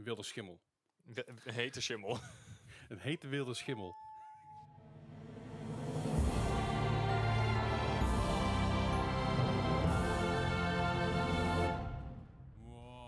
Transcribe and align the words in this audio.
Een 0.00 0.06
wilde 0.06 0.22
schimmel. 0.22 0.60
Wi- 1.04 1.24
Hete 1.52 1.80
schimmel. 1.80 2.18
Een 2.88 2.98
hete 2.98 3.28
wilde 3.28 3.54
schimmel. 3.54 3.94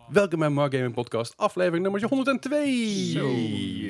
Welkom 0.08 0.38
bij 0.38 0.48
Mark 0.48 0.74
Gaming 0.74 0.94
Podcast, 0.94 1.36
aflevering 1.36 1.82
nummer 1.82 2.04
102. 2.08 3.11
Zo. 3.11 3.29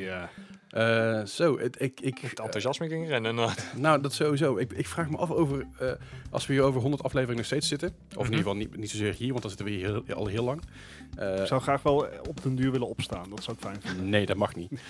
Ja. 0.04 0.30
Eh, 0.72 1.24
zo, 1.24 1.58
het, 1.58 1.80
ik, 1.80 2.00
ik, 2.00 2.18
Het 2.18 2.40
enthousiasme 2.40 2.88
ging 2.88 3.10
inderdaad. 3.10 3.66
nou, 3.76 4.00
dat 4.00 4.12
sowieso. 4.12 4.56
Ik, 4.56 4.72
ik 4.72 4.86
vraag 4.86 5.10
me 5.10 5.16
af 5.16 5.30
over, 5.30 5.66
eh, 5.78 5.92
als 6.30 6.46
we 6.46 6.52
hier 6.52 6.62
over 6.62 6.80
100 6.80 7.02
afleveringen 7.02 7.36
nog 7.36 7.46
steeds 7.46 7.68
zitten, 7.68 7.88
of 7.88 7.94
in 8.08 8.16
Mhm. 8.16 8.22
ieder 8.24 8.38
geval 8.38 8.54
niet, 8.54 8.76
niet 8.76 8.90
zozeer 8.90 9.14
hier, 9.14 9.28
want 9.30 9.40
dan 9.40 9.50
zitten 9.50 9.66
we 9.68 9.72
hier 9.72 10.02
heel- 10.06 10.16
al 10.16 10.26
heel 10.26 10.44
lang. 10.44 10.62
Eh, 11.16 11.40
Ik 11.40 11.46
zou 11.46 11.60
graag 11.60 11.82
wel 11.82 12.06
op 12.28 12.42
den 12.42 12.54
duur 12.54 12.70
willen 12.72 12.88
opstaan. 12.88 13.30
Dat 13.30 13.42
zou 13.42 13.56
ik 13.56 13.62
fijn 13.62 13.80
vinden. 13.80 14.08
Nee, 14.08 14.26
dat 14.26 14.36
mag 14.36 14.54
niet. 14.54 14.70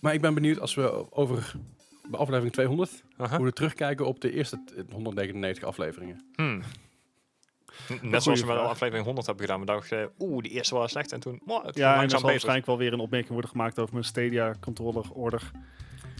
Maar 0.00 0.14
ik 0.14 0.20
ben 0.20 0.34
benieuwd 0.34 0.60
als 0.60 0.74
we 0.74 1.12
over 1.12 1.54
bij 2.10 2.20
aflevering 2.20 2.52
200 2.52 3.02
Aha. 3.16 3.36
hoe 3.36 3.46
we 3.46 3.52
terugkijken 3.52 4.06
op 4.06 4.20
de 4.20 4.32
eerste 4.32 4.56
t- 4.64 4.92
199 4.92 5.64
afleveringen. 5.64 6.24
Hmm. 6.34 6.62
Net 8.02 8.22
zoals 8.22 8.40
we 8.40 8.46
vraag. 8.46 8.68
aflevering 8.68 9.04
100 9.04 9.26
hebben 9.26 9.44
gedaan. 9.44 9.60
We 9.60 9.66
dachten, 9.66 10.10
oeh, 10.18 10.42
die 10.42 10.52
eerste 10.52 10.74
was 10.74 10.90
slecht. 10.90 11.12
En 11.12 11.20
toen, 11.20 11.40
oh, 11.46 11.64
het 11.64 11.76
Ja, 11.76 11.86
en 11.86 11.90
er 11.90 11.96
langzaam 11.96 12.08
zal 12.08 12.18
beter. 12.18 12.30
waarschijnlijk 12.30 12.66
wel 12.66 12.78
weer 12.78 12.92
een 12.92 13.00
opmerking 13.00 13.32
worden 13.32 13.50
gemaakt 13.50 13.78
over 13.78 13.92
mijn 13.92 14.04
Stadia 14.06 14.54
controller 14.60 15.04
order. 15.12 15.50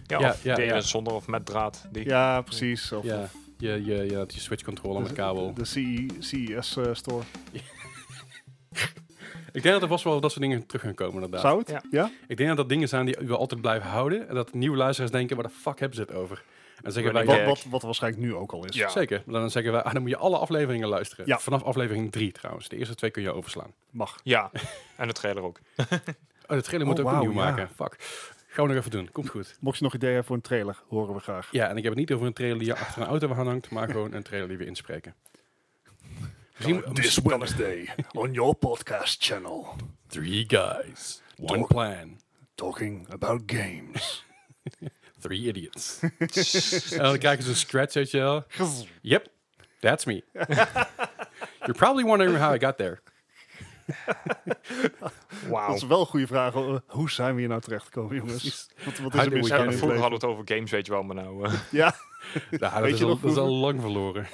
Ja, 0.07 0.19
Ja, 0.19 0.31
of 0.31 0.43
ja, 0.43 0.55
deden 0.55 0.75
ja. 0.75 0.81
zonder 0.81 1.13
of 1.13 1.27
met 1.27 1.47
draad. 1.47 1.89
Die. 1.93 2.05
Ja, 2.05 2.41
precies. 2.43 2.93
Of, 2.93 3.05
Ja, 3.05 3.21
of 3.23 3.33
je, 3.59 3.85
je, 3.85 3.95
je, 3.95 4.07
je 4.07 4.41
Switch 4.41 4.63
controller 4.65 5.03
met 5.03 5.13
kabel. 5.13 5.55
De, 5.55 5.65
CE 5.65 6.07
CES 6.19 6.77
eh, 6.77 6.85
store. 6.93 7.23
Ik 9.53 9.63
denk 9.63 9.75
dat 9.75 9.83
er 9.83 9.89
vast 9.89 10.05
wel 10.05 10.21
dat 10.21 10.31
soort 10.31 10.43
dingen 10.43 10.67
terug 10.67 10.83
gaan 10.83 10.95
komen 10.95 11.15
inderdaad. 11.15 11.41
Zou 11.41 11.59
het? 11.59 11.69
Ja. 11.69 11.83
Ja? 11.91 12.11
Ik 12.27 12.37
denk 12.37 12.49
dat 12.49 12.59
dat 12.59 12.69
dingen 12.69 12.89
zijn 12.89 13.07
die 13.07 13.17
we 13.21 13.37
altijd 13.37 13.61
blijven 13.61 13.89
houden. 13.89 14.29
En 14.29 14.35
dat 14.35 14.53
nieuwe 14.55 14.77
luisteraars 14.77 15.13
denken, 15.13 15.37
waar 15.37 15.47
de 15.47 15.53
fuck 15.53 15.79
hebben 15.79 15.97
ze 15.97 16.03
het 16.03 16.13
over? 16.15 16.43
En 16.83 16.93
zeggen 16.93 17.13
wij, 17.13 17.25
Wat, 17.25 17.45
wat, 17.45 17.65
wat 17.69 17.83
waarschijnlijk 17.83 18.23
nu 18.23 18.35
ook 18.35 18.53
al 18.53 18.65
is. 18.65 18.75
Ja. 18.77 18.89
zeker. 18.89 19.23
Maar 19.27 19.41
dan 19.41 19.51
zeggen 19.51 19.73
wij, 19.73 19.83
ah, 19.83 19.93
dan 19.93 20.03
moet 20.03 20.11
je 20.11 20.17
alle 20.17 20.39
afleveringen 20.39 20.89
luisteren. 20.89 21.27
Ja. 21.27 21.39
Vanaf 21.39 21.63
aflevering 21.63 22.13
3 22.13 22.33
trouwens. 22.33 22.69
De 22.69 22.77
eerste 22.77 22.95
twee 22.95 23.11
kun 23.11 23.23
je 23.23 23.33
overslaan. 23.33 23.73
Mag. 23.91 24.21
Ja, 24.23 24.51
en 24.97 25.07
de 25.07 25.13
trailer 25.13 25.43
ook. 25.43 25.59
Oh, 26.47 26.57
de 26.57 26.63
trailer 26.63 26.87
moet 26.87 26.99
Oh, 26.99 27.05
ook 27.05 27.11
wauw, 27.11 27.21
opnieuw 27.23 27.39
ja. 27.41 27.45
maken. 27.51 27.69
Fuck. 27.77 27.97
Gaan 28.47 28.67
we 28.67 28.71
nog 28.75 28.79
even 28.81 28.91
doen. 28.91 29.09
Komt 29.13 29.29
goed. 29.29 29.57
Mocht 29.61 29.79
je 29.79 29.85
nog 29.85 29.95
ideeën 29.95 30.13
hebben 30.13 30.27
voor 30.29 30.37
een 30.37 30.43
trailer, 30.43 30.83
horen 30.89 31.15
we 31.15 31.21
graag. 31.21 31.49
Ja, 31.51 31.69
en 31.69 31.77
ik 31.77 31.83
heb 31.83 31.93
het 31.93 32.01
niet 32.01 32.13
over 32.13 32.27
een 32.27 32.33
trailer 32.33 32.59
die 32.59 32.67
je 32.67 32.77
achter 32.77 33.03
een 33.03 33.09
auto 33.09 33.29
hangt, 33.33 33.71
maar 33.71 33.89
gewoon 33.89 34.13
een 34.13 34.23
trailer 34.23 34.49
die 34.49 34.57
we 34.59 34.67
inspreken. 34.67 35.15
Misschien, 36.57 36.83
This 36.93 37.19
Wednesday 37.19 37.89
on 38.13 38.33
your 38.33 38.55
podcast 38.55 39.25
channel, 39.25 39.67
Three 40.07 40.45
guys, 40.47 41.23
one 41.41 41.59
Talk. 41.59 41.67
plan, 41.69 42.21
talking 42.55 43.11
about 43.13 43.43
games. 43.47 44.25
three 45.25 45.47
idiots. 45.47 46.01
en 46.93 47.03
dan 47.03 47.19
krijgen 47.19 47.43
ze 47.45 47.51
een 47.51 47.57
scratch, 47.57 47.95
weet 47.95 48.11
je 48.11 48.19
wel. 48.19 48.45
Yep, 49.01 49.27
that's 49.81 50.05
me. 50.05 50.25
You're 51.65 51.79
probably 51.79 52.05
wondering 52.05 52.37
how 52.37 52.55
I 52.55 52.59
got 52.59 52.77
there. 52.77 53.01
Wauw. 55.51 55.67
Dat 55.67 55.77
is 55.77 55.87
wel 55.87 56.01
een 56.01 56.07
goede 56.07 56.27
vraag. 56.27 56.55
Hoe 56.87 57.11
zijn 57.11 57.35
we 57.35 57.41
hier 57.41 57.49
nou 57.49 57.61
terechtgekomen, 57.61 58.17
jongens? 58.17 58.69
Wat, 58.85 58.99
wat 58.99 59.15
is 59.15 59.21
How 59.21 59.27
er 59.27 59.31
we 59.31 59.37
mis 59.37 59.49
Ja, 59.49 59.73
vroeger 59.73 60.01
hadden 60.01 60.21
we 60.21 60.27
het 60.27 60.35
over 60.35 60.43
games, 60.55 60.71
weet 60.71 60.87
je 60.87 60.93
wel, 60.93 61.03
maar 61.03 61.17
nou... 61.17 61.45
eh? 61.45 61.53
Ja, 61.71 61.95
Nou, 62.51 62.59
dat, 62.73 62.73
Weet 62.81 62.93
is 62.93 62.99
je 62.99 63.05
al, 63.05 63.11
nog 63.11 63.21
dat 63.21 63.31
is 63.31 63.37
al 63.37 63.51
lang 63.51 63.81
verloren. 63.81 64.27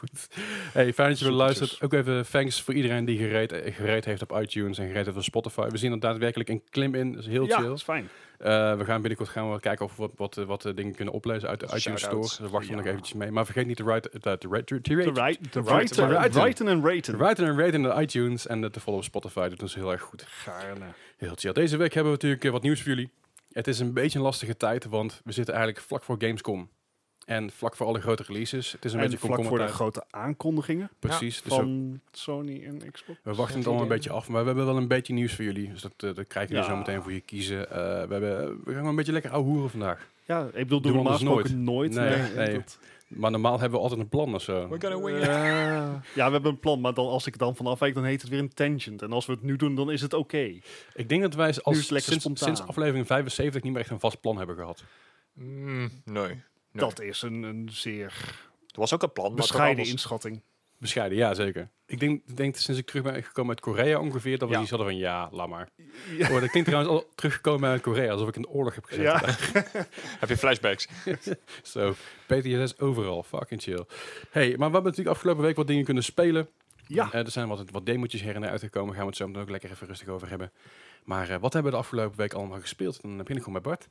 Goed. 0.00 0.28
Hey, 0.72 0.92
fijn 0.92 1.08
dat 1.08 1.18
je 1.18 1.24
weer 1.24 1.34
luistert. 1.34 1.82
Ook 1.82 1.92
even 1.92 2.26
thanks 2.30 2.62
voor 2.62 2.74
iedereen 2.74 3.04
die 3.04 3.18
gereed, 3.18 3.52
eh, 3.52 3.74
gereed 3.74 4.04
heeft 4.04 4.22
op 4.22 4.40
iTunes 4.40 4.78
en 4.78 4.86
gereed 4.86 5.04
heeft 5.04 5.16
op 5.16 5.22
Spotify. 5.22 5.68
We 5.68 5.76
zien 5.76 5.92
er 5.92 6.00
daadwerkelijk 6.00 6.48
een 6.48 6.62
klim 6.70 6.94
in. 6.94 7.12
Dat 7.12 7.20
is 7.22 7.28
heel 7.28 7.46
ja 7.46 7.56
chill. 7.56 7.66
dat 7.66 7.76
is 7.76 7.82
fijn. 7.82 8.08
Eh, 8.38 8.76
we 8.76 8.84
gaan 8.84 9.00
binnenkort 9.00 9.28
gaan 9.28 9.52
we 9.52 9.60
kijken 9.60 9.84
of 9.84 9.96
we 9.96 10.02
wat, 10.02 10.12
wat, 10.16 10.36
eh, 10.38 10.44
wat 10.44 10.64
eh, 10.64 10.74
dingen 10.74 10.94
kunnen 10.94 11.14
oplezen 11.14 11.48
uit 11.48 11.60
de 11.60 11.66
iTunes 11.76 12.00
Store. 12.02 12.28
Daar 12.38 12.48
wachten 12.50 12.70
we 12.70 12.76
nog 12.76 12.84
Ja. 12.84 12.90
eventjes 12.90 13.16
mee. 13.16 13.30
Maar 13.30 13.44
vergeet 13.44 13.66
niet 13.66 13.76
te 13.76 13.82
eh, 13.82 13.88
writen, 13.88 14.10
te 14.10 14.48
Writen, 14.48 14.48
writen, 14.48 15.14
writen. 15.14 15.64
writen 15.64 16.04
en 16.06 16.10
te 16.10 16.10
raten. 16.10 16.38
writen 17.18 17.44
en 17.46 17.56
raten 17.58 17.74
in 17.74 17.82
de 17.82 17.94
iTunes 18.00 18.46
en 18.46 18.64
eh, 18.64 18.70
te 18.70 18.80
followen 18.80 19.04
op 19.06 19.10
Spotify. 19.10 19.48
Dat 19.48 19.70
ze 19.70 19.78
heel 19.78 19.92
erg 19.92 20.02
goed. 20.02 20.22
Gaarne. 20.26 20.84
Heel 21.16 21.32
chill. 21.34 21.52
Deze 21.52 21.76
week 21.76 21.92
hebben 21.94 22.12
we 22.12 22.16
natuurlijk 22.18 22.44
eh, 22.44 22.50
wat 22.50 22.62
nieuws 22.62 22.80
voor 22.82 22.88
jullie. 22.88 23.10
Het 23.52 23.66
is 23.66 23.78
een 23.78 23.92
beetje 23.92 24.18
een 24.18 24.24
lastige 24.24 24.56
tijd, 24.56 24.84
want 24.84 25.20
we 25.24 25.32
zitten 25.32 25.54
eigenlijk 25.54 25.84
vlak 25.86 26.02
voor 26.02 26.16
Gamescom. 26.18 26.70
En 27.30 27.50
vlak 27.50 27.76
voor 27.76 27.86
alle 27.86 28.00
grote 28.00 28.22
releases. 28.26 28.72
Het 28.72 28.84
is 28.84 28.92
een 28.92 28.98
En 29.00 29.10
beetje 29.10 29.26
vlak 29.26 29.44
voor 29.44 29.58
de 29.58 29.66
grote 29.66 30.04
aankondigingen 30.10 30.90
Precies. 30.98 31.42
Dus 31.42 31.52
we, 31.52 31.58
van 31.58 32.00
Sony 32.12 32.64
en 32.64 32.90
Xbox. 32.92 33.18
we 33.22 33.34
wachten 33.34 33.56
het 33.56 33.66
allemaal 33.66 33.82
een 33.84 33.88
beetje 33.88 34.10
af. 34.10 34.28
Maar 34.28 34.40
we 34.40 34.46
hebben 34.46 34.66
wel 34.66 34.76
een 34.76 34.88
beetje 34.88 35.12
nieuws 35.12 35.34
voor 35.34 35.44
jullie. 35.44 35.70
Dus 35.72 35.82
dat, 35.82 35.92
eh, 35.96 36.14
dat 36.14 36.26
krijgen 36.26 36.52
jullie 36.54 36.68
Ja. 36.70 36.74
zo 36.74 36.78
meteen 36.78 37.02
voor 37.02 37.12
je 37.12 37.20
kiezen. 37.20 37.70
Eh, 37.70 37.76
we, 37.76 38.12
hebben, 38.12 38.60
we 38.64 38.74
gaan 38.74 38.86
een 38.86 38.96
beetje 38.96 39.12
lekker 39.12 39.34
hoeren 39.34 39.70
vandaag. 39.70 40.08
Ja, 40.24 40.44
ik 40.44 40.52
bedoel, 40.52 40.80
Doen 40.80 40.92
doen 40.92 41.02
we 41.02 41.08
we 41.08 41.14
normaal 41.24 41.36
gesproken 41.36 41.64
nooit. 41.64 41.94
Nee, 41.94 42.32
nee. 42.46 42.52
dat- 42.54 42.78
Maar 43.08 43.30
normaal 43.30 43.58
hebben 43.60 43.78
we 43.78 43.82
altijd 43.84 44.00
een 44.00 44.08
plan 44.08 44.34
of 44.34 44.42
zo. 44.42 44.68
We're 44.68 44.88
gonna. 44.90 45.18
Eh, 45.18 45.92
ja, 46.14 46.26
we 46.26 46.32
hebben 46.32 46.50
een 46.50 46.60
plan, 46.60 46.80
maar 46.80 46.94
dan, 46.94 47.06
als 47.06 47.26
ik 47.26 47.38
dan 47.38 47.56
vanaf 47.56 47.78
weet, 47.78 47.94
dan 47.94 48.04
heet 48.04 48.20
het 48.20 48.30
weer 48.30 48.38
een 48.38 48.54
tangent. 48.54 49.02
En 49.02 49.12
als 49.12 49.26
we 49.26 49.32
het 49.32 49.42
nu 49.42 49.56
doen, 49.56 49.74
dan 49.74 49.90
is 49.90 50.00
het 50.00 50.12
oké. 50.14 50.52
Ik 50.94 51.08
denk 51.08 51.22
dat 51.22 51.34
wij 51.34 51.46
als, 51.62 51.86
sinds, 51.86 52.28
sinds 52.34 52.60
aflevering 52.60 53.06
75 53.06 53.62
niet 53.62 53.72
meer 53.72 53.80
echt 53.80 53.90
een 53.90 54.00
vast 54.00 54.20
plan 54.20 54.36
hebben 54.38 54.56
gehad. 54.56 54.84
Mm, 55.32 55.90
nee. 56.04 56.42
Nee. 56.72 56.84
Dat 56.88 57.00
is 57.00 57.22
een, 57.22 57.42
een 57.42 57.68
zeer 57.72 58.12
Er 58.66 58.80
was 58.80 58.94
ook 58.94 59.02
een 59.02 59.12
plan, 59.12 59.34
bescheiden 59.34 59.70
anders. 59.70 59.90
inschatting. 59.90 60.42
Bescheiden, 60.78 61.18
ja 61.18 61.34
zeker. 61.34 61.68
Ik 61.86 62.00
denk, 62.00 62.22
ik 62.26 62.36
denk 62.36 62.56
sinds 62.56 62.80
ik 62.80 62.86
terug 62.86 63.02
ben 63.02 63.22
gekomen 63.22 63.50
uit 63.50 63.60
Korea 63.60 63.98
ongeveer, 64.00 64.38
dat 64.38 64.48
we 64.48 64.54
Ja. 64.54 64.60
die 64.60 64.68
hadden 64.68 64.86
van 64.86 64.96
ja, 64.96 65.28
laat 65.32 65.48
maar. 65.48 65.68
Ja. 66.16 66.30
Oh, 66.34 66.40
dat 66.40 66.50
klinkt 66.50 66.68
trouwens 66.68 66.94
al 66.94 67.10
teruggekomen 67.14 67.70
uit 67.70 67.80
Korea, 67.82 68.12
alsof 68.12 68.28
ik 68.28 68.36
in 68.36 68.42
de 68.42 68.48
oorlog 68.48 68.74
heb 68.74 68.84
gezeten. 68.84 69.12
Ja. 69.12 69.20
Heb 70.20 70.28
je 70.28 70.36
flashbacks? 70.36 70.88
Zo, 71.62 71.94
PTSS 72.26 72.78
overal, 72.78 73.22
fucking 73.22 73.62
chill. 73.62 73.84
Hey, 74.30 74.48
maar 74.48 74.56
we 74.56 74.62
hebben 74.62 74.82
natuurlijk 74.82 75.08
afgelopen 75.16 75.42
week 75.42 75.56
wat 75.56 75.66
dingen 75.66 75.84
kunnen 75.84 76.04
spelen. 76.04 76.48
Ja. 76.86 77.12
Eh, 77.12 77.20
er 77.20 77.30
zijn 77.30 77.48
wat, 77.48 77.70
wat 77.70 77.86
demotjes 77.86 78.22
her 78.22 78.34
en 78.34 78.40
der 78.40 78.50
uitgekomen, 78.50 78.92
gaan 78.94 79.02
we 79.02 79.08
het 79.08 79.16
zo 79.16 79.26
meteen 79.26 79.42
ook 79.42 79.50
lekker 79.50 79.70
even 79.70 79.86
rustig 79.86 80.08
over 80.08 80.28
hebben. 80.28 80.52
Maar 81.04 81.28
eh, 81.30 81.36
wat 81.40 81.52
hebben 81.52 81.70
we 81.72 81.78
de 81.78 81.82
afgelopen 81.84 82.18
week 82.18 82.32
allemaal 82.32 82.60
gespeeld? 82.60 83.02
Dan 83.02 83.16
begin 83.16 83.36
ik 83.36 83.42
gewoon 83.42 83.62
bij 83.62 83.70
Bart. 83.70 83.88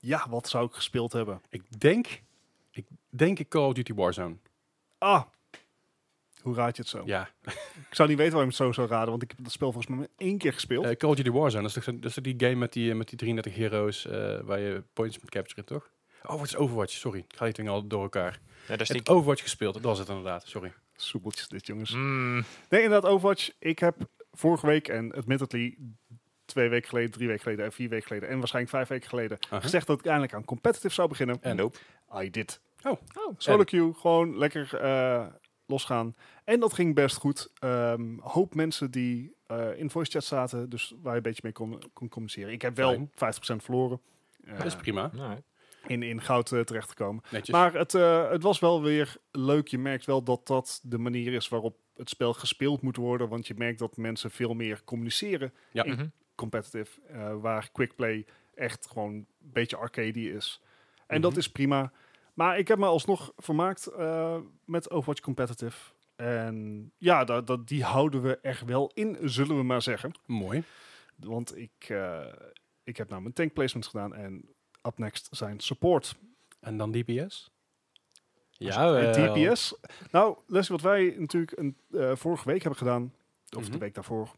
Ja, 0.00 0.26
wat 0.28 0.48
zou 0.48 0.66
ik 0.66 0.72
gespeeld 0.72 1.12
hebben? 1.12 1.42
Ik 1.48 1.80
denk, 1.80 2.22
ik 2.70 2.86
denk 3.08 3.38
ik 3.38 3.48
Call 3.48 3.66
of 3.66 3.72
Duty 3.72 3.94
Warzone. 3.94 4.36
Ah, 4.98 5.22
hoe 6.42 6.54
raad 6.54 6.76
je 6.76 6.82
het 6.82 6.90
zo? 6.90 7.02
Ja, 7.04 7.28
Ik 7.88 7.88
zou 7.94 8.08
niet 8.08 8.18
weten 8.18 8.32
waarom 8.34 8.50
je 8.52 8.56
het 8.56 8.66
zo 8.66 8.72
zou 8.72 8.88
raden, 8.88 9.10
want 9.10 9.22
ik 9.22 9.30
heb 9.30 9.38
dat 9.42 9.52
spel 9.52 9.72
volgens 9.72 9.92
mij 9.94 9.98
maar 9.98 10.26
één 10.26 10.38
keer 10.38 10.52
gespeeld. 10.52 10.84
Eh, 10.84 10.96
Call 10.96 11.10
of 11.10 11.16
Duty 11.16 11.30
Warzone, 11.30 11.62
dat 11.62 11.76
is 11.76 11.84
toch, 11.84 11.94
dat 11.94 12.04
is 12.04 12.14
toch 12.14 12.24
die 12.24 12.34
game 12.38 12.54
met 12.54 12.72
die, 12.72 12.90
eh, 12.90 12.96
met 12.96 13.08
die 13.08 13.18
33 13.18 13.54
heroes 13.54 14.06
eh, 14.06 14.40
waar 14.40 14.58
je 14.60 14.82
points 14.92 15.18
moet 15.18 15.30
capturen, 15.30 15.64
toch? 15.64 15.90
Oh, 16.22 16.40
het 16.40 16.46
is 16.48 16.56
Overwatch, 16.56 16.92
sorry. 16.92 17.18
Ik 17.18 17.36
ga 17.36 17.44
die 17.44 17.54
dingen 17.54 17.72
al 17.72 17.86
door 17.86 18.02
elkaar. 18.02 18.40
Ja, 18.68 18.76
dat 18.76 18.80
is 18.80 18.90
Ik 18.90 19.04
die... 19.04 19.14
Overwatch 19.14 19.42
gespeeld, 19.42 19.74
dat 19.74 19.82
was 19.82 19.98
het 19.98 20.08
inderdaad, 20.08 20.46
sorry. 20.46 20.72
Soepeltjes 20.96 21.48
dit, 21.48 21.66
jongens. 21.66 21.90
Mm, 21.90 22.44
Nee, 22.68 22.82
inderdaad, 22.82 23.10
Overwatch. 23.10 23.50
Ik 23.58 23.78
heb 23.78 23.96
vorige 24.32 24.66
week, 24.66 24.88
en 24.88 25.12
admittedly 25.12 25.76
twee 26.56 26.68
weken 26.68 26.88
geleden, 26.88 27.10
drie 27.10 27.26
weken 27.26 27.42
geleden 27.42 27.64
en 27.64 27.72
vier 27.72 27.88
weken 27.88 28.06
geleden 28.06 28.28
en 28.28 28.38
waarschijnlijk 28.38 28.74
vijf 28.74 28.88
weken 28.88 29.08
geleden, 29.08 29.38
gezegd 29.50 29.86
dat 29.86 29.98
ik 29.98 30.04
eindelijk 30.06 30.34
aan 30.34 30.44
competitive 30.44 30.94
zou 30.94 31.08
beginnen. 31.08 31.38
En? 31.40 31.56
nope. 31.56 31.78
I 32.22 32.30
did. 32.30 32.60
Oh. 32.82 33.00
Solo 33.36 33.64
queue, 33.64 33.94
gewoon 33.94 34.38
lekker 34.38 34.74
eh, 34.80 35.26
losgaan. 35.66 36.14
En 36.44 36.60
dat 36.60 36.72
ging 36.72 36.94
best 36.94 37.16
goed. 37.16 37.52
Ehm, 37.58 38.18
hoop 38.20 38.54
mensen 38.54 38.90
die 38.90 39.34
eh, 39.46 39.78
in 39.78 39.90
voice 39.90 40.10
chat 40.10 40.24
zaten, 40.24 40.68
dus 40.70 40.94
waar 41.02 41.10
je 41.12 41.16
een 41.16 41.22
beetje 41.22 41.40
mee 41.44 41.52
kon, 41.52 41.82
kon 41.92 42.08
communiceren. 42.08 42.52
Ik 42.52 42.62
heb 42.62 42.76
wel 42.76 43.08
Fijn. 43.14 43.34
50% 43.60 43.62
verloren. 43.64 44.00
eh, 44.44 44.56
Dat 44.56 44.66
is 44.66 44.76
prima, 44.76 45.10
Nee. 45.14 45.36
in, 45.86 46.02
in 46.02 46.20
goud 46.22 46.52
eh, 46.52 46.60
terecht 46.60 46.88
te 46.88 46.94
komen. 46.94 47.22
netjes. 47.30 47.50
Maar 47.54 47.72
het, 47.74 47.94
eh, 47.94 48.30
het 48.30 48.42
was 48.42 48.58
wel 48.58 48.82
weer 48.82 49.16
leuk. 49.30 49.68
Je 49.68 49.78
merkt 49.78 50.06
wel 50.06 50.22
dat 50.22 50.46
dat 50.46 50.80
de 50.82 50.98
manier 50.98 51.32
is 51.32 51.48
waarop 51.48 51.76
het 51.96 52.08
spel 52.08 52.32
gespeeld 52.32 52.82
moet 52.82 52.96
worden. 52.96 53.28
Want 53.28 53.46
je 53.46 53.54
merkt 53.56 53.78
dat 53.78 53.96
mensen 53.96 54.30
veel 54.30 54.54
meer 54.54 54.84
communiceren 54.84 55.52
Ja. 55.72 55.84
in. 55.84 56.12
Competitive. 56.36 57.00
eh, 57.08 57.34
waar 57.40 57.70
quickplay 57.72 58.26
echt 58.54 58.86
gewoon 58.86 59.12
een 59.14 59.26
beetje 59.38 59.76
arcade 59.76 60.20
is. 60.32 60.60
En 61.06 61.14
Mhm. 61.20 61.28
dat 61.28 61.36
is 61.36 61.50
prima. 61.50 61.92
Maar 62.34 62.58
ik 62.58 62.68
heb 62.68 62.78
me 62.78 62.86
alsnog 62.86 63.32
vermaakt 63.36 63.86
eh, 63.86 64.38
met 64.64 64.90
Overwatch 64.90 65.20
Competitive. 65.20 65.92
En 66.16 66.90
ja, 66.98 67.24
dat, 67.24 67.46
dat, 67.46 67.68
die 67.68 67.84
houden 67.84 68.22
we 68.22 68.38
echt 68.40 68.64
wel 68.64 68.90
in, 68.94 69.18
zullen 69.22 69.56
we 69.56 69.62
maar 69.62 69.82
zeggen. 69.82 70.12
Mooi. 70.26 70.62
Want 71.16 71.56
ik, 71.56 71.72
eh, 71.88 72.26
ik 72.84 72.96
heb 72.96 73.08
nou 73.08 73.22
mijn 73.22 73.34
tank 73.34 73.52
placements 73.52 73.88
gedaan. 73.88 74.14
En 74.14 74.48
up 74.86 74.98
next 74.98 75.28
zijn 75.30 75.60
support. 75.60 76.14
En 76.60 76.76
dan 76.76 76.90
DPS? 76.92 77.50
En 78.58 78.66
Ja, 78.66 79.12
DPS. 79.12 79.74
Nou, 80.10 80.36
Leslie, 80.46 80.76
wat 80.78 80.86
wij 80.92 81.14
natuurlijk 81.18 81.58
een, 81.58 81.76
vorige 82.16 82.48
week 82.48 82.60
hebben 82.62 82.78
gedaan, 82.78 83.14
of 83.56 83.62
Mhm. 83.62 83.70
de 83.72 83.78
week 83.78 83.94
daarvoor, 83.94 84.30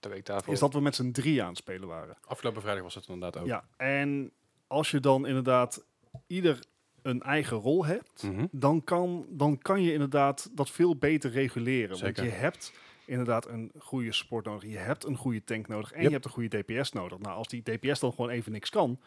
De 0.00 0.08
week 0.08 0.26
daarvoor. 0.26 0.52
is 0.52 0.58
dat 0.60 0.72
we 0.72 0.80
met 0.80 0.94
z'n 0.94 1.10
drie 1.10 1.42
aan 1.42 1.48
het 1.48 1.56
spelen 1.56 1.88
waren. 1.88 2.16
Afgelopen 2.26 2.60
vrijdag 2.62 2.82
was 2.84 2.94
het 2.94 3.06
inderdaad 3.08 3.42
ook. 3.42 3.46
Ja, 3.46 3.64
en 3.76 4.32
als 4.66 4.90
je 4.90 5.00
dan 5.00 5.26
inderdaad 5.26 5.84
ieder 6.26 6.64
een 7.02 7.22
eigen 7.22 7.56
rol 7.56 7.84
hebt, 7.86 8.22
Mhm. 8.22 8.46
dan 8.50 8.84
kan, 8.84 9.26
dan 9.30 9.58
kan 9.58 9.82
je 9.82 9.92
inderdaad 9.92 10.50
dat 10.52 10.70
veel 10.70 10.96
beter 10.96 11.30
reguleren. 11.30 11.96
Zeker. 11.96 12.22
Want 12.22 12.32
je 12.34 12.38
hebt 12.38 12.72
inderdaad 13.06 13.46
een 13.48 13.72
goede 13.78 14.12
support 14.12 14.44
nodig. 14.44 14.70
Je 14.70 14.76
hebt 14.78 15.04
een 15.04 15.16
goede 15.16 15.44
tank 15.44 15.68
nodig 15.68 15.90
en 15.92 15.96
Yep. 15.96 16.06
je 16.06 16.12
hebt 16.12 16.24
een 16.24 16.30
goede 16.30 16.62
DPS 16.62 16.92
nodig. 16.92 17.18
Nou, 17.18 17.36
als 17.36 17.48
die 17.48 17.62
DPS 17.62 18.00
dan 18.00 18.10
gewoon 18.12 18.30
even 18.30 18.52
niks 18.52 18.70
kan, 18.70 19.00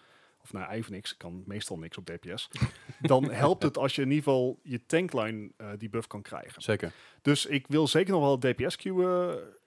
of 0.43 0.53
nou 0.53 0.71
even 0.71 0.91
niks, 0.91 1.17
kan 1.17 1.43
meestal 1.45 1.77
niks 1.77 1.97
op 1.97 2.05
DPS, 2.05 2.49
dan 3.01 3.31
helpt 3.31 3.63
het 3.63 3.77
als 3.77 3.95
je 3.95 4.01
in 4.01 4.07
ieder 4.09 4.23
geval 4.23 4.59
je 4.63 4.85
tankline 4.85 5.51
eh, 5.57 5.67
die 5.77 5.89
buff 5.89 6.07
kan 6.07 6.21
krijgen. 6.21 6.61
Zeker. 6.61 6.91
Dus 7.21 7.45
ik 7.45 7.65
wil 7.67 7.88
zeker 7.88 8.11
nog 8.13 8.21
wel 8.21 8.39
DPS 8.39 8.75
queue 8.75 9.05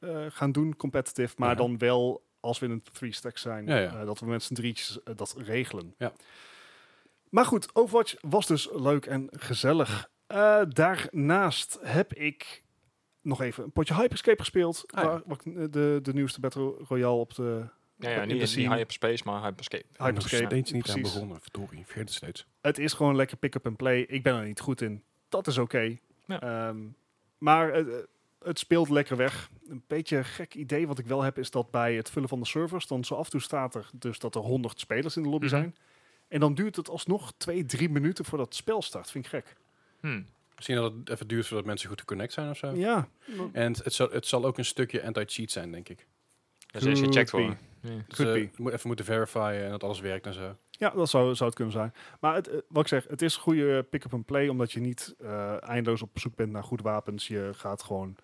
eh, 0.01 0.25
eh, 0.25 0.31
gaan 0.33 0.53
doen, 0.53 0.77
competitive, 0.77 1.35
maar 1.39 1.49
Ja. 1.51 1.55
dan 1.55 1.79
wel 1.79 2.25
als 2.41 2.59
we 2.59 2.67
in 2.67 2.73
een 2.73 2.83
three 2.93 3.13
stack 3.13 3.39
zijn, 3.39 3.67
Ja, 3.67 3.77
ja. 3.79 4.05
dat 4.05 4.19
we 4.21 4.27
met 4.27 4.43
z'n 4.43 4.55
drietjes 4.55 4.99
dat 5.17 5.35
regelen. 5.39 5.95
Ja. 5.99 6.13
Maar 7.29 7.45
goed, 7.45 7.75
Overwatch 7.75 8.15
was 8.21 8.47
dus 8.47 8.69
leuk 8.73 9.07
en 9.07 9.29
gezellig. 9.31 10.11
Daarnaast 10.69 11.79
heb 11.83 12.13
ik 12.15 12.65
nog 13.21 13.41
even 13.41 13.65
een 13.65 13.73
potje 13.73 13.95
Hyperscape 13.95 14.41
gespeeld. 14.41 14.85
Ah, 14.87 15.03
ja. 15.03 15.09
waar, 15.11 15.23
waar 15.27 15.39
ik, 15.45 15.73
de, 15.73 15.99
de 16.03 16.13
nieuwste 16.15 16.41
Battle 16.41 16.75
Royale 16.89 17.15
op 17.21 17.35
de 17.35 17.65
Ja, 17.97 18.09
ja 18.11 18.15
in 18.15 18.21
de 18.21 18.27
niet, 18.27 18.43
niet 18.43 18.49
scene. 18.51 18.75
Hyperspace, 18.75 19.23
maar 19.25 19.43
Hyperscape. 19.43 19.85
Hyperscape. 19.97 20.45
steeds 20.45 20.73
niet 20.73 20.91
aan 20.91 21.03
begonnen. 21.03 21.41
Verdorie, 21.41 21.85
het 21.89 22.13
steeds. 22.13 22.47
Het 22.61 22.79
is 22.79 22.93
gewoon 22.93 23.17
lekker 23.17 23.37
pick-up 23.37 23.67
and 23.67 23.77
play. 23.77 24.01
Ik 24.01 24.23
ben 24.23 24.35
er 24.35 24.45
niet 24.47 24.61
goed 24.61 24.81
in. 24.81 25.03
Dat 25.29 25.47
is 25.47 25.59
oké. 25.59 25.99
Ja. 26.27 26.41
Ehm, 26.41 26.79
maar 27.39 27.71
eh, 27.71 27.85
het 28.43 28.59
speelt 28.59 28.89
lekker 28.89 29.17
weg. 29.17 29.51
Een 29.69 29.83
beetje 29.87 30.17
een 30.17 30.25
gek 30.25 30.55
idee 30.55 30.87
wat 30.87 30.99
ik 30.99 31.07
wel 31.07 31.23
heb 31.23 31.39
is 31.39 31.51
dat 31.51 31.71
bij 31.71 31.95
het 31.95 32.11
vullen 32.11 32.29
van 32.29 32.41
de 32.41 32.47
servers 32.47 32.87
dan 32.87 33.05
zo 33.05 33.15
af 33.15 33.25
en 33.25 33.31
toe 33.31 33.41
staat 33.41 33.75
er 33.75 33.91
dus 33.93 34.19
dat 34.19 34.35
er 34.35 34.41
100 34.41 34.81
spelers 34.81 35.17
in 35.17 35.23
de 35.23 35.29
lobby 35.29 35.47
Mhm. 35.47 35.55
zijn. 35.55 35.77
En 36.29 36.41
dan 36.41 36.55
duurt 36.55 36.77
het 36.77 36.89
alsnog 36.89 37.33
twee, 37.37 37.65
drie 37.65 37.89
minuten 37.89 38.25
voordat 38.25 38.47
het 38.47 38.57
spel 38.57 38.83
start. 38.83 39.11
Vind 39.11 39.25
ik 39.25 39.31
gek. 39.31 39.57
Hm. 40.01 40.23
Misschien 40.55 40.77
dat 40.77 40.93
het 40.93 41.09
even 41.11 41.29
duurt 41.29 41.47
voordat 41.47 41.67
mensen 41.67 41.89
goed 41.89 41.99
te 41.99 42.05
connect 42.05 42.33
zijn 42.33 42.51
of 42.51 42.57
zo. 42.57 42.73
Ja, 42.75 43.09
En 43.53 43.73
het, 43.73 43.85
het, 43.85 43.93
zal, 43.93 44.11
het 44.11 44.27
zal 44.27 44.45
ook 44.45 44.59
een 44.59 44.65
stukje 44.65 45.03
anti-cheat 45.05 45.51
zijn, 45.51 45.71
denk 45.71 45.89
ik. 45.89 46.07
Dat 46.71 46.83
is 46.83 46.89
eens 46.89 47.01
gecheckt 47.01 47.33
Could. 47.91 48.09
Dus, 48.09 48.17
Could 48.17 48.33
be. 48.33 48.41
je 48.41 48.63
moet 48.63 48.73
even 48.73 48.87
moeten 48.87 49.05
verifyen 49.05 49.65
en 49.65 49.71
dat 49.71 49.83
alles 49.85 50.01
werkt 50.01 50.27
en 50.27 50.35
zo. 50.35 50.57
ja 50.71 50.91
dat 50.91 51.11
zou, 51.11 51.35
zou 51.35 51.45
het 51.45 51.55
kunnen 51.55 51.75
zijn. 51.75 51.95
Maar 52.21 52.35
het, 52.35 52.49
eh, 52.49 52.59
wat 52.69 52.83
ik 52.83 52.89
zeg, 52.89 53.07
het 53.09 53.23
is 53.23 53.37
goede 53.37 53.83
pick-up 53.83 54.13
and 54.15 54.25
play 54.25 54.49
omdat 54.49 54.73
je 54.73 54.81
niet 54.81 55.15
eh, 55.21 55.69
eindeloos 55.69 56.03
op 56.03 56.19
zoek 56.19 56.35
bent 56.37 56.53
naar 56.53 56.65
goede 56.65 56.83
wapens. 56.83 57.29
Je 57.29 57.51
gaat 57.55 57.83
gewoon 57.83 58.17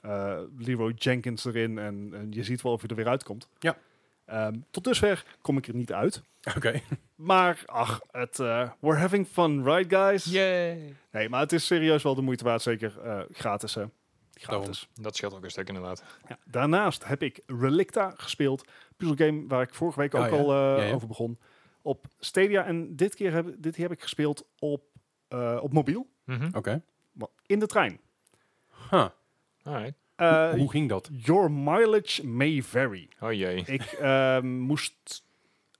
eh, 0.00 0.38
Leroy 0.58 0.92
Jenkins 0.96 1.44
erin 1.44 1.78
en, 1.78 2.10
en 2.14 2.26
je 2.30 2.44
ziet 2.44 2.62
wel 2.62 2.72
of 2.72 2.82
je 2.82 2.88
er 2.88 2.94
weer 2.94 3.08
uitkomt. 3.08 3.48
Ja. 3.58 3.76
Ehm, 4.24 4.54
tot 4.70 4.84
dusver 4.84 5.24
kom 5.40 5.56
ik 5.56 5.66
er 5.66 5.74
niet 5.74 5.92
uit. 5.92 6.22
Oké. 6.56 6.80
Maar 7.14 7.62
ach, 7.66 8.00
het, 8.10 8.38
eh, 8.38 8.70
we're 8.80 8.98
having 8.98 9.26
fun, 9.26 9.64
right 9.64 9.94
guys? 9.94 10.24
Yay! 10.24 10.96
Nee, 11.10 11.28
maar 11.28 11.40
het 11.40 11.52
is 11.52 11.66
serieus 11.66 12.02
wel 12.02 12.14
de 12.14 12.22
moeite 12.22 12.44
waard. 12.44 12.62
Zeker 12.62 13.00
eh, 13.04 13.20
gratis, 13.32 13.74
hè? 13.74 13.84
Gratis. 14.34 14.88
Dat 14.94 15.16
scheelt 15.16 15.34
ook 15.34 15.44
een 15.44 15.50
stuk 15.50 15.68
inderdaad. 15.68 16.04
Ja. 16.28 16.38
Daarnaast 16.44 17.04
heb 17.04 17.22
ik 17.22 17.40
Relicta 17.46 18.14
gespeeld. 18.16 18.64
Puzzelgame 18.96 19.46
waar 19.46 19.62
ik 19.62 19.74
vorige 19.74 19.98
week 20.00 20.14
Oh, 20.14 20.20
ook 20.20 20.30
ja. 20.30 20.36
al 20.36 20.50
eh, 20.52 20.78
Ja, 20.78 20.84
ja. 20.88 20.94
over 20.94 21.08
begon. 21.08 21.38
Op 21.82 22.06
Stadia. 22.18 22.64
En 22.64 22.96
dit 22.96 23.14
keer 23.14 23.32
heb, 23.32 23.54
dit 23.58 23.76
heb 23.76 23.92
ik 23.92 24.02
gespeeld 24.02 24.48
op, 24.58 24.82
eh, 25.28 25.58
op 25.62 25.72
mobiel. 25.72 26.06
Mhm. 26.24 26.48
Oké. 26.56 26.82
maar 27.12 27.28
In 27.46 27.58
de 27.58 27.66
trein. 27.66 28.00
Huh. 28.90 29.08
Alright. 29.62 29.94
Eh, 30.16 30.50
Hoe 30.52 30.70
ging 30.70 30.88
dat? 30.88 31.08
your 31.12 31.50
mileage 31.50 32.26
may 32.26 32.62
vary. 32.62 33.08
Oh 33.20 33.32
jee. 33.32 33.62
Ik 33.66 33.82
ehm, 33.82 34.46
moest... 34.58 35.22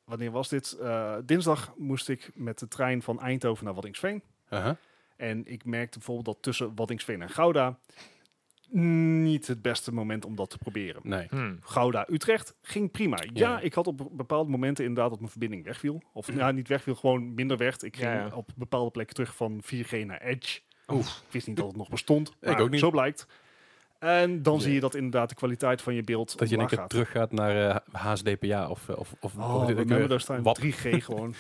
Wanneer 0.05 0.31
was 0.31 0.49
dit? 0.49 0.73
Eh, 0.73 1.17
dinsdag 1.25 1.73
moest 1.77 2.09
ik 2.09 2.31
met 2.35 2.59
de 2.59 2.69
trein 2.69 3.03
van 3.03 3.21
Eindhoven 3.21 3.65
naar 3.65 3.75
Waddinxveen. 3.75 4.23
Uh-huh. 4.51 4.75
En 5.17 5.47
ik 5.47 5.65
merkte 5.65 5.99
bijvoorbeeld 5.99 6.27
dat 6.27 6.43
tussen 6.43 6.73
Waddinxveen 6.75 7.23
en 7.23 7.29
Gouda 7.31 7.79
niet 8.75 9.47
het 9.47 9.63
beste 9.63 9.93
moment 9.93 10.25
om 10.25 10.37
dat 10.37 10.51
te 10.51 10.59
proberen. 10.59 11.01
Nee. 11.05 11.27
Hm. 11.31 11.55
Gouda-Utrecht 11.61 12.55
ging 12.63 12.91
prima. 12.91 13.17
Ja. 13.23 13.31
Ja. 13.33 13.61
ik 13.61 13.75
had 13.75 13.87
op 13.87 14.09
bepaalde 14.13 14.51
momenten 14.51 14.85
inderdaad 14.85 15.11
dat 15.11 15.19
mijn 15.19 15.31
verbinding 15.31 15.65
wegviel. 15.65 16.03
Of 16.13 16.35
ja, 16.35 16.51
niet 16.51 16.69
wegviel, 16.69 16.95
gewoon 16.95 17.35
minder 17.35 17.57
werd. 17.57 17.83
Ik 17.83 17.97
ging 17.97 18.09
Ja, 18.13 18.27
ja. 18.27 18.35
op 18.35 18.51
bepaalde 18.55 18.91
plekken 18.91 19.15
terug 19.15 19.37
van 19.37 19.63
4G 19.65 20.05
naar 20.07 20.21
Edge. 20.21 20.61
Oeh. 20.89 21.07
Ik 21.07 21.33
wist 21.33 21.47
niet 21.47 21.57
dat 21.57 21.67
het 21.67 21.77
nog 21.77 21.89
bestond. 21.89 22.29
Ik 22.29 22.35
maar 22.49 22.61
ook 22.61 22.71
niet. 22.71 22.81
Zo 22.81 22.91
blijkt. 22.91 23.27
En 23.99 24.43
dan 24.43 24.55
Ja. 24.55 24.61
zie 24.61 24.73
je 24.75 24.81
dat 24.81 24.95
inderdaad 24.95 25.29
de 25.29 25.35
kwaliteit 25.35 25.83
van 25.83 25.95
je 25.95 26.03
beeld 26.03 26.39
Dat 26.39 26.49
je 26.49 26.55
omlaag 26.55 26.71
keer 26.71 26.79
gaat. 26.79 26.91
terug 26.91 27.11
gaat 27.11 27.33
naar 27.33 27.69
eh, 27.71 27.77
HSDPA 27.93 28.69
of, 28.69 28.89
eh, 28.89 28.97
of, 28.99 29.15
of 29.21 29.37
Oh, 29.37 29.67
remember 29.69 29.99
weer? 29.99 30.09
those 30.09 30.27
times. 30.27 30.43
Wap. 30.43 30.59
3G 30.59 31.03
gewoon. 31.05 31.35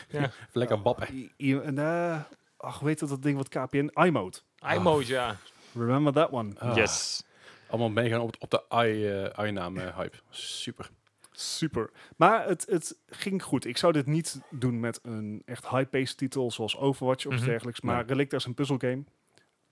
Lekker 0.52 0.82
wappen. 0.82 1.08
I- 1.38 1.56
en, 1.58 1.78
eh, 1.78 2.20
ach, 2.56 2.78
hoe 2.78 2.88
heet 2.88 2.98
dat, 2.98 3.08
dat 3.08 3.22
ding 3.22 3.36
wat 3.36 3.48
KPN? 3.48 3.90
iMode. 3.94 4.36
iMode, 4.74 5.06
ja. 5.06 5.36
Remember 5.74 6.12
that 6.12 6.30
one. 6.30 6.52
Ah. 6.58 6.76
Yes. 6.76 7.24
Allemaal 7.68 7.90
meegaan 7.90 8.20
op, 8.20 8.36
op 8.38 8.50
de 8.50 8.62
i, 8.86 9.06
eh. 9.08 10.06
Super. 10.30 10.90
Super. 11.32 11.90
Maar 12.16 12.46
het, 12.46 12.66
het 12.68 12.96
ging 13.06 13.42
goed. 13.42 13.64
Ik 13.64 13.76
zou 13.76 13.92
dit 13.92 14.06
niet 14.06 14.40
doen 14.50 14.80
met 14.80 15.00
een 15.02 15.42
echt 15.44 15.68
high-paced 15.68 16.16
titel 16.16 16.50
zoals 16.50 16.76
Overwatch 16.76 17.26
of 17.26 17.34
Mhm. 17.34 17.44
dergelijks. 17.44 17.80
Maar 17.80 17.96
Nee. 17.96 18.04
Relicta 18.06 18.36
is 18.36 18.44
een 18.44 18.54
puzzelgame. 18.54 19.04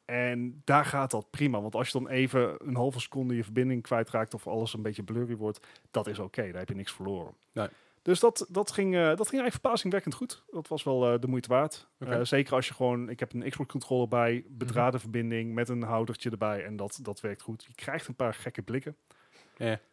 En 0.05 0.63
daar 0.65 0.85
gaat 0.85 1.11
dat 1.11 1.31
prima. 1.31 1.61
Want 1.61 1.75
als 1.75 1.89
je 1.89 1.99
dan 1.99 2.09
even 2.09 2.55
een 2.69 2.77
halve 2.77 3.01
seconde 3.01 3.37
je 3.37 3.45
verbinding 3.45 3.83
kwijtraakt 3.83 4.35
of 4.35 4.47
alles 4.47 4.75
een 4.75 4.83
beetje 4.83 5.03
blurry 5.03 5.37
wordt, 5.37 5.67
dat 5.91 6.07
is 6.07 6.19
oké. 6.19 6.43
Daar 6.43 6.59
heb 6.61 6.69
je 6.69 6.75
niks 6.75 6.93
verloren. 6.93 7.35
Nee. 7.53 7.69
Dus 8.03 8.21
dat, 8.21 8.47
dat, 8.49 8.73
ging, 8.73 8.95
eh, 8.95 9.01
dat 9.01 9.29
ging 9.29 9.41
eigenlijk 9.43 9.53
verbazingwekkend 9.53 10.15
goed. 10.15 10.43
Dat 10.51 10.69
was 10.69 10.83
wel 10.83 11.13
eh, 11.13 11.21
de 11.21 11.27
moeite 11.27 11.49
waard. 11.49 11.87
Eh, 11.99 12.21
zeker 12.23 12.55
als 12.55 12.69
je 12.69 12.75
gewoon... 12.75 13.09
Ik 13.09 13.21
heb 13.21 13.33
een 13.33 13.49
Xbox-controller 13.51 14.09
bij, 14.09 14.45
bedraden 14.49 15.01
verbinding 15.01 15.55
met 15.55 15.69
een 15.69 15.83
houdertje 15.83 16.31
erbij. 16.31 16.65
En 16.65 16.77
dat, 16.77 16.99
dat 17.03 17.21
werkt 17.21 17.43
goed. 17.43 17.65
Je 17.65 17.75
krijgt 17.75 18.09
een 18.09 18.15
paar 18.15 18.35
gekke 18.35 18.63
blikken. 18.63 18.97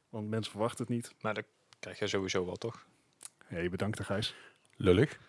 Want 0.10 0.30
mensen 0.30 0.52
verwachten 0.52 0.86
het 0.86 0.94
niet. 0.94 1.14
Maar 1.22 1.34
dat 1.34 1.44
krijg 1.80 2.00
je 2.00 2.08
sowieso 2.08 2.46
wel, 2.46 2.56
toch? 2.56 2.86
Hey, 3.46 3.70
bedankt, 3.70 4.04
Gijs. 4.04 4.36
Lullig. 4.76 5.20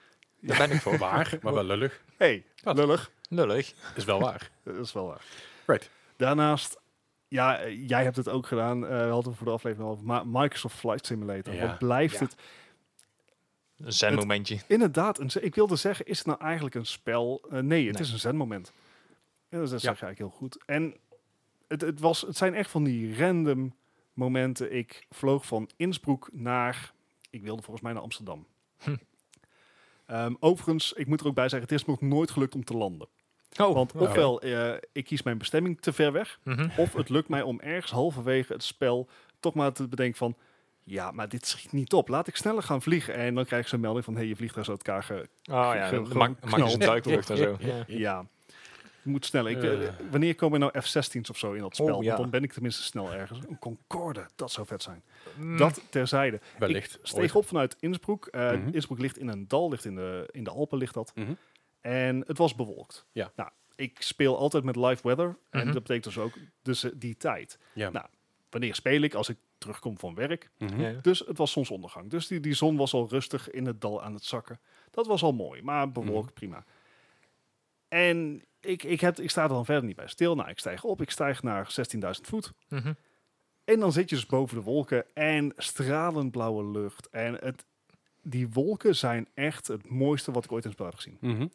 Daar 0.40 0.58
ben 0.58 0.70
ik 0.70 0.80
voor. 0.80 0.98
Waar, 0.98 1.38
maar 1.42 1.54
wel 1.54 1.64
lullig. 1.64 2.02
Hey, 2.16 2.44
Wat? 2.62 2.76
lullig. 2.76 3.10
Lullig. 3.28 3.72
Is 3.96 4.04
wel 4.04 4.20
waar. 4.20 4.50
Dat 4.64 4.76
is 4.76 4.92
wel 4.92 5.06
waar. 5.06 5.24
Right. 5.66 5.90
Daarnaast, 6.16 6.80
ja, 7.28 7.68
jij 7.68 8.02
hebt 8.02 8.16
het 8.16 8.28
ook 8.28 8.46
gedaan. 8.46 8.84
eh, 8.84 8.88
we 8.90 8.96
hadden 9.10 9.28
het 9.30 9.36
voor 9.36 9.46
de 9.46 9.52
aflevering 9.52 9.88
al 9.88 9.94
over. 9.94 10.06
Maar 10.06 10.26
Microsoft 10.26 10.76
Flight 10.78 11.06
Simulator. 11.06 11.54
Ja. 11.54 11.66
Wat 11.66 11.78
blijft 11.78 12.14
Ja. 12.18 12.20
het? 12.24 12.34
Een 13.82 13.92
zen-momentje. 13.92 14.58
Inderdaad, 14.68 15.18
een, 15.18 15.30
ik 15.40 15.54
wilde 15.54 15.76
zeggen, 15.76 16.06
is 16.06 16.18
het 16.18 16.26
nou 16.26 16.40
eigenlijk 16.40 16.74
een 16.74 16.86
spel? 16.86 17.42
Eh, 17.50 17.58
nee, 17.58 17.86
het 17.86 17.94
Nee. 17.94 18.02
is 18.02 18.12
een 18.12 18.18
zenmoment. 18.18 18.72
Ja, 19.48 19.58
dat 19.58 19.68
zeg 19.68 19.80
je 19.80 19.86
Ja. 19.86 19.92
eigenlijk 19.92 20.18
heel 20.18 20.38
goed. 20.38 20.64
En 20.66 20.96
het, 21.68 21.80
het, 21.80 22.00
was, 22.00 22.20
het 22.20 22.36
zijn 22.36 22.54
echt 22.54 22.70
van 22.70 22.84
die 22.84 23.16
random 23.18 23.74
momenten. 24.12 24.74
Ik 24.76 25.06
vloog 25.10 25.46
van 25.46 25.70
Innsbruck 25.76 26.28
naar, 26.32 26.92
ik 27.30 27.42
wilde 27.42 27.62
volgens 27.62 27.84
mij 27.84 27.92
naar 27.92 28.02
Amsterdam. 28.02 28.46
Hm. 28.82 28.96
Ehm, 30.06 30.34
overigens, 30.40 30.92
ik 30.92 31.06
moet 31.06 31.20
er 31.20 31.26
ook 31.26 31.34
bij 31.34 31.48
zeggen, 31.48 31.68
het 31.68 31.78
is 31.80 31.84
nog 31.86 32.00
nooit 32.00 32.30
gelukt 32.30 32.54
om 32.54 32.64
te 32.64 32.76
landen. 32.76 33.08
Oh. 33.60 33.74
Want 33.74 33.92
oké. 33.94 34.04
ofwel, 34.04 34.40
eh, 34.40 34.76
ik 34.92 35.04
kies 35.04 35.22
mijn 35.22 35.38
bestemming 35.38 35.80
te 35.80 35.92
ver 35.92 36.12
weg. 36.12 36.38
Mhm. 36.44 36.68
Of 36.76 36.92
het 36.92 37.08
lukt 37.08 37.28
mij 37.28 37.42
om 37.42 37.60
ergens 37.60 37.92
halverwege 37.92 38.52
het 38.52 38.62
spel 38.62 39.08
toch 39.40 39.54
maar 39.54 39.72
te 39.72 39.88
bedenken 39.88 40.18
van... 40.18 40.36
Ja, 40.84 41.10
maar 41.10 41.28
dit 41.28 41.46
schiet 41.46 41.72
niet 41.72 41.92
op. 41.92 42.08
Laat 42.08 42.26
ik 42.26 42.36
sneller 42.36 42.62
gaan 42.62 42.82
vliegen. 42.82 43.14
En 43.14 43.34
dan 43.34 43.44
krijg 43.44 43.62
je 43.62 43.68
zo'n 43.68 43.80
melding 43.80 44.04
van... 44.04 44.14
Hé, 44.14 44.20
hey, 44.20 44.28
je 44.28 44.36
vliegtuig 44.36 44.66
is 44.66 44.70
uit 44.72 44.86
elkaar 44.86 45.02
ge... 45.02 45.14
Oh 45.50 45.70
ja, 45.74 45.86
Ge- 45.86 46.00
maak 46.00 46.44
maak 46.44 46.72
een 46.72 46.78
duikvlucht 46.78 47.30
en 47.30 47.36
zo. 47.36 47.56
Ja. 47.60 47.84
Ja, 47.86 48.26
je 49.02 49.10
moet 49.10 49.24
sneller. 49.26 49.50
Ik, 49.50 49.62
eh, 49.62 49.86
Eh. 49.86 49.94
wanneer 50.10 50.34
komen 50.34 50.62
er 50.62 50.70
nou 50.72 50.84
F-16's 50.86 51.30
of 51.30 51.38
zo 51.38 51.52
in 51.52 51.60
dat 51.60 51.74
spel? 51.76 51.96
Oh, 51.96 52.02
ja. 52.02 52.08
Want 52.08 52.20
dan 52.20 52.30
ben 52.30 52.42
ik 52.42 52.52
tenminste 52.52 52.82
snel 52.82 53.12
ergens. 53.12 53.38
Een 53.48 53.58
Concorde, 53.58 54.26
dat 54.36 54.50
zou 54.52 54.66
vet 54.66 54.82
zijn. 54.82 55.02
Mm. 55.36 55.56
Dat 55.56 55.80
terzijde. 55.90 56.40
Wellicht. 56.58 56.94
Ik 56.94 57.00
steeg 57.02 57.34
op 57.34 57.46
vanuit 57.46 57.76
Innsbruck. 57.80 58.26
Eh 58.26 58.50
Mhm. 58.52 58.68
Innsbruck 58.72 58.98
ligt 59.00 59.18
in 59.18 59.28
een 59.28 59.48
dal, 59.48 59.68
ligt 59.70 59.84
in 59.84 59.94
de, 59.94 60.28
in 60.30 60.44
de 60.44 60.50
Alpen 60.50 60.78
ligt 60.78 60.94
dat. 60.94 61.12
Mhm. 61.14 61.32
En 61.80 62.24
het 62.26 62.38
was 62.38 62.54
bewolkt. 62.54 63.06
Ja. 63.12 63.32
Nou, 63.36 63.50
ik 63.74 64.02
speel 64.02 64.38
altijd 64.38 64.64
met 64.64 64.76
live 64.76 65.00
weather. 65.02 65.36
En 65.50 65.64
Mhm. 65.64 65.72
dat 65.72 65.82
betekent 65.82 66.04
dus 66.04 66.18
ook 66.18 66.32
dus, 66.62 66.86
die 66.94 67.16
tijd. 67.16 67.58
Ja. 67.72 67.90
Nou, 67.90 68.06
wanneer 68.50 68.74
speel 68.74 69.00
ik? 69.02 69.14
Als 69.14 69.28
ik 69.28 69.36
terugkom 69.58 69.98
van 69.98 70.14
werk. 70.14 70.50
Mhm. 70.58 70.80
Ja. 70.80 70.92
Dus 71.02 71.18
het 71.18 71.38
was 71.38 71.52
zonsondergang. 71.52 72.10
Dus 72.10 72.26
die, 72.26 72.40
die 72.40 72.54
zon 72.54 72.76
was 72.76 72.92
al 72.92 73.08
rustig 73.08 73.50
in 73.50 73.66
het 73.66 73.80
dal 73.80 74.02
aan 74.02 74.14
het 74.14 74.24
zakken. 74.24 74.60
Dat 74.90 75.06
was 75.06 75.22
al 75.22 75.32
mooi, 75.32 75.62
maar 75.62 75.92
bewolkt 75.92 76.24
Mhm. 76.26 76.34
prima. 76.34 76.64
En 77.88 78.44
ik, 78.60 78.82
ik, 78.82 79.00
heb, 79.00 79.18
ik 79.18 79.30
sta 79.30 79.42
er 79.42 79.48
dan 79.48 79.64
verder 79.64 79.84
niet 79.84 79.96
bij 79.96 80.08
stil. 80.08 80.34
Nou, 80.34 80.48
ik 80.48 80.58
stijg 80.58 80.84
op. 80.84 81.00
Ik 81.02 81.10
stijg 81.10 81.42
naar 81.42 81.70
16.000 81.72 82.26
voet. 82.28 82.52
Mhm. 82.68 82.92
En 83.64 83.80
dan 83.80 83.92
zit 83.92 84.10
je 84.10 84.16
dus 84.16 84.26
boven 84.26 84.56
de 84.56 84.62
wolken 84.62 85.04
en 85.14 85.52
stralend 85.56 86.30
blauwe 86.30 86.64
lucht. 86.70 87.08
En 87.08 87.34
het, 87.34 87.64
die 88.22 88.48
wolken 88.48 88.96
zijn 88.96 89.28
echt 89.34 89.66
het 89.66 89.88
mooiste 89.90 90.32
wat 90.32 90.44
ik 90.44 90.52
ooit 90.52 90.64
in 90.64 90.70
het 90.70 90.78
spel 90.78 90.90
heb 90.90 91.00
gezien. 91.00 91.50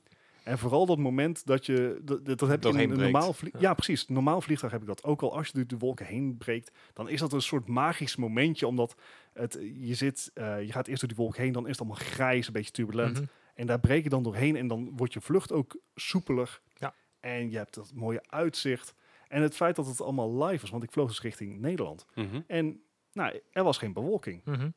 En 0.45 0.57
vooral 0.57 0.85
dat 0.85 0.97
moment 0.97 1.45
dat 1.45 1.65
je... 1.65 1.99
Dat, 2.03 2.25
dat 2.25 2.39
heb 2.49 2.63
je 2.63 2.69
in 2.69 2.75
een 2.79 2.95
breekt. 2.95 3.11
normaal 3.11 3.33
vlie- 3.33 3.51
Ja. 3.53 3.59
ja. 3.59 3.73
precies. 3.73 4.07
Normaal 4.07 4.41
vliegtuig 4.41 4.71
heb 4.71 4.81
ik 4.81 4.87
dat 4.87 5.03
ook 5.03 5.21
al. 5.21 5.35
Als 5.37 5.47
je 5.47 5.53
door 5.53 5.67
de 5.67 5.77
wolken 5.77 6.05
heen 6.05 6.37
breekt, 6.37 6.71
dan 6.93 7.09
is 7.09 7.19
dat 7.19 7.33
een 7.33 7.41
soort 7.41 7.67
magisch 7.67 8.15
momentje. 8.15 8.67
Omdat 8.67 8.95
het, 9.33 9.59
je, 9.75 9.93
zit, 9.93 10.31
eh, 10.33 10.61
je 10.65 10.71
gaat 10.71 10.87
eerst 10.87 10.99
door 10.99 11.09
die 11.09 11.17
wolk 11.17 11.37
heen, 11.37 11.51
dan 11.51 11.63
is 11.63 11.69
het 11.69 11.79
allemaal 11.79 11.97
grijs, 11.99 12.47
een 12.47 12.53
beetje 12.53 12.71
turbulent. 12.71 13.13
Mhm. 13.19 13.25
En 13.55 13.67
daar 13.67 13.79
breek 13.79 14.03
je 14.03 14.09
dan 14.09 14.23
doorheen 14.23 14.55
en 14.55 14.67
dan 14.67 14.91
wordt 14.97 15.13
je 15.13 15.21
vlucht 15.21 15.51
ook 15.51 15.77
soepeler. 15.95 16.61
Ja. 16.73 16.93
En 17.19 17.49
je 17.51 17.57
hebt 17.57 17.73
dat 17.73 17.91
mooie 17.93 18.21
uitzicht. 18.29 18.93
En 19.27 19.41
het 19.41 19.55
feit 19.55 19.75
dat 19.75 19.87
het 19.87 20.01
allemaal 20.01 20.43
live 20.45 20.61
was, 20.61 20.69
want 20.69 20.83
ik 20.83 20.91
vloog 20.91 21.07
dus 21.07 21.21
richting 21.21 21.59
Nederland. 21.59 22.05
Mhm, 22.15 22.41
En 22.47 22.81
nou, 23.13 23.39
er 23.51 23.63
was 23.63 23.77
geen 23.77 23.93
bewolking. 23.93 24.41
Mhm. 24.45 24.69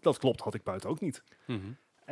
Dat 0.00 0.18
klopt, 0.18 0.40
had 0.40 0.54
ik 0.54 0.62
buiten 0.62 0.90
ook 0.90 1.00
niet. 1.00 1.22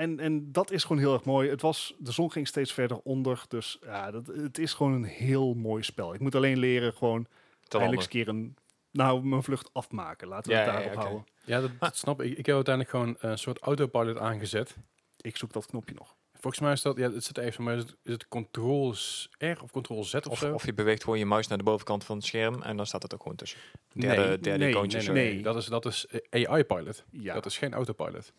En, 0.00 0.21
en 0.21 0.52
dat 0.52 0.71
is 0.71 0.83
gewoon 0.83 0.99
heel 1.02 1.12
erg 1.12 1.25
mooi. 1.25 1.50
Het 1.50 1.61
was, 1.62 1.95
de 1.99 2.12
zon 2.12 2.33
ging 2.33 2.49
steeds 2.49 2.73
verder 2.73 2.99
onder. 2.99 3.45
Dus 3.49 3.78
ja, 3.83 4.11
dat, 4.11 4.26
het 4.26 4.59
is 4.59 4.73
gewoon 4.75 4.92
een 4.92 5.04
heel 5.04 5.54
mooi 5.54 5.83
spel. 5.83 6.14
Ik 6.14 6.21
moet 6.21 6.35
alleen 6.35 6.59
leren 6.59 6.92
gewoon 6.92 7.26
eindelijk 7.69 8.00
eens 8.00 8.09
keer 8.11 8.28
een, 8.28 8.57
nou, 8.90 9.25
mijn 9.25 9.42
vlucht 9.42 9.71
afmaken. 9.73 10.28
Laten 10.28 10.50
we 10.52 10.59
Ja, 10.59 10.64
het 10.64 10.73
ja, 10.73 10.76
daarop 10.78 10.92
ja, 10.92 10.99
oké. 11.00 11.09
houden. 11.09 11.33
Ja, 11.45 11.61
dat, 11.61 11.71
dat 11.78 11.97
snap 11.97 12.23
ik. 12.23 12.38
Ik 12.38 12.47
heb 12.47 12.54
uiteindelijk 12.54 12.95
gewoon 12.97 13.16
een 13.19 13.38
soort 13.38 13.59
autopilot 13.59 14.19
aangezet. 14.19 14.76
Ik 15.21 15.37
zoek 15.37 15.52
dat 15.52 15.66
knopje 15.66 15.95
nog. 15.95 16.14
Volgens 16.33 16.62
mij 16.62 16.73
is 16.73 16.83
dat, 16.83 16.97
ja, 16.97 17.11
het 17.12 17.25
zit 17.25 17.38
even, 17.38 17.64
maar 17.64 17.76
is 17.76 17.83
het, 17.83 17.97
is 18.02 18.12
het 18.12 18.28
Ctrl 18.28 18.95
R 19.38 19.62
of 19.62 19.71
Ctrl 19.71 20.02
Z 20.02 20.14
of, 20.14 20.26
Of, 20.26 20.38
zo? 20.38 20.52
of 20.54 20.64
je 20.64 20.75
beweegt 20.75 21.04
gewoon 21.04 21.19
je 21.19 21.26
muis 21.26 21.47
naar 21.47 21.59
de 21.59 21.64
bovenkant 21.64 22.04
van 22.04 22.16
het 22.16 22.25
scherm 22.25 22.62
en 22.62 22.76
dan 22.76 22.87
staat 22.87 23.02
het 23.02 23.14
ook 23.14 23.23
gewoon 23.23 23.37
tussen. 23.37 23.59
nee, 23.92 24.16
Derde, 24.16 24.40
derde 24.40 24.59
nee, 24.64 24.71
icoontje. 24.73 24.99
nee, 24.99 25.07
nee, 25.09 25.25
nee. 25.25 25.33
Nee. 25.35 25.42
Dat 25.42 25.57
is, 25.57 25.66
dat 25.66 25.87
is 25.87 26.07
AI-pilot. 26.30 27.04
Ja, 27.11 27.35
Dat 27.35 27.47
is 27.47 27.59
geen 27.59 27.73
autopilot. 27.75 28.33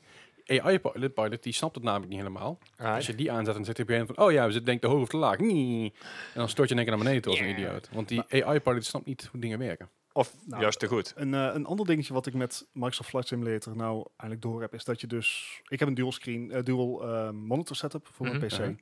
AI-pilot, 0.60 1.13
pilot, 1.13 1.43
die 1.43 1.53
snapt 1.53 1.75
het 1.75 1.84
namelijk 1.84 2.10
niet 2.10 2.20
helemaal. 2.20 2.60
Als 2.77 3.05
je 3.08 3.15
die 3.15 3.31
aanzet, 3.31 3.53
dan 3.53 3.65
zit 3.65 3.77
hij 3.77 3.86
op 3.86 3.91
een 3.91 4.05
van, 4.15 4.25
oh 4.25 4.31
ja, 4.31 4.46
we 4.46 4.51
zitten 4.51 4.65
denk 4.65 4.77
ik 4.77 4.84
te 4.84 4.89
hoog 4.89 5.01
of 5.01 5.10
te 5.10 5.17
laag. 5.17 5.38
Nee. 5.39 5.93
En 6.34 6.39
dan 6.39 6.50
stort 6.50 6.67
je 6.70 6.75
in 6.75 6.79
één 6.81 6.89
keer 6.89 6.98
naar 6.98 7.05
beneden 7.05 7.31
als 7.31 7.39
een 7.39 7.50
idioot. 7.50 7.89
Want 7.91 8.08
die 8.08 8.43
AI-pilot 8.46 8.86
snapt 8.86 9.05
niet 9.05 9.27
hoe 9.31 9.41
dingen 9.41 9.60
werken. 9.60 9.89
Of 10.13 10.36
Nou, 10.46 10.62
juist 10.62 10.79
te 10.79 10.88
goed. 10.88 11.13
Een, 11.15 11.34
eh, 11.34 11.50
een 11.53 11.65
ander 11.65 11.86
dingetje 11.86 12.13
wat 12.13 12.25
ik 12.25 12.34
met 12.34 12.67
Microsoft 12.74 13.10
Flight 13.10 13.27
Simulator 13.27 13.75
nou 13.75 13.96
eigenlijk 14.08 14.41
door 14.41 14.62
heb, 14.62 14.74
is 14.74 14.84
dat 14.84 15.01
je 15.01 15.08
dus... 15.08 15.60
Ik 15.67 15.79
heb 15.79 15.88
een 15.88 15.93
dual 15.93 16.12
screen, 16.12 16.51
eh, 16.51 16.63
dual 16.63 17.03
eh, 17.08 17.29
monitor 17.29 17.75
setup 17.75 18.08
voor 18.12 18.25
Mhm. 18.25 18.38
mijn 18.38 18.48
PC. 18.50 18.58
Uh-huh. 18.60 18.75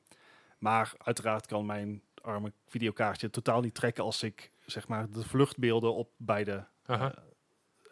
Maar 0.59 0.93
uiteraard 0.97 1.45
kan 1.45 1.65
mijn 1.65 2.01
arme 2.21 2.51
videokaartje 2.67 3.29
totaal 3.29 3.61
niet 3.61 3.73
trekken 3.73 4.03
als 4.03 4.23
ik 4.23 4.51
zeg 4.65 4.87
maar 4.87 5.09
de 5.09 5.23
vluchtbeelden 5.23 5.95
op 5.95 6.09
beide 6.17 6.67
eh, 6.85 7.05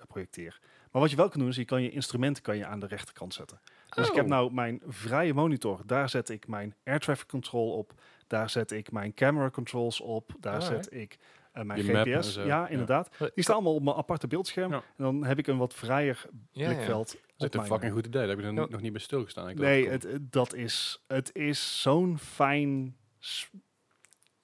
projecteer. 0.08 0.60
Maar 0.98 1.06
wat 1.06 1.16
je 1.16 1.22
wel 1.22 1.30
kan 1.32 1.40
doen, 1.40 1.50
is 1.50 1.56
je 1.56 1.66
kan 1.66 1.84
je 1.84 1.90
instrumenten 1.92 2.44
kan 2.44 2.58
je 2.58 2.66
aan 2.66 2.80
de 2.80 2.88
rechterkant 2.88 3.34
zetten. 3.34 3.60
Dus 3.90 4.08
ik 4.10 4.16
heb 4.16 4.24
Oh. 4.24 4.30
nou 4.30 4.54
mijn 4.54 4.82
vrije 4.88 5.34
monitor. 5.34 5.82
Daar 5.86 6.10
zet 6.10 6.30
ik 6.30 6.48
mijn 6.48 6.76
air 6.84 7.00
traffic 7.00 7.28
control 7.28 7.72
op. 7.74 7.94
Daar 8.28 8.50
zet 8.50 8.72
ik 8.72 8.92
mijn 8.92 9.14
camera 9.14 9.50
controls 9.50 10.02
op. 10.02 10.32
Daar 10.40 10.54
Alright. 10.62 10.84
zet 10.84 10.94
ik 10.94 11.18
eh, 11.52 11.64
mijn 11.64 11.86
Je 11.86 11.94
GPS. 11.96 12.36
Ja, 12.36 12.68
inderdaad. 12.68 13.10
Eh, 13.20 13.28
Die 13.34 13.44
staan 13.44 13.56
allemaal 13.56 13.74
op 13.76 13.84
mijn 13.84 13.96
aparte 13.96 14.28
beeldscherm. 14.28 14.72
Ja. 14.72 14.78
En 14.78 15.04
dan 15.04 15.24
heb 15.26 15.38
ik 15.38 15.48
een 15.48 15.58
wat 15.58 15.74
vrijer 15.74 16.26
Ja, 16.52 16.70
ja. 16.70 16.74
blikveld. 16.74 17.08
Dat 17.12 17.20
is 17.38 17.44
een 17.44 17.50
mijn- 17.54 17.66
fucking 17.72 17.94
goed 17.94 18.06
idee. 18.06 18.22
Daar 18.22 18.30
heb 18.30 18.40
ik 18.40 18.46
er 18.46 18.54
Ja. 18.54 18.66
nog 18.70 18.82
niet 18.82 18.92
bij 18.92 19.02
stilgestaan. 19.02 19.50
Ik 19.50 19.60
Nee, 19.60 19.90
het, 19.90 20.08
dat 20.22 20.54
is, 20.54 21.04
het 21.08 21.36
is 21.36 21.82
zo'n 21.82 22.18
fijn 22.18 22.96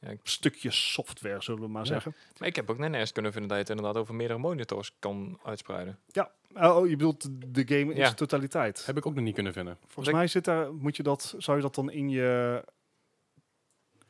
Ja, 0.04 0.10
ik- 0.10 0.20
stukje 0.24 0.72
software, 0.72 1.42
zullen 1.42 1.62
we 1.62 1.68
maar 1.68 1.82
Ja. 1.82 1.88
zeggen. 1.88 2.16
Maar 2.40 2.48
ik 2.48 2.56
heb 2.56 2.70
ook 2.70 2.78
net 2.78 2.94
eens 2.94 3.12
kunnen 3.12 3.32
vinden 3.32 3.50
dat 3.50 3.58
je 3.60 3.64
het 3.72 3.78
inderdaad 3.78 4.02
over 4.02 4.16
meerdere 4.16 4.40
monitors 4.40 4.92
kan 5.00 5.40
uitspreiden. 5.44 6.00
Ja, 6.08 6.32
oh, 6.56 6.90
je 6.90 6.96
bedoelt 6.96 7.28
de 7.54 7.64
game 7.68 7.92
in 7.92 7.96
Ja. 7.98 8.04
zijn 8.04 8.16
totaliteit. 8.16 8.86
heb 8.86 8.98
ik 8.98 9.06
ook 9.06 9.16
nog 9.16 9.24
niet 9.24 9.34
kunnen 9.34 9.54
vinden. 9.54 9.78
Volgens 9.88 10.16
mij 10.16 10.28
zit 10.28 10.46
daar, 10.46 10.74
moet 10.74 10.96
je 10.96 11.04
dat, 11.04 11.36
zou 11.38 11.58
je 11.58 11.64
dat 11.64 11.76
dan 11.76 11.92
in 11.92 12.10
je 12.10 12.64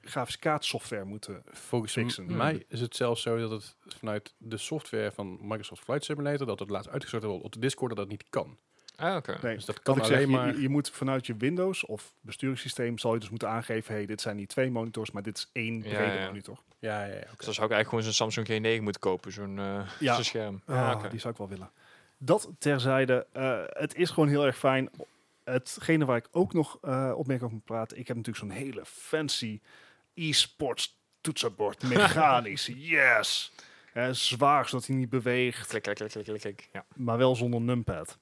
grafische 0.02 0.40
kaartsoftware 0.40 1.04
moeten. 1.06 1.44
Volgens 1.52 1.94
Fixen. 1.94 2.36
mij 2.38 2.66
is 2.68 2.82
het 2.82 2.96
zelfs 2.96 3.22
zo 3.22 3.38
dat 3.38 3.52
het 3.52 3.76
vanuit 3.98 4.34
de 4.38 4.58
software 4.58 5.12
van 5.12 5.38
Microsoft 5.42 5.84
Flight 5.84 6.04
Simulator, 6.06 6.48
dat 6.48 6.60
het 6.60 6.70
laatst 6.70 6.90
uitgestort 6.90 7.24
wordt 7.24 7.44
op 7.44 7.52
de 7.54 7.60
Discord, 7.60 7.90
dat 7.90 7.98
dat 8.00 8.08
niet 8.08 8.26
kan. 8.30 8.58
Ah, 8.96 9.16
oké. 9.16 9.38
Nee, 9.42 9.56
Dus 9.56 9.66
dat 9.66 9.82
Kan 9.82 9.98
ik 9.98 10.04
alleen 10.04 10.20
je, 10.20 10.28
maar... 10.28 10.48
je, 10.56 10.62
je 10.62 10.70
moet 10.70 10.90
vanuit 10.90 11.26
je 11.26 11.36
Windows 11.38 11.86
of 11.86 12.14
besturingssysteem 12.22 12.98
zal 12.98 13.14
je 13.14 13.20
dus 13.20 13.30
moeten 13.30 13.50
aangeven, 13.50 13.94
hey, 13.94 14.06
dit 14.06 14.22
zijn 14.22 14.36
niet 14.36 14.50
twee 14.50 14.72
monitors, 14.72 15.12
maar 15.12 15.24
dit 15.24 15.38
is 15.38 15.50
één 15.54 15.76
Ja, 15.76 15.82
brede 15.82 16.14
ja. 16.20 16.26
monitor. 16.26 16.58
Ja, 16.80 17.04
ja, 17.06 17.14
ja. 17.14 17.18
oké. 17.20 17.36
Dus 17.36 17.46
dan 17.46 17.54
zou 17.54 17.68
ik 17.68 17.74
eigenlijk 17.74 17.90
gewoon 17.90 18.04
zo'n 18.04 18.32
Samsung 18.32 18.48
G9 18.78 18.84
moeten 18.84 19.02
kopen, 19.02 19.32
zo'n 19.32 19.60
eh, 19.60 19.90
Ja. 20.00 20.22
scherm. 20.22 20.62
Ah, 20.66 20.76
Ja, 20.76 20.94
oké. 20.94 21.10
Die 21.10 21.20
zou 21.20 21.34
ik 21.34 21.40
wel 21.40 21.50
willen. 21.50 21.72
Dat 22.18 22.50
terzijde, 22.60 23.26
eh, 23.32 23.62
het 23.68 23.96
is 23.96 24.10
gewoon 24.10 24.30
heel 24.30 24.46
erg 24.46 24.58
fijn. 24.58 24.90
Hetgene 25.44 26.06
waar 26.06 26.18
ik 26.18 26.28
ook 26.32 26.54
nog 26.54 26.78
eh 26.82 27.12
opmerking 27.16 27.42
over 27.42 27.54
moet 27.56 27.66
praten, 27.66 27.98
ik 27.98 28.08
heb 28.08 28.18
natuurlijk 28.18 28.46
zo'n 28.46 28.58
hele 28.64 28.82
fancy 28.86 29.60
e-sports 30.14 30.98
toetsenbord, 31.22 31.84
mechanisch, 31.94 32.72
yes! 32.76 33.52
Zwaar, 34.12 34.68
zodat 34.68 34.86
hij 34.88 34.96
niet 34.96 35.10
beweegt, 35.10 35.68
Klik, 35.68 35.82
klik, 35.82 35.96
klik, 35.96 36.10
klik, 36.10 36.24
klik, 36.26 36.40
klik. 36.42 36.70
Ja. 36.74 36.86
maar 36.96 37.18
wel 37.18 37.36
zonder 37.36 37.62
numpad. 37.62 38.18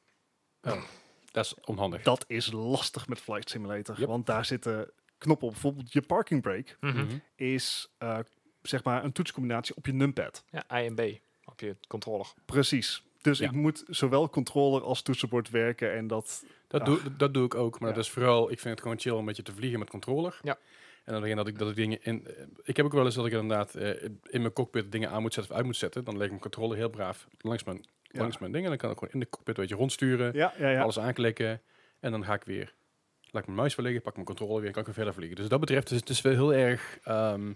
Dat 1.32 1.46
is 1.46 1.53
onhandig. 1.65 2.01
Dat 2.01 2.25
is 2.27 2.51
lastig 2.51 3.08
met 3.08 3.20
Flight 3.20 3.50
Simulator, 3.50 4.00
Yep. 4.00 4.08
want 4.08 4.25
daar 4.25 4.46
zitten 4.46 4.91
knoppen 5.18 5.48
op. 5.48 5.53
Bijvoorbeeld 5.53 5.94
je 5.94 6.01
parking 6.01 6.41
brake 6.41 6.75
Mhm. 6.80 6.98
Mhm. 6.98 7.15
is 7.36 7.88
eh, 7.98 8.20
zeg 8.62 8.84
maar 8.84 9.03
een 9.03 9.12
toetscombinatie 9.12 9.75
op 9.75 9.86
je 9.86 9.94
numpad. 9.94 10.44
ja, 10.50 10.82
I 10.82 10.86
en 10.86 10.96
B 10.96 11.01
op 11.46 11.60
je 11.60 11.75
controller. 11.88 12.34
Precies. 12.46 13.03
Dus 13.22 13.39
Ja. 13.39 13.46
ik 13.46 13.51
moet 13.51 13.84
zowel 13.88 14.30
controller 14.30 14.82
als 14.84 15.01
toetsenbord 15.01 15.50
werken 15.50 15.94
en 15.94 16.08
dat... 16.08 16.44
Dat, 16.68 16.86
doe, 16.86 17.15
dat 17.18 17.34
doe 17.34 17.46
ik 17.46 17.56
ook, 17.56 17.80
maar 17.80 17.89
Ja. 17.89 17.96
dat 17.96 18.03
is 18.06 18.12
vooral, 18.12 18.51
ik 18.51 18.60
vind 18.60 18.74
het 18.74 18.82
gewoon 18.82 19.00
chill 19.00 19.12
om 19.12 19.20
een 19.20 19.25
beetje 19.25 19.44
te 19.44 19.53
vliegen 19.53 19.80
met 19.80 19.89
controller. 19.89 20.39
Ja. 20.41 20.58
En 21.03 21.12
dan 21.13 21.22
begin 21.22 21.36
dat 21.38 21.48
ik 21.48 21.58
dat 21.60 21.70
ik 21.70 21.75
dingen 21.75 22.03
in. 22.03 22.27
eh, 22.27 22.44
ik 22.63 22.77
heb 22.77 22.86
ook 22.86 22.91
wel 22.94 23.06
eens 23.06 23.15
dat 23.15 23.25
ik 23.25 23.32
inderdaad 23.32 23.75
eh, 23.75 24.03
in 24.24 24.41
mijn 24.41 24.53
cockpit 24.53 24.91
dingen 24.91 25.10
aan 25.10 25.22
moet 25.22 25.34
zetten 25.34 25.51
of 25.51 25.58
uit 25.58 25.65
moet 25.68 25.77
zetten. 25.77 26.03
Dan 26.03 26.13
leg 26.13 26.24
ik 26.24 26.30
mijn 26.30 26.41
controller 26.41 26.77
heel 26.77 26.89
braaf 26.89 27.27
langs 27.39 27.63
mijn. 27.63 27.86
Langs 28.12 28.38
mijn 28.38 28.51
dingen. 28.51 28.70
Dan 28.70 28.77
kan 28.77 28.91
ik 28.91 28.98
gewoon 28.98 29.13
in 29.13 29.20
de 29.20 29.30
cockpit 29.30 29.56
een 29.56 29.62
beetje 29.62 29.77
rondsturen, 29.80 30.34
Ja, 30.34 30.53
ja, 30.58 30.70
ja. 30.70 30.82
alles 30.82 31.00
aanklikken. 31.00 31.62
En 32.00 32.12
dan 32.12 32.25
ga 32.25 32.34
ik 32.34 32.44
weer. 32.44 32.74
Laat 33.22 33.41
ik 33.41 33.46
mijn 33.48 33.60
muis 33.60 33.75
weer 33.75 33.86
liggen, 33.86 34.01
pak 34.03 34.13
mijn 34.13 34.25
controller 34.25 34.56
weer 34.58 34.65
en 34.68 34.72
kan 34.72 34.80
ik 34.82 34.86
weer 34.88 34.96
verder 34.96 35.13
vliegen. 35.13 35.36
Dus 35.36 35.48
wat 35.48 35.60
dat 35.60 35.68
betreft 35.68 35.91
is 35.91 35.98
het 35.98 36.08
dus 36.08 36.22
wel 36.22 36.34
heel 36.34 36.53
erg 36.53 37.00
ehm, 37.03 37.53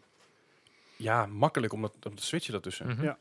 ja, 0.96 1.26
makkelijk 1.26 1.74
om, 1.74 1.82
dat, 1.82 1.96
om 2.06 2.16
te 2.16 2.24
switchen 2.26 2.52
daartussen. 2.54 2.88
Mhm. 2.88 3.04
Ja. 3.04 3.18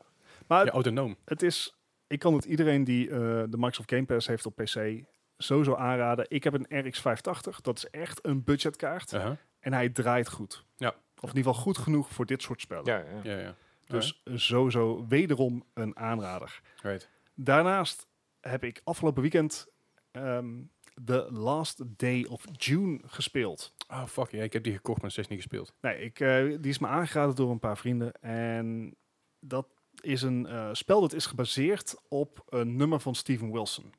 Maar 0.47 0.65
Ja, 0.65 0.71
autonoom. 0.71 1.15
het 1.25 1.41
is, 1.41 1.75
ik 2.07 2.19
kan 2.19 2.33
het 2.33 2.45
iedereen 2.45 2.83
die 2.83 3.09
eh, 3.09 3.17
de 3.19 3.47
Microsoft 3.57 3.89
Game 3.91 4.05
Pass 4.05 4.27
heeft 4.27 4.45
op 4.45 4.55
PC 4.55 5.03
sowieso 5.37 5.75
aanraden. 5.75 6.25
Ik 6.27 6.43
heb 6.43 6.53
een 6.53 6.65
RX 6.87 7.01
580, 7.01 7.61
dat 7.61 7.77
is 7.77 7.89
echt 7.89 8.25
een 8.25 8.43
budgetkaart. 8.43 9.13
En 9.59 9.73
hij 9.73 9.89
draait 9.89 10.29
goed. 10.29 10.63
Ja. 10.77 10.89
Of 11.19 11.29
in 11.29 11.35
ieder 11.37 11.51
geval 11.51 11.53
goed 11.53 11.77
genoeg 11.77 12.09
voor 12.09 12.25
dit 12.25 12.41
soort 12.41 12.61
spellen. 12.61 12.85
Ja, 12.85 12.97
ja. 13.23 13.31
Ja, 13.31 13.39
ja. 13.39 13.55
Dus 13.85 14.21
sowieso 14.33 15.05
wederom 15.07 15.63
een 15.73 15.97
aanrader. 15.97 16.61
Right. 16.81 17.09
Daarnaast 17.35 18.07
heb 18.39 18.63
ik 18.63 18.81
afgelopen 18.83 19.21
weekend 19.21 19.67
ehm 20.11 20.61
The 21.03 21.27
Last 21.31 21.83
Day 21.97 22.25
of 22.29 22.45
June 22.51 22.99
gespeeld. 23.05 23.73
Oh, 23.87 24.05
fuck. 24.05 24.31
Ja, 24.31 24.43
ik 24.43 24.53
heb 24.53 24.63
die 24.63 24.73
gekocht, 24.73 25.01
maar 25.01 25.11
steeds 25.11 25.27
niet 25.27 25.41
gespeeld. 25.41 25.73
Nee, 25.81 25.99
ik, 25.99 26.19
eh, 26.19 26.43
die 26.43 26.71
is 26.71 26.79
me 26.79 26.87
aangeraden 26.87 27.35
door 27.35 27.51
een 27.51 27.59
paar 27.59 27.77
vrienden. 27.77 28.21
En 28.21 28.95
dat 29.39 29.67
is 30.01 30.21
een 30.21 30.45
eh, 30.45 30.69
spel 30.71 31.01
dat 31.01 31.13
is 31.13 31.25
gebaseerd 31.25 31.95
op 32.07 32.43
een 32.49 32.75
nummer 32.75 32.99
van 32.99 33.15
Steven 33.15 33.51
Wilson. 33.51 33.93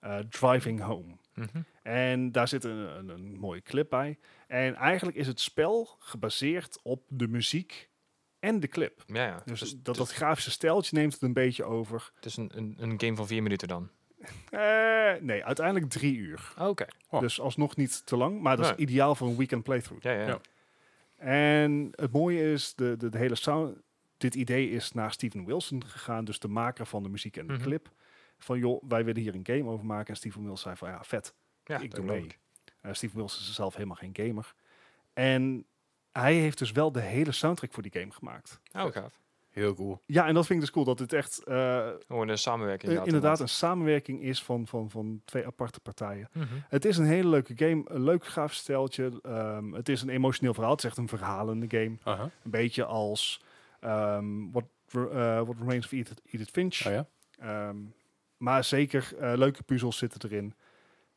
Eh, 0.00 0.18
Driving 0.18 0.80
Home. 0.80 1.16
Mhm. 1.34 1.62
En 1.82 2.32
daar 2.32 2.48
zit 2.48 2.64
een, 2.64 2.98
een, 2.98 3.08
een 3.08 3.38
mooie 3.38 3.62
clip 3.62 3.90
bij. 3.90 4.18
En 4.46 4.74
eigenlijk 4.74 5.16
is 5.16 5.26
het 5.26 5.40
spel 5.40 5.96
gebaseerd 5.98 6.78
op 6.82 7.04
de 7.08 7.28
muziek 7.28 7.90
en 8.44 8.60
de 8.60 8.68
clip. 8.68 9.02
ja, 9.06 9.26
ja. 9.26 9.42
Dus 9.44 9.60
Dus 9.60 9.74
dat, 9.82 9.96
dat 9.96 10.08
is- 10.08 10.14
grafische 10.16 10.50
stijltje 10.50 10.96
neemt 10.96 11.12
het 11.12 11.22
een 11.22 11.32
beetje 11.32 11.64
over. 11.64 12.10
het 12.14 12.24
is 12.24 12.36
een, 12.36 12.50
een, 12.54 12.74
een 12.78 13.00
game 13.00 13.16
van 13.16 13.26
vier 13.26 13.42
minuten 13.42 13.68
dan. 13.68 13.90
Eh, 14.50 15.12
nee, 15.20 15.44
uiteindelijk 15.44 15.90
drie 15.90 16.16
uur. 16.16 16.52
Oké. 16.58 16.86
Oh. 17.10 17.20
Dus 17.20 17.40
alsnog 17.40 17.76
niet 17.76 18.06
te 18.06 18.16
lang, 18.16 18.40
maar 18.40 18.56
dat 18.56 18.66
is 18.70 18.76
ideaal 18.76 19.14
voor 19.14 19.28
een 19.28 19.36
weekend 19.36 19.62
playthrough. 19.62 20.04
Ja, 20.04 20.12
ja. 20.12 20.26
Ja. 20.26 20.40
En 21.16 21.88
het 21.90 22.12
mooie 22.12 22.52
is, 22.52 22.74
de, 22.74 22.96
de, 22.96 23.08
de 23.08 23.18
hele 23.18 23.34
sound, 23.34 23.76
dit 24.16 24.34
idee 24.34 24.70
is 24.70 24.92
naar 24.92 25.12
Steven 25.12 25.44
Wilson 25.44 25.84
gegaan, 25.86 26.24
dus 26.24 26.38
de 26.38 26.48
maker 26.48 26.86
van 26.86 27.02
de 27.02 27.08
muziek 27.08 27.36
en 27.36 27.46
de 27.46 27.52
Mhm. 27.52 27.62
clip. 27.62 27.90
Van 28.38 28.58
joh, 28.58 28.82
wij 28.88 29.04
willen 29.04 29.22
hier 29.22 29.34
een 29.34 29.46
game 29.46 29.70
over 29.70 29.86
maken. 29.86 30.06
En 30.08 30.16
Steven 30.16 30.40
Wilson 30.42 30.58
zei 30.58 30.76
van 30.76 30.88
ja, 30.88 31.04
vet. 31.04 31.34
Ja, 31.64 31.78
ik 31.78 31.94
doe 31.94 32.04
mee. 32.04 32.26
Eh, 32.80 32.92
Steven 32.92 33.16
Wilson 33.16 33.40
is 33.40 33.54
zelf 33.54 33.74
helemaal 33.74 33.96
geen 33.96 34.16
gamer. 34.16 34.54
En 35.12 35.64
hij 36.18 36.34
heeft 36.34 36.58
dus 36.58 36.72
wel 36.72 36.92
de 36.92 37.00
hele 37.00 37.32
soundtrack 37.32 37.72
voor 37.72 37.82
die 37.82 37.92
game 38.00 38.12
gemaakt. 38.12 38.60
Oh, 38.72 38.92
gaaf. 38.92 39.22
Heel 39.50 39.74
cool. 39.74 40.02
Ja, 40.06 40.26
en 40.26 40.34
dat 40.34 40.46
vind 40.46 40.58
ik 40.58 40.64
dus 40.64 40.74
cool, 40.74 40.84
dat 40.84 40.98
het 40.98 41.12
echt 41.12 41.44
eh, 41.44 41.88
Gewoon 42.06 42.28
een 42.28 42.38
samenwerking. 42.38 42.92
eh, 42.98 43.04
inderdaad 43.04 43.40
een 43.40 43.48
samenwerking 43.48 44.22
is 44.22 44.42
van, 44.42 44.66
van, 44.66 44.90
van 44.90 45.22
twee 45.24 45.46
aparte 45.46 45.80
partijen. 45.80 46.28
Mhm. 46.32 46.46
Het 46.68 46.84
is 46.84 46.96
een 46.96 47.04
hele 47.04 47.28
leuke 47.28 47.52
game, 47.56 47.82
een 47.86 48.02
leuk 48.04 48.26
grafisch 48.26 48.58
steltje. 48.58 49.18
Ehm, 49.22 49.72
het 49.72 49.88
is 49.88 50.02
een 50.02 50.08
emotioneel 50.08 50.54
verhaal, 50.54 50.72
het 50.72 50.82
is 50.82 50.88
echt 50.88 50.98
een 50.98 51.08
verhalende 51.08 51.66
game. 51.78 51.96
Een 52.04 52.50
beetje 52.50 52.84
als 52.84 53.40
ehm 53.80 54.50
What, 54.52 54.64
eh, 54.92 55.00
What 55.40 55.56
Remains 55.58 55.84
of 55.86 55.92
Edith, 55.92 56.22
Edith 56.24 56.50
Finch. 56.50 56.86
Oh 56.86 56.92
ja? 56.92 57.06
Ehm, 57.38 57.76
maar 58.36 58.64
zeker 58.64 59.08
leuke 59.38 59.62
puzzels 59.62 59.98
zitten 59.98 60.30
erin. 60.30 60.54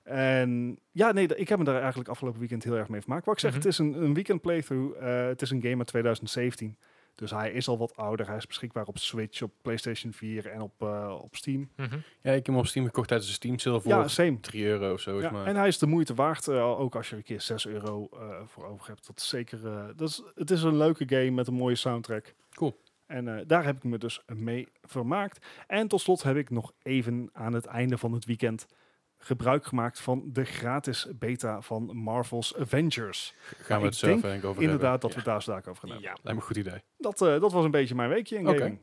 En 0.07 0.79
ja, 0.91 1.11
nee, 1.11 1.35
ik 1.35 1.49
heb 1.49 1.57
me 1.59 1.63
daar 1.65 1.79
eigenlijk 1.79 2.09
afgelopen 2.09 2.39
weekend 2.39 2.63
heel 2.63 2.75
erg 2.75 2.87
mee 2.89 3.01
vermaakt. 3.01 3.25
Wat 3.25 3.33
ik 3.33 3.39
zeg, 3.39 3.49
Mhm. 3.51 3.59
het 3.59 3.67
is 3.69 3.77
een, 3.77 4.03
een 4.03 4.13
weekend 4.13 4.41
playthrough. 4.41 4.97
Eh, 5.01 5.27
het 5.27 5.41
is 5.41 5.49
een 5.49 5.61
game 5.61 5.77
uit 5.77 5.87
2017. 5.87 6.77
Dus 7.15 7.31
hij 7.31 7.51
is 7.51 7.67
al 7.67 7.77
wat 7.77 7.95
ouder. 7.95 8.27
Hij 8.27 8.37
is 8.37 8.47
beschikbaar 8.47 8.85
op 8.85 8.97
Switch, 8.97 9.41
op 9.41 9.51
PlayStation 9.61 10.13
4 10.13 10.47
en 10.47 10.61
op, 10.61 10.73
eh, 10.81 11.17
op 11.21 11.35
Steam. 11.35 11.69
Mhm. 11.75 11.93
Ja, 12.21 12.29
ik 12.31 12.35
heb 12.35 12.45
hem 12.45 12.57
op 12.57 12.65
Steam 12.67 12.85
gekocht 12.85 13.07
tijdens 13.07 13.29
de 13.29 13.35
Steam 13.35 13.59
sale 13.59 13.81
voor 13.81 13.91
Ja, 13.91 14.07
same. 14.07 14.39
3 14.39 14.65
euro 14.65 14.93
of 14.93 14.99
zo. 14.99 15.21
Ja, 15.21 15.31
maar. 15.31 15.45
en 15.45 15.55
hij 15.55 15.67
is 15.67 15.77
de 15.77 15.87
moeite 15.87 16.13
waard, 16.13 16.47
eh, 16.47 16.79
ook 16.79 16.95
als 16.95 17.05
je 17.05 17.11
er 17.11 17.17
een 17.17 17.23
keer 17.23 17.41
6 17.41 17.67
euro 17.67 18.09
eh, 18.13 18.41
voor 18.45 18.65
over 18.65 18.87
hebt. 18.87 19.07
Dat 19.07 19.17
is 19.19 19.27
zeker, 19.27 19.67
eh, 19.67 19.85
dat 19.95 20.09
is, 20.09 20.23
het 20.35 20.51
is 20.51 20.63
een 20.63 20.77
leuke 20.77 21.03
game 21.07 21.31
met 21.31 21.47
een 21.47 21.53
mooie 21.53 21.75
soundtrack. 21.75 22.33
Cool. 22.53 22.79
En 23.05 23.37
eh, 23.37 23.43
daar 23.47 23.63
heb 23.65 23.75
ik 23.75 23.83
me 23.83 23.97
dus 23.97 24.21
mee 24.35 24.67
vermaakt. 24.81 25.45
En 25.67 25.87
tot 25.87 26.01
slot 26.01 26.23
heb 26.23 26.35
ik 26.35 26.49
nog 26.49 26.71
even 26.81 27.29
aan 27.33 27.53
het 27.53 27.65
einde 27.65 27.97
van 27.97 28.13
het 28.13 28.25
weekend 28.25 28.67
gebruik 29.17 29.65
gemaakt 29.65 29.99
van 29.99 30.23
de 30.25 30.43
gratis 30.43 31.07
beta 31.15 31.61
van 31.61 31.97
Marvel's 31.97 32.55
Avengers. 32.59 33.33
Gaan 33.57 33.77
we 33.79 33.83
ik 33.85 33.89
het 33.89 33.95
zelf 33.99 34.11
denk 34.11 34.23
denk 34.23 34.43
ik 34.43 34.49
over 34.49 34.61
Inderdaad, 34.61 34.89
hebben. 34.91 34.99
dat 35.01 35.09
we 35.09 35.15
het 35.15 35.25
daar 35.25 35.41
straks 35.41 35.67
over 35.67 35.81
gaan 35.81 35.89
hebben. 35.91 36.07
Ja. 36.09 36.13
Lijkt 36.23 36.29
me 36.29 36.35
een 36.35 36.41
goed 36.55 36.57
idee. 36.57 36.83
Dat, 36.97 37.21
eh, 37.21 37.39
dat 37.41 37.51
was 37.51 37.65
een 37.65 37.71
beetje 37.71 37.95
mijn 37.95 38.09
weekje 38.09 38.35
in 38.37 38.47
Oké. 38.47 38.57
gaming. 38.57 38.79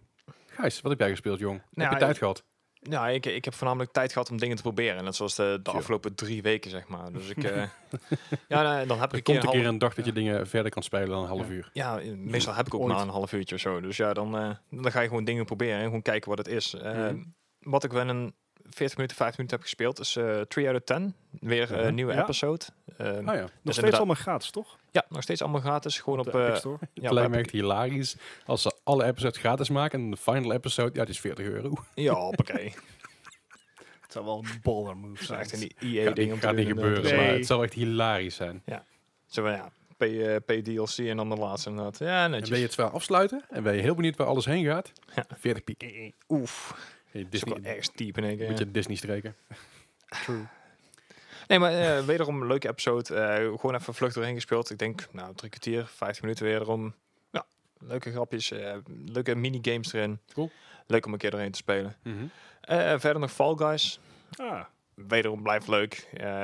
Gijs, 0.46 0.80
wat 0.80 0.90
heb 0.90 1.00
jij 1.00 1.10
gespeeld, 1.10 1.38
jong? 1.38 1.58
heb 1.62 1.68
Nou, 1.76 1.90
je 1.92 1.98
tijd 1.98 2.18
gehad? 2.18 2.44
Ja, 2.90 3.08
ik, 3.08 3.26
ik 3.26 3.44
heb 3.44 3.54
voornamelijk 3.54 3.92
tijd 3.92 4.12
gehad 4.12 4.30
om 4.30 4.36
dingen 4.38 4.56
te 4.56 4.62
proberen. 4.62 5.04
Net 5.04 5.14
zoals 5.16 5.34
de, 5.34 5.42
de 5.42 5.60
Sure. 5.64 5.76
afgelopen 5.78 6.14
drie 6.14 6.42
weken, 6.42 6.70
zeg 6.70 6.88
maar. 6.88 7.12
Dus 7.12 7.28
ik... 7.28 7.44
eh, 7.44 7.62
ja, 8.48 8.74
nee, 8.76 8.86
dan 8.86 9.00
heb 9.00 9.08
ik 9.08 9.12
Er 9.12 9.16
een 9.18 9.22
keer 9.22 9.40
komt 9.40 9.44
een 9.44 9.60
keer 9.60 9.66
een 9.68 9.78
dag 9.78 9.94
dat 9.94 10.04
je 10.04 10.12
dingen 10.12 10.46
verder 10.46 10.70
kan 10.70 10.82
spelen 10.82 11.08
dan 11.08 11.22
een 11.22 11.28
half 11.28 11.48
uur. 11.50 11.70
Ja, 11.72 12.00
meestal 12.16 12.54
heb 12.54 12.66
ik 12.66 12.74
ook 12.74 12.80
Ooit. 12.80 12.92
maar 12.92 13.02
een 13.02 13.08
half 13.08 13.32
uurtje 13.32 13.54
of 13.54 13.60
zo. 13.60 13.80
Dus 13.80 13.96
ja, 13.96 14.12
dan, 14.12 14.36
eh, 14.38 14.50
dan 14.70 14.90
ga 14.92 15.00
je 15.00 15.08
gewoon 15.08 15.24
dingen 15.24 15.44
proberen 15.44 15.78
en 15.78 15.84
gewoon 15.84 16.02
kijken 16.02 16.28
wat 16.28 16.38
het 16.38 16.48
is. 16.48 16.74
Eh, 16.74 16.92
Mhm. 16.92 17.22
Wat 17.58 17.84
ik 17.84 17.92
wel 17.92 18.08
een 18.08 18.34
40 18.70 18.96
minuten, 18.96 19.16
5 19.16 19.36
minuten 19.36 19.56
heb 19.56 19.66
gespeeld, 19.66 20.00
is 20.00 20.16
eh 20.16 20.40
3 20.40 20.66
out 20.68 20.76
of 20.76 20.82
10. 20.96 21.14
Weer 21.30 21.72
eh, 21.72 21.80
Ja. 21.80 21.86
een 21.86 21.94
nieuwe 21.94 22.12
Ja. 22.12 22.22
episode. 22.22 22.64
Eh, 22.96 23.06
Oh 23.06 23.12
ja, 23.14 23.22
Nog 23.22 23.30
steeds 23.32 23.50
inderdaad- 23.76 23.92
allemaal 23.98 24.14
gratis, 24.14 24.50
toch? 24.50 24.78
Ja, 24.90 25.04
nog 25.08 25.22
steeds 25.22 25.42
allemaal 25.42 25.60
gratis. 25.60 25.98
Gewoon 26.00 26.18
op... 26.18 26.24
de 26.24 26.30
App 26.32 26.48
eh, 26.48 26.56
Store. 26.56 26.78
ja, 26.94 27.12
lijkt 27.12 27.30
me 27.30 27.36
echt 27.36 27.50
hilarisch 27.50 28.16
als 28.46 28.62
ze 28.62 28.72
alle 28.84 29.04
episodes 29.04 29.38
gratis 29.38 29.68
maken 29.68 30.00
en 30.00 30.10
de 30.10 30.16
final 30.16 30.52
episode, 30.52 30.90
ja, 30.94 31.00
het 31.00 31.08
is 31.08 31.20
40 31.20 31.46
euro. 31.46 31.72
Ja, 31.94 32.12
hoppakee. 32.14 32.72
Het 34.00 34.12
zou 34.12 34.24
wel 34.24 34.38
een 34.44 34.60
baller 34.62 34.96
move 34.96 35.24
zijn. 35.24 35.40
echt 35.40 35.52
een 35.52 35.58
Gaat 35.58 35.70
EA-ding 35.82 36.16
niet, 36.16 36.32
om 36.32 36.40
te 36.40 36.46
gaat 36.46 36.56
niet 36.56 36.66
gebeuren, 36.66 37.04
eh, 37.04 37.10
Nee. 37.10 37.16
maar 37.26 37.34
het 37.34 37.46
zou 37.46 37.64
echt 37.64 37.72
hilarisch 37.72 38.34
zijn. 38.34 38.62
Zo 39.26 39.48
ja, 39.48 39.70
pay, 39.96 40.22
eh, 40.34 40.36
pay 40.46 40.62
DLC 40.62 40.98
en 40.98 41.16
dan 41.16 41.28
de 41.28 41.36
laatste 41.36 41.68
inderdaad. 41.68 41.98
Ja, 41.98 42.24
En 42.24 42.30
netjes. 42.30 42.48
wil 42.48 42.58
je 42.58 42.64
het 42.64 42.72
spel 42.72 42.88
afsluiten 42.90 43.44
en 43.50 43.62
ben 43.62 43.74
je 43.74 43.82
heel 43.82 43.94
benieuwd 43.94 44.16
waar 44.16 44.26
alles 44.26 44.44
heen 44.44 44.64
gaat? 44.64 44.92
Ja. 45.14 45.26
40 45.38 45.64
piek. 45.64 46.12
Oef, 46.28 46.76
Dat 47.22 47.32
is 47.32 47.44
ook 47.44 47.54
Disney, 47.54 47.60
wel 47.62 47.72
erg 47.74 47.90
diep 47.90 48.16
in 48.16 48.24
één 48.24 48.36
keer. 48.36 48.48
Moet 48.48 48.58
je 48.58 48.70
Disney 48.70 48.96
streken. 48.96 49.36
True. 50.24 50.46
Nee, 51.48 51.58
maar 51.58 51.72
eh, 51.72 52.04
wederom 52.04 52.40
een 52.40 52.46
leuke 52.46 52.68
episode. 52.68 53.14
Eh, 53.14 53.34
gewoon 53.36 53.74
even 53.74 53.94
vlug 53.94 54.12
doorheen 54.12 54.34
gespeeld. 54.34 54.70
Ik 54.70 54.78
denk, 54.78 55.06
nou, 55.12 55.34
drie 55.34 55.50
kwartier, 55.50 55.86
15 55.86 56.22
minuten 56.22 56.44
wederom. 56.46 56.94
Ja, 57.30 57.46
leuke 57.78 58.10
grapjes, 58.10 58.50
eh, 58.50 58.76
leuke 59.04 59.34
minigames 59.34 59.92
erin. 59.92 60.18
Cool. 60.32 60.50
Leuk 60.86 61.06
om 61.06 61.12
een 61.12 61.18
keer 61.18 61.30
doorheen 61.30 61.50
te 61.50 61.58
spelen. 61.58 61.96
Mhm. 62.02 62.24
Verder 62.98 63.18
nog 63.18 63.32
Fall 63.32 63.54
Guys. 63.56 64.00
Ah, 64.36 64.60
Wederom 64.94 65.42
blijft 65.42 65.68
leuk. 65.68 65.94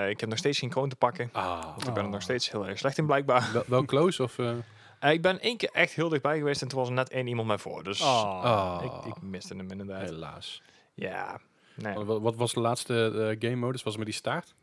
Ik 0.08 0.20
heb 0.20 0.28
nog 0.28 0.38
steeds 0.38 0.58
geen 0.58 0.68
kroon 0.70 0.88
te 0.88 0.96
pakken. 0.96 1.28
Ah, 1.32 1.64
Want 1.64 1.86
ik 1.88 1.94
ben 1.94 2.04
er 2.04 2.10
nog 2.10 2.22
steeds 2.22 2.50
heel 2.50 2.68
erg 2.68 2.78
slecht 2.78 2.98
in 2.98 3.06
blijkbaar. 3.06 3.52
wel, 3.52 3.64
wel 3.66 3.84
close 3.84 4.22
of... 4.22 4.36
eh, 5.00 5.12
ik 5.12 5.22
ben 5.22 5.40
één 5.40 5.56
keer 5.56 5.70
echt 5.72 5.92
heel 5.92 6.08
dichtbij 6.08 6.38
geweest 6.38 6.62
en 6.62 6.68
toen 6.68 6.78
was 6.78 6.88
er 6.88 6.94
net 6.94 7.10
één 7.10 7.26
iemand 7.26 7.48
mij 7.48 7.58
voor. 7.58 7.82
Dus 7.84 8.02
ah. 8.02 8.80
ik, 8.84 9.04
ik 9.14 9.22
miste 9.22 9.54
hem 9.56 9.70
inderdaad. 9.70 10.02
helaas. 10.08 10.62
Ja. 10.94 11.40
Nee. 11.74 11.94
Wat, 11.94 12.20
wat 12.20 12.36
was 12.36 12.52
de 12.52 12.60
laatste 12.60 13.04
eh, 13.40 13.48
game 13.50 13.60
modus? 13.60 13.82
Was 13.82 13.92
het 13.94 14.02
met 14.04 14.10
die 14.12 14.20
staart? 14.20 14.54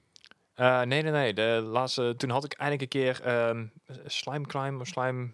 Eh, 0.53 0.81
nee, 0.81 1.01
nee, 1.01 1.11
nee. 1.11 1.33
De 1.33 1.61
laatste, 1.65 2.13
toen 2.17 2.29
had 2.29 2.43
ik 2.43 2.53
eindelijk 2.53 2.81
een 2.93 3.01
keer 3.01 3.21
ehm, 3.23 3.65
slime 4.05 4.45
climb 4.45 4.81
of 4.81 4.87
slime. 4.87 5.29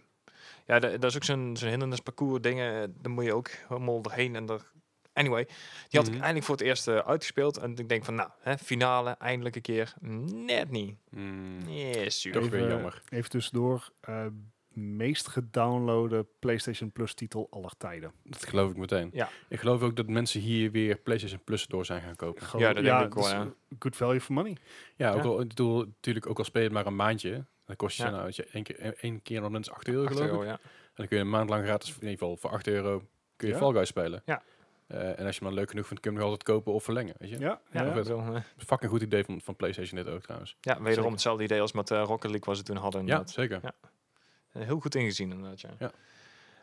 Ja, 0.66 0.80
da- 0.80 0.90
dat 0.90 1.04
is 1.04 1.16
ook 1.16 1.24
zo'n 1.24 1.58
zo'n 1.58 1.70
hindernisparcours 1.70 2.42
dingen. 2.42 2.96
Daar 3.02 3.12
moet 3.12 3.26
je 3.26 3.34
ook 3.34 3.50
helemaal 3.68 4.02
doorheen 4.02 4.36
en 4.36 4.50
er. 4.50 4.72
Anyway, 5.14 5.44
die 5.90 6.00
had 6.00 6.04
Mhm. 6.06 6.14
ik 6.14 6.20
eindelijk 6.22 6.46
voor 6.46 6.56
het 6.56 6.64
eerst 6.66 6.88
uitgespeeld. 6.88 7.58
En 7.58 7.76
ik 7.76 7.90
denk 7.90 8.06
van, 8.06 8.16
nou, 8.16 8.30
hè, 8.42 8.58
finale, 8.58 9.10
eindelijk 9.20 9.56
een 9.56 9.62
keer. 9.62 9.94
Net 10.02 10.70
niet. 10.72 10.96
Hmm, 11.10 11.58
Nee, 11.58 12.10
super. 12.10 12.42
Toch 12.42 12.50
weer 12.50 12.60
Even- 12.60 12.72
jammer. 12.74 13.02
Even 13.10 13.30
tussendoor. 13.30 13.90
Meest 14.76 15.28
gedownloade 15.28 16.26
PlayStation 16.40 16.92
Plus 16.92 17.14
titel 17.14 17.48
aller 17.50 17.72
tijden. 17.78 18.12
Dat 18.24 18.46
geloof 18.46 18.72
ik 18.72 18.78
meteen. 18.78 19.10
Ja. 19.14 19.30
Ik 19.50 19.60
geloof 19.60 19.82
ook 19.82 19.96
dat 19.96 20.08
mensen 20.08 20.42
hier 20.42 20.72
weer 20.72 20.98
PlayStation 20.98 21.40
Plus 21.44 21.68
door 21.68 21.86
zijn 21.86 22.02
gaan 22.02 22.16
kopen. 22.16 22.60
Ja, 22.60 22.74
dat 22.74 22.84
denk 22.84 23.06
ik 23.06 23.14
wel, 23.14 23.24
dus, 23.24 23.32
ja. 23.32 23.48
Good 23.80 23.96
value 23.96 24.22
for 24.22 24.34
money. 24.34 24.58
Ja, 24.96 25.12
ook 25.12 25.24
Ja. 25.24 25.30
al, 25.30 25.42
ik 25.42 25.48
bedoel, 25.48 25.80
natuurlijk 25.86 26.28
ook 26.30 26.38
al 26.38 26.44
speel 26.44 26.62
je 26.62 26.68
het 26.68 26.78
maar 26.78 26.86
een 26.86 26.96
maandje. 26.96 27.46
Dan 27.66 27.76
kost 27.76 27.98
je 27.98 28.04
Ja. 28.04 28.10
nou 28.10 28.30
je, 28.32 28.46
één 28.52 28.64
keer, 28.64 28.94
één 28.98 29.22
keer 29.22 29.42
nog 29.42 29.54
eens 29.54 29.72
8 29.72 29.88
euro 29.88 30.04
Acht 30.06 30.14
geloof 30.14 30.26
ik. 30.28 30.32
euro, 30.34 30.46
ja. 30.46 30.52
En 30.54 30.60
dan 30.96 31.08
kun 31.08 31.18
je 31.18 31.24
een 31.24 31.30
maand 31.30 31.50
lang 31.50 31.64
gratis, 31.66 31.90
in 31.90 31.96
ieder 31.96 32.10
geval 32.18 32.38
voor 32.38 32.50
8 32.50 32.68
euro, 32.68 33.04
kun 33.36 33.48
je 33.48 33.54
Ja. 33.54 33.60
Fall 33.60 33.72
Guys 33.74 33.88
spelen. 33.88 34.22
Ja. 34.26 34.44
Eh, 34.88 35.20
en 35.20 35.26
als 35.26 35.36
je 35.36 35.40
hem 35.40 35.50
dan 35.50 35.54
leuk 35.54 35.70
genoeg 35.70 35.88
vindt, 35.88 36.02
kun 36.02 36.12
je 36.12 36.18
hem 36.18 36.28
nog 36.28 36.38
altijd 36.38 36.44
kopen 36.56 36.74
of 36.74 36.84
verlengen. 36.84 37.16
Weet 37.18 37.30
je? 37.30 37.40
Ja, 37.40 37.62
Ja, 37.72 37.84
ja. 37.96 38.04
zo, 38.04 38.20
eh, 38.20 38.36
Fucking 38.58 38.92
goed 38.92 39.02
idee 39.02 39.24
van, 39.24 39.42
van 39.42 39.56
PlayStation 39.56 40.04
dit 40.04 40.14
ook 40.14 40.22
trouwens. 40.22 40.58
ja, 40.62 40.74
wederom 40.74 40.94
Zeker. 40.96 41.12
hetzelfde 41.12 41.44
idee 41.44 41.62
als 41.62 41.72
met 41.72 41.92
eh, 41.92 42.04
Rocket 42.06 42.30
League 42.32 42.46
wat 42.48 42.58
ze 42.58 42.64
toen 42.64 42.76
hadden. 42.78 43.06
Ja, 43.08 43.28
zeker. 43.28 43.60
Ja. 43.62 43.74
Heel 44.54 44.80
goed 44.80 44.96
ingezien 44.96 45.32
inderdaad, 45.32 45.62
ja. 45.62 45.70
Ja. 45.80 45.92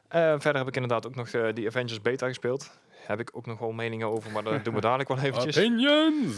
Eh, 0.09 0.41
verder 0.41 0.57
heb 0.57 0.69
ik 0.69 0.75
inderdaad 0.75 1.07
ook 1.07 1.15
nog 1.15 1.29
eh, 1.29 1.55
die 1.55 1.67
Avengers 1.67 2.01
beta 2.01 2.27
gespeeld. 2.27 2.81
Heb 2.89 3.21
ik 3.21 3.31
ook 3.33 3.47
nog 3.47 3.59
wel 3.59 3.73
meningen 3.73 4.09
over, 4.09 4.31
maar 4.31 4.43
dat 4.43 4.65
doen 4.65 4.75
we 4.75 4.81
dadelijk 4.91 5.09
wel 5.09 5.19
eventjes. 5.19 5.59
Opinions! 5.59 6.37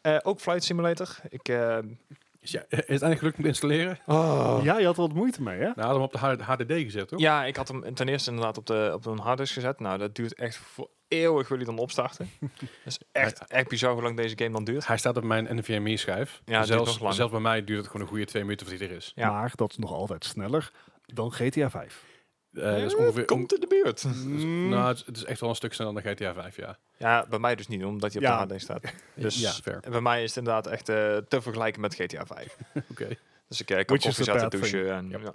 Eh, 0.00 0.18
ook 0.22 0.40
Flight 0.40 0.64
Simulator. 0.64 1.16
Ik, 1.28 1.48
Is, 2.46 2.52
ja, 2.52 2.60
is 2.68 2.76
het 2.76 2.88
eigenlijk 2.88 3.18
gelukt 3.18 3.36
om 3.36 3.42
te 3.42 3.48
installeren? 3.48 3.98
oh. 4.06 4.60
ja, 4.62 4.78
je 4.78 4.86
had 4.86 4.96
er 4.96 5.02
wat 5.02 5.12
moeite 5.12 5.42
mee, 5.42 5.58
hè? 5.58 5.64
Nou, 5.64 5.80
hadden 5.80 6.10
we 6.10 6.18
hem 6.18 6.30
op 6.30 6.38
de 6.38 6.44
HDD 6.44 6.72
gezet, 6.72 7.08
toch? 7.08 7.20
Ja, 7.20 7.44
ik 7.44 7.56
had 7.56 7.68
hem 7.68 7.94
ten 7.94 8.08
eerste 8.08 8.30
inderdaad 8.30 8.58
op, 8.58 8.66
de, 8.66 8.90
op 8.94 9.06
een 9.06 9.18
harddisk 9.18 9.52
gezet. 9.52 9.80
Nou, 9.80 9.98
dat 9.98 10.14
duurt 10.14 10.34
echt 10.34 10.56
voor 10.56 10.88
eeuwig 11.08 11.48
wil 11.48 11.56
hij 11.56 11.66
dan 11.66 11.78
opstarten. 11.78 12.30
dat 12.40 12.70
is 12.84 12.98
echt, 13.12 13.46
echt 13.46 13.68
bizar 13.68 13.92
hoe 13.92 14.02
lang 14.02 14.16
deze 14.16 14.38
game 14.38 14.50
dan 14.50 14.64
duurt. 14.64 14.86
Hij 14.86 14.96
staat 14.96 15.16
op 15.16 15.24
mijn 15.24 15.56
NVMe-schijf. 15.56 16.42
Ja, 16.44 16.62
zelfs, 16.62 16.90
nog 16.90 17.00
lang. 17.00 17.14
zelfs 17.14 17.32
bij 17.32 17.40
mij 17.40 17.64
duurt 17.64 17.78
het 17.78 17.86
gewoon 17.86 18.02
een 18.02 18.08
goede 18.08 18.24
twee 18.24 18.42
minuten 18.42 18.66
voordat 18.66 18.86
hij 18.86 18.96
er 18.96 19.02
is. 19.02 19.12
Ja. 19.14 19.30
Maar 19.30 19.52
dat 19.54 19.70
is 19.70 19.76
nog 19.76 19.92
altijd 19.92 20.24
sneller 20.24 20.70
dan 21.06 21.32
GTA 21.32 21.70
5. 21.70 22.04
Eh, 22.56 22.62
dat 22.62 22.80
is 22.82 22.94
ongeveer... 22.96 23.24
Komt 23.24 23.54
in 23.54 23.60
de 23.60 23.66
buurt. 23.66 24.04
Mm. 24.24 24.68
Nou, 24.68 24.88
het, 24.88 25.02
het 25.06 25.16
is 25.16 25.24
echt 25.24 25.40
wel 25.40 25.48
een 25.50 25.56
stuk 25.56 25.72
sneller 25.72 26.02
dan 26.02 26.12
GTA 26.14 26.34
5, 26.34 26.56
ja. 26.56 26.78
Ja, 26.96 27.26
bij 27.28 27.38
mij 27.38 27.54
dus 27.54 27.68
niet, 27.68 27.84
omdat 27.84 28.12
hij 28.12 28.20
op 28.22 28.26
Ja. 28.26 28.32
de 28.32 28.36
harddisk 28.36 28.62
staat. 28.64 28.82
Dus 29.14 29.40
ja, 29.40 29.50
fair. 29.50 29.80
bij 29.90 30.00
mij 30.00 30.22
is 30.22 30.28
het 30.28 30.38
inderdaad 30.38 30.66
echt 30.66 30.88
eh, 30.88 31.16
te 31.16 31.42
vergelijken 31.42 31.80
met 31.80 31.94
GTA 31.94 32.26
5. 32.26 32.56
Oké. 32.90 33.08
Dus 33.48 33.60
ik 33.60 33.70
eh, 33.70 33.84
kan 33.84 33.98
koffie 33.98 34.24
zetten, 34.24 34.50
douchen. 34.50 34.92
En, 34.94 35.08
Yep. 35.08 35.20
ja. 35.22 35.34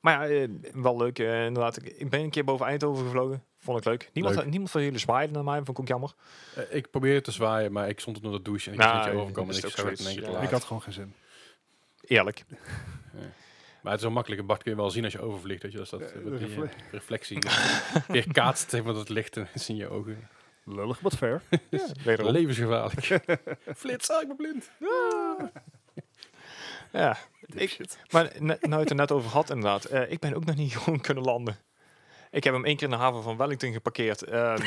Maar 0.00 0.32
ja, 0.32 0.46
wel 0.72 0.96
leuk. 0.96 1.18
eh, 1.18 1.44
inderdaad, 1.44 1.76
ik, 1.76 1.84
ik 1.96 2.10
ben 2.10 2.20
een 2.20 2.30
keer 2.30 2.44
boven 2.44 2.66
Eindhoven 2.66 3.04
gevlogen. 3.04 3.42
Vond 3.58 3.78
ik 3.78 3.84
leuk. 3.84 4.10
Niemand, 4.12 4.36
Leuk. 4.36 4.46
niemand 4.46 4.70
van 4.70 4.82
jullie 4.82 4.98
zwaaide 4.98 5.32
naar 5.32 5.44
mij, 5.44 5.56
vond 5.56 5.68
ik 5.68 5.80
ook 5.80 5.88
jammer. 5.88 6.14
Ik 6.70 6.90
probeerde 6.90 7.20
te 7.20 7.30
zwaaien, 7.32 7.72
maar 7.72 7.88
ik 7.88 8.00
stond 8.00 8.16
onder 8.16 8.32
de 8.32 8.42
douche 8.42 8.68
en 8.68 8.74
ik 8.74 8.80
Nou, 8.80 9.10
niet 9.10 9.20
overkomen. 9.20 9.54
ik. 9.56 10.42
Ik 10.42 10.50
had 10.50 10.64
gewoon 10.64 10.82
geen 10.82 10.92
zin. 10.92 11.14
Eerlijk. 12.04 12.44
Maar 13.82 13.92
het 13.92 14.00
is 14.00 14.06
wel 14.06 14.14
makkelijk. 14.14 14.40
Een 14.40 14.46
bad 14.46 14.62
kun 14.62 14.70
je 14.70 14.76
wel 14.76 14.90
zien 14.90 15.04
als 15.04 15.12
je 15.12 15.20
overvliegt. 15.20 15.62
Weet 15.62 15.72
je, 15.72 15.78
als 15.78 15.90
dat 15.90 16.00
Eh, 16.00 16.06
eh, 16.08 16.14
de 16.14 16.20
die, 16.30 16.38
refle- 16.38 16.64
eh, 16.64 16.70
reflectie 16.90 17.38
weer 18.08 18.32
kaatst 18.32 18.72
maar, 18.84 18.94
dat 18.94 19.08
licht 19.08 19.36
en 19.36 19.48
is 19.54 19.68
in 19.68 19.76
je 19.76 19.88
ogen. 19.88 20.28
Lullig, 20.64 21.00
wat 21.00 21.16
fair. 21.16 21.42
Wederom. 22.04 22.32
Levensgevaarlijk. 22.32 23.20
Flits, 23.76 24.10
ah, 24.10 24.22
ik 24.22 24.26
ben 24.28 24.36
blind. 24.36 24.70
Ja, 26.92 27.16
ik, 27.54 27.78
maar 28.10 28.32
ne- 28.38 28.56
nou 28.60 28.72
je 28.74 28.78
het 28.78 28.90
er 28.90 28.96
net 28.96 29.12
over 29.12 29.30
had 29.30 29.50
inderdaad. 29.50 29.84
eh, 29.84 30.10
ik 30.10 30.18
ben 30.20 30.34
ook 30.34 30.44
nog 30.44 30.54
niet 30.56 30.76
gewoon 30.76 31.00
kunnen 31.00 31.24
landen. 31.24 31.56
Ik 32.30 32.44
heb 32.44 32.54
hem 32.54 32.64
één 32.64 32.76
keer 32.76 32.84
in 32.84 32.90
de 32.92 33.00
haven 33.00 33.22
van 33.22 33.36
Wellington 33.36 33.72
geparkeerd. 33.72 34.22
Ehm, 34.22 34.62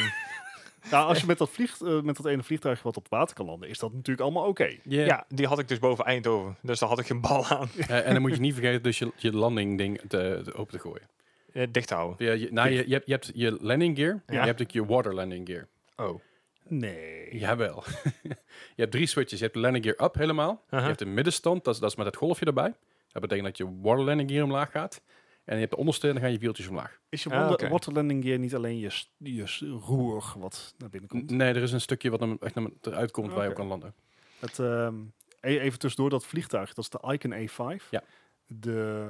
Nou, 0.92 1.08
als 1.08 1.20
je 1.20 1.26
met 1.26 1.38
dat, 1.38 1.50
vliegt, 1.50 1.82
eh, 1.82 2.02
met 2.02 2.16
dat 2.16 2.26
ene 2.26 2.44
vliegtuig 2.44 2.84
wat 2.84 2.98
op 2.98 3.08
water 3.10 3.36
kan 3.36 3.46
landen, 3.46 3.70
is 3.70 3.80
dat 3.80 3.94
natuurlijk 3.94 4.20
allemaal 4.20 4.48
oké. 4.48 4.78
Yeah. 4.84 5.08
ja, 5.08 5.26
die 5.28 5.48
had 5.48 5.60
ik 5.60 5.68
dus 5.68 5.80
boven 5.80 6.06
Eindhoven. 6.06 6.58
Dus 6.62 6.80
daar 6.80 6.90
had 6.90 7.00
ik 7.00 7.06
geen 7.06 7.22
bal 7.22 7.46
aan. 7.46 7.70
Eh, 7.88 8.08
en 8.08 8.14
dan 8.14 8.22
moet 8.22 8.34
je 8.34 8.40
niet 8.40 8.54
vergeten 8.54 8.84
dus 8.84 9.00
je, 9.00 9.12
je 9.16 9.34
landing 9.34 9.78
ding 9.78 10.00
te, 10.08 10.42
te 10.44 10.54
open 10.54 10.74
te 10.74 10.80
gooien. 10.80 11.08
Eh, 11.54 11.68
dicht 11.72 11.90
houden. 11.90 12.26
Ja, 12.28 12.34
je, 12.34 12.52
nou, 12.52 12.70
je, 12.70 12.88
je, 12.88 12.94
hebt, 12.94 13.06
je 13.06 13.12
hebt 13.12 13.32
je 13.34 13.58
landing 13.62 13.98
gear. 13.98 14.22
Ja. 14.28 14.40
Je 14.40 14.46
hebt 14.46 14.62
ook 14.62 14.72
je 14.72 14.86
water 14.86 15.14
landing 15.14 15.48
gear. 15.48 15.68
Oh. 15.96 16.22
Nee. 16.68 17.38
Jawel. 17.38 17.84
je 18.76 18.82
hebt 18.82 18.92
drie 18.92 19.08
switches. 19.08 19.38
Je 19.38 19.44
hebt 19.44 19.56
de 19.56 19.62
landing 19.62 19.86
gear 19.86 20.04
up 20.04 20.16
helemaal. 20.16 20.64
Je 20.70 20.76
hebt 20.78 21.00
de 21.00 21.06
middenstand, 21.06 21.64
dat 21.64 21.74
is, 21.74 21.80
dat 21.80 21.90
is 21.90 21.96
met 21.96 22.06
het 22.06 22.16
golfje 22.16 22.46
erbij. 22.46 22.74
Dat 23.12 23.22
betekent 23.22 23.48
dat 23.48 23.58
je 23.58 23.80
water 23.82 24.04
landing 24.04 24.30
gear 24.30 24.44
omlaag 24.44 24.72
gaat. 24.72 25.02
En 25.46 25.54
je 25.54 25.60
hebt 25.60 25.72
de 25.72 25.78
onderste 25.78 26.08
en 26.08 26.14
dan 26.14 26.22
gaan 26.24 26.32
je 26.32 26.38
wieltjes 26.38 26.68
omlaag. 26.68 27.00
Is 27.10 27.24
je 27.24 27.30
Ah, 27.30 27.36
water, 27.40 27.54
oké. 27.54 27.68
waterlanding 27.70 28.24
gear 28.24 28.40
niet 28.40 28.56
alleen 28.56 28.80
je, 28.80 28.92
je 29.18 29.68
roer 29.70 30.34
wat 30.38 30.74
naar 30.78 30.90
binnen 30.90 31.10
komt? 31.10 31.32
N- 31.32 31.36
Nee, 31.36 31.54
er 31.54 31.62
is 31.62 31.72
een 31.72 31.82
stukje 31.82 32.10
wat 32.10 32.20
hem 32.20 32.38
echt 32.40 32.56
naar 32.56 32.68
eruit 32.82 33.12
komt 33.12 33.34
waar 33.34 33.44
je 33.44 33.50
op 33.50 33.52
Oké. 33.52 33.60
kan 33.60 33.68
landen. 33.68 33.94
Het, 34.40 34.60
ehm, 34.60 34.96
e- 35.42 35.60
even 35.60 35.80
tussendoor, 35.80 36.10
dat 36.10 36.26
vliegtuig, 36.26 36.74
dat 36.74 36.84
is 36.84 36.90
de 36.90 37.14
Icon 37.14 37.34
A5. 37.34 37.90
Ja. 37.90 38.04
De, 38.48 39.10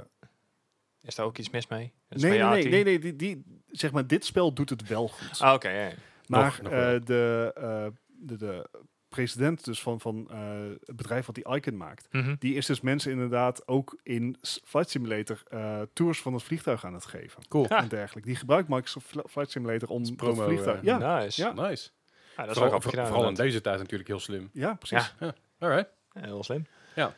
Is 1.01 1.15
daar 1.15 1.25
ook 1.25 1.37
iets 1.37 1.49
mis 1.49 1.67
mee? 1.67 1.93
Nee, 2.09 2.39
nee, 2.39 2.43
nee, 2.43 2.67
nee, 2.69 2.83
nee 2.83 2.99
die, 2.99 3.15
die, 3.15 3.43
zeg 3.67 3.91
maar, 3.91 4.07
dit 4.07 4.25
spel 4.25 4.53
doet 4.53 4.69
het 4.69 4.87
wel 4.87 5.07
goed. 5.07 5.39
Ah, 5.41 5.53
oké. 5.53 5.93
maar 6.27 6.43
nog- 6.43 6.61
nog 6.61 6.71
eh, 6.71 6.79
wel. 6.79 7.03
de, 7.03 7.51
eh, 7.55 7.87
de, 8.07 8.37
de 8.37 8.69
president 9.15 9.65
dus 9.65 9.81
van, 9.81 9.99
van 9.99 10.27
eh, 10.31 10.37
het 10.85 10.95
bedrijf 10.95 11.25
wat 11.25 11.35
die 11.35 11.47
Icon 11.55 11.77
maakt, 11.77 12.07
Mhm. 12.11 12.35
die 12.39 12.55
is 12.55 12.65
dus 12.65 12.81
mensen 12.81 13.11
inderdaad 13.11 13.67
ook 13.67 13.97
in 14.03 14.37
Flight 14.41 14.89
Simulator 14.89 15.41
eh, 15.49 15.81
tours 15.93 16.21
van 16.21 16.33
het 16.33 16.43
vliegtuig 16.43 16.85
aan 16.85 16.93
het 16.93 17.05
geven. 17.05 17.43
Cool. 17.47 17.65
Ja. 17.69 17.77
En 17.81 17.87
dergelijke. 17.87 18.27
Die 18.29 18.37
gebruikt 18.37 18.69
Microsoft 18.69 19.07
Fl- 19.07 19.19
Flight 19.29 19.51
Simulator 19.51 19.89
om 19.89 20.03
dat 20.03 20.15
promo, 20.15 20.43
vliegtuig... 20.45 20.77
eh, 20.77 20.83
ja, 20.83 21.19
Nice. 21.19 21.41
Ja. 21.41 21.51
Nice. 21.53 21.89
Ja, 22.35 22.41
dat 22.41 22.45
is 22.47 22.53
Vooral, 22.53 22.67
grappig 22.69 22.89
gedaan. 22.89 23.07
vooral 23.07 23.27
in 23.27 23.33
deze 23.33 23.61
tijd 23.61 23.77
natuurlijk 23.77 24.09
heel 24.09 24.19
slim. 24.19 24.49
ja, 24.53 24.73
precies. 24.73 25.13
Ja. 25.19 25.33
Alright. 25.59 25.89
Ja, 26.11 26.21
heel 26.21 26.43
slim. 26.43 26.65
Ja. 26.95 27.13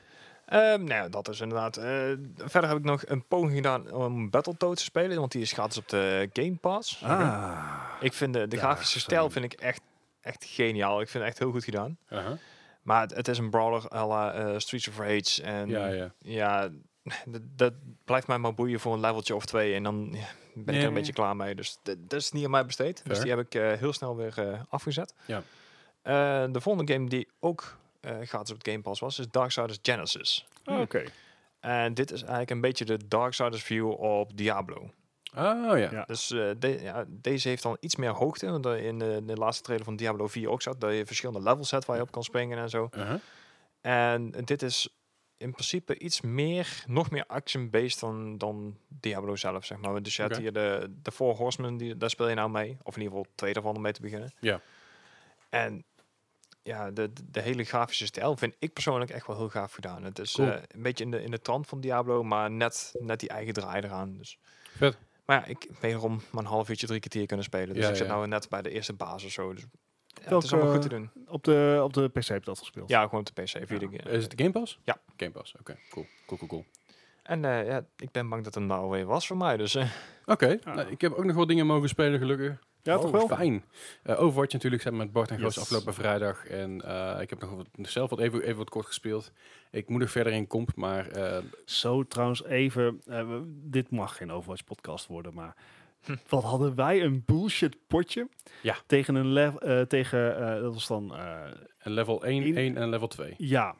Ehm, 0.45 0.61
nou 0.83 0.87
ja, 0.93 1.09
dat 1.09 1.27
is 1.29 1.39
inderdaad. 1.41 1.77
eh, 1.77 1.83
verder 2.35 2.69
heb 2.69 2.77
ik 2.79 2.83
nog 2.83 3.03
een 3.05 3.25
poging 3.27 3.55
gedaan 3.55 3.91
om 3.91 4.29
Battletoads 4.29 4.79
te 4.79 4.83
spelen, 4.85 5.19
want 5.19 5.31
die 5.31 5.41
is 5.41 5.51
gratis 5.51 5.77
op 5.77 5.89
de 5.89 6.29
Game 6.33 6.55
Pass. 6.55 7.03
Ah. 7.03 7.83
Ik 7.99 8.13
vind 8.13 8.33
de, 8.33 8.47
de 8.47 8.57
grafische 8.57 8.99
stijl 8.99 9.29
vind 9.29 9.45
ik 9.45 9.53
echt, 9.53 9.81
echt 10.27 10.45
geniaal. 10.45 11.01
Ik 11.01 11.09
vind 11.09 11.23
het 11.23 11.31
echt 11.31 11.39
heel 11.39 11.51
goed 11.51 11.63
gedaan. 11.63 11.97
Aha. 12.09 12.37
Maar 12.81 13.01
het, 13.01 13.15
het 13.15 13.27
is 13.27 13.37
een 13.37 13.49
brawler 13.49 13.91
à 13.93 14.07
la 14.07 14.33
eh, 14.33 14.57
Streets 14.57 14.87
of 14.87 14.97
Rage. 14.97 15.43
En 15.43 15.69
Ja, 15.69 15.87
ja. 15.87 16.13
ja, 16.19 16.69
dat, 17.25 17.41
dat 17.55 17.73
blijft 18.05 18.27
mij 18.27 18.37
maar 18.37 18.53
boeien 18.53 18.79
voor 18.79 18.93
een 18.93 18.99
leveltje 18.99 19.35
of 19.35 19.45
twee. 19.45 19.73
En 19.73 19.83
dan 19.83 20.09
ja, 20.11 20.25
ben 20.53 20.75
ik 20.75 20.81
er 20.81 20.87
een 20.87 20.93
beetje 20.93 21.13
klaar 21.13 21.35
mee. 21.35 21.55
Dus 21.55 21.77
dat 21.83 22.13
is 22.13 22.31
niet 22.31 22.45
aan 22.45 22.51
mij 22.51 22.65
besteed. 22.65 23.01
Dus 23.05 23.19
die 23.19 23.29
heb 23.29 23.39
ik 23.39 23.55
eh, 23.55 23.73
heel 23.73 23.93
snel 23.93 24.15
weer 24.15 24.51
eh, 24.51 24.61
afgezet. 24.69 25.13
Ja. 25.25 25.43
De 26.47 26.61
volgende 26.61 26.93
game 26.93 27.09
die 27.09 27.27
ook 27.39 27.77
gratis 28.21 28.51
op 28.51 28.57
het 28.57 28.67
Game 28.67 28.81
Pass 28.81 28.99
was, 28.99 29.19
is 29.19 29.29
Darksiders 29.31 29.79
Genesis. 29.81 30.47
Ah, 30.63 30.79
Oké. 30.79 31.03
En 31.59 31.93
dit 31.93 32.11
is 32.11 32.19
eigenlijk 32.19 32.51
een 32.51 32.61
beetje 32.61 32.85
de 32.85 33.07
Darksiders 33.07 33.63
view 33.63 33.91
op 33.91 34.37
Diablo. 34.37 34.91
Oh 35.37 35.77
ja. 35.77 35.91
Ja. 35.91 36.03
Dus 36.05 36.31
eh, 36.31 36.49
de- 36.59 36.79
ja, 36.81 37.05
deze 37.07 37.47
heeft 37.47 37.63
dan 37.63 37.77
iets 37.79 37.95
meer 37.95 38.09
hoogte. 38.11 38.51
Want 38.51 38.65
in 38.65 38.99
de, 38.99 39.21
de 39.25 39.35
laatste 39.35 39.63
trailer 39.63 39.85
van 39.85 39.95
Diablo 39.95 40.27
4 40.27 40.49
ook 40.49 40.61
zat 40.61 40.81
dat 40.81 40.93
je 40.93 41.05
verschillende 41.05 41.49
levels 41.49 41.71
hebt 41.71 41.85
waar 41.85 41.95
je 41.95 42.01
op 42.01 42.11
kan 42.11 42.23
springen 42.23 42.57
en 42.57 42.69
zo. 42.69 42.87
Aha. 42.91 43.19
En 43.81 44.31
dit 44.31 44.61
is 44.61 44.89
in 45.37 45.51
principe 45.51 45.97
iets 45.99 46.21
meer, 46.21 46.83
nog 46.87 47.11
meer 47.11 47.25
action-based 47.27 47.99
dan, 47.99 48.37
dan 48.37 48.77
Diablo 48.87 49.35
zelf, 49.35 49.65
zeg 49.65 49.77
maar. 49.77 50.03
Dus 50.03 50.15
je 50.15 50.21
hebt 50.21 50.37
hier 50.37 50.53
de, 50.53 50.95
de 51.01 51.11
Four 51.11 51.35
Horsemen, 51.35 51.77
die, 51.77 51.97
daar 51.97 52.09
speel 52.09 52.29
je 52.29 52.35
nou 52.35 52.49
mee. 52.49 52.77
Of 52.83 52.95
in 52.95 53.01
ieder 53.01 53.17
geval 53.17 53.31
twee 53.35 53.53
daarvan 53.53 53.75
om 53.75 53.81
mee 53.81 53.91
te 53.91 54.01
beginnen. 54.01 54.33
Ja. 54.39 54.61
En 55.49 55.83
ja, 56.63 56.91
de, 56.91 57.09
de, 57.29 57.41
hele 57.41 57.63
grafische 57.63 58.05
stijl 58.05 58.37
vind 58.37 58.55
ik 58.59 58.73
persoonlijk 58.73 59.11
echt 59.11 59.27
wel 59.27 59.37
heel 59.37 59.49
gaaf 59.49 59.73
gedaan. 59.73 60.03
Het 60.03 60.19
is 60.19 60.31
Cool. 60.31 60.51
eh, 60.51 60.61
een 60.67 60.81
beetje 60.81 61.03
in 61.03 61.11
de, 61.11 61.21
in 61.23 61.31
de 61.31 61.41
trant 61.41 61.67
van 61.67 61.79
Diablo, 61.81 62.23
maar 62.23 62.51
net, 62.51 62.91
net 62.99 63.19
die 63.19 63.29
eigen 63.29 63.53
draai 63.53 63.81
eraan. 63.83 64.17
Dus. 64.17 64.39
Vet. 64.77 64.97
Maar 65.27 65.37
ja, 65.39 65.45
ik 65.45 65.67
wederom 65.79 66.21
maar 66.31 66.43
een 66.43 66.49
half 66.49 66.69
uurtje, 66.69 66.87
drie 66.87 66.99
kwartier 66.99 67.25
kunnen 67.25 67.45
spelen. 67.45 67.73
Dus 67.75 67.83
Ja, 67.83 67.89
ik 67.89 67.95
zit 67.95 68.07
ja. 68.07 68.13
nou 68.13 68.27
net 68.27 68.49
bij 68.49 68.61
de 68.61 68.69
eerste 68.69 68.93
basis 68.93 69.25
of 69.25 69.31
zo. 69.31 69.53
Dus 69.53 69.61
ja, 69.61 69.67
het 70.21 70.29
Welke, 70.29 70.45
is 70.45 70.53
allemaal 70.53 70.71
goed 70.73 70.81
te 70.81 70.89
doen. 70.89 71.09
Op 71.27 71.43
de, 71.43 71.79
op 71.83 71.93
de 71.93 72.07
PC 72.07 72.25
heb 72.27 72.39
je 72.39 72.45
dat 72.45 72.59
gespeeld? 72.59 72.89
Ja, 72.89 73.03
gewoon 73.03 73.19
op 73.19 73.35
de 73.35 73.41
PC. 73.41 73.49
Via 73.67 73.77
de, 73.79 73.87
Is 74.09 74.23
het 74.23 74.37
de 74.37 74.43
Game 74.43 74.51
Pass? 74.59 74.79
Ja. 74.83 74.97
Game 75.17 75.31
Pass, 75.31 75.53
oké. 75.59 75.75
Cool. 75.89 76.05
Cool, 76.25 76.37
cool, 76.39 76.49
cool. 76.49 76.65
En 77.23 77.45
eh, 77.45 77.67
ja, 77.67 77.85
ik 77.97 78.11
ben 78.11 78.29
bang 78.29 78.43
dat 78.43 78.55
het 78.55 78.63
nou 78.63 78.89
weer 78.89 79.05
was 79.05 79.27
voor 79.27 79.37
mij. 79.37 79.57
Dus 79.57 79.75
eh, 79.75 79.89
Oké, 80.25 80.59
Ah. 80.63 80.75
nou, 80.75 80.89
ik 80.91 81.01
heb 81.01 81.13
ook 81.13 81.25
nog 81.25 81.35
wel 81.35 81.45
dingen 81.45 81.65
mogen 81.65 81.89
spelen, 81.89 82.19
gelukkig. 82.19 82.59
Ja, 82.87 82.95
Oh, 82.95 83.01
toch 83.01 83.11
wel? 83.11 83.27
Fijn. 83.37 83.63
Eh, 84.03 84.21
Overwatch 84.21 84.53
natuurlijk, 84.53 84.81
zijn 84.81 84.97
met 84.97 85.11
Bart 85.11 85.29
en 85.31 85.39
Goos 85.39 85.53
Yes. 85.55 85.63
afgelopen 85.63 85.93
vrijdag. 85.93 86.45
En 86.45 86.81
eh, 86.81 87.21
ik 87.21 87.29
heb 87.29 87.39
nog 87.41 87.49
wat, 87.55 87.67
zelf 87.81 88.09
wat 88.09 88.19
even, 88.19 88.41
even 88.41 88.57
wat 88.57 88.69
kort 88.69 88.85
gespeeld. 88.85 89.31
Ik 89.71 89.89
moet 89.89 89.99
nog 89.99 90.11
verder 90.11 90.33
in 90.33 90.47
komp, 90.47 90.75
maar 90.75 91.07
eh, 91.07 91.43
Zo 91.65 92.03
trouwens 92.03 92.43
even, 92.43 93.01
eh, 93.05 93.39
dit 93.47 93.91
mag 93.91 94.17
geen 94.17 94.31
Overwatch 94.31 94.63
podcast 94.63 95.07
worden, 95.07 95.33
maar 95.33 95.55
Hm. 96.05 96.15
wat 96.29 96.43
hadden 96.43 96.75
wij 96.75 97.03
een 97.03 97.23
bullshit 97.25 97.77
potje 97.87 98.27
Ja. 98.61 98.75
tegen 98.85 99.15
een 99.15 99.31
level, 99.33 99.59
eh, 99.61 99.81
tegen, 99.81 100.37
eh, 100.37 100.61
dat 100.61 100.73
was 100.73 100.87
dan, 100.87 101.15
eh, 101.15 101.41
een 101.79 101.91
level 101.91 102.25
1, 102.25 102.43
In- 102.43 102.57
1 102.57 102.75
en 102.75 102.81
een 102.81 102.89
level 102.89 103.07
2. 103.07 103.33
ja, 103.37 103.75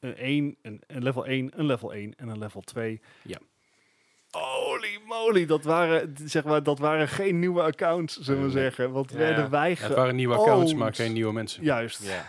een, 0.00 0.14
1, 0.26 0.56
een, 0.62 0.82
een 0.86 1.02
level 1.02 1.26
1, 1.26 1.50
een 1.54 1.66
level 1.66 1.94
1 1.94 2.14
en 2.16 2.28
een 2.28 2.38
level 2.38 2.60
2. 2.60 3.00
Ja. 3.22 3.38
Holy 4.30 4.98
moly, 5.06 5.46
dat 5.46 5.64
waren, 5.64 6.14
zeg 6.24 6.44
maar, 6.44 6.62
dat 6.62 6.78
waren 6.78 7.08
geen 7.08 7.38
nieuwe 7.38 7.62
accounts, 7.62 8.18
zullen 8.20 8.40
we 8.40 8.46
Nee. 8.54 8.62
zeggen. 8.62 8.92
Want 8.92 9.10
Ja. 9.12 9.16
werden 9.18 9.50
wij 9.50 9.70
Het 9.70 9.78
ge- 9.78 9.94
waren 9.94 10.16
nieuwe 10.16 10.34
accounts, 10.36 10.74
maar 10.74 10.94
geen 10.94 11.12
nieuwe 11.12 11.32
mensen. 11.32 11.62
Juist, 11.64 12.04
ja. 12.06 12.24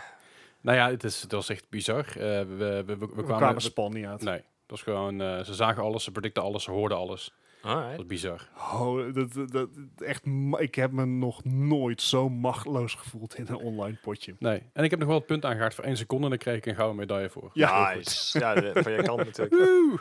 Nou 0.60 0.76
ja, 0.76 0.90
het, 0.90 1.04
is, 1.04 1.22
het 1.22 1.32
was 1.32 1.48
echt 1.48 1.64
bizar. 1.70 2.04
Eh, 2.06 2.14
we, 2.14 2.44
we, 2.46 2.82
we, 2.86 2.96
we 2.98 3.06
we 3.14 3.22
kwamen... 3.24 3.72
kwamen 3.72 3.92
niet 3.96 4.06
uit. 4.06 4.22
nee, 4.22 4.36
dat 4.36 4.44
was 4.66 4.82
gewoon... 4.82 5.20
eh, 5.20 5.40
ze 5.44 5.54
zagen 5.54 5.82
alles, 5.82 6.04
ze 6.04 6.12
predicten 6.12 6.42
alles, 6.42 6.62
ze 6.64 6.70
hoorden 6.70 6.98
alles. 6.98 7.32
Dat 7.62 7.72
Alright. 7.72 7.96
was 7.96 8.06
bizar. 8.06 8.48
Oh, 8.72 9.14
dat, 9.14 9.32
dat, 9.32 9.52
dat- 9.52 9.68
echt, 9.96 10.22
ik 10.58 10.74
heb 10.74 10.92
me 10.92 11.04
nog 11.06 11.44
nooit 11.44 12.02
zo 12.02 12.28
machteloos 12.28 12.94
gevoeld 12.94 13.34
in 13.38 13.46
een 13.48 13.56
online 13.56 13.98
potje. 14.02 14.34
Nee. 14.38 14.62
En 14.72 14.84
ik 14.84 14.90
heb 14.90 14.98
nog 14.98 15.08
wel 15.08 15.18
het 15.18 15.26
punt 15.26 15.44
aangehaakt 15.44 15.74
voor 15.74 15.84
één 15.84 15.96
seconde 15.96 16.24
en 16.24 16.30
dan 16.30 16.38
kreeg 16.38 16.56
ik 16.56 16.66
een 16.66 16.74
gouden 16.74 16.96
medaille 16.96 17.30
voor. 17.30 17.50
Ja, 17.52 17.94
Nice. 17.94 18.38
ja, 18.38 18.54
van 18.82 18.92
je 18.92 19.02
kant 19.02 19.24
natuurlijk. 19.24 20.00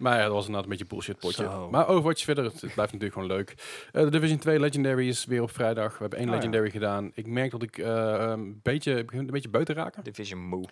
Maar 0.00 0.16
ja, 0.16 0.22
dat 0.24 0.32
was 0.32 0.40
inderdaad 0.46 0.62
een 0.64 0.70
beetje 0.70 0.86
bullshit 0.94 1.18
potje. 1.18 1.42
Zo. 1.42 1.68
Maar 1.70 1.88
Overwatch 1.88 2.24
verder, 2.24 2.44
het, 2.44 2.52
het 2.60 2.74
blijft 2.74 2.92
natuurlijk 2.92 3.12
gewoon 3.12 3.28
leuk. 3.28 3.54
Eh, 3.92 4.02
de 4.02 4.10
Division 4.10 4.38
2 4.38 4.60
Legendary 4.60 5.08
is 5.08 5.24
weer 5.24 5.42
op 5.42 5.50
vrijdag. 5.50 5.92
We 5.92 5.98
hebben 6.00 6.18
één 6.18 6.28
ja. 6.28 6.34
Legendary 6.34 6.70
gedaan. 6.70 7.10
Ik 7.14 7.26
merk 7.26 7.50
dat 7.50 7.62
ik 7.62 7.78
eh, 7.78 8.16
een 8.28 8.60
beetje, 8.62 9.04
een 9.12 9.26
beetje 9.26 9.48
buiten 9.48 9.74
te 9.74 9.80
raken. 9.80 10.04
Division 10.04 10.40
moe. 10.40 10.64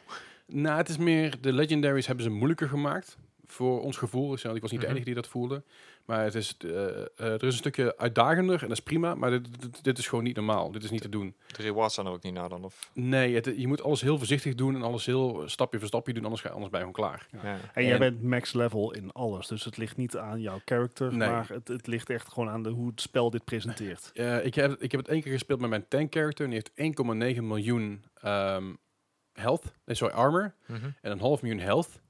Nou, 0.47 0.77
het 0.77 0.89
is 0.89 0.97
meer, 0.97 1.41
de 1.41 1.53
Legendaries 1.53 2.07
hebben 2.07 2.25
ze 2.25 2.31
moeilijker 2.31 2.69
gemaakt. 2.69 3.17
Voor 3.47 3.81
ons 3.83 3.97
gevoel. 3.97 4.33
Ik 4.35 4.43
was 4.43 4.53
niet 4.53 4.71
Mhm. 4.71 4.81
de 4.81 4.87
enige 4.87 5.05
die 5.05 5.15
dat 5.15 5.27
voelde. 5.29 5.63
Maar 6.09 6.25
het 6.25 6.35
is, 6.35 6.57
eh, 6.57 6.71
eh, 6.71 7.07
er 7.17 7.35
is 7.45 7.53
een 7.53 7.53
stukje 7.53 7.97
uitdagender 7.97 8.55
en 8.63 8.69
dat 8.69 8.77
is 8.77 8.83
prima. 8.83 9.15
Maar 9.15 9.31
dit, 9.31 9.61
dit, 9.61 9.85
dit 9.85 9.99
is 9.99 10.07
gewoon 10.09 10.25
niet 10.25 10.37
normaal. 10.37 10.71
Dit 10.73 10.85
is 10.85 10.91
niet 10.91 11.03
te 11.03 11.09
doen. 11.09 11.37
De 11.57 11.63
rewards 11.63 11.95
zijn 11.95 12.07
er 12.07 12.13
ook 12.13 12.23
niet 12.23 12.33
naar 12.35 12.49
dan. 12.49 12.65
Of, 12.65 12.91
Nee, 12.95 13.35
het, 13.35 13.53
je 13.57 13.67
moet 13.67 13.83
alles 13.83 14.01
heel 14.01 14.19
voorzichtig 14.19 14.55
doen 14.55 14.75
en 14.75 14.83
alles 14.83 15.07
heel 15.07 15.43
stapje 15.47 15.79
voor 15.79 15.89
stapje 15.89 16.13
doen. 16.13 16.23
Anders, 16.25 16.43
ga, 16.43 16.49
anders 16.49 16.71
ben 16.71 16.81
je 16.81 16.87
gewoon 16.87 17.09
klaar. 17.09 17.27
ja. 17.43 17.57
En 17.75 17.83
jij 17.85 17.93
En- 17.93 17.99
bent 17.99 18.23
max 18.23 18.53
level 18.53 18.93
in 18.95 19.13
alles, 19.13 19.47
dus 19.47 19.65
het 19.65 19.77
ligt 19.77 19.97
niet 19.97 20.17
aan 20.17 20.41
jouw 20.41 20.61
character, 20.65 21.17
Nee. 21.17 21.29
maar 21.29 21.49
het, 21.49 21.69
het 21.69 21.87
ligt 21.87 22.11
echt 22.11 22.29
gewoon 22.33 22.49
aan 22.49 22.63
de, 22.63 22.71
hoe 22.71 22.91
het 22.91 23.01
spel 23.01 23.31
dit 23.31 23.45
presenteert. 23.45 24.11
Eh, 24.15 24.45
ik, 24.45 24.55
heb, 24.55 24.83
ik 24.83 24.91
heb 24.91 25.01
het 25.01 25.09
één 25.11 25.23
keer 25.23 25.33
gespeeld 25.33 25.61
met 25.61 25.71
mijn 25.71 25.89
tank 25.89 26.13
character. 26.15 26.45
En 26.45 26.51
die 26.51 26.63
heeft 26.75 26.97
1,9 27.37 27.45
miljoen 27.45 28.05
ehm, 28.15 28.75
health. 29.33 29.65
Nee, 29.85 29.97
sorry, 29.97 30.15
armor. 30.15 30.55
Mhm. 30.67 30.91
En 31.03 31.11
een 31.11 31.21
half 31.21 31.43
miljoen 31.43 31.61
health. 31.61 32.01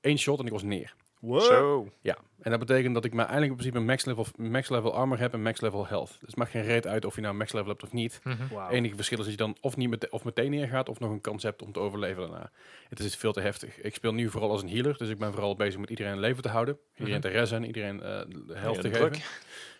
Eén 0.00 0.18
shot 0.18 0.38
en 0.40 0.46
ik 0.46 0.52
was 0.52 0.62
neer. 0.62 0.94
What? 1.26 1.42
Zo. 1.44 1.88
Ja, 2.00 2.16
en 2.40 2.50
dat 2.50 2.58
betekent 2.60 2.94
dat 2.94 3.04
ik 3.04 3.12
maar 3.12 3.26
eigenlijk 3.28 3.50
in 3.52 3.56
principe 3.58 3.84
max 3.86 4.04
level, 4.04 4.26
max 4.36 4.68
level 4.68 4.94
armor 4.94 5.18
heb 5.18 5.32
en 5.32 5.42
max 5.42 5.60
level 5.60 5.86
health. 5.86 6.08
Dus 6.10 6.18
het 6.20 6.36
maakt 6.36 6.50
geen 6.50 6.62
reet 6.62 6.86
uit 6.86 7.04
of 7.04 7.14
je 7.14 7.20
nou 7.20 7.34
max 7.34 7.52
level 7.52 7.68
hebt 7.68 7.82
of 7.82 7.92
niet. 7.92 8.20
Mhm. 8.24 8.36
Het 8.40 8.70
enige 8.72 8.94
verschil 8.94 9.18
is 9.18 9.24
dat 9.24 9.32
je 9.32 9.38
dan 9.38 9.56
of, 9.60 9.76
niet 9.76 9.88
mete- 9.88 10.10
of 10.10 10.24
meteen 10.24 10.50
neergaat 10.50 10.88
of 10.88 10.98
nog 11.00 11.10
een 11.10 11.20
kans 11.20 11.42
hebt 11.42 11.62
om 11.62 11.72
te 11.72 11.78
overleven 11.80 12.22
daarna. 12.22 12.50
Het 12.88 12.98
is 13.00 13.16
veel 13.16 13.32
te 13.32 13.40
heftig. 13.40 13.80
Ik 13.80 13.94
speel 13.94 14.14
nu 14.14 14.30
vooral 14.30 14.50
als 14.50 14.62
een 14.62 14.68
healer, 14.70 14.96
dus 14.98 15.08
ik 15.08 15.18
ben 15.18 15.32
vooral 15.32 15.56
bezig 15.56 15.80
met 15.80 15.90
iedereen 15.90 16.18
leven 16.18 16.42
te 16.42 16.48
houden. 16.48 16.78
Iedereen 16.96 17.20
Mhm. 17.20 17.28
te 17.30 17.38
rezen, 17.38 17.64
iedereen 17.64 18.02
eh 18.02 18.20
de 18.46 18.52
helft 18.54 18.82
Ja, 18.82 18.90
te 18.90 18.94
geven. 18.98 19.22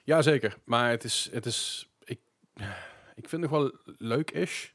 Ja, 0.05 0.23
zeker. 0.23 0.57
Maar 0.65 0.91
het 0.91 1.05
is, 1.05 1.29
het 1.33 1.47
is 1.47 1.89
ik, 2.05 2.19
ik 3.15 3.29
vind 3.29 3.43
het 3.43 3.51
nog 3.51 3.51
wel 3.51 3.73
leuk 3.85 4.31
is. 4.31 4.75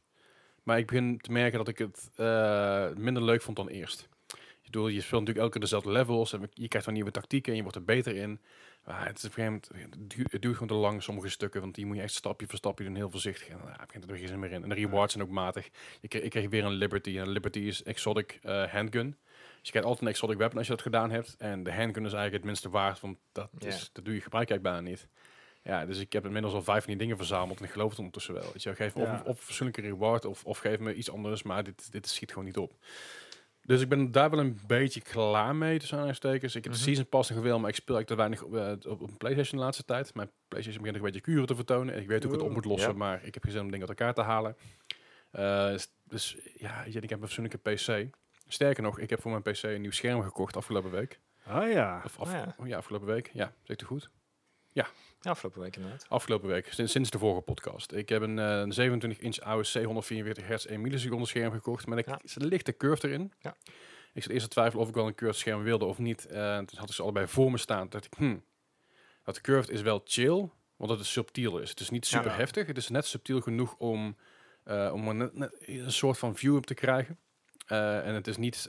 Maar 0.64 0.78
ik 0.78 0.86
begin 0.88 1.18
te 1.20 1.32
merken 1.32 1.58
dat 1.58 1.68
ik 1.68 1.78
het 1.78 2.10
eh, 2.16 2.88
minder 2.96 3.24
leuk 3.24 3.42
vond 3.42 3.58
dan 3.58 3.68
eerst. 3.68 4.10
Ik 4.70 4.76
bedoel, 4.76 4.88
je 4.88 5.02
speelt 5.02 5.12
natuurlijk 5.22 5.38
elke 5.38 5.52
keer 5.52 5.62
dezelfde 5.62 5.92
levels. 5.92 6.34
En 6.34 6.50
je 6.54 6.68
krijgt 6.68 6.88
wel 6.88 6.96
nieuwe 6.96 7.12
tactieken 7.12 7.52
en 7.52 7.56
je 7.58 7.64
wordt 7.64 7.78
er 7.78 7.84
beter 7.84 8.16
in. 8.16 8.40
Maar 8.86 9.06
het, 9.08 9.18
is 9.18 9.24
op 9.26 9.38
een 9.38 9.44
gegeven 9.44 9.62
moment, 9.72 9.96
het 9.96 10.10
duurt, 10.10 10.32
het 10.32 10.42
duurt 10.42 10.54
gewoon 10.54 10.68
te 10.68 10.74
lang, 10.74 11.04
sommige 11.04 11.30
stukken. 11.30 11.62
Want 11.62 11.76
die 11.76 11.86
moet 11.86 11.96
je 11.96 12.02
echt 12.02 12.14
stapje 12.14 12.48
voor 12.48 12.58
stapje 12.58 12.84
doen, 12.86 12.96
heel 12.96 13.10
voorzichtig. 13.10 13.48
En 13.48 13.58
daar 13.64 13.84
begint 13.86 14.10
er 14.10 14.18
geen 14.18 14.28
zin 14.28 14.40
meer 14.40 14.52
in. 14.52 14.64
En 14.64 14.70
de 14.70 14.76
rewards 14.76 15.14
zijn 15.14 15.26
ook 15.26 15.32
matig. 15.32 15.70
Je 16.02 16.08
kreeg, 16.08 16.22
ik 16.24 16.30
kreeg 16.30 16.50
weer 16.50 16.64
een 16.66 16.72
Liberty. 16.72 17.18
En 17.18 17.30
Liberty 17.30 17.60
is 17.60 17.84
exotic 17.84 18.40
eh, 18.42 18.64
handgun. 18.64 19.10
Dus 19.10 19.18
je 19.62 19.70
krijgt 19.70 19.88
altijd 19.88 20.02
een 20.06 20.14
exotic 20.14 20.38
weapon 20.38 20.58
als 20.58 20.68
je 20.68 20.74
dat 20.74 20.82
gedaan 20.82 21.12
hebt. 21.12 21.36
En 21.38 21.64
de 21.64 21.74
handgun 21.74 22.06
is 22.06 22.14
eigenlijk 22.14 22.34
het 22.34 22.44
minste 22.44 22.70
waard, 22.70 23.00
want 23.00 23.18
dat, 23.32 23.50
is, 23.60 23.90
dat 23.94 24.06
doe 24.06 24.14
je 24.14 24.22
gebruik 24.22 24.50
eigenlijk 24.50 24.76
bijna 24.76 24.90
niet. 24.90 25.08
Ja, 25.64 25.86
dus 25.86 26.00
ik 26.00 26.14
heb 26.14 26.26
inmiddels 26.26 26.54
al 26.54 26.64
vijf 26.64 26.80
van 26.80 26.90
die 26.90 27.02
dingen 27.02 27.18
verzameld 27.18 27.60
en 27.60 27.66
ik 27.66 27.72
geloof 27.72 27.90
het 27.90 27.98
ondertussen 27.98 28.34
wel. 28.34 28.44
Weet 28.52 28.64
je, 28.64 28.76
geef 28.76 28.96
me 28.96 29.02
Ja. 29.02 29.14
of, 29.14 29.24
of 29.24 29.40
fatsoenlijke 29.40 29.82
reward 29.82 30.26
of, 30.26 30.46
of 30.46 30.58
geef 30.58 30.80
me 30.80 30.94
iets 30.94 31.12
anders, 31.12 31.44
maar 31.44 31.64
dit, 31.64 31.92
dit 31.92 32.08
schiet 32.08 32.30
gewoon 32.30 32.46
niet 32.46 32.58
op. 32.58 32.74
Dus 33.62 33.82
ik 33.82 33.90
ben 33.90 34.12
daar 34.12 34.30
wel 34.30 34.40
een 34.40 34.60
beetje 34.68 35.02
klaar 35.02 35.56
mee, 35.56 35.78
tussen 35.78 35.94
aanhalingstekens. 35.98 36.56
Ik 36.56 36.64
heb 36.64 36.74
de 36.74 36.80
Mhm. 36.80 36.88
season 36.88 37.08
pass 37.10 37.30
nog 37.30 37.44
wel, 37.44 37.60
maar 37.60 37.70
ik 37.70 37.76
speel 37.76 37.96
eigenlijk 37.96 38.32
te 38.32 38.44
weinig 38.46 38.72
op, 38.74 38.86
eh, 38.86 38.92
op, 38.92 39.02
op 39.02 39.10
een 39.10 39.18
Playstation 39.18 39.58
de 39.60 39.66
laatste 39.66 39.86
tijd. 39.86 40.14
Mijn 40.14 40.32
Playstation 40.48 40.82
begint 40.84 41.00
een 41.00 41.06
beetje 41.12 41.22
kuren 41.32 41.46
te 41.48 41.56
vertonen. 41.56 41.94
En 41.94 42.02
ik 42.02 42.08
weet 42.08 42.24
hoe 42.24 42.34
ik 42.34 42.40
het 42.40 42.48
op 42.48 42.54
moet 42.54 42.66
lossen, 42.66 42.92
Ja. 42.92 42.98
maar 42.98 43.24
ik 43.26 43.34
heb 43.34 43.44
geen 43.44 43.52
zin 43.52 43.62
om 43.62 43.72
dingen 43.72 43.88
uit 43.88 44.00
elkaar 44.00 44.14
te 44.14 44.22
halen. 44.22 44.56
Eh, 45.32 45.76
dus 46.04 46.38
ja, 46.58 46.84
ik 46.84 46.94
heb 46.94 47.12
een 47.12 47.20
fatsoenlijke 47.20 47.58
PC. 47.58 48.10
Sterker 48.48 48.84
nog, 48.84 49.00
ik 49.00 49.10
heb 49.10 49.22
voor 49.22 49.32
mijn 49.32 49.44
PC 49.44 49.64
een 49.64 49.82
nieuw 49.82 49.92
scherm 49.92 50.22
gekocht 50.22 50.56
afgelopen 50.58 50.92
week. 50.92 51.20
Ah 51.46 51.72
ja. 51.72 52.02
Of 52.06 52.20
af, 52.20 52.28
Ah, 52.28 52.34
ja. 52.34 52.56
oh 52.58 52.68
ja, 52.68 52.78
afgelopen 52.78 53.08
week. 53.08 53.30
Ja, 53.34 53.54
u 53.66 53.76
goed? 53.86 54.10
Ja, 54.72 54.88
afgelopen 55.22 55.62
week 55.62 55.76
inderdaad. 55.76 56.06
Afgelopen 56.10 56.48
week, 56.50 56.74
sinds, 56.74 56.92
sinds 56.92 57.10
de 57.10 57.18
vorige 57.18 57.42
podcast. 57.42 57.92
Ik 57.92 58.10
heb 58.10 58.22
een, 58.22 58.40
eh, 58.40 58.60
een 58.60 58.74
27-inch 58.74 59.40
AOC 59.40 59.84
144 59.86 60.48
hertz 60.48 60.66
1 60.66 60.82
milliseconde 60.82 61.26
scherm 61.26 61.52
gekocht. 61.52 61.88
Met 61.88 61.98
een 61.98 62.04
Ja. 62.14 62.20
ja. 62.24 62.46
lichte 62.46 62.78
curve 62.78 63.08
erin. 63.08 63.34
Ja. 63.40 63.56
Ik 64.14 64.24
zat 64.24 64.32
eerst 64.32 64.44
te 64.46 64.52
twijfelen 64.52 64.82
of 64.84 64.90
ik 64.90 64.96
wel 64.96 65.08
een 65.08 65.16
curved 65.16 65.38
scherm 65.40 65.64
wilde 65.64 65.86
of 65.86 65.98
niet. 65.98 66.26
Eh 66.26 66.58
toen 66.58 66.78
had 66.80 66.90
ik 66.90 66.96
ze 66.96 67.02
allebei 67.02 67.28
voor 67.28 67.52
me 67.52 67.58
staan. 67.58 67.80
Toen 67.82 67.90
dacht 67.90 68.06
ik, 68.06 68.14
hmm, 68.18 68.44
dat 69.24 69.42
curved 69.42 69.70
is 69.70 69.82
wel 69.82 70.02
chill, 70.06 70.50
want 70.76 70.92
het 70.92 71.00
is 71.00 71.12
subtiel 71.12 71.58
is. 71.60 71.70
Het 71.70 71.80
is 71.80 71.90
niet 71.90 72.08
Ja. 72.10 72.18
super 72.18 72.36
heftig. 72.38 72.68
Het 72.68 72.78
is 72.78 72.90
net 72.90 73.06
subtiel 73.06 73.42
genoeg 73.42 73.76
om, 73.78 74.18
eh, 74.64 74.92
om 74.94 75.18
net, 75.18 75.32
een 75.60 75.92
soort 75.92 76.18
van 76.18 76.36
view 76.36 76.56
op 76.56 76.66
te 76.66 76.74
krijgen. 76.74 77.18
Eh, 77.66 78.08
en 78.08 78.14
het 78.14 78.28
is 78.28 78.38
niet... 78.38 78.68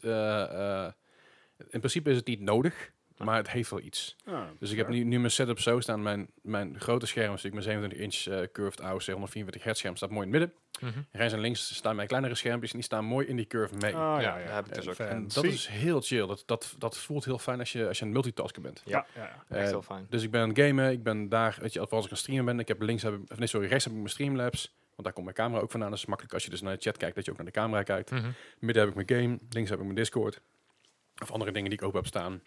in 1.69 1.79
principe 1.79 2.11
is 2.11 2.17
het 2.17 2.27
niet 2.27 2.41
nodig. 2.41 2.93
Maar 3.25 3.37
het 3.37 3.51
heeft 3.51 3.71
wel 3.71 3.81
iets. 3.81 4.17
Ah, 4.25 4.41
Dus 4.59 4.71
ik 4.71 4.77
heb 4.77 4.89
nu, 4.89 5.05
nu 5.05 5.19
mijn 5.19 5.31
setup 5.31 5.59
zo 5.61 5.81
staan. 5.81 6.03
Mijn, 6.03 6.29
mijn 6.43 6.81
grote 6.81 7.07
scherm, 7.07 7.33
dus 7.33 7.45
ik 7.45 7.53
mijn 7.53 7.65
27 7.65 7.99
inch 8.29 8.39
eh, 8.41 8.47
curved 8.53 8.81
AOC 8.81 9.03
144 9.03 9.63
hertz 9.65 9.79
scherm, 9.81 9.97
staat 9.97 10.11
mooi 10.11 10.27
in 10.27 10.33
het 10.33 10.41
midden. 10.41 10.59
Mhm. 10.81 11.01
Rechts 11.13 11.33
en 11.35 11.41
links 11.41 11.75
staan 11.75 11.97
mijn 11.97 12.09
kleinere 12.09 12.35
schermpjes 12.35 12.71
en 12.71 12.77
die 12.77 12.87
staan 12.87 13.05
mooi 13.05 13.27
in 13.27 13.37
die 13.37 13.47
curve 13.47 13.75
mee. 13.75 13.95
Ah, 13.95 14.21
ja, 14.23 14.39
Ja, 14.39 14.55
heb 14.55 14.67
ik 14.67 14.75
dus 14.75 14.89
ook. 14.89 14.95
En 14.97 15.29
dat 15.29 15.45
is 15.45 15.67
heel 15.67 16.01
chill. 16.01 16.27
Dat, 16.27 16.43
dat, 16.47 16.75
dat 16.79 16.99
voelt 16.99 17.25
heel 17.25 17.39
fijn 17.39 17.59
als 17.59 17.73
je, 17.73 17.89
als 17.89 17.99
je 17.99 18.05
een 18.05 18.13
multitasker 18.13 18.63
bent. 18.63 18.83
Ja, 18.85 19.07
ja, 19.15 19.23
ja. 19.23 19.45
Echt 19.49 19.61
Eh, 19.65 19.69
heel 19.69 19.83
fijn. 19.83 20.07
Dus 20.11 20.23
ik 20.23 20.31
ben 20.31 20.41
aan 20.41 20.49
het 20.49 20.59
gamen, 20.59 20.91
ik 20.91 21.03
ben 21.03 21.29
daar, 21.29 21.59
weet 21.61 21.73
je, 21.73 21.79
als 21.81 21.89
ik 21.89 21.95
aan 21.95 22.09
het 22.09 22.19
streamen 22.19 22.45
ben, 22.45 22.59
ik 22.59 22.69
heb 22.69 22.81
links, 22.83 23.03
heb, 23.03 23.15
ik- 23.15 23.31
of 23.31 23.39
nee, 23.39 23.47
sorry, 23.47 23.69
rechts 23.69 23.85
heb 23.85 23.93
ik 23.93 23.99
mijn 23.99 24.11
Streamlabs, 24.11 24.75
want 24.91 25.03
daar 25.03 25.13
komt 25.13 25.25
mijn 25.25 25.37
camera 25.37 25.63
ook 25.63 25.71
vandaan. 25.71 25.91
Dus 25.91 26.07
makkelijk 26.07 26.35
als 26.35 26.45
je 26.45 26.51
dus 26.51 26.61
naar 26.61 26.75
de 26.77 26.83
chat 26.83 26.97
kijkt, 26.97 27.15
dat 27.15 27.25
je 27.25 27.31
ook 27.31 27.37
naar 27.37 27.47
de 27.47 27.53
camera 27.53 27.83
kijkt. 27.83 28.11
Mhm. 28.11 28.31
Midden 28.59 28.83
heb 28.89 28.97
ik 28.99 29.07
mijn 29.07 29.23
game, 29.23 29.39
links 29.51 29.71
heb 29.71 29.79
ik 29.79 29.85
mijn 29.85 29.97
Discord. 29.97 30.41
Of 31.23 31.31
andere 31.33 31.53
dingen 31.53 31.71
die 31.71 31.79
ik 31.79 31.85
open 31.85 31.99
heb 31.99 32.07
staan. 32.09 32.43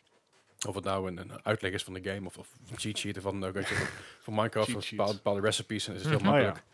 Of 0.67 0.76
het 0.76 0.84
nou 0.84 1.08
een, 1.08 1.17
een 1.17 1.45
uitleg 1.45 1.71
is 1.71 1.84
van 1.84 1.93
de 1.93 2.04
game 2.04 2.26
of, 2.28 2.38
of 2.38 2.47
een 2.71 2.78
cheat 2.80 2.97
sheet 2.97 3.17
of 3.17 3.23
van- 3.23 3.41
van 4.23 4.34
Minecraft 4.34 4.76
of 4.76 4.89
bepaalde, 4.89 5.13
bepaalde 5.13 5.41
recipes. 5.41 5.88
En 5.88 5.93
is 5.93 6.02
het 6.02 6.10
heel 6.10 6.19
Mhm. 6.19 6.28
Oh, 6.30 6.36
ja. 6.39 6.43
makkelijk. 6.43 6.67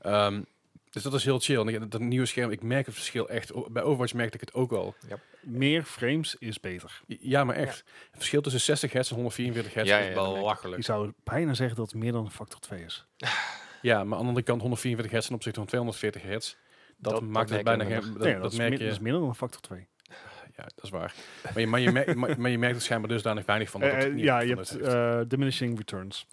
Ehm, 0.00 0.42
dus 0.90 1.02
dat 1.02 1.14
is 1.14 1.24
heel 1.24 1.38
chill. 1.38 1.60
En 1.60 1.68
ik- 1.68 1.90
dat 1.90 2.00
nieuwe 2.00 2.26
scherm, 2.26 2.50
ik 2.50 2.62
merk 2.62 2.86
het 2.86 2.94
verschil 2.94 3.28
echt. 3.28 3.52
O- 3.52 3.66
Bij 3.70 3.82
Overwatch 3.82 4.14
merkte 4.14 4.34
ik 4.34 4.40
het 4.40 4.54
ook 4.54 4.72
al. 4.72 4.94
Meer 5.40 5.82
frames 5.82 6.36
is 6.38 6.60
beter. 6.60 7.00
Ja, 7.06 7.44
maar 7.44 7.56
echt. 7.56 7.76
Het 7.76 7.84
verschil 8.16 8.40
tussen 8.40 8.60
60 8.60 8.92
hertz 8.92 9.08
en 9.10 9.14
144 9.16 9.74
hertz 9.74 9.88
Ja, 9.90 9.98
is 9.98 10.08
ik. 10.08 10.14
belachelijk. 10.14 10.76
Je 10.76 10.82
zou 10.84 11.12
bijna 11.24 11.54
zeggen 11.54 11.76
dat 11.76 11.90
het 11.92 12.00
meer 12.00 12.12
dan 12.12 12.24
een 12.24 12.30
factor 12.30 12.60
2 12.60 12.82
is. 12.84 13.04
Ja, 13.82 13.94
maar 14.04 14.12
aan 14.18 14.22
de 14.22 14.28
andere 14.28 14.42
kant 14.46 14.60
144 14.60 15.12
hertz 15.12 15.26
ten 15.26 15.36
opzichte 15.36 15.58
van 15.58 15.68
240 15.68 16.22
hertz. 16.22 16.54
Dat, 16.96 17.12
Dat- 17.12 17.22
maakt 17.22 17.48
dat 17.48 17.56
het 17.56 17.66
bijna 17.66 17.84
geen... 17.84 18.12
Dat, 18.12 18.22
nee, 18.22 18.38
dat 18.38 18.52
is 18.52 18.58
merk 18.58 18.72
je... 18.72 18.78
dat 18.78 18.92
is 18.92 18.98
minder 18.98 19.20
dan 19.20 19.28
een 19.28 19.34
factor 19.34 19.60
2. 19.60 19.86
Ja, 20.56 20.62
dat 20.74 20.84
is 20.84 20.90
waar. 20.90 21.14
Maar 21.42 21.60
je, 21.60 21.66
maar 21.66 21.80
je, 21.80 21.90
merkt, 21.92 22.14
maar, 22.14 22.40
maar 22.40 22.50
je 22.50 22.58
merkt 22.58 22.74
het 22.74 22.84
schijnbaar 22.84 23.10
dusdanig 23.10 23.46
weinig 23.46 23.70
van. 23.70 23.80
Dat 23.80 23.90
Eh, 23.90 23.96
het 23.96 24.04
eh, 24.06 24.12
niet 24.14 24.24
ja, 24.24 24.38
van 24.38 24.46
je 24.48 24.54
hebt 24.54 24.76
eh, 24.80 25.20
diminishing 25.28 25.78
returns. 25.78 26.26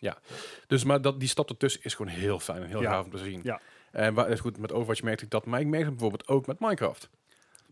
Dus 0.67 0.83
maar 0.83 1.01
dat, 1.01 1.19
die 1.19 1.29
stap 1.29 1.49
ertussen 1.49 1.83
is 1.83 1.93
gewoon 1.93 2.11
heel 2.11 2.39
fijn 2.39 2.61
en 2.61 2.67
heel 2.67 2.81
Ja. 2.81 2.91
gaaf 2.91 3.05
om 3.05 3.11
te 3.11 3.17
zien. 3.17 3.39
Ja. 3.43 3.61
En 3.91 4.13
waar, 4.13 4.37
goed, 4.37 4.57
met 4.57 4.71
Overwatch 4.71 5.01
merkte 5.01 5.23
ik 5.23 5.29
dat, 5.29 5.45
maar 5.45 5.59
ik 5.59 5.67
merkte 5.67 5.89
bijvoorbeeld 5.89 6.27
ook 6.27 6.47
met 6.47 6.59
Minecraft. 6.59 7.09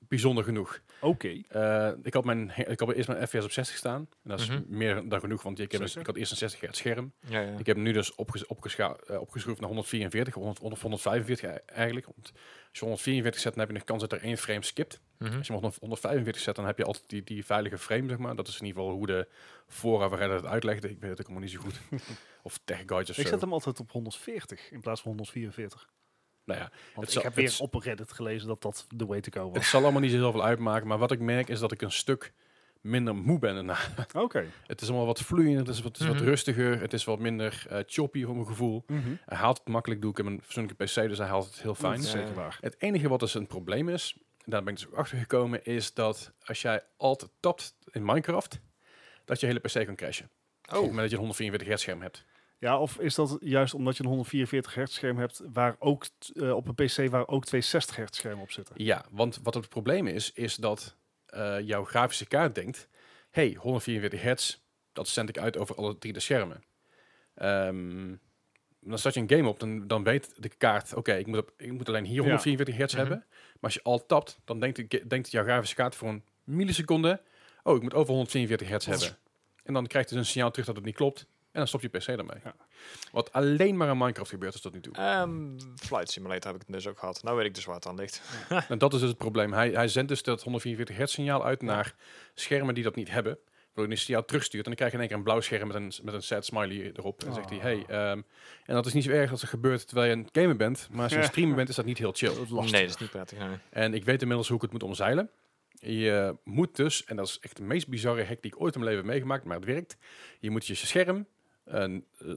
Bijzonder 0.08 0.44
genoeg. 0.44 0.80
Oké. 1.02 1.42
Eh, 1.48 1.90
ik, 2.04 2.14
had 2.14 2.26
mijn, 2.26 2.52
ik 2.56 2.80
had 2.80 2.92
eerst 2.94 3.08
mijn 3.08 3.28
FPS 3.28 3.44
op 3.44 3.52
60 3.52 3.78
staan. 3.78 4.00
En 4.00 4.30
dat 4.30 4.40
is 4.40 4.50
Mhm. 4.50 4.62
meer 4.68 5.10
dan 5.10 5.20
genoeg, 5.20 5.42
want 5.44 5.60
ik, 5.60 5.72
heb 5.72 5.82
dus, 5.82 5.96
ik 5.96 6.06
had 6.06 6.16
eerst 6.16 6.32
een 6.32 6.38
60 6.38 6.60
hertz 6.62 6.80
scherm. 6.80 7.14
Ja, 7.28 7.40
ja. 7.40 7.58
Ik 7.58 7.66
heb 7.66 7.78
nu 7.78 7.92
dus 7.92 8.16
opges 8.16 8.46
opgescha- 8.46 8.96
eh, 9.08 9.20
opgeschroefd 9.22 9.60
naar 9.60 9.70
144, 9.70 10.36
of 10.36 10.44
100 10.44 10.74
of 10.76 10.82
145 10.82 11.50
e- 11.50 11.62
eigenlijk. 11.66 12.06
Want 12.06 12.32
als 12.70 12.80
je 12.80 12.80
144 12.86 13.42
zet, 13.42 13.52
dan 13.52 13.60
heb 13.60 13.70
je 13.72 13.76
nog 13.78 13.84
kans 13.86 14.02
dat 14.02 14.12
er 14.12 14.22
één 14.22 14.38
frame 14.38 14.64
skipt. 14.64 15.00
Mhm. 15.20 15.38
Als 15.38 15.48
je 15.48 15.54
hem 15.54 15.64
op 15.64 15.76
145 15.80 16.42
zet, 16.42 16.56
dan 16.56 16.66
heb 16.66 16.78
je 16.78 16.84
altijd 16.84 17.10
die, 17.10 17.24
die 17.24 17.46
veilige 17.46 17.78
frame, 17.78 18.08
zeg 18.10 18.18
maar. 18.18 18.36
Dat 18.36 18.48
is 18.48 18.60
in 18.60 18.66
ieder 18.66 18.82
geval 18.82 18.98
hoe 18.98 19.08
de 19.08 19.28
fora 19.68 20.10
waarin 20.10 20.30
het 20.30 20.46
uitlegde. 20.46 20.90
Ik 20.90 21.00
weet 21.00 21.10
het 21.10 21.20
ook 21.20 21.26
allemaal 21.26 21.44
niet 21.44 21.52
zo 21.54 21.60
goed. 21.60 21.80
of 22.44 22.60
tech 22.64 22.84
guides 22.86 23.10
of 23.10 23.18
Ik 23.18 23.24
zo. 23.24 23.30
zet 23.30 23.42
hem 23.42 23.54
altijd 23.54 23.80
op 23.80 23.92
140 23.92 24.72
in 24.72 24.82
plaats 24.82 25.02
van 25.02 25.10
144. 25.12 25.90
Nou 26.46 26.60
ja, 26.60 26.66
Want 26.70 26.96
Het 26.96 27.04
ik 27.06 27.10
zal- 27.12 27.24
heb 27.24 27.36
weer 27.36 27.46
het- 27.50 27.60
op 27.60 27.74
Reddit 27.74 28.12
gelezen 28.12 28.48
dat 28.48 28.62
dat 28.62 28.86
de 28.96 29.06
way 29.06 29.22
to 29.22 29.42
go 29.42 29.48
het 29.48 29.58
was. 29.58 29.70
zal 29.70 29.82
allemaal 29.84 30.02
niet 30.02 30.12
zo 30.12 30.18
heel 30.18 30.32
veel 30.32 30.44
uitmaken. 30.44 30.88
Maar 30.88 30.98
wat 30.98 31.12
ik 31.12 31.20
merk 31.20 31.48
is 31.50 31.60
dat 31.60 31.72
ik 31.72 31.82
een 31.82 31.92
stuk 31.92 32.34
minder 32.82 33.16
moe 33.16 33.40
ben 33.40 33.54
daarna. 33.54 33.78
Oké. 34.24 34.46
Het 34.68 34.82
is 34.82 34.88
allemaal 34.88 35.06
wat 35.06 35.20
vloeiender, 35.22 35.60
het 35.60 35.68
is 35.76 35.82
wat, 35.82 35.92
het 35.92 36.02
is 36.02 36.08
wat 36.08 36.16
Mhm. 36.16 36.26
rustiger. 36.26 36.80
Het 36.80 36.94
is 36.94 37.04
wat 37.04 37.20
minder 37.20 37.66
eh, 37.70 37.80
choppy 37.86 38.24
voor 38.26 38.34
mijn 38.36 38.48
gevoel. 38.48 38.84
Mhm. 38.88 39.10
Hij 39.26 39.38
haalt 39.38 39.58
het 39.58 39.68
makkelijk, 39.68 40.02
doe 40.02 40.12
ik 40.12 40.18
heb 40.18 40.26
een 40.26 40.42
fatsoenlijke 40.42 40.84
PC, 40.84 40.94
dus 40.94 41.18
hij 41.18 41.28
haalt 41.28 41.46
het 41.46 41.62
heel 41.62 41.76
fijn. 41.76 42.02
Zeker 42.04 42.34
waar. 42.34 42.58
Het 42.62 42.76
enige 42.82 43.10
wat 43.10 43.20
dus 43.20 43.34
een 43.34 43.48
probleem 43.48 43.90
is, 43.90 44.18
daar 44.46 44.64
ben 44.64 44.74
ik 44.74 44.80
dus 44.80 44.88
ook 44.88 44.96
achter 44.96 45.18
gekomen, 45.18 45.66
is 45.66 45.94
dat 45.94 46.32
als 46.46 46.62
jij 46.62 46.84
altijd 46.98 47.32
tapt 47.40 47.76
in 47.92 48.06
Minecraft, 48.06 48.60
dat 49.26 49.40
je 49.40 49.46
hele 49.46 49.60
PC 49.60 49.86
kan 49.86 49.96
crashen. 49.96 50.30
Oh, 50.72 50.76
moment 50.76 50.96
dat 50.96 51.10
je 51.10 51.16
een 51.16 51.22
144 51.22 51.68
hertz 51.68 51.84
scherm 51.84 52.02
hebt. 52.02 52.26
Ja, 52.58 52.80
of 52.80 52.98
is 52.98 53.16
dat 53.16 53.38
juist 53.40 53.74
omdat 53.74 53.98
je 53.98 54.04
een 54.04 54.10
144 54.10 54.74
hertz 54.74 54.94
scherm 54.96 55.18
hebt 55.18 55.42
waar 55.54 55.76
ook 55.80 56.06
eh, 56.34 56.56
op 56.56 56.68
een 56.68 56.86
PC 56.86 57.10
waar 57.10 57.28
ook 57.28 57.46
twee 57.46 57.62
60 57.62 57.96
hertz 57.96 58.18
schermen 58.18 58.42
op 58.42 58.52
zitten? 58.52 58.76
Ja, 58.78 59.06
want 59.10 59.40
wat 59.44 59.54
het 59.54 59.70
probleem 59.70 60.08
is, 60.08 60.32
is 60.34 60.56
dat 60.56 60.96
eh, 61.26 61.60
jouw 61.60 61.84
grafische 61.84 62.26
kaart 62.26 62.56
denkt, 62.56 62.88
hey, 63.30 63.56
144 63.60 64.22
hertz, 64.22 64.58
dat 64.94 65.08
zend 65.08 65.30
ik 65.30 65.38
uit 65.38 65.58
over 65.58 65.76
alle 65.76 65.98
drie 65.98 66.14
de 66.14 66.20
schermen. 66.20 66.64
Ehm, 67.34 68.16
dan 68.82 68.98
start 69.00 69.14
je 69.14 69.22
een 69.22 69.30
game 69.30 69.48
op, 69.48 69.60
dan, 69.60 69.88
dan 69.88 70.04
weet 70.04 70.34
de 70.38 70.50
kaart, 70.50 70.94
oké, 70.96 71.14
ik, 71.14 71.28
moet 71.28 71.38
op- 71.38 71.54
ik 71.58 71.72
moet 71.72 71.88
alleen 71.90 72.06
hier 72.06 72.22
144 72.22 72.76
hertz 72.78 72.94
Mhm. 72.94 73.02
hebben. 73.02 73.26
Maar 73.30 73.58
als 73.62 73.74
je 73.74 73.84
al 73.84 74.06
tapt, 74.06 74.40
dan 74.46 74.60
denkt, 74.60 74.90
de- 74.92 75.08
denkt 75.08 75.32
jouw 75.32 75.44
grafische 75.44 75.76
kaart 75.76 75.96
voor 75.96 76.10
een 76.10 76.24
milliseconde, 76.44 77.22
oh, 77.64 77.76
ik 77.76 77.82
moet 77.82 77.94
over 77.94 78.14
144 78.14 78.68
hertz 78.68 78.86
hebben. 78.86 79.18
En 79.64 79.74
dan 79.74 79.88
krijgt 79.88 80.10
dus 80.10 80.18
een 80.18 80.26
signaal 80.26 80.50
terug 80.52 80.66
dat 80.66 80.76
het 80.76 80.86
niet 80.86 80.96
klopt. 80.96 81.20
En 81.52 81.60
dan 81.60 81.68
stopt 81.68 81.84
je 81.84 81.90
PC 81.90 82.08
ermee. 82.08 82.38
Ja. 82.44 82.56
Wat 83.12 83.32
alleen 83.34 83.78
maar 83.78 83.90
in 83.90 83.98
Minecraft 83.98 84.30
gebeurt 84.30 84.54
is 84.54 84.62
tot 84.62 84.74
nu 84.74 84.82
toe. 84.82 84.94
Ehm, 84.94 85.60
Flight 85.76 86.12
Simulator 86.12 86.52
heb 86.52 86.62
ik 86.62 86.68
dus 86.74 86.88
ook 86.88 87.00
gehad. 87.00 87.24
Nou 87.24 87.38
weet 87.38 87.46
ik 87.46 87.56
dus 87.56 87.66
waar 87.66 87.76
het 87.76 87.88
aan 87.88 87.96
ligt. 87.96 88.22
En 88.70 88.78
dat 88.78 88.94
is 88.94 89.00
dus 89.00 89.10
het 89.10 89.18
probleem. 89.18 89.54
Hij, 89.54 89.70
hij 89.72 89.88
zendt 89.88 90.10
dus 90.10 90.24
dat 90.24 90.44
144 90.44 90.96
hertz 90.98 91.14
signaal 91.14 91.46
uit 91.46 91.62
naar 91.62 91.96
schermen 92.34 92.74
die 92.74 92.84
dat 92.84 92.96
niet 92.96 93.10
hebben. 93.10 93.38
Een 93.84 93.98
signaal 93.98 94.26
terugstuurt. 94.26 94.64
En 94.66 94.70
dan 94.76 94.76
krijg 94.76 94.92
je 94.92 94.98
in 94.98 95.04
één 95.04 95.10
keer 95.10 95.18
een 95.18 95.24
blauw 95.24 95.42
scherm 95.42 95.68
met 95.68 95.76
een, 95.76 95.92
met 96.04 96.14
een 96.14 96.22
sad 96.24 96.46
smiley 96.46 96.92
erop. 96.96 97.20
En 97.20 97.26
dan 97.26 97.36
zegt 97.36 97.50
hij, 97.50 97.58
Oh. 97.58 97.64
hey, 97.64 97.84
ehm, 97.88 98.22
en 98.66 98.74
dat 98.76 98.86
is 98.86 98.94
niet 98.94 99.04
zo 99.04 99.12
erg 99.12 99.32
als 99.32 99.42
er 99.42 99.48
gebeurt 99.48 99.88
terwijl 99.88 100.10
je 100.10 100.16
een 100.18 100.28
gamer 100.32 100.56
bent. 100.56 100.88
Maar 100.92 101.04
als 101.04 101.12
je 101.12 101.18
een 101.18 101.24
streamer 101.24 101.56
bent, 101.56 101.70
is 101.70 101.76
dat 101.76 101.86
niet 101.86 101.98
heel 101.98 102.12
chill. 102.12 102.34
Dat 102.34 102.44
is 102.44 102.50
lastig. 102.50 102.72
Nee, 102.72 102.82
dat 102.82 102.96
is 102.96 103.02
niet 103.02 103.10
prettig. 103.10 103.38
Nee. 103.38 103.58
En 103.70 103.94
ik 103.94 104.06
weet 104.06 104.22
inmiddels 104.22 104.48
hoe 104.48 104.56
ik 104.58 104.62
het 104.64 104.72
moet 104.72 104.84
omzeilen. 104.84 105.30
Je 105.82 106.36
moet 106.44 106.76
dus, 106.76 107.06
en 107.06 107.16
dat 107.16 107.28
is 107.28 107.38
echt 107.42 107.58
de 107.58 107.64
meest 107.64 107.88
bizarre 107.88 108.24
hack 108.26 108.42
die 108.42 108.52
ik 108.54 108.62
ooit 108.62 108.74
in 108.76 108.80
mijn 108.80 108.92
leven 108.92 109.06
heb 109.06 109.14
meegemaakt, 109.16 109.44
maar 109.46 109.56
het 109.56 109.66
werkt. 109.66 109.98
Je 110.40 110.50
moet 110.50 110.68
je 110.68 110.76
scherm 110.76 111.26
eh, 111.64 111.84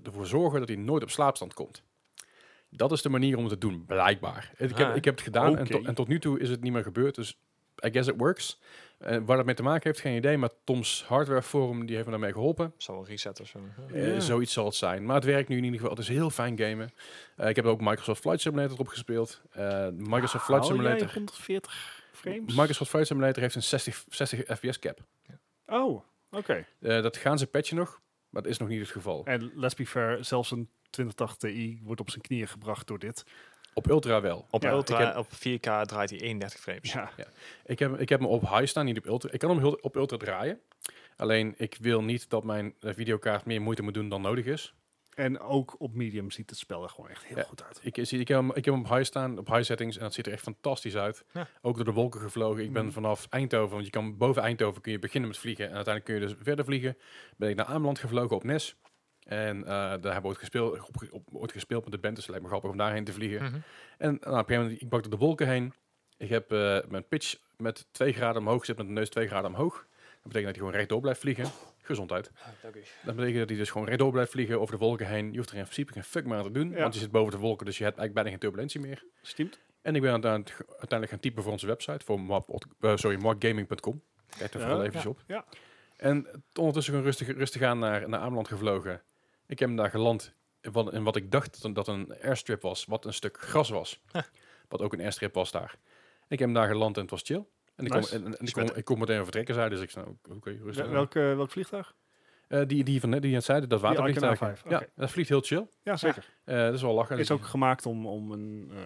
ervoor 0.04 0.26
zorgen 0.26 0.58
dat 0.58 0.68
hij 0.68 0.76
nooit 0.76 1.02
op 1.02 1.10
slaapstand 1.10 1.54
komt. 1.54 1.82
Dat 2.70 2.92
is 2.92 3.02
de 3.02 3.08
manier 3.08 3.36
om 3.36 3.42
het 3.44 3.52
te 3.52 3.58
doen, 3.58 3.84
blijkbaar. 3.86 4.52
Ik 4.56 4.76
heb, 4.76 4.88
Ah, 4.88 4.96
ik 4.96 5.04
heb 5.04 5.14
het 5.14 5.22
gedaan 5.24 5.58
en, 5.58 5.66
en 5.84 5.94
tot 5.94 6.08
nu 6.08 6.18
toe 6.18 6.40
is 6.40 6.48
het 6.48 6.62
niet 6.62 6.72
meer 6.72 6.82
gebeurd. 6.82 7.14
Dus 7.14 7.38
I 7.84 7.90
guess 7.90 8.08
it 8.08 8.14
works. 8.16 8.60
Eh, 8.98 9.18
waar 9.24 9.36
dat 9.36 9.46
mee 9.46 9.54
te 9.54 9.62
maken 9.62 9.82
heeft, 9.90 10.00
geen 10.00 10.16
idee. 10.16 10.36
Maar 10.36 10.50
Tom's 10.64 11.04
Hardware 11.08 11.42
Forum 11.42 11.86
die 11.86 11.94
heeft 11.94 12.04
me 12.06 12.12
daarmee 12.12 12.32
geholpen. 12.32 12.72
Zal 12.76 12.94
wel 12.94 13.06
reset 13.06 13.40
of 13.40 13.46
zo. 13.46 13.58
Eh, 13.94 14.18
zoiets 14.18 14.52
zal 14.52 14.64
het 14.64 14.74
zijn. 14.74 15.04
Maar 15.04 15.14
het 15.14 15.24
werkt 15.24 15.48
nu 15.48 15.56
in 15.56 15.64
ieder 15.64 15.80
geval. 15.80 15.94
Het 15.94 16.02
is 16.02 16.08
heel 16.08 16.30
fijn 16.30 16.58
gamen. 16.58 16.90
Eh, 17.36 17.48
ik 17.48 17.56
heb 17.56 17.64
ook 17.64 17.80
Microsoft 17.80 18.20
Flight 18.20 18.40
Simulator 18.40 18.72
erop 18.72 18.88
gespeeld. 18.88 19.42
Eh, 19.50 19.88
Microsoft 19.88 20.44
Flight 20.44 20.64
Simulator. 20.64 21.10
140 21.12 22.02
frames? 22.12 22.54
Microsoft 22.54 22.90
Flight 22.90 23.06
Simulator 23.06 23.42
heeft 23.42 23.54
een 23.54 23.62
60, 23.62 24.04
60 24.08 24.58
fps 24.58 24.78
cap. 24.78 24.98
Oh, 25.66 26.02
oké. 26.30 26.66
Eh, 26.80 27.02
dat 27.02 27.16
gaan 27.16 27.38
ze 27.38 27.46
patchen 27.46 27.76
nog, 27.76 28.00
maar 28.28 28.42
dat 28.42 28.50
is 28.50 28.58
nog 28.58 28.68
niet 28.68 28.80
het 28.80 28.90
geval. 28.90 29.24
En 29.24 29.52
let's 29.54 29.74
be 29.74 29.86
fair, 29.86 30.24
zelfs 30.24 30.50
een 30.50 30.68
2080 30.90 31.50
Ti 31.50 31.80
wordt 31.82 32.00
op 32.00 32.10
zijn 32.10 32.22
knieën 32.22 32.48
gebracht 32.48 32.86
door 32.86 32.98
dit. 32.98 33.24
Op 33.74 33.88
Ultra 33.90 34.20
wel. 34.20 34.46
Op, 34.50 34.62
Ja, 34.62 34.70
ultra, 34.70 34.98
heb- 35.06 35.16
op 35.16 35.32
4K 35.32 35.60
draait 35.86 36.10
hij 36.10 36.20
31 36.20 36.60
frames. 36.60 36.92
Ja. 36.92 37.10
Ik 37.64 37.78
heb, 37.78 38.00
ik 38.00 38.08
heb 38.08 38.20
hem 38.20 38.28
op 38.28 38.40
high 38.48 38.66
staan, 38.66 38.84
niet 38.84 38.98
op 38.98 39.06
Ultra. 39.06 39.32
Ik 39.32 39.38
kan 39.38 39.50
hem 39.50 39.58
heel- 39.58 39.78
op 39.80 39.96
Ultra 39.96 40.16
draaien. 40.16 40.60
Alleen 41.16 41.54
ik 41.56 41.76
wil 41.80 42.02
niet 42.02 42.30
dat 42.30 42.44
mijn 42.44 42.74
eh, 42.80 42.94
videokaart 42.94 43.44
meer 43.44 43.62
moeite 43.62 43.82
moet 43.82 43.94
doen 43.94 44.08
dan 44.08 44.20
nodig 44.22 44.44
is. 44.44 44.74
En 45.14 45.40
ook 45.40 45.74
op 45.78 45.94
medium 45.94 46.30
ziet 46.30 46.50
het 46.50 46.58
spel 46.58 46.82
er 46.82 46.88
gewoon 46.88 47.10
echt 47.10 47.24
heel 47.24 47.36
Ja. 47.36 47.42
goed 47.42 47.64
uit. 47.64 47.80
Ik, 47.82 48.06
zie, 48.06 48.20
ik, 48.20 48.28
heb 48.28 48.38
hem, 48.38 48.48
ik 48.48 48.64
heb 48.64 48.74
hem 48.74 48.82
op 48.84 48.88
high 48.90 49.02
staan, 49.04 49.38
op 49.38 49.46
high 49.46 49.62
settings. 49.62 49.96
En 49.96 50.02
dat 50.02 50.14
ziet 50.14 50.26
er 50.26 50.32
echt 50.32 50.42
fantastisch 50.42 50.96
uit. 50.96 51.24
Ja. 51.32 51.48
Ook 51.62 51.76
door 51.76 51.84
de 51.84 51.92
wolken 51.92 52.20
gevlogen. 52.20 52.62
Ik 52.64 52.72
ben 52.72 52.84
Mhm. 52.84 52.92
vanaf 52.92 53.26
Eindhoven, 53.30 53.70
want 53.72 53.84
je 53.84 53.90
kan 53.90 54.16
boven 54.16 54.42
Eindhoven 54.42 54.82
kun 54.82 54.92
je 54.92 54.98
beginnen 54.98 55.30
met 55.30 55.38
vliegen. 55.38 55.68
En 55.68 55.74
uiteindelijk 55.74 56.04
kun 56.04 56.14
je 56.14 56.34
dus 56.34 56.44
verder 56.44 56.64
vliegen. 56.64 56.96
Ben 57.36 57.48
ik 57.50 57.56
naar 57.56 57.66
Ameland 57.66 57.98
gevlogen 57.98 58.36
op 58.36 58.44
NES. 58.44 58.76
En 59.24 59.58
eh, 59.60 59.64
daar 59.66 59.90
hebben 60.02 60.22
we 60.22 60.28
ooit 60.28 60.38
gespeeld, 60.38 60.80
op, 60.88 60.96
op, 61.10 61.28
ooit 61.32 61.52
gespeeld 61.52 61.82
met 61.84 61.92
de 61.92 61.98
band. 61.98 62.14
Dus 62.14 62.24
het 62.26 62.30
lijkt 62.30 62.42
me 62.44 62.50
grappig 62.50 62.70
om 62.70 62.76
daarheen 62.76 63.04
te 63.04 63.12
vliegen. 63.12 63.42
Mhm. 63.42 63.58
En 63.98 64.08
nou, 64.08 64.14
op 64.18 64.22
een 64.24 64.32
gegeven 64.32 64.62
moment, 64.62 64.82
ik 64.82 64.88
bak 64.88 65.02
door 65.02 65.10
de 65.10 65.16
wolken 65.16 65.48
heen. 65.48 65.72
Ik 66.16 66.28
heb 66.28 66.52
eh, 66.52 66.78
mijn 66.88 67.08
pitch 67.08 67.36
met 67.56 67.86
2 67.90 68.12
graden 68.12 68.42
omhoog 68.42 68.60
gezet, 68.60 68.76
met 68.76 68.86
de 68.86 68.92
neus 68.92 69.08
2 69.08 69.26
graden 69.26 69.50
omhoog. 69.50 69.74
Dat 69.74 70.32
betekent 70.32 70.44
dat 70.44 70.44
hij 70.44 70.54
gewoon 70.54 70.72
rechtdoor 70.72 71.00
blijft 71.00 71.20
vliegen. 71.20 71.46
Gezondheid. 71.84 72.30
Dat 73.04 73.14
betekent 73.16 73.38
dat 73.38 73.48
hij 73.48 73.58
dus 73.58 73.70
gewoon 73.70 73.86
rechtdoor 73.86 74.12
blijft 74.12 74.30
vliegen 74.30 74.60
over 74.60 74.78
de 74.78 74.84
wolken 74.84 75.06
heen. 75.06 75.30
Je 75.30 75.36
hoeft 75.36 75.50
er 75.50 75.56
in 75.56 75.62
principe 75.62 75.92
geen 75.92 76.04
fuck 76.04 76.24
meer 76.26 76.36
aan 76.36 76.42
te 76.42 76.50
doen, 76.50 76.70
Ja. 76.70 76.76
want 76.80 76.94
je 76.94 77.00
zit 77.00 77.10
boven 77.10 77.32
de 77.32 77.38
wolken, 77.38 77.66
dus 77.66 77.78
je 77.78 77.84
hebt 77.84 77.98
eigenlijk 77.98 78.14
bijna 78.14 78.30
geen 78.30 78.38
turbulentie 78.38 78.80
meer. 78.80 79.04
Steamt? 79.22 79.58
En 79.82 79.94
ik 79.94 80.00
ben 80.02 80.10
uiteindelijk, 80.12 80.58
uiteindelijk 80.68 81.10
gaan 81.10 81.20
typen 81.20 81.42
voor 81.42 81.52
onze 81.52 81.66
website, 81.66 82.04
voor 82.04 82.20
map, 82.20 82.64
eh, 82.80 82.96
sorry, 82.96 83.20
markgaming.com. 83.20 84.02
Kijk 84.38 84.54
er 84.54 84.60
Ja, 84.60 84.66
vooral 84.66 84.84
even 84.84 85.00
ja, 85.00 85.08
op. 85.08 85.22
ja. 85.26 85.44
En 85.96 86.26
ondertussen 86.58 86.92
gewoon 86.92 87.08
rustig, 87.08 87.36
rustig 87.36 87.62
aan 87.62 87.78
naar, 87.78 88.08
naar 88.08 88.20
Ameland 88.20 88.48
gevlogen. 88.48 89.02
Ik 89.52 89.58
heb 89.58 89.68
hem 89.68 89.76
daar 89.76 89.90
geland 89.90 90.34
in 90.60 90.72
wat, 90.72 90.92
in 90.92 91.02
wat 91.02 91.16
ik 91.16 91.30
dacht 91.30 91.74
dat 91.74 91.88
een, 91.88 92.14
airstrip 92.22 92.62
was, 92.62 92.84
wat 92.84 93.04
een 93.04 93.12
stuk 93.12 93.40
gras 93.40 93.70
was. 93.70 94.00
Wat 94.68 94.80
ook 94.82 94.92
een 94.92 95.00
airstrip 95.00 95.34
was 95.34 95.50
daar. 95.50 95.74
Ik 96.28 96.38
heb 96.38 96.48
hem 96.48 96.52
daar 96.52 96.68
geland 96.68 96.96
en 96.96 97.02
het 97.02 97.10
was 97.10 97.22
chill. 97.24 97.44
En 97.74 97.86
ik, 97.86 97.92
Nice. 97.92 98.14
en, 98.14 98.38
en 98.38 98.74
ik, 98.76 98.84
kon 98.84 98.98
meteen 98.98 99.22
vertrekken, 99.22 99.54
zei 99.54 99.68
dus 99.68 99.80
ik 99.80 99.90
zei, 99.90 100.06
oké, 100.30 100.50
rustig. 100.62 100.84
Wel- 100.84 100.92
Welk, 100.94 101.12
welk 101.14 101.50
vliegtuig? 101.50 101.94
Eh, 102.48 102.60
die, 102.66 102.84
die 102.84 103.00
van 103.00 103.08
net, 103.10 103.20
die 103.20 103.30
je 103.30 103.36
net 103.36 103.44
zei, 103.44 103.66
dat 103.66 103.80
watervliegtuig. 103.80 104.40
A5, 104.40 104.68
Ja, 104.68 104.82
dat 104.96 105.10
vliegt 105.10 105.28
heel 105.28 105.40
chill. 105.40 105.68
Ja, 105.82 105.96
zeker. 105.96 106.28
Eh, 106.44 106.56
dat 106.56 106.74
is 106.74 106.82
wel 106.82 106.94
lachen. 106.94 107.18
is 107.18 107.30
ook 107.30 107.44
gemaakt 107.44 107.86
om, 107.86 108.06
om 108.06 108.32
een 108.32 108.70
eh, 108.74 108.76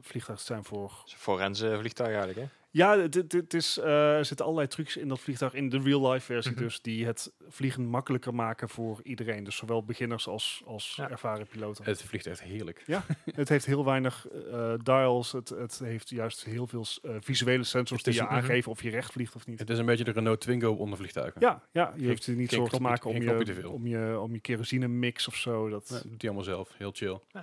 vliegtuig 0.00 0.38
te 0.38 0.44
zijn 0.44 0.64
voor... 0.64 0.92
Forense 1.06 1.76
vliegtuig 1.78 2.08
eigenlijk, 2.08 2.38
hè? 2.38 2.44
Ja, 2.70 2.98
het, 2.98 3.14
het, 3.14 3.32
het 3.32 3.54
is, 3.54 3.78
eh, 3.78 4.16
er 4.16 4.24
zitten 4.24 4.44
allerlei 4.46 4.68
trucs 4.70 4.96
in 4.96 5.08
dat 5.08 5.20
vliegtuig, 5.20 5.54
in 5.54 5.68
de 5.68 5.78
real-life 5.80 6.24
versie 6.24 6.52
Mhm. 6.52 6.60
dus, 6.62 6.80
die 6.80 7.06
het 7.06 7.32
vliegen 7.48 7.84
makkelijker 7.86 8.34
maken 8.34 8.68
voor 8.68 9.00
iedereen. 9.02 9.44
Dus 9.44 9.56
zowel 9.56 9.84
beginners 9.84 10.28
als, 10.28 10.62
als 10.66 10.92
Ja. 10.96 11.10
ervaren 11.10 11.46
piloten. 11.46 11.84
Het 11.84 12.02
vliegt 12.02 12.26
echt 12.26 12.42
heerlijk. 12.42 12.84
Het 13.34 13.48
heeft 13.48 13.66
heel 13.66 13.84
weinig 13.84 14.26
eh, 14.28 14.72
dials, 14.82 15.32
het, 15.32 15.48
het 15.48 15.78
heeft 15.78 16.08
juist 16.10 16.44
heel 16.44 16.66
veel 16.66 16.84
eh, 17.02 17.10
visuele 17.20 17.64
sensors 17.64 18.02
Het 18.04 18.12
die 18.12 18.22
je 18.22 18.28
een- 18.28 18.34
aangeven 18.34 18.70
of 18.70 18.82
je 18.82 18.90
recht 18.90 19.12
vliegt 19.12 19.34
of 19.34 19.46
niet. 19.46 19.58
Het 19.58 19.70
is 19.70 19.78
een 19.78 19.86
beetje 19.86 20.04
de 20.04 20.10
Renault 20.10 20.40
Twingo 20.40 20.72
onder 20.72 20.98
vliegtuigen. 20.98 21.40
Ja, 21.40 21.62
ja, 21.72 21.92
je 21.94 22.00
Geen- 22.00 22.08
hoeft 22.08 22.26
er 22.26 22.34
niet 22.34 22.50
zorgen 22.50 22.76
te 22.76 22.82
maken 22.82 23.10
om 23.10 23.16
je, 23.22 23.68
om 23.70 23.86
je, 23.86 24.18
om 24.20 24.32
je 24.32 24.40
kerosine 24.40 24.88
mix 24.88 25.28
of 25.28 25.34
zo. 25.36 25.68
Dat, 25.68 25.90
Nee, 25.90 26.00
dat 26.00 26.10
doet 26.10 26.20
hij 26.22 26.30
allemaal 26.30 26.48
zelf. 26.54 26.70
Heel 26.76 26.90
chill. 26.92 27.05
Ja. 27.06 27.42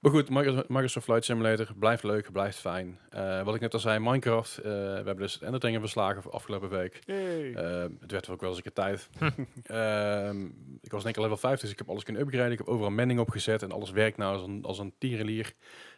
Maar 0.00 0.10
goed, 0.10 0.30
Microsoft 0.68 1.06
Flight 1.06 1.24
Simulator 1.24 1.66
blijft 1.78 2.02
leuk, 2.02 2.32
blijft 2.32 2.58
fijn. 2.58 2.98
Eh, 3.10 3.42
wat 3.42 3.54
ik 3.54 3.60
net 3.60 3.74
al 3.74 3.80
zei, 3.80 3.98
Minecraft. 3.98 4.58
eh, 4.58 4.64
we 4.64 4.70
hebben 4.94 5.16
dus 5.16 5.34
het 5.34 5.42
Ender 5.42 5.80
verslagen 5.80 6.22
voor 6.22 6.32
afgelopen 6.32 6.68
week. 6.68 7.00
Eh, 7.06 7.84
het 8.00 8.10
werd 8.10 8.28
ook 8.28 8.40
wel 8.40 8.48
eens 8.48 8.58
een 8.58 8.64
keer 8.64 8.72
tijd. 8.72 9.08
Ehm, 9.62 10.44
ik 10.80 10.90
was 10.90 11.02
denk 11.02 11.16
ik 11.16 11.22
level 11.22 11.36
5, 11.36 11.60
dus 11.60 11.70
ik 11.70 11.78
heb 11.78 11.88
alles 11.88 12.02
kunnen 12.04 12.22
upgraden. 12.22 12.52
Ik 12.52 12.58
heb 12.58 12.66
overal 12.66 12.90
mending 12.90 13.20
opgezet 13.20 13.62
en 13.62 13.72
alles 13.72 13.90
werkt 13.90 14.16
nou 14.16 14.34
als 14.36 14.46
een, 14.46 14.64
als 14.64 14.78
een 14.78 14.94
tierenlier. 14.98 15.52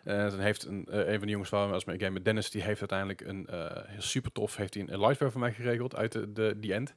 Eh 0.04 0.30
dan 0.30 0.38
heeft 0.38 0.64
een, 0.64 0.86
een 1.10 1.18
van 1.18 1.26
de 1.26 1.32
jongens 1.32 1.50
waar 1.50 1.68
we 1.68 1.74
als 1.74 1.84
mee 1.84 1.98
game 1.98 2.10
met 2.10 2.24
Dennis, 2.24 2.50
die 2.50 2.62
heeft 2.62 2.80
uiteindelijk 2.80 3.20
een 3.20 3.46
eh, 3.46 3.66
heel 3.84 4.02
super 4.02 4.32
tof, 4.32 4.56
heeft 4.56 4.74
hij 4.74 4.82
een, 4.82 4.92
een 4.92 5.00
lightware 5.00 5.30
voor 5.30 5.40
mij 5.40 5.52
geregeld 5.52 5.96
uit 5.96 6.12
de, 6.12 6.32
de 6.32 6.54
die 6.58 6.74
end. 6.74 6.94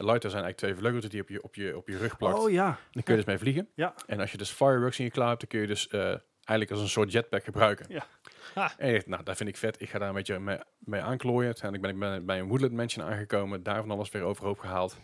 En 0.00 0.06
lightware 0.06 0.34
zijn 0.34 0.44
eigenlijk 0.44 0.56
twee 0.56 0.74
vleugeltjes 0.74 1.12
die 1.12 1.22
op 1.22 1.28
je, 1.28 1.42
op 1.42 1.54
je, 1.54 1.76
op 1.76 1.88
je 1.88 1.96
rug 1.96 2.16
plakt. 2.16 2.38
oh 2.38 2.50
ja, 2.50 2.78
Dan 2.90 3.02
kun 3.02 3.14
je 3.14 3.20
dus 3.20 3.28
mee 3.28 3.38
vliegen. 3.38 3.68
Ja. 3.74 3.94
En 4.06 4.20
als 4.20 4.30
je 4.32 4.36
dus 4.36 4.50
fireworks 4.50 4.98
in 4.98 5.04
je 5.04 5.10
klauw 5.10 5.28
hebt, 5.28 5.40
dan 5.40 5.48
kun 5.48 5.60
je 5.60 5.66
dus 5.66 5.88
eh, 5.88 6.00
eigenlijk 6.44 6.70
als 6.70 6.80
een 6.80 6.88
soort 6.88 7.12
jetpack 7.12 7.44
gebruiken. 7.44 7.86
Ja. 7.88 8.06
Ha. 8.54 8.72
En 8.76 8.88
ik 8.88 8.94
dacht, 8.94 9.06
nou, 9.06 9.22
dat 9.22 9.36
vind 9.36 9.48
ik 9.48 9.56
vet. 9.56 9.80
Ik 9.80 9.90
ga 9.90 9.98
daar 9.98 10.08
een 10.08 10.14
beetje 10.14 10.38
mee, 10.38 10.58
mee 10.78 11.00
aanklooien. 11.00 11.44
Uiteindelijk 11.44 11.98
ben 11.98 12.14
ik 12.14 12.26
bij 12.26 12.38
een 12.38 12.48
Woodland 12.48 12.72
Mansion 12.72 13.06
aangekomen. 13.06 13.62
Daar 13.62 13.80
van 13.80 13.90
alles 13.90 14.10
weer 14.10 14.22
overhoop 14.22 14.58
gehaald. 14.58 14.98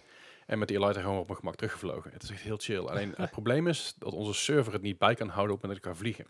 En 0.47 0.59
met 0.59 0.69
die 0.69 0.79
lighter 0.79 1.03
gewoon 1.03 1.19
op 1.19 1.27
mijn 1.27 1.39
gemak 1.39 1.57
teruggevlogen. 1.57 2.11
Het 2.13 2.23
is 2.23 2.31
echt 2.31 2.41
heel 2.41 2.59
chill. 2.59 2.85
Alleen 2.85 3.15
het 3.17 3.31
probleem 3.31 3.67
is 3.67 3.95
dat 3.99 4.13
onze 4.13 4.35
server 4.35 4.73
het 4.73 4.83
niet 4.83 4.99
bij 4.99 5.15
kan 5.15 5.29
houden 5.29 5.55
op 5.55 5.63
het 5.63 5.71
moment 5.71 5.85
dat 5.85 5.93
ik 5.93 6.01
kan 6.01 6.07
vliegen. 6.07 6.27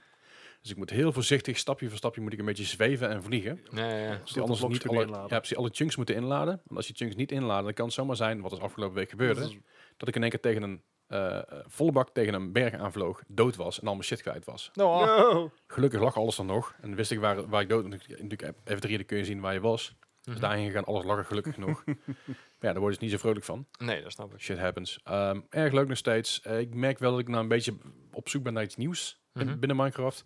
Dus 0.67 0.75
ik 0.75 0.81
moet 0.81 0.91
heel 0.91 1.13
voorzichtig, 1.13 1.59
stapje 1.59 1.89
voor 1.89 1.97
stapje, 1.99 2.21
moet 2.21 2.33
ik 2.33 2.39
een 2.39 2.45
beetje 2.45 2.65
zweven 2.65 3.09
en 3.09 3.23
vliegen. 3.23 3.61
Ja, 3.71 3.89
ja, 3.91 3.97
ja. 3.97 4.21
De 4.33 4.41
anders 4.41 4.63
niet 4.63 4.89
alle, 4.89 5.01
inladen. 5.03 5.29
ja, 5.29 5.39
precies, 5.39 5.57
alle 5.57 5.71
chunks 5.73 5.97
moeten 5.97 6.15
inladen. 6.15 6.61
Want 6.65 6.77
als 6.77 6.87
je 6.89 6.95
chunks 6.95 7.15
niet 7.15 7.33
inladen, 7.33 7.65
dan 7.65 7.73
kan 7.73 7.85
het 7.85 7.95
zomaar 7.95 8.17
zijn, 8.17 8.41
wat 8.41 8.53
er 8.53 8.61
afgelopen 8.61 8.95
week 8.97 9.11
gebeurde, 9.11 9.41
Dat 9.41 9.51
is- 9.51 9.59
dat 9.97 10.09
ik 10.09 10.15
in 10.17 10.21
één 10.23 10.31
keer 10.31 10.41
tegen 10.41 10.63
een 10.63 10.83
eh, 11.07 11.37
eh, 11.37 11.43
volle 11.67 11.93
bak 11.93 12.11
tegen 12.11 12.35
een 12.35 12.53
berg 12.53 12.75
aanvloog, 12.75 13.23
dood 13.27 13.57
was 13.57 13.81
en 13.81 13.87
al 13.87 13.93
mijn 13.93 14.05
shit 14.05 14.23
kwijt 14.23 14.45
was. 14.45 14.71
No. 14.75 15.51
Gelukkig 15.67 16.01
lag 16.01 16.17
alles 16.17 16.37
dan 16.37 16.47
nog. 16.47 16.75
En 16.81 16.95
wist 16.95 17.11
ik 17.11 17.19
waar, 17.21 17.49
waar 17.49 17.63
ik 17.63 17.69
dood... 17.69 17.87
Natuurlijk, 17.89 18.43
even 18.65 18.81
drie 18.81 19.05
kun 19.05 19.19
je 19.19 19.25
zien 19.25 19.41
waar 19.41 19.53
je 19.53 19.61
was. 19.61 19.95
Dus 20.23 20.35
Mhm. 20.35 20.43
daarheen 20.43 20.67
gegaan, 20.67 20.85
alles 20.85 21.05
lag 21.05 21.19
er 21.19 21.25
gelukkig 21.25 21.57
nog. 21.57 21.85
Maar 22.59 22.69
ja, 22.69 22.73
daar 22.73 22.81
word 22.81 22.95
je 22.95 23.01
dus 23.01 23.09
niet 23.11 23.11
zo 23.21 23.27
vrolijk 23.27 23.45
van. 23.45 23.67
Nee, 23.79 24.03
dat 24.03 24.13
snap 24.13 24.35
ik. 24.35 24.41
Shit 24.41 24.59
happens. 24.59 25.01
Ehm, 25.05 25.41
erg 25.51 25.73
leuk 25.73 25.89
nog 25.89 25.97
steeds. 25.97 26.41
Eh, 26.41 26.59
ik 26.61 26.75
merk 26.75 26.99
wel 26.99 27.11
dat 27.11 27.21
ik 27.21 27.29
nou 27.29 27.43
een 27.43 27.49
beetje 27.49 27.75
op 28.13 28.29
zoek 28.29 28.43
ben 28.43 28.53
naar 28.53 28.63
iets 28.63 28.77
nieuws 28.77 29.21
Mhm. 29.33 29.59
binnen 29.59 29.77
Minecraft. 29.77 30.25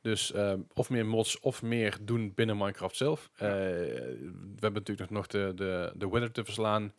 Dus 0.00 0.32
ehm, 0.32 0.60
of 0.74 0.90
meer 0.90 1.06
mods 1.06 1.40
of 1.40 1.62
meer 1.62 1.96
doen 2.02 2.32
binnen 2.34 2.56
Minecraft 2.56 2.96
zelf. 2.96 3.30
Eh, 3.34 3.48
we 3.48 4.58
hebben 4.58 4.72
natuurlijk 4.72 5.10
nog 5.10 5.26
de, 5.26 5.52
de, 5.54 5.92
de 5.96 6.08
Wither 6.08 6.32
te 6.32 6.44
verslaan. 6.44 6.92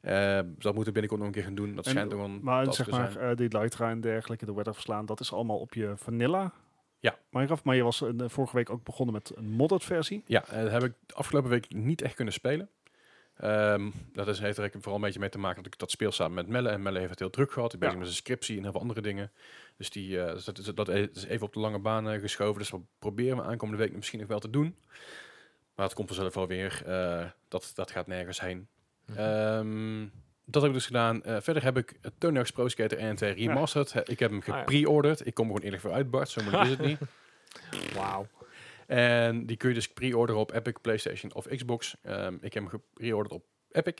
Eh, 0.00 0.40
dat 0.58 0.74
moeten 0.74 0.92
we 0.92 1.00
binnenkort 1.00 1.18
nog 1.20 1.28
een 1.28 1.34
keer 1.34 1.42
gaan 1.44 1.54
doen. 1.54 1.74
Dat 1.74 1.84
En- 1.84 1.90
schijnt 1.90 2.12
een 2.12 2.40
Maar 2.42 2.74
zeg 2.74 2.90
maar, 2.90 3.12
zijn. 3.12 3.30
eh 3.30 3.36
die 3.36 3.58
Lytra 3.58 3.90
en 3.90 4.00
dergelijke, 4.00 4.44
de 4.46 4.54
weather 4.54 4.74
verslaan, 4.74 5.06
dat 5.06 5.20
is 5.20 5.32
allemaal 5.32 5.58
op 5.58 5.74
je 5.74 5.92
vanilla 5.96 6.52
Ja. 7.00 7.18
Minecraft. 7.30 7.64
Maar 7.64 7.76
je 7.76 7.82
was 7.82 8.02
eh, 8.02 8.10
vorige 8.26 8.56
week 8.56 8.70
ook 8.70 8.84
begonnen 8.84 9.14
met 9.14 9.32
een 9.36 9.50
modded 9.50 9.84
versie. 9.84 10.22
Ja, 10.26 10.44
dat 10.50 10.70
heb 10.70 10.82
ik 10.84 10.92
de 11.06 11.14
afgelopen 11.14 11.50
week 11.50 11.74
niet 11.74 12.02
echt 12.02 12.14
kunnen 12.14 12.34
spelen. 12.34 12.68
Ehm, 13.36 13.90
dat 14.12 14.28
is, 14.28 14.38
heeft 14.38 14.58
er 14.58 14.70
vooral 14.72 14.94
een 14.94 15.00
beetje 15.00 15.20
mee 15.20 15.28
te 15.28 15.38
maken 15.38 15.62
dat 15.62 15.72
ik 15.72 15.78
dat 15.78 15.90
speel 15.90 16.12
samen 16.12 16.34
met 16.34 16.48
Melle. 16.48 16.68
En 16.68 16.82
Melle 16.82 16.98
heeft 16.98 17.10
het 17.10 17.18
heel 17.18 17.30
druk 17.30 17.52
gehad. 17.52 17.72
Ik 17.72 17.78
ben 17.80 17.88
Ja. 17.88 17.94
bezig 17.94 18.08
met 18.10 18.14
zijn 18.14 18.26
scriptie 18.26 18.56
en 18.56 18.62
heel 18.62 18.72
veel 18.72 18.80
andere 18.80 19.00
dingen. 19.00 19.30
Dus 19.76 19.90
die, 19.90 20.20
eh, 20.22 20.32
dus 20.32 20.44
dat, 20.44 20.58
is, 20.58 20.64
dat 20.64 20.88
is 20.88 21.24
even 21.24 21.46
op 21.46 21.52
de 21.52 21.60
lange 21.60 21.78
baan 21.78 22.08
eh, 22.10 22.20
geschoven. 22.20 22.58
Dus 22.58 22.70
we 22.70 22.80
proberen 22.98 23.36
we 23.36 23.42
aankomende 23.42 23.82
week 23.82 23.92
misschien 23.96 24.18
nog 24.18 24.28
wel 24.28 24.38
te 24.38 24.50
doen. 24.50 24.76
Maar 25.74 25.86
het 25.86 25.94
komt 25.94 26.08
vanzelf 26.08 26.34
wel 26.34 26.46
weer. 26.46 26.82
eh, 26.86 27.24
dat, 27.48 27.72
dat 27.74 27.90
gaat 27.90 28.06
nergens 28.06 28.40
heen. 28.40 28.68
Mhm. 29.06 29.18
Ehm, 29.18 30.06
dat 30.44 30.62
heb 30.62 30.70
ik 30.70 30.76
dus 30.76 30.86
gedaan. 30.86 31.20
Verder 31.24 31.62
heb 31.62 31.76
ik 31.76 31.94
Hawk's 32.18 32.50
Pro 32.50 32.68
Skater 32.68 32.98
1 32.98 33.08
en 33.08 33.16
2 33.16 33.32
remastered. 33.32 34.08
Ik 34.08 34.18
heb 34.18 34.30
hem 34.30 34.40
Ah, 34.40 34.46
ja. 34.46 34.54
gepre-orderd. 34.58 35.26
Ik 35.26 35.34
kom 35.34 35.44
er 35.44 35.50
gewoon 35.50 35.64
eerlijk 35.64 35.82
voor 35.82 35.92
uit, 35.92 36.10
Bart. 36.10 36.28
Zo 36.28 36.42
moeilijk 36.42 36.64
is 36.64 36.70
het 36.70 36.86
niet. 36.86 36.98
Wauw. 37.96 38.26
En 38.86 39.46
die 39.46 39.56
kun 39.56 39.68
je 39.68 39.74
dus 39.74 39.88
pre-orderen 39.92 40.40
op 40.40 40.52
Epic, 40.52 40.74
PlayStation 40.82 41.34
of 41.34 41.46
Xbox. 41.48 41.96
Ehm, 42.02 42.34
ik 42.34 42.52
heb 42.54 42.62
hem 42.62 42.68
gepre-orderd 42.68 43.32
op 43.34 43.44
Epic. 43.70 43.94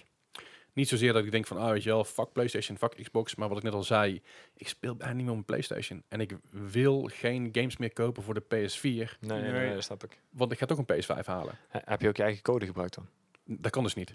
Niet 0.72 0.88
zozeer 0.88 1.12
dat 1.12 1.24
ik 1.24 1.30
denk 1.30 1.46
van, 1.46 1.56
ah 1.56 1.70
weet 1.70 1.82
je 1.82 1.88
wel, 1.90 2.04
fuck 2.04 2.32
PlayStation, 2.32 2.78
fuck 2.78 2.94
Xbox. 3.02 3.34
Maar 3.34 3.48
wat 3.48 3.56
ik 3.56 3.62
net 3.64 3.72
al 3.72 3.82
zei, 3.82 4.22
ik 4.56 4.68
speel 4.68 4.94
bijna 4.96 5.12
niet 5.12 5.22
meer 5.22 5.34
op 5.34 5.46
mijn 5.48 5.60
PlayStation. 5.62 6.02
En 6.08 6.20
ik 6.20 6.36
wil 6.50 7.08
geen 7.12 7.48
games 7.52 7.76
meer 7.76 7.92
kopen 7.92 8.22
voor 8.22 8.34
de 8.34 8.42
PS4. 8.42 8.80
Nee, 8.82 9.06
nee, 9.20 9.40
nee, 9.40 9.52
Nee. 9.52 9.74
dat 9.74 9.84
snap 9.84 10.04
ik. 10.04 10.18
Want 10.30 10.52
ik 10.52 10.58
ga 10.58 10.66
toch 10.66 10.78
een 10.78 10.86
PS5 10.86 11.24
halen. 11.26 11.54
He- 11.68 11.80
Heb 11.84 12.00
je 12.00 12.08
ook 12.08 12.16
je 12.16 12.22
eigen 12.22 12.42
code 12.42 12.66
gebruikt 12.66 12.94
dan? 12.94 13.06
Dat 13.44 13.70
kan 13.72 13.82
dus 13.82 13.94
niet. 13.94 14.12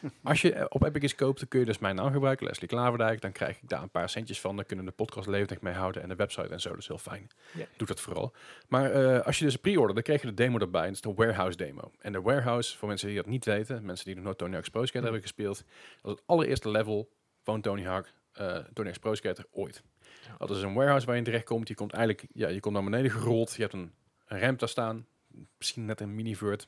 Als 0.22 0.42
je 0.42 0.52
eh, 0.52 0.64
op 0.68 0.82
Epic 0.82 1.02
iets 1.02 1.14
koopt, 1.14 1.38
dan 1.38 1.48
kun 1.48 1.60
je 1.60 1.66
dus 1.66 1.78
mijn 1.78 1.94
naam 1.96 2.12
gebruiken, 2.12 2.46
Leslie 2.46 2.68
Klaverdijk. 2.68 3.20
Dan 3.20 3.32
krijg 3.32 3.56
ik 3.62 3.68
daar 3.68 3.82
een 3.82 3.90
paar 3.90 4.08
centjes 4.08 4.40
van. 4.40 4.56
Dan 4.56 4.64
kunnen 4.64 4.84
de 4.84 4.90
podcast 4.90 5.28
levendig 5.28 5.60
mee 5.60 5.74
houden 5.74 6.02
en 6.02 6.08
de 6.08 6.14
website 6.14 6.48
en 6.48 6.60
zo. 6.60 6.68
Dat 6.68 6.78
is 6.78 6.86
heel 6.86 6.98
fijn. 6.98 7.28
Ja. 7.52 7.64
Doe 7.76 7.86
dat 7.86 8.00
vooral. 8.00 8.32
Maar 8.68 8.90
eh, 8.90 9.26
als 9.26 9.38
je 9.38 9.44
dus 9.44 9.56
pre-order, 9.56 9.94
dan 9.94 10.02
krijg 10.02 10.20
je 10.20 10.26
de 10.26 10.34
demo 10.34 10.58
erbij. 10.58 10.84
Dat 10.84 10.94
is 10.94 11.00
de 11.00 11.14
Warehouse 11.14 11.56
demo. 11.56 11.90
En 11.98 12.12
de 12.12 12.20
Warehouse, 12.20 12.76
voor 12.78 12.88
mensen 12.88 13.08
die 13.08 13.16
dat 13.16 13.26
niet 13.26 13.44
weten, 13.44 13.84
mensen 13.84 14.06
die 14.06 14.14
nog 14.14 14.24
nooit 14.24 14.38
Tony 14.38 14.52
Hawk's 14.52 14.68
Pro 14.68 14.80
Skater 14.84 14.98
Hm. 15.00 15.04
hebben 15.04 15.22
gespeeld, 15.22 15.64
dat 16.02 16.12
is 16.12 16.18
het 16.18 16.22
allereerste 16.26 16.70
level 16.70 17.08
van 17.42 17.60
Tony 17.60 17.84
Hawk, 17.84 18.06
eh 18.32 18.46
Tony 18.56 18.64
Hawk's 18.74 18.98
Pro 18.98 19.14
Skater 19.14 19.46
ooit. 19.50 19.82
Ja. 20.26 20.36
Dat 20.46 20.56
is 20.56 20.62
een 20.62 20.74
warehouse 20.74 21.06
waar 21.06 21.16
je 21.16 21.22
terecht 21.22 21.44
komt. 21.44 21.68
Je 21.68 21.74
komt 21.74 21.92
eigenlijk, 21.92 22.26
ja, 22.32 22.48
je 22.48 22.60
komt 22.60 22.74
naar 22.74 22.84
beneden 22.84 23.10
gerold. 23.10 23.54
Je 23.54 23.62
hebt 23.62 23.74
een, 23.74 23.92
een 24.26 24.40
ramp 24.40 24.58
daar 24.58 24.68
staan. 24.68 25.06
Misschien 25.58 25.84
net 25.84 26.00
een 26.00 26.14
minivert. 26.14 26.66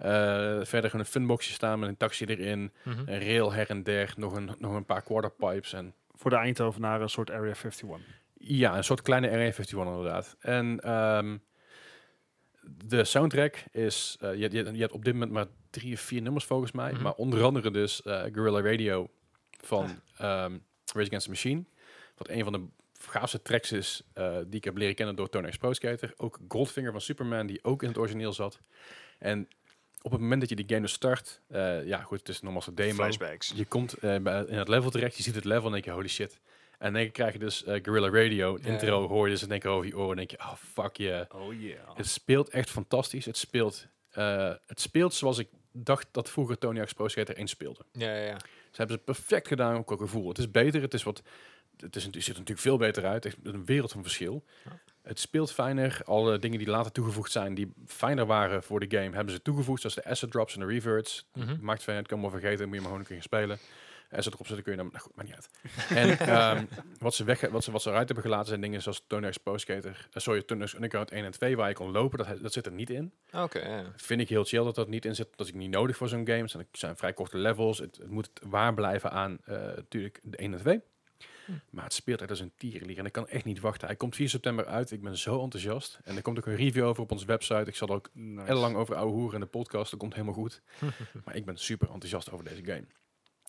Eh 0.00 0.60
verder 0.62 0.94
een 0.94 1.04
funboxje 1.04 1.52
staan 1.52 1.78
met 1.78 1.88
een 1.88 1.96
taxi 1.96 2.24
erin. 2.24 2.72
Mhm. 2.82 2.98
Een 2.98 3.20
rail 3.20 3.52
her 3.52 3.70
en 3.70 3.82
der. 3.82 4.12
Nog 4.16 4.34
een, 4.36 4.50
nog 4.58 4.74
een 4.74 4.84
paar 4.84 5.02
quarterpipes. 5.02 5.72
En 5.72 5.94
Voor 6.14 6.30
de 6.30 6.36
Eindhovenaren 6.36 7.02
een 7.02 7.08
soort 7.08 7.30
Area 7.30 7.54
51. 7.54 7.88
ja, 8.34 8.76
een 8.76 8.84
soort 8.84 9.02
kleine 9.02 9.26
Area 9.26 9.40
51 9.44 9.78
inderdaad. 9.78 10.36
En 10.40 10.80
ehm, 10.80 11.36
de 12.84 13.04
soundtrack 13.04 13.64
is... 13.72 14.16
eh, 14.20 14.34
je, 14.34 14.50
je, 14.50 14.72
je 14.72 14.80
hebt 14.80 14.92
op 14.92 15.04
dit 15.04 15.12
moment 15.12 15.32
maar 15.32 15.46
drie 15.70 15.94
of 15.94 16.00
vier 16.00 16.22
nummers 16.22 16.44
volgens 16.44 16.72
mij. 16.72 16.92
Mhm. 16.92 17.02
Maar 17.02 17.12
onder 17.14 17.42
andere 17.42 17.70
dus 17.70 18.02
eh 18.02 18.22
Guerrilla 18.22 18.60
Radio 18.60 19.10
van 19.60 19.84
ehm 20.16 20.58
Rage 20.94 21.06
Against 21.06 21.24
the 21.24 21.30
Machine. 21.30 21.64
Wat 22.16 22.28
een 22.28 22.44
van 22.44 22.52
de 22.52 22.66
gaafste 23.08 23.42
tracks 23.42 23.72
is 23.72 24.02
die 24.46 24.56
ik 24.56 24.64
heb 24.64 24.76
leren 24.76 24.94
kennen 24.94 25.16
door 25.16 25.28
Tony 25.28 25.54
Pro 25.58 25.72
Skater. 25.72 26.12
Ook 26.16 26.38
Goldfinger 26.48 26.92
van 26.92 27.00
Superman, 27.00 27.46
die 27.46 27.64
ook 27.64 27.82
in 27.82 27.88
het 27.88 27.98
origineel 27.98 28.32
zat. 28.32 28.60
En 29.18 29.48
op 30.02 30.10
het 30.10 30.20
moment 30.20 30.40
dat 30.40 30.48
je 30.48 30.56
die 30.56 30.64
game 30.68 30.80
dus 30.80 30.92
start... 30.92 31.40
eh, 31.48 31.86
ja, 31.86 32.02
goed, 32.02 32.18
het 32.18 32.28
is 32.28 32.40
nogmaals 32.40 32.66
een 32.66 32.74
demo. 32.74 32.94
Flashbacks. 32.94 33.52
Je 33.54 33.64
komt 33.64 34.00
bij, 34.00 34.44
in 34.46 34.58
het 34.58 34.68
level 34.68 34.90
terecht, 34.90 35.16
je 35.16 35.22
ziet 35.22 35.34
het 35.34 35.44
level 35.44 35.66
en 35.66 35.72
denk 35.72 35.84
je, 35.84 35.90
holy 35.90 36.08
shit. 36.08 36.40
En 36.78 36.92
dan 36.92 37.10
krijg 37.10 37.32
je 37.32 37.38
dus 37.38 37.64
eh, 37.64 37.80
Guerrilla 37.82 38.10
Radio, 38.10 38.56
intro, 38.56 39.08
hoor 39.08 39.26
je 39.26 39.32
dus 39.32 39.42
en 39.42 39.48
denk 39.48 39.62
je 39.62 39.68
over 39.68 39.86
je 39.86 39.96
oren 39.96 40.10
en 40.10 40.16
denk 40.16 40.30
je, 40.30 40.38
oh 40.38 40.54
fuck 40.54 40.96
yeah. 40.96 41.26
Oh 41.34 41.60
yeah. 41.60 41.96
Het 41.96 42.06
speelt 42.06 42.48
echt 42.48 42.70
fantastisch. 42.70 43.24
Het 43.24 43.36
speelt, 43.36 43.86
het 44.66 44.80
speelt 44.80 45.14
zoals 45.14 45.38
ik 45.38 45.48
dacht 45.72 46.06
dat 46.10 46.30
vroeger 46.30 46.58
Tony 46.58 46.76
Hawk's 46.76 46.92
Pro 46.92 47.08
Skater 47.08 47.36
1 47.36 47.48
speelde. 47.48 47.84
Ja, 47.92 48.16
ja, 48.16 48.24
ja. 48.24 48.38
Ze 48.70 48.76
hebben 48.76 48.96
het 48.96 49.04
perfect 49.04 49.48
gedaan 49.48 49.76
ook 49.76 49.86
qua 49.86 49.96
gevoel. 49.96 50.28
Het 50.28 50.38
is 50.38 50.50
beter, 50.50 50.82
het 50.82 50.94
is 50.94 51.02
wat... 51.02 51.22
Het, 51.80 51.96
is, 51.96 52.04
het 52.04 52.14
ziet 52.14 52.26
er 52.26 52.30
natuurlijk 52.30 52.60
veel 52.60 52.76
beter 52.76 53.04
uit. 53.06 53.24
Echt 53.24 53.36
een 53.42 53.64
wereld 53.64 53.92
van 53.92 54.02
verschil. 54.02 54.44
Ja. 54.64 54.78
Het 55.02 55.20
speelt 55.20 55.52
fijner. 55.52 56.00
Alle 56.04 56.38
dingen 56.38 56.58
die 56.58 56.68
later 56.68 56.92
toegevoegd 56.92 57.32
zijn, 57.32 57.54
die 57.54 57.72
fijner 57.86 58.26
waren 58.26 58.62
voor 58.62 58.80
de 58.80 58.96
game, 58.96 59.14
hebben 59.14 59.34
ze 59.34 59.42
toegevoegd. 59.42 59.80
Zoals 59.80 59.96
de 59.96 60.04
asset 60.04 60.30
drops 60.30 60.54
en 60.54 60.60
de 60.60 60.66
reverts. 60.66 61.26
Mhm. 61.34 61.56
Maakt 61.60 61.82
van, 61.82 61.94
het 61.94 62.06
kan 62.06 62.20
maar 62.20 62.30
vergeten, 62.30 62.66
moet 62.66 62.74
je 62.74 62.80
maar 62.80 62.90
gewoon 62.90 63.00
een 63.00 63.06
keer 63.06 63.22
spelen. 63.22 63.58
Asset 64.10 64.32
erop 64.32 64.46
zetten 64.46 64.64
kun 64.64 64.72
je 64.72 64.78
dan... 64.78 64.88
Nou 64.92 65.02
goed, 65.02 65.16
maakt 65.16 65.28
niet 65.28 65.36
uit. 65.36 65.50
en 66.18 66.18
ehm, 66.18 66.64
wat, 66.98 67.14
ze 67.14 67.24
weg, 67.24 67.40
wat, 67.40 67.64
ze, 67.64 67.70
wat 67.70 67.82
ze 67.82 67.88
eruit 67.88 68.06
hebben 68.06 68.24
gelaten 68.24 68.48
zijn 68.48 68.60
dingen 68.60 68.82
zoals 68.82 69.04
Tony 69.06 69.32
Skater. 69.54 70.08
Uh, 70.12 70.22
sorry, 70.22 70.42
Tony 70.42 70.66
Underground 70.74 71.10
1 71.10 71.24
en 71.24 71.30
2, 71.30 71.56
waar 71.56 71.68
je 71.68 71.74
kon 71.74 71.90
lopen. 71.90 72.18
Dat, 72.18 72.42
dat 72.42 72.52
zit 72.52 72.66
er 72.66 72.72
niet 72.72 72.90
in. 72.90 73.12
Oké. 73.32 73.92
Vind 73.96 74.20
ik 74.20 74.28
heel 74.28 74.44
chill 74.44 74.64
dat 74.64 74.74
dat 74.74 74.88
niet 74.88 75.04
in 75.04 75.14
zit. 75.14 75.28
Dat 75.36 75.46
is 75.46 75.52
niet 75.52 75.70
nodig 75.70 75.96
voor 75.96 76.08
zo'n 76.08 76.26
game. 76.26 76.42
Het 76.42 76.66
zijn, 76.72 76.96
vrij 76.96 77.12
korte 77.12 77.38
levels. 77.38 77.78
Het, 77.78 77.96
het 77.96 78.10
moet 78.10 78.30
waar 78.42 78.74
blijven 78.74 79.10
aan 79.10 79.38
eh, 79.44 79.56
natuurlijk 79.56 80.20
de 80.22 80.36
1 80.36 80.52
en 80.52 80.58
2. 80.58 80.80
Maar 81.70 81.84
het 81.84 81.92
speelt 81.92 82.20
echt 82.20 82.30
als 82.30 82.40
een 82.40 82.52
tierenlier. 82.56 82.98
En 82.98 83.06
ik 83.06 83.12
kan 83.12 83.28
echt 83.28 83.44
niet 83.44 83.60
wachten. 83.60 83.86
Hij 83.86 83.96
komt 83.96 84.14
4 84.14 84.28
september 84.28 84.66
uit. 84.66 84.90
Ik 84.90 85.02
ben 85.02 85.18
zo 85.18 85.42
enthousiast. 85.42 85.98
En 86.04 86.16
er 86.16 86.22
komt 86.22 86.38
ook 86.38 86.46
een 86.46 86.56
review 86.56 86.84
over 86.84 87.02
op 87.02 87.10
onze 87.10 87.26
website. 87.26 87.64
Ik 87.66 87.76
zal 87.76 87.88
er 87.88 87.94
ook 87.94 88.08
Nice. 88.12 88.46
heel 88.46 88.60
lang 88.60 88.76
over 88.76 88.94
ouwe 88.94 89.12
hoeren 89.12 89.34
in 89.34 89.40
de 89.40 89.46
podcast. 89.46 89.90
Dat 89.90 90.00
komt 90.00 90.12
helemaal 90.12 90.34
goed. 90.34 90.62
maar 91.24 91.36
ik 91.36 91.44
ben 91.44 91.56
super 91.58 91.88
enthousiast 91.90 92.30
over 92.32 92.44
deze 92.44 92.64
game. 92.64 92.84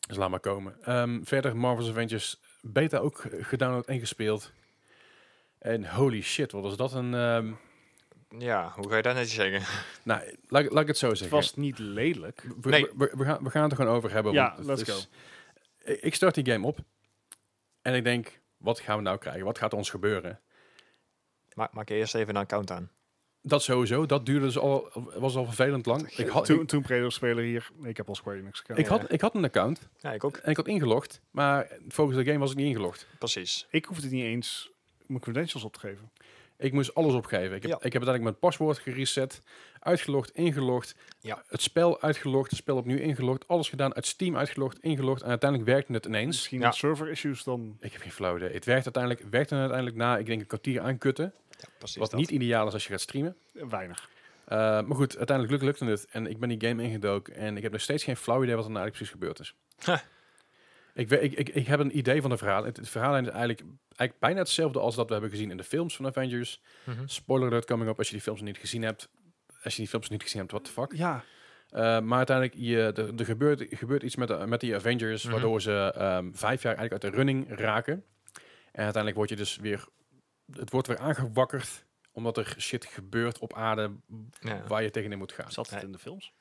Dus 0.08 0.18
laat 0.18 0.30
maar 0.30 0.39
komen. 0.39 0.76
Ehm, 0.84 1.24
verder 1.24 1.58
Marvel's 1.58 1.89
Avengers 1.89 2.39
beta 2.62 2.97
ook 2.97 3.26
gedownload 3.39 3.86
en 3.88 3.99
gespeeld. 3.99 4.52
En 5.60 5.89
holy 5.95 6.22
shit, 6.22 6.52
wat 6.52 6.62
was 6.64 6.78
dat 6.78 6.93
een... 6.93 7.14
ehm, 7.14 7.52
Ja, 8.38 8.74
hoe 8.76 8.89
ga 8.89 8.95
je 8.95 9.02
dat 9.02 9.14
netjes 9.16 9.34
zeggen? 9.36 9.62
Nou, 10.04 10.38
laat, 10.47 10.64
ik- 10.64 10.72
laat 10.72 10.82
ik 10.82 10.88
het 10.88 10.97
zo 10.97 11.08
Het 11.10 11.18
zeggen. 11.18 11.38
was 11.38 11.56
niet 11.56 11.80
lelijk. 11.80 12.47
We, 12.62 12.70
Nee. 12.70 12.88
we, 12.97 13.14
we 13.18 13.24
gaan, 13.24 13.43
we 13.43 13.49
gaan 13.49 13.62
het 13.64 13.72
er 13.72 13.78
gewoon 13.78 13.95
over 13.95 14.12
hebben. 14.12 14.34
Ja, 14.34 14.54
want 14.56 14.68
het 14.78 14.88
let's 14.88 15.10
Ik 15.84 15.99
ik 16.02 16.16
start 16.16 16.36
die 16.36 16.45
game 16.52 16.68
op. 16.68 16.78
En 17.82 17.94
ik 17.94 18.04
denk, 18.04 18.40
wat 18.58 18.80
gaan 18.80 18.98
we 18.98 19.04
nou 19.04 19.18
krijgen? 19.18 19.46
Wat 19.46 19.58
gaat 19.58 19.74
ons 19.74 19.90
gebeuren? 19.90 20.40
Maak, 21.54 21.74
maak 21.74 21.90
je 21.90 21.96
eerst 21.96 22.16
even 22.16 22.36
een 22.36 22.42
account 22.42 22.72
aan. 22.72 22.92
Dat 23.42 23.64
sowieso. 23.64 24.06
Dat 24.06 24.26
duurde 24.26 24.46
dus 24.46 24.58
al, 24.58 24.90
was 25.16 25.36
al 25.36 25.46
vervelend 25.46 25.86
lang. 25.86 26.10
Ik 26.10 26.28
had, 26.28 26.46
Toen, 26.46 26.66
toen 26.66 27.12
speler 27.12 27.44
hier. 27.44 27.70
Ik 27.84 27.98
heb 27.98 28.08
al 28.08 28.16
Square 28.16 28.38
Enix 28.38 28.64
ik, 28.76 28.86
had, 28.86 29.12
ik 29.12 29.22
had 29.22 29.36
een 29.36 29.44
account 29.44 29.90
Ja, 29.98 30.12
ik 30.12 30.24
ook. 30.24 30.38
en 30.38 30.50
ik 30.50 30.58
had 30.58 30.68
ingelogd. 30.68 31.22
Maar 31.32 31.68
volgens 31.88 32.18
de 32.18 32.26
game 32.26 32.38
was 32.38 32.52
ik 32.52 32.58
niet 32.58 32.68
ingelogd. 32.68 33.08
Precies. 33.20 33.68
Ik 33.70 33.86
hoefde 33.86 34.10
niet 34.10 34.24
eens 34.24 34.72
mijn 35.06 35.20
credentials 35.20 35.64
op 35.64 35.74
te 35.74 35.80
geven. 35.80 36.12
Ik 36.62 36.74
moest 36.74 36.95
alles 36.95 37.14
opgeven. 37.14 37.55
Ik 37.55 37.62
heb, 37.62 37.72
Ja. 37.72 37.76
ik 37.76 37.93
heb 37.93 38.03
uiteindelijk 38.03 38.24
mijn 38.24 38.39
paswoord 38.39 38.80
gereset, 38.80 39.41
uitgelogd, 39.80 40.32
ingelogd, 40.32 40.95
Ja. 41.20 41.43
het 41.47 41.62
spel 41.62 42.01
uitgelogd, 42.01 42.49
het 42.49 42.59
spel 42.59 42.78
opnieuw 42.78 42.97
ingelogd, 42.97 43.47
alles 43.47 43.70
gedaan, 43.70 43.95
uit 43.95 44.05
Steam 44.05 44.38
uitgelogd, 44.38 44.80
ingelogd 44.80 45.22
en 45.22 45.30
uiteindelijk 45.30 45.70
werkte 45.70 45.93
het 45.93 46.05
ineens. 46.05 46.26
Misschien 46.28 46.59
Ja. 46.59 46.72
server 46.72 47.09
issues 47.09 47.43
dan. 47.43 47.78
Ik 47.80 47.91
heb 47.91 48.01
geen 48.01 48.12
flauw 48.12 48.36
idee. 48.38 48.53
Het 48.53 48.66
werkte 48.66 48.84
uiteindelijk, 48.93 49.26
werkte 49.32 49.55
uiteindelijk 49.55 49.97
na, 49.97 50.18
ik 50.18 50.26
denk 50.26 50.41
een 50.41 50.47
kwartier 50.47 50.82
aankutten, 50.82 51.34
wat 51.80 51.93
dat. 52.12 52.14
niet 52.20 52.32
ideaal 52.32 52.68
is 52.68 52.74
als 52.74 52.84
je 52.84 52.89
gaat 52.89 53.01
streamen. 53.01 53.36
Weinig. 53.51 54.09
Uh, 54.49 54.57
maar 54.57 54.95
goed, 54.95 55.18
uiteindelijk 55.18 55.57
luk- 55.62 55.70
lukte 55.70 55.86
het 55.86 56.07
en 56.12 56.28
ik 56.28 56.39
ben 56.39 56.49
die 56.49 56.68
game 56.70 56.84
ingedoken 56.84 57.36
en 57.36 57.57
ik 57.57 57.64
heb 57.64 57.72
nog 57.72 57.82
steeds 57.82 58.03
geen 58.03 58.18
flauw 58.18 58.43
idee 58.43 58.55
wat 58.55 58.66
er 58.66 58.72
nou 58.72 58.84
eigenlijk 58.84 59.12
precies 59.20 59.36
gebeurd 59.38 59.39
is. 59.39 59.55
Ik, 60.94 61.10
weet- 61.10 61.22
ik, 61.24 61.34
ik, 61.34 61.50
ik 61.50 61.68
heb 61.68 61.80
een 61.80 61.98
idee 61.98 62.22
van 62.22 62.30
de 62.30 62.38
verhaal. 62.38 62.64
Het, 62.64 62.78
het 62.78 62.89
verhaal 62.89 63.18
is 63.18 63.28
eigenlijk, 63.28 63.60
eigenlijk 63.88 64.20
bijna 64.20 64.39
hetzelfde 64.39 64.80
als 64.80 64.96
dat 64.96 65.06
we 65.08 65.12
hebben 65.14 65.32
gezien 65.32 65.52
in 65.52 65.58
de 65.58 65.64
films 65.64 65.96
van 65.96 66.06
Avengers. 66.06 66.62
Mhm. 66.84 67.02
Spoiler 67.08 67.48
alert 67.48 67.66
coming 67.66 67.89
up 67.89 67.98
als 67.98 68.08
je 68.08 68.14
die 68.14 68.22
films 68.24 68.42
niet 68.42 68.58
gezien 68.58 68.82
hebt. 68.82 69.10
Als 69.64 69.74
je 69.74 69.80
die 69.82 69.89
films 69.89 70.10
niet 70.10 70.24
gezien 70.24 70.39
hebt, 70.39 70.52
what 70.52 70.64
the 70.66 70.72
fuck. 70.72 70.94
Ja, 70.94 71.24
Uh, 71.74 72.00
maar 72.00 72.18
uiteindelijk, 72.18 72.58
je, 72.58 72.78
er, 72.82 73.16
er 73.20 73.26
gebeurt, 73.26 73.66
gebeurt 73.70 74.04
iets 74.04 74.16
met, 74.16 74.28
de, 74.28 74.46
met 74.48 74.60
die 74.60 74.76
Avengers, 74.76 75.24
Mhm. 75.24 75.32
waardoor 75.32 75.62
ze 75.62 75.94
ehm, 75.96 76.32
vijf 76.34 76.62
jaar 76.62 76.76
eigenlijk 76.76 76.92
uit 76.92 77.14
de 77.14 77.18
running 77.18 77.60
raken. 77.60 77.94
En 78.72 78.84
uiteindelijk 78.84 79.16
word 79.16 79.30
je 79.30 79.36
dus 79.36 79.56
weer, 79.58 79.88
het 80.52 80.72
wordt 80.72 80.88
weer 80.88 80.98
aangewakkerd, 80.98 81.86
omdat 82.12 82.38
er 82.38 82.56
shit 82.60 82.86
gebeurt 82.86 83.39
op 83.39 83.54
aarde 83.54 83.92
Ja. 84.39 84.64
waar 84.68 84.84
je 84.84 84.89
tegenin 84.92 85.18
moet 85.18 85.32
gaan. 85.32 85.52
zat 85.52 85.70
het 85.70 85.84
in 85.84 85.92
de 85.92 85.98
films? 86.00 86.34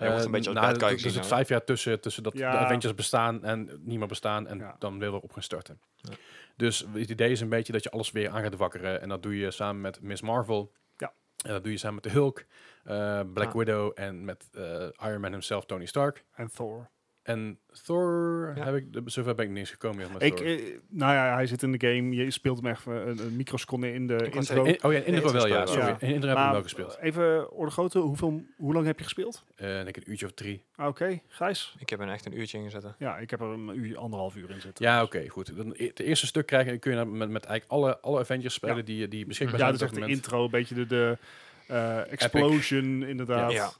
Hij 0.00 0.08
wordt 0.08 0.24
een 0.24 0.26
Eh, 0.26 0.32
beetje 0.36 0.50
als 0.50 0.58
nou, 0.60 0.72
bad 0.72 0.82
guy 0.82 0.92
er- 0.92 0.98
zit 1.00 1.14
hè? 1.14 1.24
vijf 1.24 1.48
jaar 1.48 1.64
tussen, 1.64 2.00
tussen 2.00 2.22
dat 2.22 2.32
Ja. 2.38 2.50
de 2.50 2.56
Avengers 2.58 2.94
bestaan 2.94 3.44
en 3.44 3.80
niet 3.82 3.98
meer 3.98 4.06
bestaan 4.08 4.46
en 4.46 4.58
Ja. 4.58 4.76
dan 4.78 4.98
weer 4.98 5.14
op 5.20 5.32
gaan 5.32 5.42
starten. 5.42 5.80
Ja. 5.96 6.12
Dus 6.56 6.86
het 6.92 7.10
idee 7.10 7.30
is 7.30 7.40
een 7.40 7.48
beetje 7.48 7.72
dat 7.72 7.82
je 7.82 7.90
alles 7.90 8.10
weer 8.10 8.30
aan 8.30 8.42
gaat 8.42 8.56
wakkeren. 8.56 9.00
En 9.00 9.08
dat 9.08 9.22
doe 9.22 9.38
je 9.38 9.50
samen 9.50 9.80
met 9.80 10.02
Miss 10.02 10.22
Marvel. 10.22 10.72
Ja. 10.96 11.12
En 11.44 11.52
dat 11.52 11.62
doe 11.62 11.72
je 11.72 11.78
samen 11.78 11.94
met 11.94 12.04
de 12.04 12.10
Hulk, 12.10 12.44
eh, 12.84 13.20
Black 13.32 13.52
Ja. 13.52 13.58
Widow 13.58 13.92
en 13.94 14.24
met 14.24 14.48
eh, 14.52 14.86
Iron 15.08 15.20
Man 15.20 15.30
himself, 15.30 15.64
Tony 15.64 15.86
Stark. 15.86 16.24
En 16.34 16.50
Thor. 16.54 16.88
En 17.22 17.58
Thor, 17.84 18.52
Ja. 18.56 18.64
heb 18.64 18.74
ik, 18.74 18.92
de- 18.92 19.02
zover 19.04 19.34
ben 19.34 19.44
ik 19.44 19.50
niet 19.50 19.58
eens 19.58 19.70
gekomen. 19.70 20.12
Met 20.12 20.22
Ik, 20.22 20.36
Thor. 20.36 20.46
eh, 20.46 20.62
nou 20.88 21.12
ja, 21.14 21.34
hij 21.34 21.46
zit 21.46 21.62
in 21.62 21.72
de 21.72 21.86
game. 21.86 22.14
Je 22.14 22.30
speelt 22.30 22.56
hem 22.56 22.66
echt 22.66 22.86
een, 22.86 23.18
een 23.18 23.36
microseconde 23.36 23.92
in 23.92 24.06
de 24.06 24.30
intro. 24.30 24.64
In- 24.64 24.84
oh 24.84 24.92
ja, 24.92 24.98
in 24.98 25.14
intro 25.14 25.32
wel, 25.32 25.46
ja. 25.46 25.58
Ja. 25.58 25.66
Sorry. 25.66 25.86
Ja. 25.86 25.96
In 26.00 26.08
intro 26.14 26.28
heb 26.28 26.36
ik 26.36 26.42
hem 26.42 26.52
wel 26.52 26.62
gespeeld. 26.62 26.98
even 27.00 27.50
orde 27.52 27.70
grootte, 27.72 27.98
hoeveel, 27.98 28.44
hoe 28.56 28.72
lang 28.72 28.86
heb 28.86 28.98
je 28.98 29.04
gespeeld? 29.04 29.44
Eh, 29.56 29.78
en 29.80 29.86
ik 29.86 29.96
een 29.96 30.10
uurtje 30.10 30.26
of 30.26 30.32
drie. 30.32 30.62
Ah, 30.74 30.86
Oké, 30.86 31.20
Gijs? 31.28 31.74
Ik 31.78 31.90
heb 31.90 32.00
er 32.00 32.08
echt 32.08 32.26
een 32.26 32.38
uurtje 32.38 32.58
in 32.58 32.64
gezet. 32.64 32.84
Ja, 32.98 33.18
ik 33.18 33.30
heb 33.30 33.40
er 33.40 33.46
een 33.46 33.76
uur, 33.78 33.98
anderhalf 33.98 34.36
uur 34.36 34.50
in 34.50 34.60
zitten. 34.60 34.84
Ja, 34.84 35.02
oké, 35.02 35.28
goed. 35.28 35.56
Dan, 35.56 35.74
het 35.76 36.00
eerste 36.00 36.26
stuk 36.26 36.46
krijgen 36.46 36.78
kun 36.78 36.96
je 36.98 37.04
met, 37.04 37.30
met 37.30 37.44
eigenlijk 37.44 37.80
alle, 37.82 38.00
alle 38.00 38.18
Avengers 38.20 38.54
spelen 38.54 38.76
Ja. 38.76 38.82
die, 38.82 39.08
die 39.08 39.26
beschikbaar 39.26 39.58
Ja, 39.58 39.66
zijn. 39.66 39.78
dat 39.78 39.90
is 39.90 39.96
echt 39.96 40.06
de 40.06 40.12
intro, 40.12 40.44
een 40.44 40.50
beetje 40.50 40.74
de, 40.74 40.86
de 40.86 41.18
eh, 41.66 42.12
explosion 42.12 43.02
inderdaad. 43.02 43.52
Ja. 43.52 43.70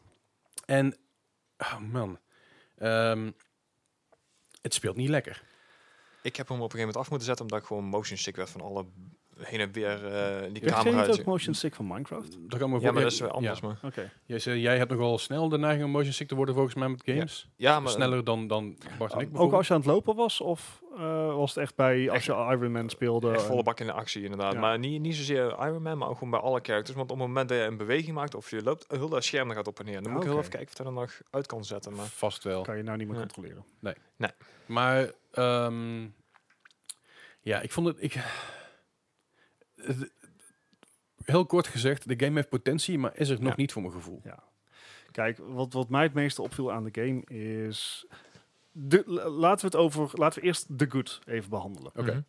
En, 0.67 0.95
oh 1.59 1.79
man, 1.93 2.19
Ehm, 2.81 3.31
het 4.61 4.75
speelt 4.75 4.97
niet 4.97 5.09
lekker. 5.09 5.43
Ik 6.23 6.37
heb 6.37 6.49
hem 6.49 6.57
op 6.57 6.63
een 6.63 6.71
gegeven 6.71 6.79
moment 6.79 6.97
af 6.97 7.11
moeten 7.11 7.27
zetten, 7.27 7.45
omdat 7.45 7.61
ik 7.61 7.67
gewoon 7.67 7.85
motion 7.85 8.19
sick 8.19 8.37
werd 8.37 8.51
van 8.51 8.61
alle 8.61 8.87
heen 9.43 9.61
en 9.61 9.73
weer 9.73 10.07
eh 10.07 10.53
die 10.53 10.63
Heb 10.63 10.73
camera. 10.73 11.07
niet 11.07 11.19
ook 11.21 11.25
motion 11.27 11.55
sick 11.55 11.75
van 11.75 11.87
Minecraft? 11.87 12.37
Dat 12.51 12.59
kan 12.59 12.71
me 12.71 12.81
Ja, 12.81 12.93
maar 12.93 13.03
dat 13.03 13.13
is 13.13 13.21
weer 13.21 13.31
anders. 13.31 13.61
ja. 13.61 13.67
Maar. 13.67 13.79
Oké. 13.83 14.11
Jij, 14.25 14.39
zei, 14.39 14.61
jij 14.61 14.79
hebt 14.79 14.91
nogal 14.91 15.19
snel 15.19 15.49
de 15.49 15.59
neiging 15.59 15.85
om 15.85 15.91
motion 15.91 16.13
sick 16.13 16.29
te 16.29 16.35
worden 16.35 16.55
volgens 16.55 16.75
mij 16.75 16.89
met 16.89 17.03
games. 17.05 17.49
Ja, 17.57 17.81
maar 17.81 17.93
Sneller 17.93 18.25
dan, 18.25 18.47
dan 18.47 18.77
Bart 18.99 19.13
en 19.13 19.19
ik 19.21 19.29
Ook 19.33 19.53
als 19.53 19.67
je 19.67 19.75
aan 19.75 19.81
het 19.81 19.89
lopen 19.89 20.17
was? 20.17 20.41
Of 20.41 20.83
eh, 20.97 21.35
was 21.37 21.55
het 21.55 21.63
echt 21.65 21.75
bij 21.77 22.07
als 22.09 22.17
Echt- 22.17 22.25
je 22.25 22.33
Iron 22.33 22.73
Man 22.73 22.89
speelde? 22.91 23.33
echt 23.33 23.43
volle 23.43 23.63
bak 23.63 23.81
in 23.81 23.87
de 23.87 23.93
actie 23.93 24.23
inderdaad. 24.23 24.53
Ja. 24.53 24.59
Maar 24.61 24.79
niet, 24.79 25.01
niet 25.01 25.15
zozeer 25.17 25.47
Iron 25.67 25.83
Man, 25.83 25.99
maar 25.99 26.09
ook 26.09 26.15
gewoon 26.19 26.31
bij 26.31 26.41
alle 26.41 26.61
characters. 26.63 26.97
Want 26.97 27.11
op 27.11 27.19
het 27.19 27.27
moment 27.27 27.49
dat 27.49 27.59
je 27.59 27.65
een 27.65 27.77
beweging 27.77 28.15
maakt 28.15 28.35
of 28.35 28.51
je 28.51 28.63
loopt, 28.63 28.85
heel 28.89 29.09
dat 29.09 29.25
scherm 29.25 29.49
er 29.51 29.57
gaat 29.57 29.67
op 29.67 29.79
en 29.79 29.85
neer. 29.85 30.03
Dan 30.03 30.13
moet 30.13 30.21
ik 30.23 30.29
heel 30.29 30.37
Oké. 30.39 30.47
even 30.47 30.59
kijken 30.59 30.69
of 30.69 30.73
ik 30.73 30.79
er 30.79 30.85
dan 30.85 30.95
nog 31.03 31.21
uit 31.31 31.47
kan 31.47 31.65
zetten. 31.65 31.95
Maar 31.95 32.07
Vast 32.07 32.45
wel. 32.45 32.63
kan 32.63 32.77
je 32.77 32.83
nou 32.83 32.97
niet 32.99 33.09
meer 33.09 33.19
controleren. 33.19 33.65
Maar, 34.67 35.11
ehm, 35.33 36.07
ja, 37.41 37.61
ik 37.61 37.73
vond 37.73 37.87
het... 37.87 37.97
Ik, 38.01 38.13
het- 38.13 38.25
heel 41.25 41.47
kort 41.47 41.67
gezegd, 41.67 42.09
de 42.09 42.25
game 42.25 42.35
heeft 42.37 42.49
potentie, 42.49 42.99
maar 42.99 43.13
is 43.19 43.29
er 43.29 43.41
nog 43.41 43.49
Ja. 43.51 43.55
niet 43.57 43.73
voor 43.73 43.83
mijn 43.83 43.95
gevoel. 43.95 44.23
Kijk, 45.11 45.39
wat, 45.39 45.73
wat 45.73 45.89
mij 45.89 46.03
het 46.03 46.15
meeste 46.15 46.43
opviel 46.43 46.73
aan 46.73 46.85
de 46.85 47.01
game 47.03 47.25
is... 47.65 48.07
De, 48.73 49.03
laten 49.41 49.71
we 49.71 49.77
het 49.77 49.85
over... 49.87 50.11
Laten 50.13 50.41
we 50.41 50.47
eerst 50.47 50.79
de 50.79 50.91
good 50.91 51.21
even 51.27 51.51
behandelen. 51.51 51.91
Oké. 51.97 52.11
Mhm. 52.11 52.21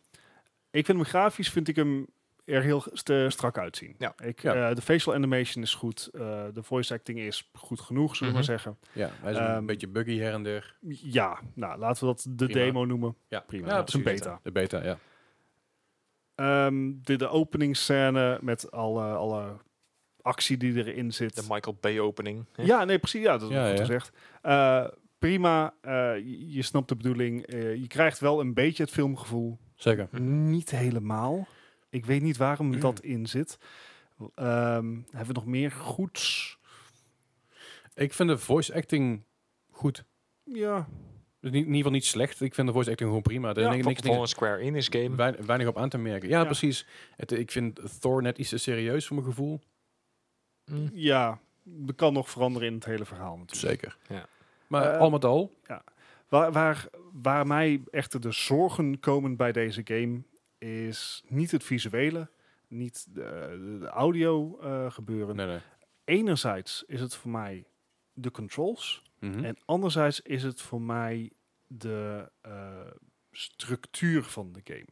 Ik 0.70 0.84
vind 0.86 0.98
hem 0.98 1.06
grafisch 1.06 1.50
vind 1.50 1.68
ik 1.68 1.76
hem 1.76 2.06
er 2.44 2.62
heel 2.62 2.80
st- 2.92 3.12
strak 3.28 3.58
uitzien. 3.58 3.94
Ja. 3.98 4.14
Ik, 4.24 4.42
Ja. 4.42 4.68
eh, 4.68 4.74
de 4.74 4.82
facial 4.82 5.14
animation 5.14 5.62
is 5.62 5.74
goed. 5.74 6.08
eh, 6.12 6.44
de 6.52 6.62
voice 6.62 6.94
acting 6.94 7.18
is 7.18 7.50
goed 7.52 7.80
genoeg, 7.80 8.16
zullen 8.16 8.32
we 8.34 8.38
Mhm. 8.40 8.48
maar 8.50 8.58
zeggen. 8.58 8.78
Ja, 8.92 9.10
hij 9.20 9.32
is 9.32 9.38
een 9.38 9.44
Ehm, 9.46 9.66
beetje 9.66 9.88
buggy 9.88 10.18
her 10.18 10.32
en 10.32 10.42
der. 10.42 10.76
Ja, 11.02 11.40
nou, 11.54 11.78
laten 11.78 12.00
we 12.06 12.14
dat 12.14 12.26
de 12.28 12.44
Prima. 12.46 12.52
demo 12.64 12.84
noemen. 12.84 13.16
Ja, 13.28 13.40
prima. 13.40 13.66
Ja, 13.68 13.76
Het 13.78 13.88
is 13.88 13.94
een 13.94 14.02
beta. 14.02 14.40
De 14.42 14.52
beta, 14.52 14.82
ja. 14.84 14.98
Ehm, 16.34 16.92
de, 17.02 17.16
de 17.16 17.28
openingsscène 17.28 18.38
met 18.42 18.70
alle, 18.70 19.04
alle 19.14 19.56
actie 20.22 20.56
die 20.56 20.84
erin 20.84 21.12
zit. 21.12 21.34
De 21.34 21.42
Michael 21.48 21.76
Bay 21.80 21.98
opening. 22.00 22.44
hè? 22.52 22.62
Ja, 22.62 22.84
nee, 22.84 22.98
precies. 22.98 23.22
Ja, 23.22 23.38
dat 23.38 23.50
is 23.50 23.56
Ja, 23.56 23.68
goed 23.68 23.78
ja. 23.78 23.84
gezegd. 23.84 24.12
Eh, 24.42 24.86
prima. 25.18 25.74
eh, 25.80 26.16
je, 26.16 26.52
je 26.52 26.62
snapt 26.62 26.88
de 26.88 26.96
bedoeling. 26.96 27.46
Eh, 27.46 27.74
je 27.74 27.86
krijgt 27.86 28.18
wel 28.18 28.40
een 28.40 28.54
beetje 28.54 28.82
het 28.82 28.92
filmgevoel. 28.92 29.58
Zeker. 29.74 30.20
Niet 30.20 30.70
helemaal. 30.70 31.46
Ik 31.90 32.06
weet 32.06 32.22
niet 32.22 32.36
waarom 32.36 32.80
dat 32.80 33.00
in 33.00 33.26
zit. 33.26 33.58
Ehm, 34.34 34.94
hebben 35.10 35.26
we 35.26 35.32
nog 35.32 35.46
meer 35.46 35.70
goeds? 35.72 36.58
Ik 37.94 38.12
vind 38.12 38.28
de 38.28 38.38
voice 38.38 38.74
acting 38.74 39.24
goed. 39.70 40.04
Ja, 40.44 40.88
Dus 41.42 41.50
niet, 41.50 41.60
in 41.60 41.66
ieder 41.66 41.76
geval 41.76 41.90
niet 41.92 42.04
slecht. 42.04 42.40
Ik 42.40 42.54
vind 42.54 42.66
de 42.66 42.72
voice 42.72 42.90
acting 42.90 43.08
gewoon 43.08 43.22
prima. 43.24 43.48
Er 43.48 43.56
is 43.56 43.62
Ja, 43.62 43.70
niks, 43.70 43.86
niks, 43.86 44.00
voor 44.06 44.20
een 44.20 44.26
Square 44.26 44.58
Enix 44.58 44.86
game. 44.90 45.16
wein- 45.16 45.46
weinig 45.46 45.68
op 45.68 45.78
aan 45.78 45.88
te 45.88 45.98
merken. 45.98 46.28
Ja, 46.28 46.38
Ja. 46.38 46.44
precies. 46.44 46.86
Het, 47.16 47.32
ik 47.32 47.50
vind 47.50 48.00
Thor 48.00 48.22
net 48.22 48.38
iets 48.38 48.48
te 48.48 48.58
serieus 48.58 49.06
voor 49.06 49.16
mijn 49.16 49.28
gevoel. 49.28 49.60
Mm. 50.64 50.90
ja. 50.92 51.40
Dat 51.64 51.96
kan 51.96 52.12
nog 52.12 52.30
veranderen 52.30 52.68
in 52.68 52.74
het 52.74 52.84
hele 52.84 53.04
verhaal 53.04 53.36
natuurlijk. 53.36 53.68
Zeker. 53.82 53.96
Ja. 54.08 54.26
Maar 54.66 54.92
Eh, 54.94 54.98
al 55.00 55.10
met 55.10 55.24
al, 55.24 55.54
Waar, 56.28 56.52
waar, 56.52 56.88
waar 57.12 57.46
mij 57.46 57.82
echter 57.90 58.20
de 58.20 58.32
zorgen 58.32 59.00
komen 59.00 59.36
bij 59.36 59.52
deze 59.52 59.80
game 59.84 60.22
is 60.58 61.22
niet 61.28 61.50
het 61.50 61.64
visuele, 61.64 62.30
niet 62.68 63.06
de, 63.14 63.86
audio 63.90 64.58
eh, 64.60 64.90
gebeuren. 64.90 65.36
nee, 65.36 65.46
nee. 65.46 65.58
Enerzijds 66.04 66.84
is 66.86 67.00
het 67.00 67.14
voor 67.14 67.30
mij 67.30 67.64
de 68.12 68.30
controls 68.30 69.02
Mhm. 69.22 69.44
en 69.44 69.56
anderzijds 69.64 70.20
is 70.20 70.42
het 70.42 70.60
voor 70.60 70.82
mij 70.82 71.30
de 71.66 72.30
eh, 72.40 72.70
structuur 73.30 74.22
van 74.22 74.52
de 74.52 74.60
game. 74.64 74.86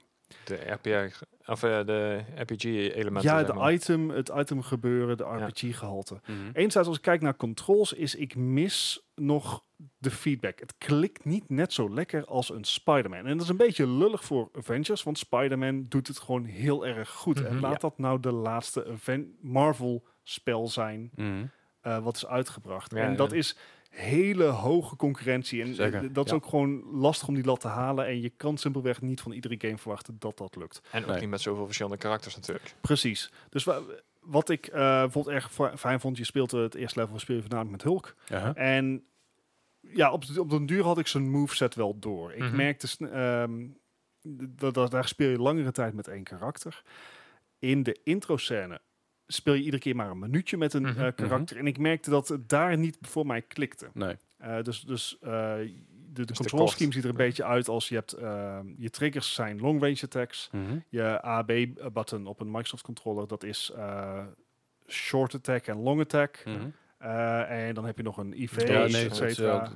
De 0.44 0.54
RPG, 0.54 1.22
of 1.46 1.62
eh, 1.62 1.84
de 1.86 2.24
RPG-elementen. 2.34 3.30
Ja, 3.30 3.38
zeg 3.38 3.46
de 3.46 3.52
maar. 3.52 3.72
item, 3.72 4.10
het 4.10 4.28
item 4.36 4.62
gebeuren, 4.62 5.16
de 5.16 5.24
RPG-gehalte. 5.24 6.20
Mhm. 6.26 6.50
Enerzijds 6.52 6.88
als 6.88 6.96
ik 6.96 7.02
kijk 7.02 7.20
naar 7.20 7.36
controls 7.36 7.92
is 7.92 8.14
ik 8.14 8.36
mis 8.36 9.06
nog 9.14 9.64
de 9.98 10.10
feedback. 10.10 10.58
Het 10.60 10.74
klikt 10.78 11.24
niet 11.24 11.48
net 11.48 11.72
zo 11.72 11.94
lekker 11.94 12.24
als 12.24 12.50
een 12.50 12.64
Spider-Man. 12.64 13.26
En 13.26 13.32
dat 13.32 13.42
is 13.42 13.48
een 13.48 13.56
beetje 13.56 13.86
lullig 13.88 14.24
voor 14.24 14.48
Avengers, 14.52 15.02
want 15.02 15.18
Spider-Man 15.18 15.86
doet 15.88 16.06
het 16.08 16.18
gewoon 16.18 16.44
heel 16.44 16.86
erg 16.86 17.10
goed. 17.10 17.44
En 17.44 17.52
Mhm. 17.54 17.62
laat 17.62 17.72
Ja. 17.72 17.78
dat 17.88 17.98
nou 17.98 18.20
de 18.20 18.32
laatste 18.32 18.86
Marvel-spel 19.40 20.68
zijn 20.68 21.10
eh, 21.80 21.98
wat 22.04 22.16
is 22.16 22.26
uitgebracht. 22.26 22.94
Ja, 22.94 23.00
en 23.02 23.10
ja. 23.10 23.16
dat 23.16 23.32
is 23.32 23.56
hele 23.90 24.44
hoge 24.44 24.96
concurrentie. 24.96 25.62
En 25.62 25.74
Zeker, 25.74 26.04
eh, 26.04 26.08
dat 26.12 26.24
is 26.24 26.30
ja. 26.30 26.36
ook 26.36 26.46
gewoon 26.46 26.82
lastig 26.92 27.28
om 27.28 27.34
die 27.34 27.44
lat 27.44 27.60
te 27.60 27.68
halen. 27.68 28.06
En 28.06 28.20
je 28.20 28.28
kan 28.36 28.58
simpelweg 28.58 29.00
niet 29.00 29.20
van 29.20 29.32
iedere 29.32 29.54
game 29.58 29.78
verwachten 29.78 30.16
dat 30.18 30.36
dat 30.38 30.56
lukt. 30.56 30.80
En 30.90 31.02
ook 31.02 31.08
Nee. 31.10 31.20
niet 31.20 31.28
met 31.30 31.40
zoveel 31.40 31.64
verschillende 31.64 31.98
karakters 31.98 32.36
natuurlijk. 32.36 32.74
Precies. 32.80 33.30
Dus 33.48 33.64
wa- 33.64 33.80
wat 34.20 34.48
ik 34.48 34.66
eh, 34.66 34.78
bijvoorbeeld 35.00 35.34
erg 35.34 35.52
fi- 35.52 35.76
fijn 35.76 36.00
vond, 36.00 36.16
je 36.16 36.24
speelt 36.24 36.52
eh, 36.52 36.60
het 36.60 36.74
eerste 36.74 37.00
level 37.00 37.18
speel 37.18 37.36
je 37.36 37.42
voornamelijk 37.42 37.76
met 37.84 37.92
Hulk. 37.92 38.14
En 38.56 39.04
ja, 39.80 40.12
op, 40.12 40.26
de- 40.26 40.40
op 40.40 40.50
den 40.50 40.66
duur 40.66 40.84
had 40.84 40.98
ik 40.98 41.06
zijn 41.06 41.30
moveset 41.30 41.74
wel 41.74 41.98
door. 41.98 42.32
Ik 42.32 42.38
Mhm. 42.42 42.56
merkte, 42.56 43.08
ehm, 43.08 43.66
dat, 44.38 44.74
dat, 44.74 44.90
daar 44.90 45.08
speel 45.08 45.30
je 45.30 45.38
langere 45.38 45.72
tijd 45.72 45.94
met 45.94 46.08
één 46.08 46.22
karakter. 46.24 46.82
In 47.58 47.82
de 47.82 48.00
intro-scène 48.04 48.80
speel 49.32 49.54
je 49.54 49.60
iedere 49.62 49.82
keer 49.82 49.96
maar 49.96 50.10
een 50.10 50.18
minuutje 50.18 50.56
met 50.56 50.74
een 50.74 50.82
Mhm. 50.82 51.00
eh, 51.04 51.12
karakter. 51.14 51.56
En 51.56 51.66
ik 51.66 51.78
merkte 51.78 52.10
dat 52.10 52.28
het 52.28 52.48
daar 52.48 52.78
niet 52.78 52.98
voor 53.00 53.26
mij 53.26 53.42
klikte. 53.42 53.88
Nee. 53.94 54.16
Eh, 54.38 54.62
dus 54.62 54.80
dus 54.80 55.16
eh, 55.20 55.54
de, 56.12 56.24
de 56.24 56.34
control 56.34 56.68
scheme 56.68 56.92
ziet 56.92 57.04
er 57.04 57.10
een 57.10 57.16
Ja. 57.16 57.24
beetje 57.24 57.44
uit 57.44 57.68
als 57.68 57.88
je 57.88 57.94
hebt... 57.94 58.10
je 58.76 58.90
triggers 58.90 59.34
zijn 59.34 59.60
long 59.60 59.80
range 59.80 60.00
attacks. 60.04 60.48
Mhm. 60.52 60.78
Je 60.88 61.20
AB-button 61.22 62.26
op 62.26 62.40
een 62.40 62.50
Microsoft 62.50 62.82
controller, 62.82 63.26
dat 63.28 63.42
is 63.42 63.72
eh, 63.76 64.24
short 64.86 65.34
attack 65.34 65.66
en 65.66 65.76
long 65.82 66.00
attack. 66.00 66.42
Mhm. 66.44 66.68
Eh, 66.98 67.66
en 67.68 67.74
dan 67.74 67.84
heb 67.84 67.96
je 67.96 68.02
nog 68.02 68.16
een 68.16 68.42
IV, 68.42 68.68
Ja, 68.68 68.86
nee, 68.86 69.04
et 69.04 69.16
cetera. 69.16 69.72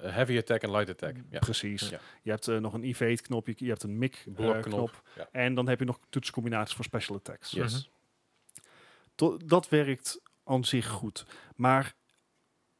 Heavy 0.00 0.38
attack 0.38 0.62
en 0.62 0.70
light 0.70 0.88
attack. 0.90 1.16
Ja. 1.30 1.38
Precies. 1.38 1.88
Ja. 1.88 2.00
Je 2.22 2.30
hebt 2.30 2.48
eh, 2.48 2.56
nog 2.58 2.72
een 2.74 2.84
evade 2.84 3.20
knop, 3.22 3.46
je, 3.46 3.54
je 3.56 3.68
hebt 3.68 3.82
een 3.82 3.98
mic 3.98 4.14
eh, 4.26 4.34
Blokknop. 4.34 4.62
knop. 4.62 5.02
Ja. 5.16 5.28
En 5.32 5.54
dan 5.54 5.68
heb 5.68 5.78
je 5.78 5.84
nog 5.84 5.98
toetscombinaties 6.08 6.74
voor 6.74 6.84
special 6.84 7.16
attacks. 7.16 7.50
Yes. 7.50 7.72
Mhm. 7.72 7.82
To- 9.14 9.36
dat 9.44 9.68
werkt 9.68 10.20
aan 10.44 10.64
zich 10.64 10.88
goed. 10.88 11.26
Maar 11.56 11.94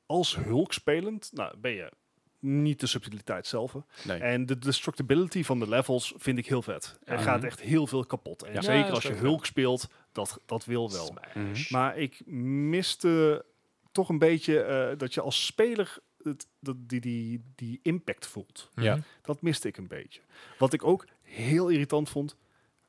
als 0.07 0.37
hulk 0.37 0.73
spelend, 0.73 1.31
nou, 1.33 1.57
ben 1.59 1.73
je 1.73 1.91
niet 2.39 2.81
de 2.81 2.87
subtiliteit 2.87 3.47
zelf. 3.47 3.75
Nee. 4.05 4.19
En 4.21 4.47
de 4.47 4.59
destructibility 4.59 5.43
van 5.43 5.59
de 5.59 5.69
levels 5.69 6.15
vind 6.17 6.39
ik 6.39 6.47
heel 6.47 6.63
vet. 6.63 6.99
Er 7.05 7.15
Ja. 7.17 7.23
gaat 7.23 7.37
Mhm. 7.37 7.47
echt 7.47 7.61
heel 7.61 7.87
veel 7.87 8.05
kapot. 8.07 8.43
En 8.43 8.63
zeker 8.63 8.93
als 8.93 9.03
je 9.03 9.13
hulk 9.13 9.47
speelt, 9.47 9.89
dat, 10.13 10.41
dat 10.47 10.65
wil 10.65 10.91
wel. 10.93 11.07
Smash. 11.07 11.35
Mhm. 11.35 11.73
Maar 11.73 11.99
ik 11.99 12.27
miste 12.27 13.45
toch 13.93 14.09
een 14.09 14.19
beetje 14.19 14.61
eh, 14.61 14.99
dat 14.99 15.15
je 15.15 15.21
als 15.21 15.47
speler 15.47 15.97
het, 16.25 16.47
dat, 16.61 16.77
die, 16.89 17.01
die, 17.01 17.43
die 17.55 17.81
impact 17.83 18.27
voelt. 18.27 18.71
Ja. 18.75 18.99
Dat 19.23 19.43
miste 19.43 19.69
ik 19.69 19.77
een 19.77 19.87
beetje. 19.89 20.21
Wat 20.59 20.73
ik 20.73 20.85
ook 20.85 21.07
heel 21.23 21.69
irritant 21.69 22.09
vond, 22.09 22.37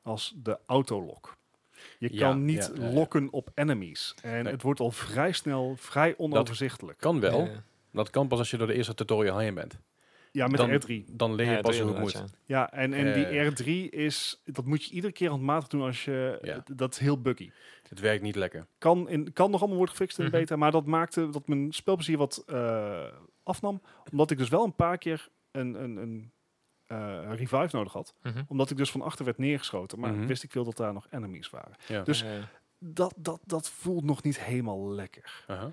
als 0.02 0.34
de 0.42 0.58
autolock. 0.66 1.36
Je 1.98 2.08
Ja, 2.12 2.18
kan 2.28 2.44
niet 2.44 2.70
ja, 2.74 2.82
ja, 2.82 2.88
ja. 2.88 2.92
lokken 2.94 3.30
op 3.32 3.50
enemies. 3.54 4.14
En 4.22 4.42
Nee. 4.44 4.52
het 4.52 4.62
wordt 4.62 4.80
al 4.80 4.90
vrij 4.90 5.32
snel 5.32 5.74
vrij 5.78 6.14
onoverzichtelijk. 6.16 6.98
Kan 6.98 7.20
wel. 7.20 7.48
Dat 7.92 8.10
kan 8.10 8.28
pas 8.28 8.38
als 8.38 8.50
je 8.50 8.56
door 8.56 8.66
de 8.66 8.74
eerste 8.74 8.94
tutorial 8.94 9.38
heen 9.38 9.54
bent. 9.54 9.78
ja, 10.32 10.46
met 10.46 10.56
dan, 10.56 10.68
de 10.70 11.04
R3. 11.08 11.14
Dan 11.14 11.34
leer 11.34 11.46
je 11.46 11.52
Ja, 11.52 11.60
pas 11.60 11.78
hoe 11.80 11.90
het 11.90 11.98
moet. 12.00 12.12
ja. 12.12 12.24
Ja, 12.46 12.72
en, 12.72 12.92
en 12.92 13.06
Eh. 13.14 13.14
die 13.54 13.86
R3 13.86 13.90
is, 13.90 14.42
dat 14.44 14.64
moet 14.64 14.84
je 14.84 14.94
iedere 14.94 15.12
keer 15.12 15.28
handmatig 15.30 15.68
doen 15.68 15.82
als 15.82 16.04
je, 16.04 16.62
dat 16.74 16.92
is 16.92 16.98
heel 16.98 17.20
buggy. 17.20 17.50
Het 17.88 18.00
werkt 18.00 18.22
niet 18.22 18.36
lekker. 18.36 18.66
Kan, 18.78 19.08
in, 19.08 19.32
kan 19.32 19.50
nog 19.50 19.58
allemaal 19.60 19.76
worden 19.78 19.96
gefixt 19.96 20.18
in 20.18 20.24
de 20.24 20.30
Mhm. 20.30 20.40
beta, 20.40 20.56
maar 20.56 20.70
dat 20.70 20.86
maakte 20.86 21.30
dat 21.30 21.48
mijn 21.48 21.72
spelplezier 21.72 22.18
wat 22.18 22.42
eh, 22.46 23.04
afnam. 23.42 23.82
Omdat 24.10 24.30
ik 24.30 24.38
dus 24.38 24.48
wel 24.48 24.64
een 24.64 24.74
paar 24.76 24.98
keer 24.98 25.28
een, 25.50 25.82
een, 25.82 25.96
een 25.96 26.30
eh, 26.86 27.22
revive 27.34 27.76
nodig 27.76 27.92
had. 27.92 28.14
Mhm. 28.22 28.42
Omdat 28.48 28.70
ik 28.70 28.76
dus 28.76 28.90
van 28.90 29.02
achter 29.02 29.24
werd 29.24 29.38
neergeschoten. 29.38 30.00
Maar 30.00 30.12
Mhm. 30.12 30.26
wist 30.26 30.42
ik 30.42 30.50
veel 30.50 30.64
dat 30.64 30.76
daar 30.76 30.92
nog 30.92 31.06
enemies 31.10 31.50
waren. 31.50 31.74
Ja. 31.86 32.02
Dus-. 32.02 32.24
Dat, 32.78 33.14
dat, 33.16 33.40
dat 33.44 33.68
voelt 33.70 34.04
nog 34.04 34.22
niet 34.22 34.40
helemaal 34.40 34.90
lekker. 34.90 35.44
Aha. 35.46 35.70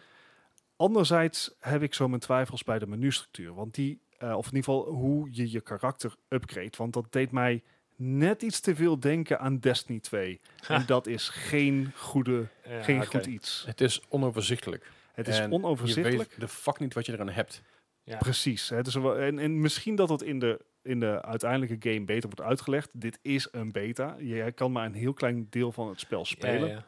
Anderzijds 0.76 1.56
heb 1.60 1.82
ik 1.82 1.94
zo 1.94 2.08
mijn 2.08 2.22
twijfels 2.22 2.64
bij 2.64 2.80
de 2.80 2.88
menustructuur. 2.88 3.54
Want 3.54 3.76
die, 3.76 4.02
eh, 4.18 4.38
of 4.38 4.48
in 4.48 4.56
ieder 4.56 4.74
geval 4.74 4.86
hoe 4.94 5.28
je 5.32 5.52
je 5.52 5.62
karakter 5.62 6.16
upgrade. 6.30 6.78
Want 6.78 6.94
dat 6.94 7.12
deed 7.12 7.32
mij 7.32 7.64
net 8.04 8.42
iets 8.42 8.60
te 8.60 8.76
veel 8.76 9.00
denken 9.00 9.40
aan 9.40 9.60
Destiny 9.60 10.00
2. 10.00 10.40
En 10.68 10.84
dat 10.86 11.08
is 11.08 11.30
geen, 11.30 11.92
goede, 11.96 12.48
Ja, 12.68 12.82
geen 12.84 13.06
goed 13.06 13.26
iets. 13.26 13.64
Het 13.68 13.82
is 13.82 14.02
onoverzichtelijk. 14.10 14.92
Het 15.14 15.28
is 15.28 15.40
En 15.40 15.52
onoverzichtelijk. 15.52 16.22
Je 16.22 16.28
weet 16.30 16.40
de 16.40 16.48
fuck 16.48 16.80
niet 16.80 16.94
wat 16.94 17.06
je 17.06 17.12
eraan 17.12 17.30
hebt. 17.30 17.62
Ja. 18.04 18.18
Precies. 18.18 18.70
Hè? 18.70 18.82
Dus, 18.82 18.96
en, 18.96 19.40
en 19.40 19.60
misschien 19.62 19.96
dat 19.96 20.10
het 20.10 20.22
in 20.22 20.40
de, 20.40 20.60
in 20.82 21.00
de 21.00 21.22
uiteindelijke 21.22 21.90
game 21.90 22.06
beter 22.06 22.30
wordt 22.30 22.42
uitgelegd. 22.50 22.90
Dit 22.94 23.20
is 23.22 23.48
een 23.52 23.72
beta. 23.72 24.16
Je 24.20 24.52
kan 24.52 24.72
maar 24.72 24.86
een 24.86 24.94
heel 24.94 25.14
klein 25.14 25.48
deel 25.50 25.72
van 25.72 25.90
het 25.90 26.00
spel 26.00 26.26
spelen. 26.26 26.68
Ja, 26.70 26.74
ja. 26.76 26.86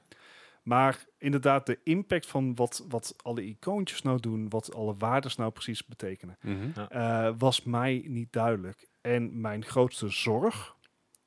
Maar 0.63 1.05
inderdaad, 1.17 1.65
de 1.65 1.79
impact 1.83 2.25
van 2.25 2.55
wat, 2.55 2.85
wat 2.89 3.15
alle 3.21 3.43
icoontjes 3.45 4.01
nou 4.01 4.19
doen, 4.19 4.49
wat 4.49 4.75
alle 4.75 4.95
waardes 4.97 5.35
nou 5.35 5.51
precies 5.51 5.85
betekenen, 5.85 6.37
Mhm. 6.41 6.79
eh, 6.89 7.29
was 7.37 7.63
mij 7.63 8.03
niet 8.07 8.33
duidelijk. 8.33 8.87
En 9.01 9.41
mijn 9.41 9.65
grootste 9.65 10.09
zorg, 10.09 10.74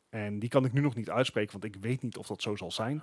en 0.09 0.39
die 0.39 0.49
kan 0.49 0.65
ik 0.65 0.73
nu 0.73 0.81
nog 0.81 0.95
niet 0.95 1.11
uitspreken, 1.11 1.53
want 1.61 1.75
ik 1.75 1.81
weet 1.83 2.03
niet 2.03 2.17
of 2.17 2.27
dat 2.27 2.43
zo 2.43 2.57
zal 2.57 2.71
zijn, 2.71 3.01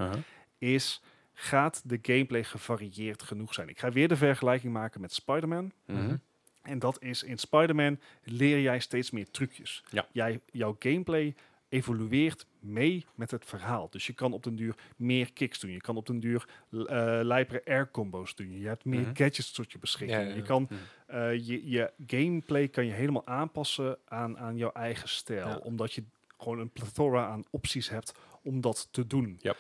is 0.58 1.02
gaat 1.34 1.82
de 1.86 2.00
gameplay 2.02 2.44
gevarieerd 2.44 3.24
genoeg 3.24 3.54
zijn? 3.54 3.70
Ik 3.70 3.80
ga 3.80 3.92
weer 3.92 4.08
de 4.08 4.16
vergelijking 4.16 4.74
maken 4.74 5.02
met 5.02 5.14
Spider-Man. 5.14 5.72
Mhm. 5.86 6.16
En 6.62 6.80
dat 6.80 7.02
is 7.02 7.24
in 7.24 7.38
Spider-Man 7.38 8.00
leer 8.24 8.62
jij 8.62 8.80
steeds 8.80 9.12
meer 9.12 9.32
trucjes. 9.32 9.84
Ja. 9.90 10.08
Jij, 10.12 10.40
jouw 10.52 10.76
gameplay 10.80 11.36
evolueert 11.70 12.46
mee 12.60 13.06
met 13.16 13.32
het 13.32 13.46
verhaal. 13.46 13.90
Dus 13.90 14.08
je 14.08 14.14
kan 14.14 14.34
op 14.34 14.44
den 14.44 14.56
duur 14.56 14.76
meer 14.96 15.34
kicks 15.34 15.60
doen. 15.60 15.72
Je 15.72 15.82
kan 15.82 15.98
op 15.98 16.06
den 16.06 16.20
duur 16.20 16.48
eh 16.72 17.20
lijpere 17.22 17.62
air 17.66 17.92
combos 17.92 18.36
doen. 18.36 18.60
Je 18.60 18.68
hebt 18.68 18.86
meer 18.86 19.00
Mhm. 19.02 19.16
gadgets 19.16 19.52
tot 19.52 19.72
je 19.72 19.80
beschikking. 19.80 20.20
Ja, 20.20 20.26
ja, 20.26 20.30
ja. 20.30 20.36
Je 20.36 20.42
kan 20.42 20.62
Mhm. 20.70 20.74
eh, 21.08 21.34
je, 21.48 21.70
je 21.70 21.92
gameplay 22.08 22.68
kan 22.68 22.86
je 22.86 22.92
helemaal 22.92 23.28
aanpassen 23.28 23.98
aan, 24.06 24.38
aan 24.38 24.58
jouw 24.58 24.72
eigen 24.72 25.10
stijl. 25.10 25.48
Ja. 25.48 25.56
Omdat 25.58 25.94
je 25.94 26.04
gewoon 26.38 26.60
een 26.60 26.72
plethora 26.72 27.28
aan 27.28 27.44
opties 27.50 27.90
hebt 27.90 28.12
om 28.44 28.62
dat 28.62 28.88
te 28.92 29.08
doen. 29.08 29.38
Ja. 29.42 29.56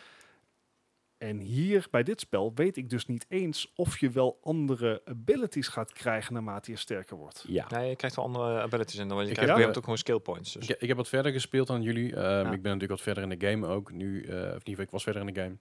En 1.17 1.39
hier 1.39 1.87
bij 1.91 2.03
dit 2.03 2.19
spel 2.19 2.51
weet 2.55 2.77
ik 2.77 2.89
dus 2.89 3.05
niet 3.05 3.25
eens 3.29 3.71
of 3.75 3.99
je 3.99 4.09
wel 4.09 4.37
andere 4.41 5.01
abilities 5.05 5.67
gaat 5.67 5.93
krijgen 5.93 6.33
naarmate 6.33 6.71
je 6.71 6.77
sterker 6.77 7.17
wordt. 7.17 7.43
Ja. 7.47 7.67
Nee, 7.69 7.89
je 7.89 7.95
krijgt 7.95 8.15
wel 8.15 8.25
andere 8.25 8.61
abilities 8.61 8.99
in. 8.99 9.07
Dan, 9.07 9.17
je 9.23 9.27
Ik 9.27 9.33
krijgt 9.33 9.51
heb- 9.51 9.59
op 9.59 9.65
een 9.65 9.73
gegeven 9.73 9.73
moment 9.73 9.77
ook 9.77 9.83
gewoon 9.83 9.97
skill 9.97 10.19
points. 10.19 10.53
Dus. 10.53 10.67
Ik, 10.75 10.81
ik 10.81 10.87
heb 10.87 10.97
wat 10.97 11.07
verder 11.07 11.31
gespeeld 11.31 11.67
dan 11.67 11.81
jullie. 11.81 12.15
Ehm, 12.15 12.39
Ik 12.45 12.61
ben 12.61 12.71
natuurlijk 12.71 12.89
wat 12.91 13.01
verder 13.01 13.23
in 13.23 13.39
de 13.39 13.47
game 13.47 13.67
ook. 13.67 13.91
Nu, 13.91 14.23
eh 14.23 14.33
of 14.33 14.37
in 14.39 14.45
ieder 14.45 14.61
geval, 14.65 14.83
ik 14.83 14.89
was 14.91 15.03
verder 15.03 15.27
in 15.27 15.33
de 15.33 15.41
game. 15.41 15.57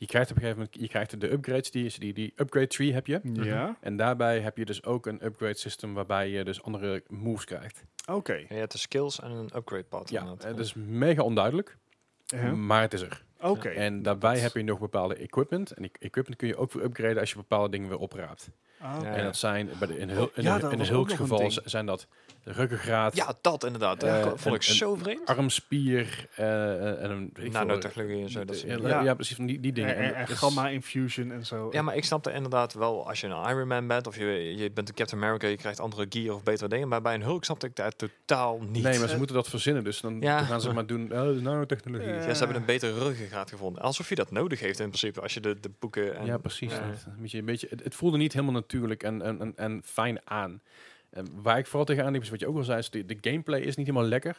Je 0.00 0.06
krijgt 0.06 0.30
op 0.30 0.36
een 0.36 0.42
gegeven 0.42 0.62
moment 0.62 0.80
je 0.82 0.88
krijgt 0.88 1.20
de 1.20 1.32
upgrades, 1.32 1.70
die, 1.70 1.84
is- 1.84 1.98
die, 1.98 2.12
die 2.12 2.32
upgrade 2.36 2.66
tree 2.66 2.92
heb 2.92 3.06
je. 3.06 3.20
Ja, 3.32 3.76
En 3.80 3.96
daarbij 3.96 4.40
heb 4.40 4.56
je 4.56 4.64
dus 4.64 4.84
ook 4.84 5.06
een 5.06 5.24
upgrade 5.24 5.56
system 5.58 5.94
waarbij 5.94 6.30
je 6.30 6.44
dus 6.44 6.62
andere 6.62 7.02
moves 7.08 7.44
krijgt. 7.44 7.84
oké. 8.10 8.32
Ja, 8.34 8.46
je 8.48 8.54
hebt 8.54 8.72
de 8.72 8.78
skills 8.78 9.20
en 9.20 9.30
een 9.30 9.50
upgrade 9.56 9.84
pad. 9.84 10.10
Ja, 10.10 10.20
inderdaad. 10.20 10.48
het 10.48 10.58
is 10.58 10.74
mega 10.74 11.22
onduidelijk, 11.22 11.76
Ja. 12.24 12.52
maar 12.54 12.80
het 12.82 12.92
is 12.92 13.00
er. 13.00 13.24
Oké. 13.40 13.68
En 13.68 14.02
daarbij 14.02 14.32
Dat- 14.32 14.42
heb 14.42 14.52
je 14.54 14.62
nog 14.62 14.78
bepaalde 14.78 15.14
equipment. 15.14 15.70
En 15.72 15.82
die 15.82 15.90
equipment 15.98 16.36
kun 16.38 16.48
je 16.48 16.56
ook 16.56 16.72
weer 16.72 16.84
upgraden 16.84 17.18
als 17.18 17.30
je 17.30 17.36
bepaalde 17.36 17.68
dingen 17.70 17.88
weer 17.88 17.98
opraapt. 17.98 18.50
Ah, 18.80 19.06
En 19.16 19.24
dat 19.24 19.36
zijn, 19.36 19.70
bij 19.78 19.88
de, 19.88 19.98
in, 19.98 20.08
hul, 20.08 20.30
in, 20.34 20.42
Ja, 20.42 20.54
de, 20.54 20.60
dat 20.60 20.72
in 20.72 20.78
de 20.78 20.84
nog 20.84 20.88
een 20.92 20.94
hulksgeval 20.94 21.50
zijn 21.64 21.86
dat 21.86 22.06
ruggengraat, 22.44 23.16
Ja, 23.16 23.34
dat 23.40 23.64
inderdaad. 23.64 24.02
Eh, 24.02 24.22
dat 24.24 24.40
vond 24.40 24.54
ik 24.54 24.62
zo 24.62 24.94
vreemd. 24.94 25.26
armspier 25.26 26.26
eh, 26.34 27.02
en 27.02 27.10
een... 27.10 27.32
Nanotechnologie 27.52 28.22
en 28.22 28.30
zo. 28.30 28.44
Dat 28.44 28.60
ja, 28.60 28.76
ja, 28.88 29.02
Ja. 29.02 29.14
precies, 29.14 29.36
van 29.36 29.46
die, 29.46 29.60
die 29.60 29.72
dingen. 29.72 29.96
En, 29.96 30.14
en, 30.14 30.26
En 30.26 30.36
gamma 30.36 30.68
infusion 30.68 31.32
en 31.32 31.46
zo. 31.46 31.68
Ja, 31.72 31.82
maar 31.82 31.96
ik 31.96 32.04
snapte 32.04 32.32
inderdaad 32.32 32.74
wel, 32.74 33.08
als 33.08 33.20
je 33.20 33.26
een 33.26 33.48
Iron 33.50 33.66
Man 33.68 33.86
bent 33.86 34.06
of 34.06 34.16
je, 34.16 34.24
je 34.56 34.70
bent 34.70 34.88
een 34.88 34.94
Captain 34.94 35.22
America, 35.22 35.46
je 35.46 35.56
krijgt 35.56 35.80
andere 35.80 36.06
gear 36.08 36.34
of 36.34 36.42
betere 36.42 36.68
dingen. 36.68 36.88
Maar 36.88 37.02
bij 37.02 37.14
een 37.14 37.22
Hulk 37.22 37.44
snapte 37.44 37.66
ik 37.66 37.76
daar 37.76 37.92
totaal 37.96 38.58
niet. 38.60 38.82
Nee, 38.82 38.98
maar 38.98 39.06
ze 39.06 39.12
Eh, 39.12 39.16
moeten 39.18 39.36
dat 39.36 39.48
verzinnen, 39.48 39.84
dus 39.84 40.00
dan, 40.00 40.20
Ja. 40.20 40.36
dan 40.36 40.46
gaan 40.46 40.60
ze 40.60 40.72
maar 40.72 40.86
doen, 40.86 41.02
oh, 41.18 41.22
de 41.22 41.40
nanotechnologie. 41.42 42.08
Eh, 42.12 42.26
Ja, 42.26 42.32
ze 42.34 42.38
hebben 42.38 42.56
een 42.56 42.64
betere 42.66 42.98
ruggengraat 42.98 43.50
gevonden. 43.50 43.82
Alsof 43.82 44.08
je 44.08 44.14
dat 44.14 44.30
nodig 44.30 44.60
heeft 44.60 44.80
in 44.80 44.86
principe, 44.88 45.20
als 45.20 45.34
je 45.34 45.40
de, 45.40 45.60
de 45.60 45.70
boeken... 45.78 46.16
En, 46.16 46.26
ja, 46.26 46.36
precies. 46.38 46.72
Een 46.72 47.12
beetje, 47.18 47.38
een 47.38 47.44
beetje, 47.44 47.66
het, 47.70 47.84
het 47.84 47.94
voelde 47.94 48.16
niet 48.16 48.32
helemaal 48.32 48.54
natuurlijk 48.70 49.02
en, 49.02 49.22
en, 49.22 49.40
en, 49.40 49.52
en 49.56 49.80
fijn 49.84 50.20
aan. 50.24 50.62
En 51.10 51.42
waar 51.42 51.58
ik 51.58 51.66
vooral 51.66 51.84
tegenaan 51.84 52.12
liep, 52.12 52.22
is 52.22 52.30
wat 52.30 52.40
je 52.40 52.46
ook 52.48 52.56
al 52.56 52.62
zei, 52.64 52.78
is 52.78 52.90
de, 52.90 53.04
de 53.06 53.18
gameplay 53.20 53.60
is 53.60 53.76
niet 53.76 53.86
helemaal 53.86 54.08
lekker. 54.08 54.38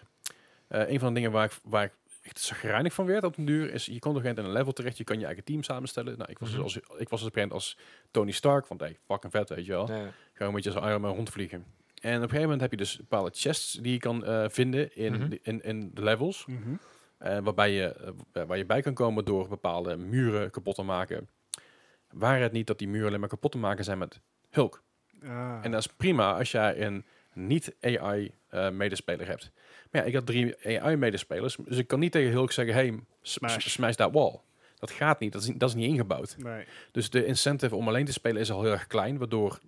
Eh, 0.68 0.90
een 0.90 1.00
van 1.00 1.08
de 1.08 1.14
dingen 1.14 1.32
waar 1.32 1.46
ik, 1.46 1.52
waar 1.64 1.84
ik 1.84 1.92
echt 2.22 2.40
zagrijnig 2.40 2.94
van 2.94 3.06
werd 3.06 3.24
op 3.24 3.38
een 3.38 3.46
duur, 3.46 3.74
is 3.74 3.86
je 3.86 3.92
komt 4.00 4.04
op 4.06 4.10
een 4.16 4.22
gegeven 4.22 4.28
moment 4.36 4.38
in 4.38 4.46
een 4.46 4.58
level 4.58 4.74
terecht, 4.74 4.98
je 4.98 5.04
kan 5.04 5.20
je 5.20 5.26
eigen 5.26 5.44
team 5.44 5.64
samenstellen. 5.64 6.18
Nou, 6.18 6.32
ik 6.32 6.40
was, 6.40 6.50
Mhm. 6.50 6.62
dus 6.64 6.66
als, 6.90 7.00
ik 7.00 7.10
was 7.10 7.20
dus 7.20 7.30
op 7.30 7.36
moment 7.36 7.54
als 7.54 7.78
Tony 8.12 8.32
Stark, 8.32 8.68
want 8.68 8.82
hey, 8.82 8.98
fucking 9.08 9.32
vet, 9.32 9.50
weet 9.50 9.66
je 9.66 9.72
wel. 9.72 9.88
Ja, 9.88 10.12
Gewoon 10.34 10.48
een 10.56 10.62
beetje 10.62 10.80
als 10.80 10.88
Iron 10.90 11.02
Man 11.02 11.16
rondvliegen. 11.16 11.66
En 12.02 12.10
op 12.16 12.16
een 12.16 12.22
gegeven 12.22 12.42
moment 12.42 12.62
heb 12.62 12.72
je 12.72 12.78
dus 12.78 12.98
bepaalde 12.98 13.30
chests 13.34 13.74
die 13.74 13.92
je 13.92 14.00
kan 14.00 14.26
eh, 14.26 14.46
vinden 14.50 14.96
in, 14.96 15.14
Mhm. 15.14 15.30
de, 15.30 15.40
in, 15.44 15.62
in 15.62 15.92
de 15.94 16.04
levels. 16.04 16.46
Mhm. 16.46 16.60
Eh, 17.18 17.38
waarbij 17.40 17.72
je, 17.72 18.14
waar 18.32 18.58
je 18.58 18.66
bij 18.66 18.82
kan 18.82 18.94
komen 18.94 19.26
door 19.26 19.48
bepaalde 19.48 19.98
muren 19.98 20.52
kapot 20.52 20.76
te 20.76 20.82
maken. 20.84 21.30
Waar 22.12 22.40
het 22.42 22.52
niet 22.52 22.68
dat 22.68 22.80
die 22.80 22.88
muren 22.88 23.08
alleen 23.08 23.20
maar 23.20 23.30
kapot 23.30 23.52
te 23.52 23.58
maken 23.58 23.84
zijn 23.84 23.98
met 23.98 24.20
Hulk. 24.50 24.84
Ah. 25.24 25.60
En 25.62 25.72
dat 25.72 25.80
is 25.80 25.88
prima 25.88 26.38
als 26.38 26.52
jij 26.52 26.82
een 26.86 27.06
niet-AI-medespeler 27.34 29.28
hebt. 29.28 29.52
Maar 29.92 30.02
ja, 30.02 30.08
ik 30.08 30.14
had 30.14 30.26
drie 30.26 30.80
AI-medespelers, 30.82 31.58
dus 31.66 31.78
ik 31.78 31.88
kan 31.88 32.00
niet 32.00 32.12
tegen 32.12 32.32
Hulk 32.32 32.52
zeggen, 32.52 32.74
hey, 32.74 33.00
smash, 33.22 33.68
Smash. 33.70 33.96
that 33.96 34.12
wall. 34.14 34.40
Dat 34.80 34.92
gaat 34.92 35.20
niet, 35.20 35.32
dat 35.32 35.42
is, 35.42 35.48
niet- 35.48 35.60
dat 35.60 35.70
is 35.70 35.76
niet 35.76 35.88
ingebouwd. 35.90 36.36
nee. 36.38 36.66
Dus 36.92 37.10
de 37.10 37.26
incentive 37.26 37.76
om 37.76 37.88
alleen 37.88 38.06
te 38.06 38.12
spelen 38.12 38.42
is 38.42 38.52
al 38.52 38.62
heel 38.62 38.72
erg 38.72 38.88
klein, 38.88 39.18
waardoor 39.18 39.60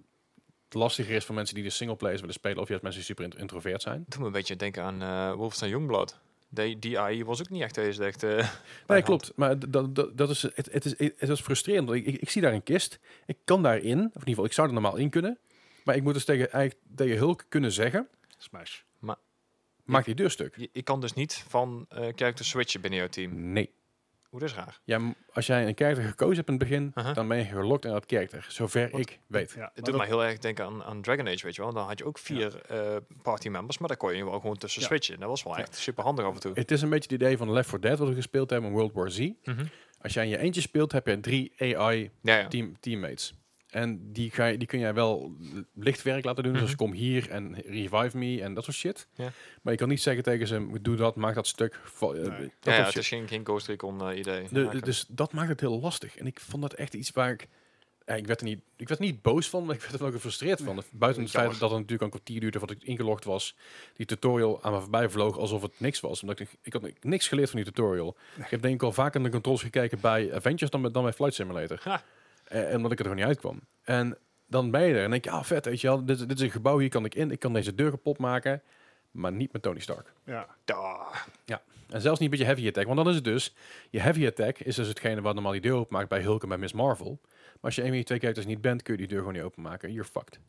het 0.65 0.73
lastiger 0.73 1.15
is 1.15 1.25
voor 1.25 1.35
mensen 1.35 1.55
die 1.55 1.63
de 1.63 1.69
singleplayers 1.69 2.19
willen 2.19 2.35
spelen, 2.35 2.57
of 2.61 2.67
juist 2.67 2.83
mensen 2.83 3.01
die 3.01 3.09
super 3.09 3.25
int- 3.25 3.37
introvert 3.37 3.81
zijn. 3.81 4.05
Doe 4.07 4.19
me 4.19 4.25
een 4.25 4.31
beetje 4.31 4.55
denken 4.55 4.83
aan 4.83 5.01
uh, 5.01 5.33
Wolfenstein 5.33 5.71
Youngblood. 5.71 6.19
Die, 6.53 6.79
die 6.79 6.99
AI 6.99 7.23
was 7.25 7.39
ook 7.39 7.49
niet 7.49 7.61
echt 7.61 7.75
deze 7.75 8.05
echt... 8.05 8.23
eh, 8.23 8.49
Nee, 8.87 8.97
de 8.99 9.01
klopt. 9.03 9.31
Maar 9.35 9.69
dat, 9.69 9.95
dat, 9.95 10.17
dat 10.17 10.29
is, 10.29 10.41
het, 10.41 10.69
het, 10.71 10.85
is, 10.85 10.93
het 11.17 11.29
is 11.29 11.41
frustrerend. 11.41 11.87
want 11.89 11.99
Ik, 11.99 12.05
ik, 12.13 12.21
ik 12.21 12.29
zie 12.29 12.41
daar 12.41 12.53
een 12.53 12.63
kist. 12.63 12.99
Ik 13.25 13.37
kan 13.43 13.63
daarin, 13.63 13.97
of 13.99 14.03
in 14.03 14.09
ieder 14.13 14.25
geval, 14.27 14.45
ik 14.45 14.53
zou 14.53 14.67
er 14.67 14.73
normaal 14.73 14.95
in 14.95 15.09
kunnen. 15.09 15.37
Maar 15.83 15.95
ik 15.95 16.03
moet 16.03 16.13
dus 16.13 16.25
tegen, 16.25 16.51
eigenlijk 16.51 16.85
tegen 16.95 17.17
Hulk 17.17 17.45
kunnen 17.49 17.71
zeggen, 17.71 18.07
Smash. 18.37 18.79
maak 19.83 20.05
die 20.05 20.15
deur 20.15 20.31
stuk. 20.31 20.53
Je, 20.57 20.69
je 20.73 20.81
kan 20.83 21.01
dus 21.01 21.13
niet 21.13 21.45
van 21.47 21.85
eh 21.89 21.97
character 22.15 22.45
switchen 22.45 22.81
binnen 22.81 22.99
jouw 22.99 23.09
team. 23.09 23.51
Nee. 23.51 23.69
Hoe 24.33 24.41
dat 24.41 24.49
is 24.51 24.55
raar. 24.55 24.79
Ja, 24.83 25.13
als 25.31 25.45
jij 25.47 25.67
een 25.67 25.73
karakter 25.73 26.03
gekozen 26.03 26.35
hebt 26.35 26.47
in 26.47 26.53
het 26.53 26.63
begin, 26.63 26.91
dan 27.13 27.27
ben 27.27 27.37
je 27.37 27.43
gelokt 27.43 27.85
in 27.85 27.91
dat 27.91 28.05
karakter. 28.05 28.45
Zover 28.49 28.89
Wat- 28.91 28.99
ik 28.99 29.19
weet. 29.27 29.51
Ja, 29.51 29.57
maar 29.57 29.65
Het 29.65 29.75
doet 29.75 29.85
dat- 29.85 29.95
mij 29.97 30.05
heel 30.07 30.23
erg 30.23 30.37
denken 30.37 30.65
aan, 30.65 30.83
aan 30.83 31.01
Dragon 31.01 31.27
Age, 31.27 31.45
weet 31.45 31.55
je 31.55 31.61
wel. 31.61 31.73
Dan 31.73 31.85
had 31.87 31.97
je 31.99 32.05
ook 32.05 32.17
vier 32.17 32.61
eh 32.67 32.95
party 33.21 33.49
members, 33.49 33.77
maar 33.77 33.87
daar 33.87 33.97
kon 33.97 34.15
je 34.15 34.25
wel 34.25 34.39
gewoon 34.39 34.57
tussen 34.57 34.81
Ja. 34.81 34.87
switchen. 34.87 35.19
Dat 35.19 35.29
was 35.29 35.43
wel 35.43 35.53
Ja. 35.53 35.59
echt 35.59 35.75
super 35.75 36.03
handig 36.03 36.25
af 36.25 36.33
en 36.33 36.39
toe. 36.39 36.51
Het 36.53 36.71
is 36.71 36.81
een 36.81 36.89
beetje 36.89 37.13
het 37.13 37.21
idee 37.21 37.37
van 37.37 37.51
Left 37.51 37.69
4 37.69 37.79
Dead 37.79 37.99
wat 37.99 38.07
we 38.07 38.15
gespeeld 38.15 38.49
hebben 38.49 38.69
in 38.69 38.75
World 38.75 38.93
War 38.93 39.11
Z. 39.11 39.29
Mhm. 39.43 39.65
Als 40.01 40.13
jij 40.13 40.23
in 40.23 40.29
je 40.29 40.37
eentje 40.37 40.61
speelt, 40.61 40.91
heb 40.91 41.07
je 41.07 41.19
drie 41.19 41.53
AI 41.57 42.11
Ja, 42.21 42.37
ja. 42.37 42.47
team, 42.47 42.79
teammates. 42.79 43.33
En 43.73 44.11
die, 44.11 44.31
ga 44.31 44.45
je, 44.45 44.57
die 44.57 44.67
kun 44.67 44.79
jij 44.79 44.93
wel 44.93 45.35
lichtwerk 45.73 46.25
laten 46.25 46.43
doen. 46.43 46.51
Mhm. 46.51 46.61
Zoals 46.61 46.75
kom 46.75 46.91
hier 46.91 47.29
en 47.29 47.55
revive 47.65 48.17
me 48.17 48.41
en 48.41 48.53
dat 48.53 48.63
soort 48.63 48.75
shit. 48.77 49.07
Ja. 49.15 49.31
Maar 49.61 49.73
je 49.73 49.79
kan 49.79 49.89
niet 49.89 50.01
zeggen 50.01 50.23
tegen 50.23 50.47
ze, 50.47 50.67
doe 50.81 50.95
dat, 50.95 51.15
maak 51.15 51.35
dat 51.35 51.47
stuk. 51.47 51.79
eh, 51.99 52.09
Nee. 52.09 52.19
dat 52.21 52.29
Ja, 52.61 52.73
ja, 52.75 52.85
het 52.85 52.95
is 52.95 53.07
geen, 53.07 53.27
geen 53.27 53.45
Ghost 53.45 53.67
Recon 53.67 54.09
eh, 54.09 54.17
idee. 54.17 54.47
De- 54.51 54.81
dus 54.81 55.05
dat 55.09 55.33
maakt 55.33 55.49
het 55.49 55.59
heel 55.59 55.79
lastig. 55.79 56.17
En 56.17 56.25
ik 56.27 56.39
vond 56.39 56.61
dat 56.61 56.73
echt 56.73 56.93
iets 56.93 57.11
waar 57.11 57.31
ik... 57.31 57.47
eh, 58.05 58.17
ik, 58.17 58.27
werd 58.27 58.39
er 58.39 58.45
niet, 58.45 58.59
ik 58.75 58.87
werd 58.87 58.99
er 58.99 59.05
niet 59.05 59.21
boos 59.21 59.49
van, 59.49 59.65
maar 59.65 59.75
ik 59.75 59.81
werd 59.81 59.93
er 59.99 60.05
ook 60.05 60.13
gefrustreerd 60.13 60.61
van. 60.61 60.83
Buiten 60.91 61.21
het 61.23 61.31
feit 61.31 61.49
dat 61.59 61.69
het 61.69 61.79
natuurlijk 61.79 62.01
een 62.01 62.09
kwartier 62.09 62.39
duurde 62.39 62.59
voordat 62.59 62.77
ik 62.77 62.83
ingelogd 62.83 63.23
was. 63.23 63.55
Die 63.95 64.05
tutorial 64.05 64.63
aan 64.63 64.73
me 64.73 64.79
voorbij 64.81 65.09
vloog 65.09 65.37
alsof 65.37 65.61
het 65.61 65.79
niks 65.79 65.99
was. 65.99 66.21
Omdat 66.21 66.39
ik, 66.39 66.49
ik 66.61 66.73
had 66.73 66.89
niks 67.01 67.27
geleerd 67.27 67.49
van 67.49 67.59
die 67.61 67.71
tutorial. 67.73 68.17
Ik 68.37 68.45
heb 68.49 68.61
denk 68.61 68.73
ik 68.75 68.83
al 68.83 68.91
vaker 68.91 69.19
naar 69.19 69.29
de 69.29 69.35
controls 69.35 69.61
gekeken 69.61 69.99
bij 70.01 70.33
Avengers 70.33 70.69
dan, 70.71 70.81
bij- 70.81 70.91
dan 70.91 71.03
bij 71.03 71.13
Flight 71.13 71.33
Simulator. 71.35 71.79
Ha. 71.83 72.03
Eh, 72.53 72.69
en 72.69 72.75
omdat 72.75 72.91
ik 72.91 72.97
er 72.97 73.03
gewoon 73.03 73.19
niet 73.19 73.29
uitkwam. 73.29 73.59
En 73.83 74.17
dan 74.45 74.71
ben 74.71 74.81
je 74.81 74.93
er 74.93 75.03
en 75.03 75.09
denk 75.09 75.23
je, 75.23 75.31
ah 75.31 75.43
vet, 75.43 75.65
weet 75.65 75.81
je 75.81 75.87
wel. 75.87 76.05
Dit, 76.05 76.19
dit 76.19 76.31
is 76.31 76.41
een 76.41 76.51
gebouw, 76.51 76.77
hier 76.77 76.89
kan 76.89 77.05
ik 77.05 77.15
in. 77.15 77.31
Ik 77.31 77.39
kan 77.39 77.53
deze 77.53 77.75
deur 77.75 77.89
kapot 77.89 78.17
maken. 78.17 78.61
Maar 79.11 79.31
niet 79.31 79.53
met 79.53 79.61
Tony 79.61 79.79
Stark. 79.79 80.13
ja. 80.23 80.47
Da. 80.65 81.07
En 81.89 82.01
zelfs 82.01 82.19
niet 82.19 82.29
met 82.29 82.39
je 82.39 82.45
heavy 82.45 82.67
attack. 82.67 82.85
Want 82.85 82.97
dan 82.97 83.09
is 83.09 83.15
het 83.15 83.23
dus, 83.23 83.55
je 83.89 83.99
heavy 83.99 84.27
attack 84.27 84.59
is 84.59 84.75
dus 84.75 84.87
hetgene 84.87 85.21
wat 85.21 85.33
normaal 85.33 85.51
die 85.51 85.61
deur 85.61 85.73
openmaakt 85.75 86.09
bij 86.09 86.21
Hulk 86.21 86.43
en 86.43 86.49
bij 86.49 86.57
Miss 86.57 86.73
Marvel. 86.73 87.19
Maar 87.23 87.61
als 87.61 87.75
je 87.75 87.81
een 87.81 87.87
van 87.87 87.95
die 87.95 88.05
twee 88.05 88.19
characters 88.19 88.45
niet 88.45 88.61
bent, 88.61 88.81
kun 88.81 88.93
je 88.93 88.99
die 88.99 89.07
deur 89.07 89.17
gewoon 89.17 89.33
niet 89.33 89.43
openmaken. 89.43 89.91
You're 89.91 90.09
fucked. 90.09 90.39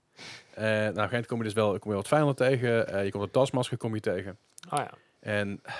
Eh 0.54 0.62
nou, 0.62 0.88
op 0.88 0.88
een 0.88 0.94
gegeven 0.94 1.08
moment 1.10 1.26
kom 1.26 1.38
je 1.38 1.44
dus 1.44 1.52
wel, 1.52 1.78
kom 1.78 1.90
je 1.90 1.96
wat 1.96 2.08
vijanden 2.08 2.34
tegen. 2.34 2.88
Eh, 2.88 3.04
je 3.04 3.10
komt 3.10 3.24
de 3.24 3.30
tasmasker 3.30 3.76
kom 3.76 3.94
je 3.94 4.00
tegen. 4.00 4.38
Ah 4.68 4.78
ja. 4.78 4.90
En 5.24 5.60
eh, 5.62 5.74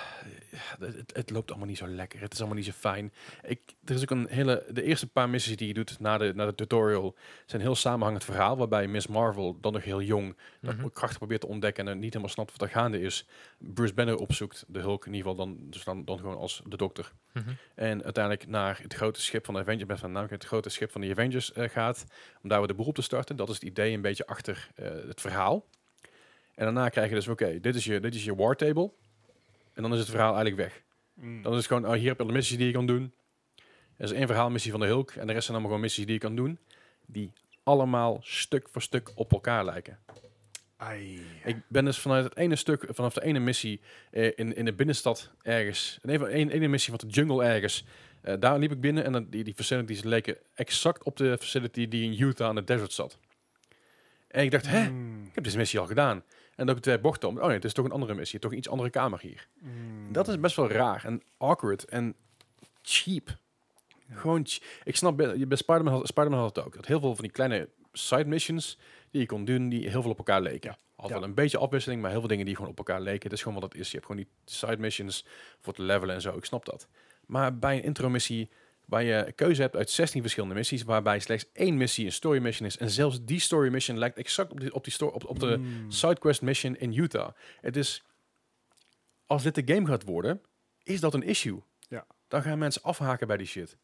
het, 0.78 1.16
het 1.16 1.30
loopt 1.30 1.50
allemaal 1.50 1.68
niet 1.68 1.78
zo 1.78 1.88
lekker. 1.88 2.20
Het 2.20 2.32
is 2.32 2.38
allemaal 2.38 2.56
niet 2.56 2.66
zo 2.66 2.72
fijn. 2.72 3.12
Ik, 3.42 3.60
er 3.84 3.94
is 3.94 4.02
ook 4.02 4.10
een 4.10 4.26
hele. 4.28 4.64
De 4.70 4.82
eerste 4.82 5.06
paar 5.06 5.28
missies 5.28 5.56
die 5.56 5.68
je 5.68 5.74
doet 5.74 6.00
na 6.00 6.18
de, 6.18 6.32
na 6.34 6.46
de 6.46 6.54
tutorial 6.54 7.14
zijn 7.46 7.60
een 7.60 7.66
heel 7.66 7.76
samenhangend 7.76 8.24
verhaal. 8.24 8.56
Waarbij 8.56 8.86
Miss 8.86 9.06
Marvel, 9.06 9.60
dan 9.60 9.72
nog 9.72 9.84
heel 9.84 10.02
jong, 10.02 10.36
dat 10.60 10.74
ook 10.84 10.94
krachten 10.94 11.18
probeert 11.18 11.40
te 11.40 11.46
ontdekken 11.46 11.88
en 11.88 11.98
niet 11.98 12.12
helemaal 12.12 12.34
snapt 12.34 12.50
wat 12.50 12.62
er 12.62 12.74
gaande 12.74 13.00
is. 13.00 13.26
Bruce 13.58 13.94
Banner 13.94 14.16
opzoekt, 14.16 14.64
de 14.68 14.78
Hulk 14.78 15.06
in 15.06 15.14
ieder 15.14 15.30
geval, 15.30 15.46
dan, 15.46 15.70
dus 15.70 15.84
dan, 15.84 16.04
dan 16.04 16.18
gewoon 16.18 16.36
als 16.36 16.62
de 16.66 16.76
dokter. 16.76 17.12
Mhm. 17.32 17.50
En 17.74 18.04
uiteindelijk 18.04 18.46
naar 18.46 18.78
het 18.82 18.94
grote 18.94 19.20
schip 19.20 19.44
van 19.44 19.54
de 19.54 19.60
Avengers, 19.60 19.88
met 19.88 20.12
naam 20.12 20.26
het 20.28 20.44
grote 20.44 20.68
schip 20.68 20.90
van 20.90 21.00
de 21.00 21.10
Avengers 21.10 21.52
eh, 21.52 21.68
gaat. 21.68 22.04
Om 22.42 22.48
daar 22.48 22.58
weer 22.58 22.68
de 22.68 22.74
boel 22.74 22.86
op 22.86 22.94
te 22.94 23.02
starten. 23.02 23.36
Dat 23.36 23.48
is 23.48 23.54
het 23.54 23.64
idee 23.64 23.92
een 23.92 24.00
beetje 24.02 24.26
achter 24.26 24.70
eh, 24.74 24.86
het 25.06 25.20
verhaal. 25.20 25.66
En 26.54 26.64
daarna 26.64 26.88
krijg 26.88 27.08
je 27.08 27.14
dus, 27.14 27.28
oké, 27.28 27.60
dit 27.60 27.74
is 27.74 27.84
je, 27.84 28.00
dit 28.00 28.14
is 28.14 28.24
je 28.24 28.34
war 28.34 28.56
table. 28.56 28.92
En 29.74 29.82
dan 29.82 29.92
is 29.92 29.98
het 29.98 30.10
verhaal 30.10 30.34
eigenlijk 30.34 30.56
weg. 30.56 30.82
Mm. 31.14 31.42
Dan 31.42 31.52
is 31.52 31.58
het 31.58 31.66
gewoon, 31.66 31.86
oh, 31.86 31.92
hier 31.92 32.08
heb 32.08 32.18
je 32.18 32.24
alle 32.24 32.32
missies 32.32 32.56
die 32.56 32.66
je 32.66 32.72
kan 32.72 32.86
doen. 32.86 33.12
Er 33.96 34.04
is 34.04 34.12
één 34.12 34.26
verhaalmissie 34.26 34.70
van 34.70 34.80
de 34.80 34.86
Hulk. 34.86 35.10
En 35.10 35.26
de 35.26 35.32
rest 35.32 35.44
zijn 35.44 35.56
allemaal 35.56 35.66
gewoon 35.66 35.80
missies 35.80 36.04
die 36.04 36.14
je 36.14 36.20
kan 36.20 36.36
doen. 36.36 36.58
Die 37.06 37.32
allemaal 37.62 38.20
stuk 38.22 38.68
voor 38.70 38.82
stuk 38.82 39.12
op 39.14 39.32
elkaar 39.32 39.64
lijken. 39.64 39.98
Ai. 40.76 41.20
Ik 41.44 41.56
ben 41.68 41.84
dus 41.84 41.98
vanuit 41.98 42.24
het 42.24 42.36
ene 42.36 42.56
stuk, 42.56 42.86
vanaf 42.88 43.14
de 43.14 43.24
ene 43.24 43.38
missie 43.38 43.80
eh, 44.10 44.32
in, 44.34 44.56
in 44.56 44.64
de 44.64 44.72
binnenstad 44.72 45.32
ergens, 45.42 45.98
in 46.02 46.10
een, 46.10 46.40
een, 46.40 46.50
ene 46.50 46.68
missie 46.68 46.94
van 46.98 47.08
de 47.08 47.14
jungle 47.14 47.44
ergens, 47.44 47.84
eh, 48.20 48.34
daar 48.38 48.58
liep 48.58 48.72
ik 48.72 48.80
binnen 48.80 49.04
en 49.04 49.12
dan, 49.12 49.26
die, 49.30 49.44
die 49.44 49.54
facilities 49.54 50.02
leken 50.02 50.36
exact 50.54 51.02
op 51.02 51.16
de 51.16 51.36
facility 51.40 51.88
die 51.88 52.04
in 52.12 52.22
Utah 52.22 52.48
aan 52.48 52.54
de 52.54 52.64
desert 52.64 52.92
zat. 52.92 53.18
En 54.28 54.44
ik 54.44 54.50
dacht, 54.50 54.66
hè, 54.66 54.90
Mm. 54.90 55.26
ik 55.26 55.34
heb 55.34 55.44
deze 55.44 55.56
missie 55.56 55.78
al 55.78 55.86
gedaan. 55.86 56.22
En 56.56 56.66
dan 56.66 56.66
heb 56.66 56.76
ik 56.76 56.82
twee 56.82 57.00
bochten 57.00 57.28
om, 57.28 57.38
oh 57.38 57.44
nee, 57.44 57.54
het 57.54 57.64
is 57.64 57.72
toch 57.72 57.84
een 57.84 57.92
andere 57.92 58.14
missie, 58.14 58.38
toch 58.38 58.50
een 58.50 58.58
iets 58.58 58.68
andere 58.68 58.90
kamer 58.90 59.20
hier. 59.20 59.48
Mm. 59.60 60.12
Dat 60.12 60.28
is 60.28 60.40
best 60.40 60.56
wel 60.56 60.70
raar 60.70 61.04
en 61.04 61.22
awkward 61.36 61.84
en 61.84 62.14
cheap. 62.82 63.36
Gewoon, 64.10 64.46
ik 64.84 64.96
snap, 64.96 65.16
bij, 65.16 65.46
Spider-Man 65.48 65.92
had, 65.92 66.06
Spider-Man 66.06 66.40
had 66.40 66.56
het 66.56 66.64
ook. 66.64 66.74
Dat 66.74 66.86
heel 66.86 67.00
veel 67.00 67.14
van 67.14 67.24
die 67.24 67.32
kleine 67.32 67.68
side 67.92 68.24
missions 68.24 68.78
die 69.10 69.20
je 69.20 69.26
kon 69.26 69.44
doen, 69.44 69.68
die 69.68 69.88
heel 69.88 70.02
veel 70.02 70.10
op 70.10 70.18
elkaar 70.18 70.42
leken. 70.42 70.76
Ja. 70.96 71.08
wel 71.08 71.22
een 71.22 71.34
beetje 71.34 71.58
afwisseling, 71.58 72.00
maar 72.00 72.10
heel 72.10 72.20
veel 72.20 72.28
dingen 72.28 72.46
die 72.46 72.54
gewoon 72.56 72.70
op 72.70 72.78
elkaar 72.78 73.00
leken. 73.00 73.22
Dat 73.22 73.38
is 73.38 73.44
gewoon 73.44 73.60
wat 73.60 73.72
het 73.72 73.80
is. 73.80 73.90
Je 73.90 73.96
hebt 73.96 74.06
gewoon 74.06 74.22
die 74.22 74.30
side 74.44 74.76
missions 74.76 75.24
voor 75.60 75.72
te 75.72 75.82
levelen 75.82 76.14
en 76.14 76.20
zo. 76.20 76.36
Ik 76.36 76.44
snap 76.44 76.64
dat. 76.64 76.88
Maar 77.26 77.58
bij 77.58 77.76
een 77.76 77.82
intro 77.82 78.08
missie 78.08 78.50
waar 78.84 79.02
je 79.02 79.32
keuze 79.34 79.62
hebt 79.62 79.76
uit 79.76 79.90
16 79.90 80.20
verschillende 80.20 80.54
missies, 80.54 80.82
waarbij 80.82 81.18
slechts 81.18 81.46
één 81.52 81.76
missie 81.76 82.04
een 82.06 82.12
story 82.12 82.38
mission 82.42 82.66
is. 82.68 82.76
En 82.78 82.90
zelfs 82.90 83.24
die 83.24 83.40
story 83.40 83.70
mission 83.70 83.98
lijkt 83.98 84.16
exact 84.18 84.50
op, 84.52 84.60
die, 84.60 84.74
op, 84.74 84.84
die 84.84 85.12
op, 85.12 85.24
op 85.24 85.38
de 85.40 85.56
Mm. 85.56 85.90
sidequest 85.90 86.42
mission 86.42 86.76
in 86.76 86.92
Utah. 86.98 87.30
Het 87.60 87.76
is, 87.76 88.02
als 89.26 89.42
dit 89.42 89.54
de 89.54 89.74
game 89.74 89.86
gaat 89.86 90.02
worden, 90.04 90.40
is 90.82 91.00
dat 91.00 91.14
een 91.14 91.22
issue. 91.22 91.62
Ja. 91.88 92.06
Dan 92.28 92.42
gaan 92.42 92.58
mensen 92.58 92.82
afhaken 92.82 93.26
bij 93.26 93.36
die 93.36 93.46
shit. 93.46 93.76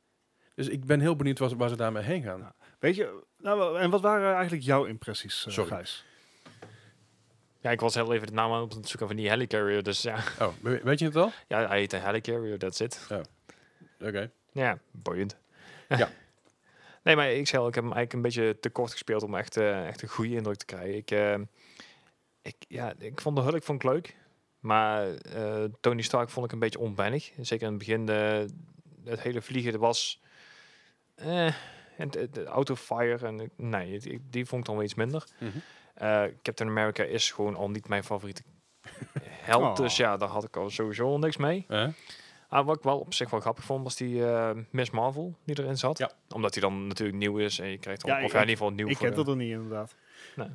Dus 0.55 0.69
ik 0.69 0.85
ben 0.85 1.01
heel 1.01 1.17
benieuwd 1.17 1.39
waar 1.39 1.49
ze, 1.49 1.57
waar 1.57 1.69
ze 1.69 1.77
daarmee 1.77 2.03
heen 2.03 2.23
gaan. 2.23 2.39
Ja. 2.39 2.55
Weet 2.79 2.95
je, 2.97 3.23
nou, 3.39 3.79
en 3.79 3.91
wat 3.91 4.01
waren 4.01 4.35
eigenlijk 4.35 4.65
jouw 4.65 4.85
impressies, 4.85 5.45
uh, 5.47 5.53
Sorry. 5.53 5.71
Gijs? 5.71 6.05
Ja, 7.61 7.71
ik 7.71 7.81
was 7.81 7.95
heel 7.95 8.13
even 8.13 8.27
de 8.27 8.33
naam 8.33 8.53
aan 8.53 8.63
op 8.63 8.71
het 8.71 8.89
zoeken 8.89 9.07
van 9.07 9.17
die 9.17 9.29
helicarrier. 9.29 9.83
Dus 9.83 10.03
ja, 10.03 10.17
Oh, 10.41 10.49
we- 10.63 10.81
weet 10.85 10.99
je 10.99 11.05
het 11.05 11.17
al? 11.17 11.33
ja 11.49 11.67
hij 11.69 11.79
heet 11.79 11.93
een 11.93 12.01
helicarrier, 12.03 12.59
that's 12.59 12.81
it. 12.81 13.07
Oké. 14.01 14.31
Ja, 14.53 14.79
boeiend. 14.91 15.37
Ja. 15.89 16.11
nee, 17.03 17.17
maar 17.17 17.31
ik 17.31 17.49
zei 17.49 17.63
al, 17.63 17.69
ik 17.69 17.75
heb 17.75 17.85
hem 17.85 17.93
eigenlijk 17.93 18.13
een 18.13 18.23
beetje 18.23 18.61
te 18.61 18.71
kort 18.71 18.91
gespeeld 18.91 19.23
om 19.23 19.35
echt, 19.35 19.57
eh, 19.57 19.87
echt 19.87 20.03
een 20.03 20.09
goede 20.09 20.35
indruk 20.35 20.57
te 20.57 20.65
krijgen. 20.65 20.97
Ik, 20.97 21.11
eh, 21.11 21.35
ik, 22.43 22.57
ja, 22.69 22.95
ik 22.99 23.21
vond 23.21 23.37
de 23.37 23.43
Hulk 23.43 23.63
vond 23.63 23.85
ik 23.85 23.91
leuk. 23.91 24.17
Maar 24.61 25.15
eh, 25.15 25.65
Tony 25.81 26.03
Stark 26.03 26.31
vond 26.31 26.47
ik 26.47 26.53
een 26.53 26.59
beetje 26.59 26.79
onwennig. 26.79 27.31
Zeker 27.41 27.67
in 27.67 27.73
het 27.73 27.79
begin, 27.79 28.07
de, 28.07 28.47
het 29.05 29.21
hele 29.21 29.43
vliegen, 29.43 29.79
was... 29.79 30.21
Eh, 31.15 31.47
en 31.97 32.11
de, 32.11 32.31
de 32.31 32.45
autofire, 32.45 33.27
en 33.27 33.51
nee, 33.57 33.99
die, 33.99 34.21
die 34.31 34.47
vond 34.47 34.61
ik 34.61 34.67
dan 34.67 34.77
wel 34.77 34.85
iets 34.85 34.95
minder. 34.95 35.25
Mhm. 35.39 35.59
Captain 36.43 36.69
America 36.71 37.03
is 37.03 37.31
gewoon 37.31 37.57
al 37.57 37.71
niet 37.71 37.89
mijn 37.89 38.05
favoriete 38.05 38.43
held. 39.49 39.63
Oh. 39.63 39.75
Dus 39.75 39.97
ja, 39.97 40.17
daar 40.17 40.29
had 40.29 40.45
ik 40.45 40.57
al 40.57 40.71
sowieso 40.71 41.19
niks 41.19 41.37
mee. 41.37 41.65
Eh? 41.69 41.89
Ah, 42.51 42.67
wat 42.67 42.77
ik 42.77 42.83
wel 42.83 42.99
op 42.99 43.15
zich 43.15 43.31
wel 43.31 43.41
grappig 43.41 43.65
vond, 43.65 43.83
was 43.83 43.97
die 43.97 44.25
eh, 44.27 44.51
Miss 44.71 44.91
Marvel 44.91 45.35
die 45.45 45.59
erin 45.61 45.77
zat. 45.79 45.99
Ja. 45.99 46.11
Omdat 46.35 46.53
die 46.53 46.63
dan 46.63 46.87
natuurlijk 46.87 47.19
nieuw 47.19 47.39
is 47.39 47.59
en 47.59 47.69
je 47.71 47.79
krijgt 47.79 48.01
dan, 48.01 48.11
Ja, 48.11 48.17
of 48.19 48.23
ik- 48.27 48.33
ja, 48.33 48.35
in 48.43 48.49
ieder 48.49 48.57
geval 48.57 48.73
nieuw 48.73 48.89
Ik 48.89 48.97
ken 48.97 49.15
dat 49.15 49.29
er 49.29 49.37
niet, 49.37 49.51
inderdaad. 49.53 49.95
Ka- 50.37 50.51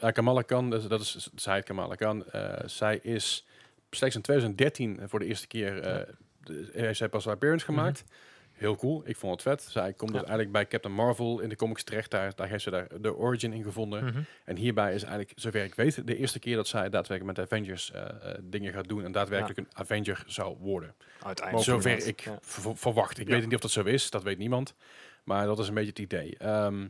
nou, 0.00 0.12
Kamala 0.12 0.42
Khan, 0.42 0.70
dus 0.70 0.86
dat 0.86 1.00
is 1.00 1.28
zij 1.34 1.62
Kamala 1.62 1.94
Khan. 1.94 2.26
eh, 2.30 2.52
zij 2.66 2.98
is 3.02 3.46
slechts 3.90 4.16
in 4.16 4.22
2013 4.22 5.00
voor 5.08 5.18
de 5.18 5.24
eerste 5.26 5.46
keer 5.46 5.80
eh 5.80 6.14
de- 6.42 6.68
heeft 6.72 6.98
zij 6.98 7.08
pas 7.08 7.24
haar 7.24 7.34
appearance 7.34 7.64
gemaakt. 7.64 8.04
Heel 8.58 8.76
cool, 8.76 9.02
ik 9.04 9.16
vond 9.16 9.32
het 9.32 9.42
vet. 9.42 9.62
Zij 9.62 9.92
komt 9.92 10.10
dus 10.10 10.20
eigenlijk 10.20 10.52
bij 10.52 10.66
Captain 10.66 10.94
Marvel 10.94 11.40
in 11.40 11.48
de 11.48 11.56
comics 11.56 11.82
terecht. 11.82 12.10
Daar, 12.10 12.34
daar 12.34 12.48
heeft 12.48 12.62
ze 12.62 12.70
daar 12.70 13.00
de 13.00 13.16
origin 13.16 13.52
in 13.52 13.62
gevonden. 13.62 14.04
Mhm. 14.04 14.20
En 14.44 14.56
hierbij 14.56 14.94
is 14.94 15.02
eigenlijk, 15.02 15.32
zover 15.36 15.64
ik 15.64 15.74
weet, 15.74 16.06
de 16.06 16.16
eerste 16.16 16.38
keer 16.38 16.56
dat 16.56 16.68
zij 16.68 16.88
daadwerkelijk 16.88 17.38
met 17.38 17.46
Avengers 17.46 17.92
eh, 17.92 18.02
eh, 18.02 18.38
dingen 18.42 18.72
gaat 18.72 18.88
doen 18.88 19.04
en 19.04 19.12
daadwerkelijk 19.12 19.58
een 19.58 19.68
Avenger 19.72 20.24
zou 20.26 20.56
worden. 20.60 20.94
Uiteindelijk. 21.22 21.66
Zover 21.66 22.06
ik 22.06 22.28
verwacht. 22.74 23.18
Ik 23.18 23.28
weet 23.28 23.44
niet 23.44 23.54
of 23.54 23.60
dat 23.60 23.70
zo 23.70 23.82
is, 23.82 24.10
dat 24.10 24.22
weet 24.22 24.38
niemand. 24.38 24.74
Maar 25.24 25.46
dat 25.46 25.58
is 25.58 25.68
een 25.68 25.74
beetje 25.74 25.90
het 25.90 25.98
idee. 25.98 26.36
Ehm, 26.38 26.86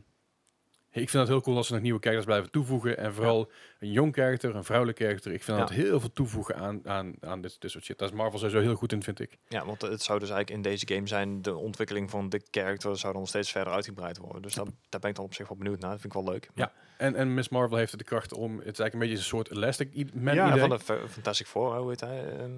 ik 0.91 1.09
vind 1.09 1.11
het 1.23 1.27
heel 1.27 1.41
cool 1.41 1.57
als 1.57 1.67
ze 1.67 1.73
nog 1.73 1.81
nieuwe 1.81 1.99
characters 1.99 2.25
blijven 2.27 2.51
toevoegen. 2.51 2.97
En 2.97 3.13
vooral 3.13 3.51
een 3.79 3.91
jong 3.91 4.13
character, 4.15 4.55
een 4.55 4.63
vrouwelijke 4.63 5.03
character. 5.03 5.31
Ik 5.33 5.43
vind 5.43 5.57
Ja. 5.57 5.63
dat 5.63 5.73
heel 5.73 5.99
veel 5.99 6.13
toevoegen 6.13 6.55
aan, 6.55 6.81
aan, 6.87 7.13
aan 7.19 7.41
dit, 7.41 7.61
dit 7.61 7.71
soort 7.71 7.83
shit. 7.83 7.97
Daar 7.97 8.07
is 8.09 8.13
Marvel 8.13 8.39
sowieso 8.39 8.61
heel 8.61 8.75
goed 8.75 8.91
in, 8.91 9.03
vind 9.03 9.19
ik. 9.19 9.37
ja, 9.47 9.65
want 9.65 9.81
het 9.81 10.01
zou 10.01 10.19
dus 10.19 10.29
eigenlijk 10.29 10.65
in 10.65 10.71
deze 10.71 10.87
game 10.93 11.07
zijn, 11.07 11.41
de 11.41 11.55
ontwikkeling 11.55 12.09
van 12.09 12.29
de 12.29 12.41
character 12.51 12.97
zou 12.97 13.13
dan 13.13 13.27
steeds 13.27 13.51
verder 13.51 13.73
uitgebreid 13.73 14.17
worden. 14.17 14.41
Dus 14.41 14.53
dat, 14.53 14.69
daar 14.89 14.99
ben 14.99 15.09
ik 15.09 15.15
dan 15.15 15.25
op 15.25 15.33
zich 15.33 15.47
wel 15.47 15.57
benieuwd 15.57 15.79
naar. 15.79 15.91
Dat 15.91 16.01
vind 16.01 16.15
ik 16.15 16.21
wel 16.23 16.31
leuk. 16.31 16.49
Ja. 16.55 16.71
En, 16.97 17.15
en 17.15 17.33
Miss 17.33 17.49
Marvel 17.49 17.77
heeft 17.77 17.97
de 17.97 18.03
kracht 18.03 18.33
om... 18.33 18.51
Het 18.51 18.59
is 18.59 18.63
eigenlijk 18.79 18.93
een 18.93 18.99
beetje 18.99 19.15
een 19.15 19.23
soort 19.23 19.51
Elastic 19.51 20.13
Man 20.13 20.33
Ja, 20.35 20.45
Ja, 20.45 20.47
idee. 20.47 20.59
van 20.59 20.69
de 20.69 20.79
Fa- 20.79 21.07
Fantastic 21.07 21.47
Four, 21.47 21.77
hoe 21.77 21.89
heet 21.89 21.99
hij? 21.99 22.37
Ehm, 22.37 22.51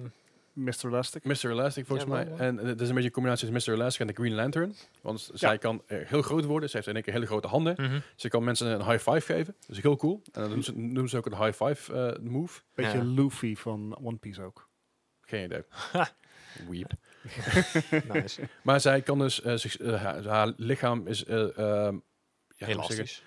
Mr. 0.52 0.84
Elastic. 0.86 1.24
Mr. 1.24 1.50
Elastic 1.50 1.86
volgens 1.86 2.08
Ja, 2.08 2.14
mij. 2.14 2.28
wel, 2.28 2.38
En 2.38 2.58
eh, 2.58 2.64
het 2.66 2.80
is 2.80 2.88
een 2.88 2.94
beetje 2.94 3.08
een 3.08 3.14
combinatie 3.14 3.48
tussen 3.50 3.72
Mr. 3.72 3.78
Elastic 3.78 4.00
en 4.00 4.06
de 4.06 4.20
Green 4.20 4.34
Lantern. 4.34 4.74
Want 5.02 5.30
zij 5.32 5.58
kan 5.58 5.82
eh, 5.86 5.98
heel 6.08 6.22
groot 6.22 6.44
worden. 6.44 6.68
Ze 6.70 6.76
heeft 6.76 6.88
in 6.88 6.94
één 6.94 7.02
keer 7.02 7.12
hele 7.12 7.26
grote 7.26 7.48
handen. 7.48 7.74
mhm. 7.78 8.00
Ze 8.16 8.28
kan 8.28 8.44
mensen 8.44 8.66
een 8.66 8.84
high 8.90 9.10
five 9.10 9.32
geven. 9.34 9.54
Dat 9.60 9.76
is 9.76 9.82
heel 9.82 9.96
cool. 9.96 10.22
En 10.32 10.40
dan 10.40 10.50
doen 10.50 10.62
ze, 10.62 10.92
doen 10.92 11.08
ze 11.08 11.16
ook 11.16 11.26
een 11.26 11.44
high 11.44 11.64
five 11.64 11.94
eh, 12.14 12.22
move. 12.22 12.60
Beetje 12.74 12.98
Ja. 12.98 13.04
Luffy 13.04 13.54
van 13.56 13.98
One 14.02 14.16
Piece 14.16 14.42
ook. 14.42 14.68
Geen 15.20 15.44
idee. 15.44 15.62
Weep. 16.70 16.92
nice. 18.12 18.42
Maar 18.62 18.80
zij 18.80 19.02
kan 19.02 19.18
dus, 19.18 19.42
eh, 19.42 19.54
zich, 19.54 19.78
eh, 19.78 20.02
haar, 20.02 20.26
haar 20.26 20.52
lichaam 20.56 21.06
is 21.06 21.24
eh, 21.24 21.58
ehm, 21.58 21.96
zeggen? 22.48 22.76
Elastisch. 22.76 23.22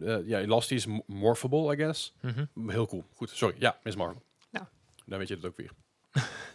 Eh, 0.00 0.26
ja, 0.26 0.38
elastisch, 0.40 0.86
morphable, 1.06 1.72
I 1.74 1.76
guess. 1.76 2.14
Mhm. 2.20 2.68
Heel 2.70 2.86
cool. 2.86 3.04
Goed, 3.14 3.30
sorry. 3.30 3.56
Ja, 3.58 3.78
Miss 3.82 3.96
Marvel. 3.96 4.22
Ja. 4.50 4.68
Dan 5.06 5.18
weet 5.18 5.28
je 5.28 5.34
het 5.34 5.44
ook 5.44 5.56
weer. 5.56 5.70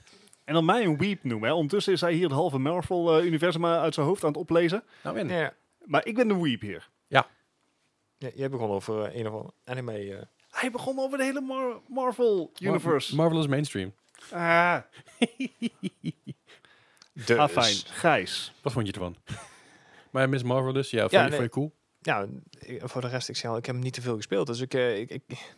En 0.46 0.54
dan 0.54 0.66
mij 0.66 0.84
een 0.86 0.98
weep 0.98 1.24
noemen. 1.24 1.50
Hè. 1.50 1.56
Ondertussen 1.56 1.94
is 1.94 2.02
hij 2.02 2.14
hier 2.14 2.24
het 2.24 2.32
halve 2.32 2.58
Marvel-universum 2.58 3.66
uit 3.66 3.94
zijn 3.94 4.06
hoofd 4.06 4.24
aan 4.24 4.30
het 4.30 4.38
oplezen. 4.38 4.84
Nou, 5.04 5.20
in. 5.20 5.28
Ja. 5.30 5.54
Maar 5.86 6.06
ik 6.06 6.16
ben 6.16 6.28
de 6.28 6.38
weep 6.42 6.62
hier. 6.62 6.90
Ja, 7.08 8.30
jij 8.36 8.50
begon 8.50 8.70
over 8.70 9.04
eh, 9.04 9.16
een 9.20 9.28
of 9.28 9.34
andere 9.34 9.54
anime. 9.64 10.16
eh. 10.16 10.22
Hij 10.50 10.72
begon 10.72 11.00
over 11.00 11.18
de 11.18 11.24
hele 11.24 11.42
Mar- 11.42 11.82
Marvel-universe. 11.88 13.16
Mar- 13.16 13.24
Marvel 13.26 13.42
is 13.44 13.48
mainstream. 13.50 13.94
ah, 14.32 14.78
Dus, 17.14 17.38
ah, 17.38 17.50
fijn. 17.50 17.76
Gijs. 17.76 18.54
Wat 18.62 18.74
vond 18.74 18.88
je 18.88 18.94
ervan? 18.94 19.16
maar 20.12 20.30
Miss 20.30 20.44
Marvel 20.44 20.74
dus, 20.74 20.90
ja, 20.90 21.00
vond, 21.00 21.12
Ja, 21.12 21.24
je, 21.24 21.30
nee. 21.30 21.40
vond 21.40 21.54
je 21.54 21.60
cool? 21.60 21.74
Ja, 22.02 22.28
ik- 22.60 22.82
voor 22.90 23.02
de 23.02 23.08
rest, 23.08 23.30
ik 23.30 23.36
zei 23.36 23.52
al, 23.52 23.58
ik 23.60 23.66
heb 23.66 23.76
hem 23.76 23.84
niet 23.84 23.94
te 23.94 24.02
veel 24.02 24.16
gespeeld. 24.16 24.48
Dus 24.48 24.60
ik, 24.60 24.74
eh, 24.74 25.00
ik, 25.00 25.10
ik 25.10 25.54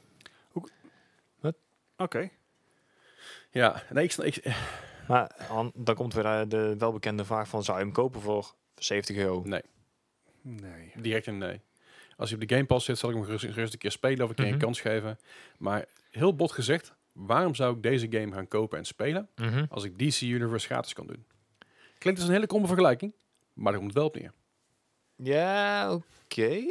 Oké. 1.97 2.29
Ja, 3.55 3.83
nee, 3.89 4.03
ik, 4.03 4.11
snap- 4.11 4.25
ik, 4.25 4.55
maar 5.07 5.31
an- 5.49 5.71
dan 5.75 5.95
komt 5.95 6.13
weer 6.13 6.25
eh, 6.25 6.41
de 6.47 6.75
welbekende 6.77 7.25
vraag 7.25 7.47
van, 7.47 7.63
zou 7.63 7.77
je 7.77 7.83
hem 7.83 7.93
kopen 7.93 8.21
voor 8.21 8.53
70 8.75 9.15
euro? 9.15 9.41
nee, 9.45 9.61
Nee. 10.41 10.91
direct 10.95 11.27
een 11.27 11.37
nee. 11.37 11.61
Als 12.17 12.29
hij 12.29 12.39
op 12.41 12.47
de 12.47 12.53
Game 12.55 12.67
Pass 12.67 12.85
zit, 12.85 12.97
zal 12.97 13.09
ik 13.09 13.15
hem 13.15 13.25
gerust, 13.25 13.45
gerust 13.45 13.73
een 13.73 13.79
keer 13.79 13.91
spelen 13.91 14.23
of 14.23 14.29
een 14.29 14.35
keer 14.35 14.45
Mhm. 14.45 14.53
een 14.53 14.59
kans 14.59 14.81
geven. 14.81 15.19
Maar 15.57 15.85
heel 16.11 16.35
bot 16.35 16.51
gezegd, 16.51 16.93
waarom 17.11 17.55
zou 17.55 17.75
ik 17.75 17.83
deze 17.83 18.07
game 18.09 18.31
gaan 18.33 18.47
kopen 18.47 18.77
en 18.77 18.85
spelen 18.85 19.29
Mhm. 19.35 19.65
als 19.69 19.83
ik 19.83 19.97
DC 19.99 20.21
Universe 20.21 20.65
gratis 20.65 20.93
kan 20.93 21.07
doen? 21.07 21.25
Klinkt 21.97 22.19
als 22.19 22.29
een 22.29 22.35
hele 22.35 22.47
kromme 22.47 22.67
vergelijking, 22.67 23.13
maar 23.53 23.71
daar 23.71 23.81
komt 23.81 23.93
het 23.93 23.99
wel 23.99 24.07
op 24.07 24.15
neer. 24.15 24.31
Ja, 25.15 25.93
oké. 25.93 26.61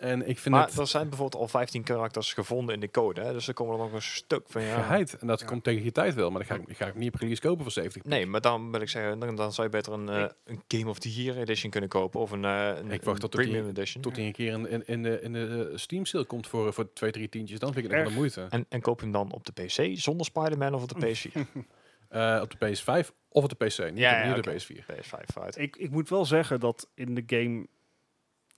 En 0.00 0.28
ik 0.28 0.38
vind 0.38 0.54
Maar 0.54 0.66
het 0.66 0.78
er 0.78 0.86
zijn 0.86 1.08
bijvoorbeeld 1.08 1.42
al 1.42 1.48
15 1.48 1.82
karakters 1.82 2.32
gevonden 2.32 2.74
in 2.74 2.80
de 2.80 2.90
code. 2.90 3.20
Hè? 3.20 3.32
Dus 3.32 3.48
er 3.48 3.54
komen 3.54 3.74
er 3.74 3.80
nog 3.84 3.92
een 3.92 4.02
stuk 4.02 4.42
van, 4.48 4.62
ja... 4.62 4.74
geheid. 4.82 5.16
En 5.18 5.26
dat 5.26 5.40
Ja. 5.40 5.46
komt 5.46 5.64
tegen 5.64 5.84
je 5.84 5.92
tijd 5.92 6.14
wel, 6.14 6.30
maar 6.30 6.46
dan 6.46 6.56
ga 6.58 6.64
ik, 6.68 6.76
ga 6.76 6.86
ik 6.86 6.94
niet 6.94 7.14
op 7.14 7.20
release 7.20 7.40
kopen 7.40 7.62
voor 7.62 7.72
70. 7.72 8.04
Nee, 8.04 8.26
maar 8.26 8.40
dan 8.40 8.70
wil 8.70 8.80
ik 8.80 8.88
zeggen, 8.88 9.18
dan, 9.18 9.36
dan 9.36 9.52
zou 9.52 9.66
je 9.66 9.72
beter 9.76 9.92
een, 9.92 10.08
eh, 10.08 10.24
een 10.44 10.62
Game 10.68 10.90
of 10.90 10.98
the 10.98 11.22
Year 11.22 11.36
edition 11.38 11.70
kunnen 11.70 11.88
kopen. 11.90 12.20
Of 12.20 12.30
een, 12.30 12.44
eh, 12.44 12.66
een, 12.76 12.90
Ik 12.90 13.02
wacht 13.02 13.22
een 13.22 13.28
tot 13.30 13.32
die- 13.32 13.40
premium 13.50 13.68
edition. 13.68 14.02
Tot 14.02 14.16
hij 14.16 14.26
een 14.26 14.32
keer 14.32 14.52
in, 14.52 14.68
in, 14.68 14.82
in 14.86 15.02
de, 15.02 15.20
in 15.20 15.32
de 15.32 15.68
eh, 15.72 15.76
Steam 15.78 16.04
sale 16.04 16.24
komt 16.24 16.46
voor, 16.46 16.72
voor 16.72 16.92
twee, 16.92 17.10
drie 17.10 17.28
tientjes, 17.28 17.58
dan 17.58 17.72
vind 17.72 17.84
ik 17.84 17.90
het 17.90 18.00
echt 18.00 18.08
wel 18.08 18.12
de 18.12 18.18
moeite. 18.20 18.46
En, 18.56 18.66
en 18.68 18.80
koop 18.80 18.98
je 18.98 19.02
hem 19.04 19.12
dan 19.12 19.32
op 19.32 19.44
de 19.46 19.52
PC 19.64 19.98
zonder 19.98 20.26
Spider-Man 20.26 20.74
of 20.74 20.82
op 20.82 21.00
de 21.00 21.06
PS4? 21.06 21.40
Eh, 22.08 22.38
op 22.42 22.50
de 22.60 22.66
PS5 22.76 23.10
of 23.28 23.42
op 23.44 23.58
de 23.58 23.64
PC, 23.66 23.78
niet, 23.90 23.98
Ja, 23.98 24.34
niet 24.34 24.44
de 24.44 24.50
PS4. 24.54 24.84
PS5 24.94 25.42
uit. 25.42 25.58
Ik, 25.58 25.76
ik 25.76 25.90
moet 25.90 26.08
wel 26.08 26.24
zeggen 26.24 26.60
dat 26.60 26.88
in 26.94 27.14
de 27.14 27.22
game 27.26 27.66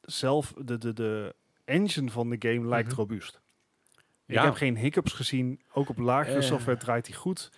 zelf, 0.06 0.52
de, 0.64 0.78
de, 0.78 0.92
de 0.92 1.34
engine 1.64 2.10
van 2.10 2.30
de 2.30 2.36
game 2.48 2.68
lijkt 2.68 2.88
Mhm. 2.88 2.96
robuust. 2.96 3.40
Ik 4.26 4.34
Ja. 4.34 4.44
heb 4.44 4.54
geen 4.54 4.76
hiccups 4.76 5.12
gezien. 5.12 5.60
Ook 5.72 5.88
op 5.88 5.98
lagere 5.98 6.36
Eh. 6.36 6.42
software 6.42 6.78
draait 6.78 7.06
hij 7.06 7.16
goed. 7.16 7.50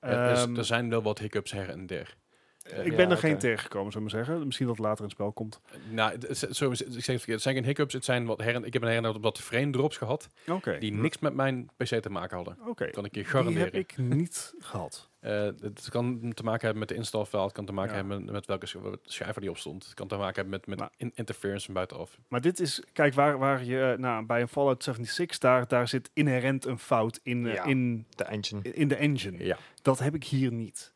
Ja, 0.00 0.08
er, 0.08 0.34
Ehm, 0.36 0.56
er 0.56 0.64
zijn 0.64 0.88
wel 0.88 1.02
wat 1.02 1.18
hiccups 1.18 1.52
her 1.52 1.68
en 1.68 1.86
der. 1.86 2.16
Ik 2.62 2.90
ja, 2.90 2.96
ben 2.96 3.10
er 3.10 3.16
geen 3.16 3.38
tegengekomen, 3.38 3.92
zou 3.92 4.04
ik 4.04 4.12
maar 4.12 4.24
zeggen. 4.24 4.46
Misschien 4.46 4.66
dat 4.66 4.76
het 4.76 4.84
later 4.84 4.98
in 4.98 5.04
het 5.04 5.12
spel 5.14 5.32
komt. 5.32 5.60
Nou, 5.90 6.18
zo, 6.50 6.70
is- 6.70 6.82
ik 6.82 6.88
zeg 6.92 6.94
het 6.94 7.04
verkeerd. 7.04 7.26
Het 7.28 7.42
zijn 7.42 7.54
geen 7.54 7.64
hiccups. 7.64 7.92
Het 7.94 8.04
zijn 8.04 8.24
wat 8.26 8.40
her 8.40 8.54
en, 8.54 8.64
ik 8.64 8.72
heb 8.72 8.82
een 8.82 8.88
her 8.88 8.96
en 8.96 9.02
der 9.02 9.20
wat 9.20 9.38
frame 9.40 9.70
drops 9.70 9.96
gehad. 9.96 10.28
Oké. 10.46 10.78
Die 10.78 10.92
niks 10.92 11.18
met 11.18 11.34
mijn 11.34 11.68
PC 11.76 11.86
te 12.02 12.10
maken 12.10 12.36
hadden. 12.36 12.58
Oké. 12.66 12.90
Kan 12.90 13.04
ik 13.04 13.14
je 13.14 13.20
Die 13.22 13.30
garanderen. 13.30 13.62
heb 13.64 13.74
ik 13.74 13.96
niet 13.96 14.54
gehad. 14.58 15.10
Eh, 15.22 15.42
het 15.60 15.86
kan 15.90 16.32
te 16.34 16.42
maken 16.42 16.60
hebben 16.60 16.78
met 16.78 16.88
de 16.88 16.94
install 16.94 17.24
file. 17.24 17.42
Het 17.42 17.52
kan 17.52 17.64
te 17.64 17.72
maken 17.72 17.90
Ja. 17.92 17.96
hebben 17.96 18.24
met, 18.32 18.46
welke 18.46 18.66
sch- 18.66 18.76
schrijver 19.04 19.40
die 19.40 19.50
op 19.50 19.58
stond. 19.58 19.84
Het 19.84 19.94
kan 19.94 20.08
te 20.08 20.16
maken 20.16 20.34
hebben 20.34 20.50
met, 20.52 20.66
met 20.66 20.78
Maar- 20.78 20.90
in- 20.96 21.12
interference 21.14 21.64
van 21.64 21.74
buitenaf. 21.74 22.18
Maar 22.28 22.40
dit 22.40 22.60
is, 22.60 22.82
kijk, 22.92 23.14
waar, 23.14 23.38
waar 23.38 23.64
je 23.64 23.94
nou, 23.98 24.26
bij 24.26 24.40
een 24.40 24.48
Fallout 24.48 24.82
76, 24.84 25.38
daar, 25.38 25.68
daar 25.68 25.88
zit 25.88 26.10
inherent 26.12 26.64
een 26.64 26.78
fout 26.78 27.20
in, 27.22 27.46
eh, 27.46 27.54
Ja. 27.54 27.64
in, 27.64 28.06
De 28.14 28.24
engine. 28.24 28.62
in 28.62 28.88
de 28.88 28.94
engine. 28.96 29.44
Ja. 29.44 29.56
Dat 29.82 29.98
heb 29.98 30.14
ik 30.14 30.24
hier 30.24 30.52
niet. 30.52 30.92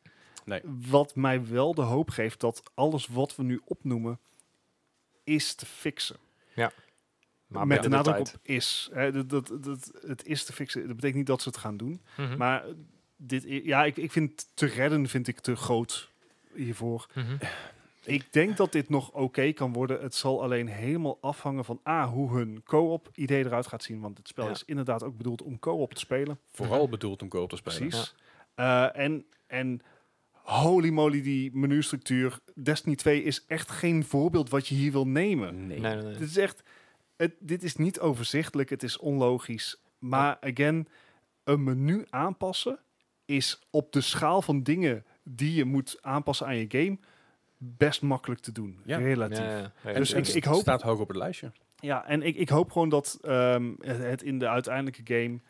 Nee. 0.47 0.61
Wat 0.65 1.15
mij 1.15 1.47
wel 1.47 1.75
de 1.75 1.83
hoop 1.83 2.11
geeft 2.11 2.41
dat 2.41 2.63
alles 2.75 3.07
wat 3.07 3.37
we 3.37 3.43
nu 3.43 3.61
opnoemen 3.65 4.19
is 5.25 5.55
te 5.55 5.67
fixen. 5.67 6.17
Maar 7.47 7.67
Met 7.67 7.83
de 7.83 7.89
nadruk 7.89 8.19
op 8.19 8.33
is. 8.43 8.91
Hè, 8.93 9.13
dat, 9.13 9.31
dat, 9.31 9.65
dat, 9.65 9.93
het 10.07 10.27
is 10.27 10.45
te 10.45 10.53
fixen. 10.53 10.81
Dat 10.81 10.95
betekent 10.95 11.17
niet 11.17 11.27
dat 11.27 11.43
ze 11.43 11.49
het 11.49 11.59
gaan 11.59 11.77
doen. 11.77 12.01
Mhm. 12.17 12.37
Maar 12.37 12.65
dit, 13.17 13.45
ja, 13.47 13.85
ik, 13.85 13.97
ik 13.97 14.13
vind 14.13 14.47
te 14.55 14.67
redden 14.67 15.09
vind 15.09 15.29
ik 15.29 15.41
te 15.41 15.57
groot 15.57 16.11
hiervoor. 16.55 17.07
Mhm. 17.15 17.37
Ik 18.05 18.33
denk 18.33 18.57
dat 18.57 18.73
dit 18.73 18.89
nog 18.89 19.11
oké 19.11 19.53
kan 19.53 19.73
worden. 19.73 20.03
Het 20.03 20.15
zal 20.15 20.43
alleen 20.43 20.67
helemaal 20.67 21.19
afhangen 21.21 21.65
van 21.65 21.81
A, 21.89 22.09
hoe 22.09 22.37
hun 22.37 22.63
co-op 22.65 23.09
idee 23.15 23.45
eruit 23.45 23.67
gaat 23.67 23.83
zien. 23.83 24.01
Want 24.01 24.19
het 24.19 24.29
spel 24.29 24.45
Ja. 24.45 24.51
is 24.51 24.65
inderdaad 24.65 25.03
ook 25.03 25.17
bedoeld 25.17 25.43
om 25.43 25.59
co-op 25.59 25.95
te 25.95 26.01
spelen. 26.01 26.39
Vooral 26.53 26.89
bedoeld 26.89 27.23
om 27.23 27.29
koop 27.29 27.49
te 27.49 27.57
spelen. 27.57 27.79
Precies. 27.89 28.15
Eh, 28.55 28.97
en, 28.97 29.27
en 29.47 29.83
holy 30.47 30.89
moly, 30.91 31.23
die 31.23 31.51
menustructuur. 31.57 32.39
Destiny 32.63 32.95
2 32.97 33.23
is 33.23 33.45
echt 33.47 33.71
geen 33.71 34.05
voorbeeld 34.05 34.51
wat 34.51 34.67
je 34.69 34.75
hier 34.75 34.93
wil 34.93 35.07
nemen. 35.07 35.67
Nee. 35.67 35.81
Nee, 35.81 35.95
nee, 35.95 36.03
nee. 36.05 36.13
Dit 36.13 36.29
is 36.29 36.37
echt, 36.37 36.63
het, 37.17 37.35
dit 37.41 37.63
is 37.63 37.77
niet 37.77 38.01
overzichtelijk, 38.01 38.71
het 38.71 38.83
is 38.83 38.99
onlogisch. 38.99 39.81
Maar 39.99 40.37
again, 40.41 40.89
een 41.45 41.65
menu 41.65 42.05
aanpassen 42.11 42.79
is 43.25 43.61
op 43.71 43.93
de 43.93 44.01
schaal 44.01 44.43
van 44.43 44.63
dingen 44.63 45.05
die 45.23 45.55
je 45.55 45.65
moet 45.65 45.99
aanpassen 46.01 46.47
aan 46.47 46.57
je 46.57 46.67
game 46.69 46.99
best 47.59 48.03
makkelijk 48.03 48.41
te 48.41 48.53
doen. 48.53 48.79
Ja. 48.85 48.97
Relatief. 48.99 49.39
Ja, 49.39 49.59
ja. 49.59 49.73
Ja, 49.85 49.93
Dus 49.93 50.11
ja, 50.11 50.17
ik- 50.17 50.27
ik 50.27 50.35
Het 50.35 50.45
hoop- 50.45 50.61
staat 50.61 50.83
hoog 50.83 51.01
op 51.01 51.09
het 51.09 51.17
lijstje. 51.17 51.53
Ja, 51.81 52.07
en 52.07 52.23
ik, 52.23 52.37
ik 52.37 52.49
hoop 52.49 52.73
gewoon 52.73 52.89
dat 52.89 53.19
ehm, 53.23 53.73
het, 53.81 53.99
het 53.99 54.23
in 54.23 54.39
de 54.39 54.49
uiteindelijke 54.49 55.15
game 55.15 55.41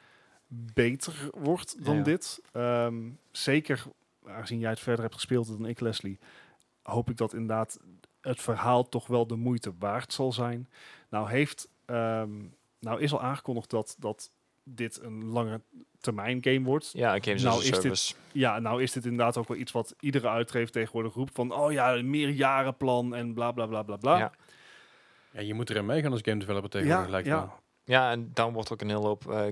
beter 0.49 1.31
wordt 1.35 1.85
dan 1.85 1.97
Ja. 1.97 2.03
dit. 2.03 2.41
Ehm, 2.53 2.95
zeker 3.31 3.85
aangezien 4.29 4.59
jij 4.59 4.71
het 4.71 4.81
verder 4.81 5.03
hebt 5.03 5.15
gespeeld 5.15 5.47
dan 5.49 5.67
ik, 5.67 5.81
Leslie, 5.81 6.19
hoop 6.83 7.11
ik 7.11 7.17
dat 7.17 7.33
inderdaad 7.33 7.79
het 8.21 8.41
verhaal 8.41 8.89
toch 8.89 9.07
wel 9.07 9.27
de 9.27 9.37
moeite 9.37 9.73
waard 9.79 10.13
zal 10.13 10.33
zijn. 10.33 10.69
Nou 11.09 11.29
heeft, 11.31 11.69
ehm, 11.85 12.31
nou 12.81 13.01
is 13.01 13.13
al 13.13 13.23
aangekondigd 13.23 13.71
dat, 13.71 13.97
dat 13.99 14.31
dit 14.65 15.03
een 15.03 15.25
lange 15.25 15.61
termijn 16.01 16.39
game 16.45 16.63
wordt. 16.63 16.91
Ja, 16.93 17.19
games 17.21 17.43
Nou, 17.43 17.55
as 17.57 17.63
a 17.63 17.65
is 17.65 17.71
dit- 17.71 17.81
service. 17.83 18.15
Ja, 18.33 18.59
nou 18.59 18.83
is 18.83 18.93
dit 18.93 19.05
inderdaad 19.05 19.37
ook 19.37 19.49
wel 19.49 19.57
iets 19.57 19.73
wat 19.73 19.95
iedere 20.01 20.29
uitgever 20.29 20.71
tegenwoordig 20.71 21.15
roept 21.15 21.35
van, 21.35 21.53
oh 21.53 21.73
ja, 21.73 21.95
een 21.95 22.11
meerjarenplan 22.11 23.15
en 23.15 23.35
bla 23.35 23.53
bla 23.53 23.67
bla 23.67 23.83
bla 23.83 23.97
bla. 23.97 24.19
Ja. 24.19 24.33
Ja, 25.31 25.41
je 25.41 25.55
moet 25.55 25.71
erin 25.71 25.87
meegaan 25.87 26.13
als 26.13 26.21
game 26.25 26.39
developer 26.39 26.71
tegenwoordig, 26.71 27.05
ja, 27.07 27.11
lijkt 27.11 27.29
ja. 27.29 27.35
wel. 27.35 27.53
Ja, 27.85 28.11
en 28.11 28.31
dan 28.35 28.53
wordt 28.53 28.73
ook 28.73 28.81
een 28.81 28.89
hele 28.89 29.07
hoop 29.07 29.31
eh, 29.31 29.47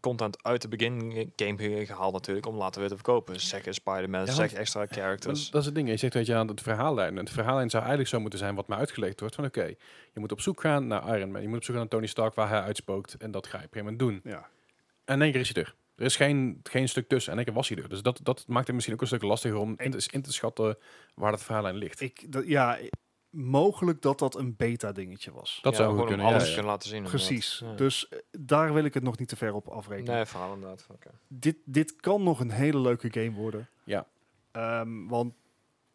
content 0.00 0.42
uit 0.44 0.62
de 0.62 0.68
begin 0.68 1.32
game 1.36 1.56
ge- 1.58 1.86
gehaald 1.86 2.12
natuurlijk, 2.12 2.46
om 2.46 2.56
later 2.56 2.80
weer 2.80 2.88
te 2.88 2.94
verkopen. 2.94 3.40
Zeg 3.40 3.62
Spider-Man, 3.70 4.24
Ja, 4.24 4.32
zeg 4.32 4.52
extra 4.52 4.86
characters. 4.86 5.50
Dat 5.50 5.60
is 5.60 5.66
het 5.66 5.74
ding. 5.74 5.88
Je 5.88 5.96
zegt 5.96 6.14
weet 6.14 6.26
je 6.26 6.34
aan 6.34 6.48
het 6.48 6.60
verhaallijn. 6.60 7.10
En 7.18 7.24
het 7.24 7.30
verhaallijn 7.30 7.70
zou 7.70 7.82
eigenlijk 7.82 8.12
zo 8.12 8.20
moeten 8.20 8.38
zijn 8.38 8.54
wat 8.54 8.68
mij 8.68 8.78
uitgelegd 8.78 9.20
wordt. 9.20 9.34
Van 9.34 9.44
oké, 9.44 9.64
je 10.12 10.20
moet 10.20 10.32
op 10.32 10.40
zoek 10.40 10.60
gaan 10.60 10.86
naar 10.86 11.16
Iron 11.18 11.30
Man. 11.30 11.42
Je 11.42 11.48
moet 11.48 11.56
op 11.56 11.64
zoek 11.64 11.74
gaan 11.74 11.84
naar 11.84 11.92
Tony 11.94 12.06
Stark 12.06 12.34
waar 12.34 12.48
hij 12.48 12.60
uitspookt. 12.60 13.14
En 13.14 13.30
dat 13.30 13.46
ga 13.46 13.58
je 13.58 13.64
op 13.64 13.74
een 13.74 13.80
gegeven 13.80 13.98
moment 14.06 14.22
doen. 14.24 14.32
Ja. 14.32 14.48
En 15.04 15.14
in 15.14 15.22
één 15.22 15.32
keer 15.32 15.40
is 15.40 15.52
hij 15.54 15.62
er. 15.62 15.74
Er 15.96 16.04
is 16.04 16.16
geen, 16.16 16.60
geen 16.62 16.88
stuk 16.88 17.08
tussen. 17.08 17.32
En 17.32 17.38
in 17.38 17.44
één 17.44 17.54
keer 17.54 17.62
was 17.62 17.68
hij 17.74 17.82
er. 17.82 17.88
Dus 17.88 18.02
dat, 18.02 18.20
dat 18.22 18.44
maakt 18.48 18.64
het 18.66 18.74
misschien 18.74 18.94
ook 18.94 19.00
een 19.00 19.06
stuk 19.06 19.22
lastiger 19.22 19.56
om 19.58 19.74
in 19.76 19.90
te, 19.90 20.08
in 20.10 20.22
te 20.22 20.32
schatten 20.32 20.78
waar 21.14 21.30
dat 21.30 21.42
verhaallijn 21.42 21.76
ligt. 21.76 22.00
Ik, 22.00 22.32
dat, 22.32 22.46
ja, 22.46 22.78
mogelijk 23.36 24.02
dat 24.02 24.18
dat 24.18 24.34
een 24.34 24.56
beta 24.56 24.92
dingetje 24.92 25.32
was. 25.32 25.58
dat 25.62 25.72
Ja, 25.76 25.78
zou 25.82 25.98
goed 25.98 26.06
kunnen. 26.06 26.26
Alles 26.26 26.46
ja. 26.48 26.54
kunnen 26.54 26.70
laten 26.70 26.88
zien. 26.88 27.02
Precies. 27.02 27.62
Dus 27.76 28.08
eh, 28.08 28.18
daar 28.38 28.72
wil 28.74 28.84
ik 28.84 28.94
het 28.94 29.02
nog 29.02 29.18
niet 29.18 29.28
te 29.28 29.36
ver 29.36 29.54
op 29.54 29.68
afrekenen. 29.68 30.14
Nee, 30.14 30.24
verhaal 30.24 30.54
inderdaad. 30.54 30.86
Oké. 30.90 31.10
Dit, 31.28 31.56
dit 31.64 31.96
kan 31.96 32.22
nog 32.22 32.40
een 32.40 32.50
hele 32.50 32.78
leuke 32.80 33.08
game 33.12 33.30
worden. 33.32 33.68
Ja. 33.84 34.06
Ehm, 34.52 35.06
want 35.06 35.34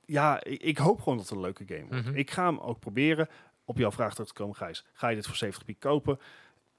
ja, 0.06 0.44
ik, 0.44 0.62
ik 0.62 0.78
hoop 0.78 0.98
gewoon 1.02 1.18
dat 1.18 1.28
het 1.30 1.36
een 1.38 1.44
leuke 1.44 1.64
game 1.68 1.86
wordt. 1.90 2.06
Mhm. 2.06 2.16
Ik 2.16 2.32
ga 2.32 2.46
hem 2.46 2.60
ook 2.60 2.80
proberen. 2.80 3.30
Op 3.66 3.78
jouw 3.78 3.92
vraag 3.92 4.12
terug 4.14 4.28
te 4.28 4.34
komen, 4.34 4.56
Gijs. 4.56 4.86
Ga 4.94 5.08
je 5.08 5.16
dit 5.16 5.28
voor 5.28 5.36
70 5.36 5.66
piek 5.66 5.80
kopen? 5.80 6.20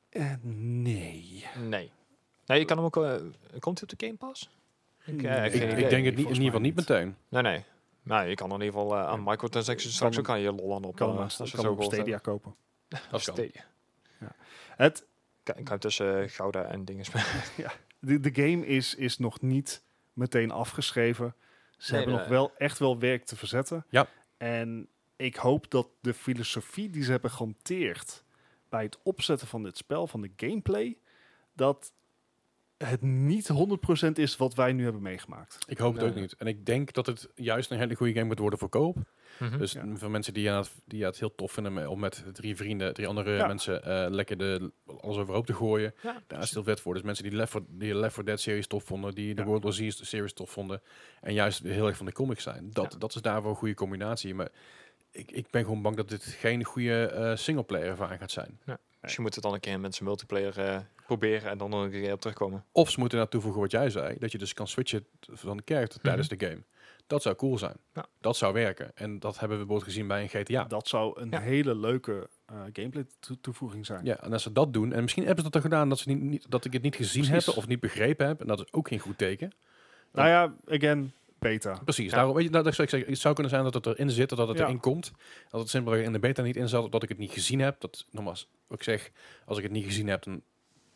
Eh, 0.09 0.33
nee. 0.43 1.47
Nee. 1.59 1.91
Nee, 2.47 2.59
je 2.59 2.65
kan 2.65 2.77
hem 2.77 2.87
ook... 2.87 2.97
eh, 2.97 3.15
komt 3.59 3.81
hij 3.81 3.89
op 3.91 3.99
de 3.99 4.07
Game 4.07 4.19
Pass? 4.19 4.51
Ik, 5.05 5.23
Nee. 5.23 5.51
Ik, 5.51 5.79
ik 5.79 5.89
denk 5.91 6.05
het 6.05 6.17
niet, 6.17 6.25
in 6.27 6.33
ieder 6.33 6.45
geval 6.45 6.61
niet 6.61 6.75
meteen. 6.75 7.17
Nee, 7.29 7.43
nee. 7.43 7.65
Nou, 8.03 8.29
je 8.29 8.35
kan 8.35 8.47
in 8.53 8.61
ieder 8.61 8.81
geval 8.81 8.97
eh, 8.99 9.07
aan 9.07 9.23
microtransactions 9.25 9.95
straks 9.95 10.19
ook 10.19 10.25
Kan- 10.25 10.35
aan 10.35 10.41
je 10.41 10.53
lol 10.53 10.75
aan 10.75 10.85
op. 10.85 10.97
Kan 10.97 11.09
eh, 11.09 11.15
hem, 11.15 11.23
als 11.23 11.37
je 11.51 11.57
kan 11.57 11.65
zo 11.65 11.73
op 11.73 11.83
Stadia 11.83 12.11
hebt. 12.13 12.23
kopen. 12.23 12.55
Kan. 13.11 13.21
Stadia. 13.21 13.65
Het, 14.77 15.07
Kan, 15.43 15.55
kan 15.65 15.75
je 15.75 15.81
tussen 15.81 16.23
eh, 16.23 16.29
Gouda 16.29 16.63
en 16.65 16.85
dingen 16.85 17.05
spelen. 17.05 17.27
de, 17.99 18.21
de 18.21 18.43
game 18.43 18.67
is, 18.67 18.95
is 18.95 19.19
nog 19.19 19.41
niet 19.41 19.83
meteen 20.13 20.51
afgeschreven. 20.51 21.35
Ze 21.77 21.93
Nee, 21.93 22.01
hebben 22.01 22.19
nee. 22.21 22.29
nog 22.29 22.39
wel 22.39 22.53
echt 22.57 22.79
wel 22.79 22.99
werk 22.99 23.25
te 23.25 23.37
verzetten. 23.37 23.85
Ja. 23.89 24.07
En 24.37 24.89
ik 25.17 25.37
hoop 25.37 25.71
dat 25.71 25.87
de 26.01 26.15
filosofie 26.15 26.91
die 26.91 27.03
ze 27.05 27.11
hebben 27.11 27.31
gehanteerd 27.31 28.25
bij 28.69 28.83
het 28.83 28.99
opzetten 29.03 29.47
van 29.49 29.63
dit 29.63 29.77
spel, 29.77 30.07
van 30.07 30.21
de 30.21 30.31
gameplay, 30.37 30.97
dat 31.53 31.93
het 32.85 33.03
niet 33.03 33.49
100% 34.07 34.13
is 34.13 34.37
wat 34.37 34.55
wij 34.55 34.73
nu 34.73 34.83
hebben 34.85 35.03
meegemaakt. 35.03 35.59
Ik 35.67 35.79
hoop 35.79 35.95
het 35.95 36.03
ook 36.03 36.15
niet. 36.15 36.35
En 36.37 36.47
ik 36.47 36.67
denk 36.67 36.93
dat 36.93 37.07
het 37.07 37.29
juist 37.35 37.71
een 37.71 37.79
hele 37.79 37.95
goede 37.95 38.13
game 38.13 38.25
moet 38.27 38.39
worden 38.39 38.59
voor 38.59 38.69
koop. 38.69 38.97
Mhm. 39.39 39.59
Dus 39.59 39.73
Ja. 39.73 39.85
voor 39.95 40.11
mensen 40.11 40.35
die 40.35 40.49
het, 40.49 40.71
die 40.85 41.05
het 41.05 41.19
heel 41.19 41.35
tof 41.35 41.53
vinden 41.53 41.87
om 41.91 42.01
met 42.01 42.25
drie 42.33 42.57
vrienden, 42.57 42.95
drie 42.95 43.07
andere 43.07 43.31
Ja. 43.37 43.47
mensen 43.47 43.85
eh, 43.85 44.07
lekker 44.11 44.39
de, 44.39 44.73
alles 45.01 45.17
overhoop 45.17 45.47
te 45.47 45.55
gooien. 45.55 45.95
ja, 46.03 46.23
Daar 46.27 46.39
is 46.39 46.45
het 46.45 46.55
heel 46.55 46.65
vet 46.65 46.81
voor. 46.81 46.95
Dus 46.95 47.03
mensen 47.03 47.25
die 47.25 47.33
Left 47.35 47.51
4, 47.53 47.61
die 47.69 47.95
Left 47.95 48.15
4 48.15 48.25
Dead 48.25 48.41
series 48.41 48.67
tof 48.67 48.85
vonden, 48.85 49.15
die 49.15 49.35
de 49.35 49.41
Ja. 49.41 49.47
World 49.47 49.63
War 49.63 49.73
Z 49.73 49.89
series 49.89 50.33
tof 50.33 50.51
vonden. 50.51 50.83
En 51.21 51.33
juist 51.35 51.63
heel 51.63 51.87
erg 51.87 51.97
van 51.97 52.07
de 52.07 52.13
comics 52.13 52.43
zijn. 52.43 52.71
Dat, 52.73 52.93
Ja. 52.93 52.99
dat 52.99 53.15
is 53.15 53.23
daarvoor 53.23 53.51
een 53.51 53.57
goede 53.57 53.75
combinatie. 53.75 54.35
Maar 54.35 54.49
ik, 55.11 55.31
ik 55.31 55.51
ben 55.51 55.65
gewoon 55.65 55.83
bang 55.83 55.97
dat 55.97 56.09
dit 56.09 56.25
geen 56.25 56.65
goede 56.65 57.07
eh 57.07 57.37
singleplayer 57.37 57.87
ervaring 57.87 58.21
gaat 58.21 58.31
zijn. 58.31 58.61
Dus 59.03 59.15
je 59.15 59.21
moet 59.21 59.35
het 59.35 59.45
dan 59.45 59.55
een 59.55 59.61
keer 59.61 59.81
met 59.81 59.95
zijn 59.95 60.09
multiplayer 60.09 60.59
eh, 60.59 60.79
proberen 61.07 61.51
en 61.51 61.59
dan 61.59 61.71
nog 61.71 61.83
een 61.83 61.91
keer 61.91 62.13
op 62.13 62.21
terugkomen. 62.21 62.65
Of 62.73 62.91
ze 62.91 63.01
moeten 63.01 63.19
naartoe 63.19 63.41
voegen 63.41 63.61
wat 63.61 63.71
jij 63.71 63.91
zei. 63.91 64.17
Dat 64.19 64.33
je 64.33 64.39
dus 64.39 64.53
kan 64.55 64.69
switchen 64.69 65.07
van 65.21 65.57
de 65.57 65.63
character 65.67 66.01
tijdens 66.01 66.29
de 66.29 66.47
game. 66.47 66.63
Dat 67.07 67.23
zou 67.23 67.35
cool 67.37 67.59
zijn. 67.59 67.77
Ja. 67.95 68.07
Dat 68.21 68.37
zou 68.37 68.53
werken. 68.53 68.91
En 68.95 69.19
dat 69.19 69.39
hebben 69.39 69.59
we 69.59 69.65
bijvoorbeeld 69.65 69.83
gezien 69.93 70.07
bij 70.07 70.23
een 70.23 70.29
GTA. 70.29 70.65
Dat 70.65 70.89
zou 70.89 71.21
een 71.21 71.31
Ja. 71.31 71.41
hele 71.41 71.75
leuke 71.77 72.29
eh, 72.47 72.57
gameplay 72.73 73.07
toe- 73.21 73.41
toevoeging 73.41 73.87
zijn. 73.87 74.05
Ja, 74.05 74.21
en 74.21 74.33
als 74.33 74.43
ze 74.43 74.53
dat 74.53 74.73
doen, 74.73 74.93
en 74.93 75.03
misschien 75.03 75.25
hebben 75.27 75.45
ze 75.45 75.51
dat 75.51 75.63
al 75.63 75.71
gedaan 75.71 75.89
dat, 75.89 75.99
ze 75.99 76.09
niet, 76.09 76.21
niet, 76.21 76.47
dat 76.51 76.65
ik 76.65 76.73
het 76.73 76.83
niet 76.83 76.97
gezien 76.97 77.25
Precies. 77.27 77.47
heb 77.47 77.57
of 77.57 77.67
niet 77.67 77.81
begrepen 77.81 78.27
heb, 78.27 78.41
en 78.41 78.47
dat 78.47 78.59
is 78.61 78.73
ook 78.73 78.89
geen 78.89 78.99
goed 78.99 79.19
teken. 79.19 79.53
Nou 80.13 80.29
ja, 80.29 80.55
again, 80.77 81.13
beta. 81.43 81.79
Precies, 81.85 82.11
Ja. 82.11 82.17
daarom, 82.17 82.35
weet 82.35 82.45
je, 82.45 82.51
dat, 82.51 82.65
dat 82.65 82.73
zou 82.75 82.83
ik 82.87 82.93
zeggen, 82.95 83.11
het 83.11 83.21
zou 83.21 83.35
kunnen 83.35 83.53
zijn 83.53 83.65
dat 83.65 83.75
het 83.75 83.87
erin 83.87 84.11
zit, 84.11 84.29
dat 84.29 84.49
het 84.49 84.59
Ja. 84.59 84.65
erin 84.65 84.81
komt, 84.81 85.13
dat 85.51 85.61
het 85.61 85.71
simpelweg 85.71 86.05
in 86.05 86.13
de 86.13 86.19
beta 86.19 86.43
niet 86.43 86.57
in 86.57 86.69
zat, 86.69 86.93
dat 86.93 87.03
ik 87.03 87.09
het 87.09 87.19
niet 87.19 87.31
gezien 87.33 87.61
heb. 87.61 87.81
Dat, 87.81 88.07
nogmaals, 88.11 88.49
wat 88.67 88.79
ik 88.79 88.85
zeg, 88.85 89.11
als 89.47 89.57
ik 89.57 89.63
het 89.63 89.73
niet 89.73 89.85
gezien 89.85 90.07
heb, 90.09 90.23
dan, 90.23 90.43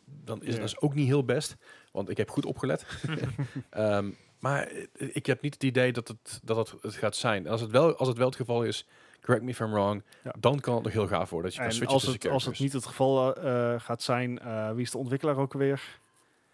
dan 0.05 0.39
is 0.41 0.45
Ja. 0.45 0.51
het 0.53 0.61
dus 0.61 0.79
ook 0.79 0.93
niet 0.93 1.07
heel 1.07 1.23
best, 1.23 1.55
want 1.91 2.09
ik 2.09 2.17
heb 2.17 2.29
goed 2.29 2.45
opgelet. 2.45 2.85
Ehm, 3.69 4.09
maar 4.39 4.67
eh, 4.67 5.09
ik 5.15 5.25
heb 5.25 5.41
niet 5.41 5.53
het 5.53 5.63
idee 5.63 5.93
dat 5.93 6.07
het, 6.07 6.39
dat 6.43 6.57
het, 6.57 6.81
het 6.81 6.95
gaat 6.95 7.15
zijn. 7.15 7.45
En 7.45 7.51
als 7.51 7.61
het, 7.61 7.71
wel, 7.71 7.95
als 7.95 8.07
het 8.07 8.17
wel 8.17 8.27
het 8.27 8.35
geval 8.35 8.63
is, 8.63 8.87
correct 9.21 9.43
me 9.45 9.49
if 9.51 9.59
I'm 9.59 9.71
wrong, 9.71 10.03
Ja. 10.23 10.33
dan 10.39 10.59
kan 10.59 10.75
het 10.75 10.83
nog 10.83 10.93
heel 10.93 11.07
gaaf 11.07 11.29
worden. 11.29 11.49
Dat 11.49 11.59
je 11.59 11.65
kan 11.65 11.71
switchen 11.75 11.93
als 11.95 12.05
het, 12.13 12.27
als 12.27 12.45
het 12.45 12.59
niet 12.59 12.73
het 12.73 12.85
geval 12.85 13.35
eh, 13.35 13.75
gaat 13.79 14.01
zijn, 14.03 14.39
eh, 14.39 14.71
wie 14.71 14.81
is 14.83 14.91
de 14.91 14.97
ontwikkelaar 14.97 15.37
ook 15.37 15.53
alweer? 15.53 15.99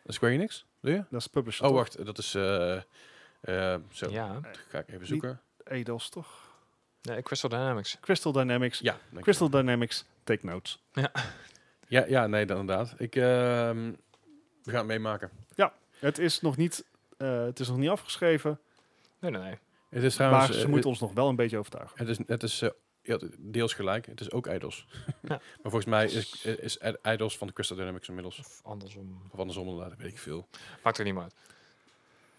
Square 0.06 0.34
Enix, 0.34 0.66
doe 0.82 0.92
je? 0.92 1.04
Dat 1.10 1.20
is 1.20 1.28
publisher. 1.28 1.64
Oh, 1.66 1.70
toch? 1.70 1.80
wacht, 1.80 2.06
dat 2.06 2.18
is... 2.18 2.36
eh 2.36 2.76
eh, 2.76 2.82
zo, 3.92 4.10
Ja, 4.10 4.40
ga 4.70 4.80
ik 4.80 4.90
even 4.90 5.08
zoeken. 5.08 5.42
Eidos 5.64 6.10
toch? 6.10 6.52
nee, 7.02 7.22
Crystal 7.22 7.50
Dynamics. 7.50 7.98
Crystal 8.02 8.32
Dynamics. 8.32 8.80
Ja. 8.80 8.98
Crystal 9.20 9.50
Dynamics, 9.50 10.06
take 10.24 10.46
notes. 10.46 10.84
Ja, 11.88 12.06
ja, 12.08 12.28
nee, 12.28 12.46
dan 12.46 12.60
inderdaad. 12.60 12.94
Ik, 12.98 13.16
ehm, 13.16 13.92
we 14.64 14.72
gaan 14.72 14.78
het 14.78 14.88
meemaken. 14.88 15.30
Het 16.04 16.20
is 16.20 16.42
nog 16.42 16.58
niet, 16.58 16.86
eh, 17.18 17.44
het 17.44 17.60
is 17.60 17.68
nog 17.68 17.78
niet 17.78 17.90
afgeschreven, 17.90 18.60
Nee, 19.20 19.32
nee, 19.32 19.42
nee. 19.42 19.58
Het 19.90 20.04
is 20.04 20.16
trouwens... 20.16 20.48
maar 20.48 20.58
ze 20.58 20.64
eh, 20.64 20.70
moeten 20.70 20.90
ons 20.90 21.00
nog 21.00 21.14
wel 21.14 21.30
een 21.30 21.36
beetje 21.36 21.58
overtuigen. 21.58 21.98
Het 21.98 22.08
is, 22.08 22.18
het 22.28 22.44
is 22.44 22.62
eh, 22.62 22.70
ja, 23.02 23.20
deels 23.38 23.74
gelijk. 23.74 24.06
Het 24.06 24.22
is 24.22 24.32
ook 24.32 24.48
Eidos. 24.48 24.88
Ja. 25.06 25.28
maar 25.30 25.40
volgens 25.62 25.86
mij 25.86 26.06
is, 26.06 26.46
is 26.46 26.78
Eidos 27.02 27.38
van 27.38 27.48
de 27.48 27.54
Crystal 27.54 27.78
Dynamics 27.78 28.08
inmiddels. 28.08 28.40
Of 28.40 28.62
andersom. 28.64 29.22
Of 29.32 29.40
andersom 29.40 29.68
inderdaad, 29.68 29.90
dat 29.90 30.00
weet 30.00 30.12
ik 30.12 30.20
veel. 30.20 30.48
Maakt 30.84 30.98
er 30.98 31.04
niet 31.04 31.14
meer 31.14 31.24
uit. 31.24 31.36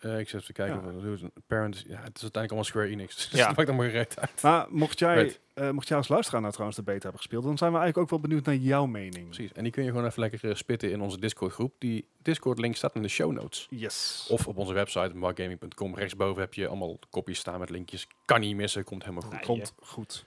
Eh, 0.05 0.19
ik 0.19 0.29
zit 0.29 0.35
even 0.35 0.45
te 0.47 0.53
kijken. 0.53 0.81
Ja. 0.91 0.97
Of, 0.97 1.03
hoe 1.03 1.13
is 1.13 1.21
het? 1.21 1.31
Parent, 1.47 1.75
is- 1.75 1.81
ja, 1.87 1.89
het 2.03 2.17
is 2.17 2.23
uiteindelijk 2.23 2.35
allemaal 2.51 2.65
Square 2.65 2.89
Enix. 2.89 3.15
Dus 3.31 3.41
Ja. 3.41 3.47
dat 3.47 3.57
maakt 3.57 3.69
allemaal 3.69 3.87
gereed 3.89 4.19
uit. 4.21 4.43
Maar 4.43 4.67
mocht 4.69 4.99
jij, 4.99 5.15
Right. 5.23 5.41
eh, 5.55 5.71
mocht 5.71 5.89
jij 5.89 5.97
als 5.97 6.09
luisteraar 6.09 6.41
nou 6.41 6.53
trouwens 6.53 6.79
de 6.79 6.85
beta 6.85 7.01
hebben 7.03 7.21
gespeeld, 7.21 7.45
dan 7.45 7.59
zijn 7.59 7.73
we 7.73 7.79
eigenlijk 7.79 8.05
ook 8.13 8.21
wel 8.21 8.29
benieuwd 8.29 8.47
naar 8.47 8.55
jouw 8.57 8.87
mening. 8.87 9.25
Precies. 9.27 9.53
En 9.53 9.63
die 9.63 9.73
kun 9.73 9.83
je 9.85 9.91
gewoon 9.91 10.07
even 10.07 10.21
lekker 10.21 10.49
eh, 10.51 10.55
spitten 10.55 10.91
in 10.91 11.01
onze 11.01 11.19
Discord 11.21 11.53
groep. 11.53 11.75
Die 11.79 12.09
Discord 12.23 12.59
link 12.59 12.77
staat 12.77 12.95
in 12.95 13.03
de 13.03 13.09
show 13.09 13.33
notes. 13.33 13.67
Yes. 13.71 14.27
Of 14.31 14.47
op 14.49 14.57
onze 14.57 14.73
website, 14.73 15.17
markgaming.com. 15.17 15.95
Rechtsboven 15.95 16.41
heb 16.43 16.55
je 16.55 16.67
allemaal 16.69 16.99
kopjes 17.11 17.39
staan 17.39 17.59
met 17.59 17.71
linkjes. 17.71 18.07
Kan 18.25 18.41
niet 18.41 18.57
missen, 18.57 18.85
komt 18.85 19.03
helemaal 19.03 19.23
goed. 19.23 19.33
Nee. 19.33 19.43
Komt 19.43 19.75
goed. 19.83 20.25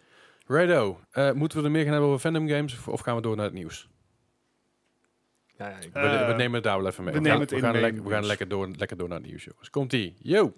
Righto. 0.48 1.00
Eh, 1.12 1.32
moeten 1.32 1.58
we 1.60 1.64
er 1.66 1.72
meer 1.72 1.82
gaan 1.84 1.92
hebben 1.92 2.10
over 2.10 2.22
Fandom 2.22 2.48
Games 2.50 2.88
of 2.88 3.00
gaan 3.02 3.16
we 3.16 3.22
door 3.22 3.36
naar 3.36 3.46
het 3.46 3.54
nieuws? 3.54 3.88
Ja, 5.58 5.68
ja, 5.70 5.78
ik- 5.78 5.94
We, 5.94 6.00
Eh, 6.00 6.28
we 6.28 6.34
nemen 6.34 6.54
het 6.54 6.64
daar 6.64 6.78
wel 6.82 6.88
even 6.88 7.04
mee. 7.04 7.14
we 7.14 7.20
We, 7.20 7.26
nemen 7.28 7.32
gaan, 7.32 7.40
het 7.42 7.50
we 7.50 7.56
in 7.56 7.62
gaan, 7.64 7.72
mee 7.72 7.82
lekker- 7.82 8.02
we 8.04 8.08
gaan 8.10 8.18
nieuws. 8.18 8.28
lekker, 8.30 8.48
door, 8.48 8.68
lekker 8.78 8.98
door 8.98 9.08
naar 9.10 9.18
het 9.18 9.28
nieuws, 9.28 9.44
jongens. 9.44 9.70
Komt-ie. 9.70 10.16
Yo! 10.20 10.54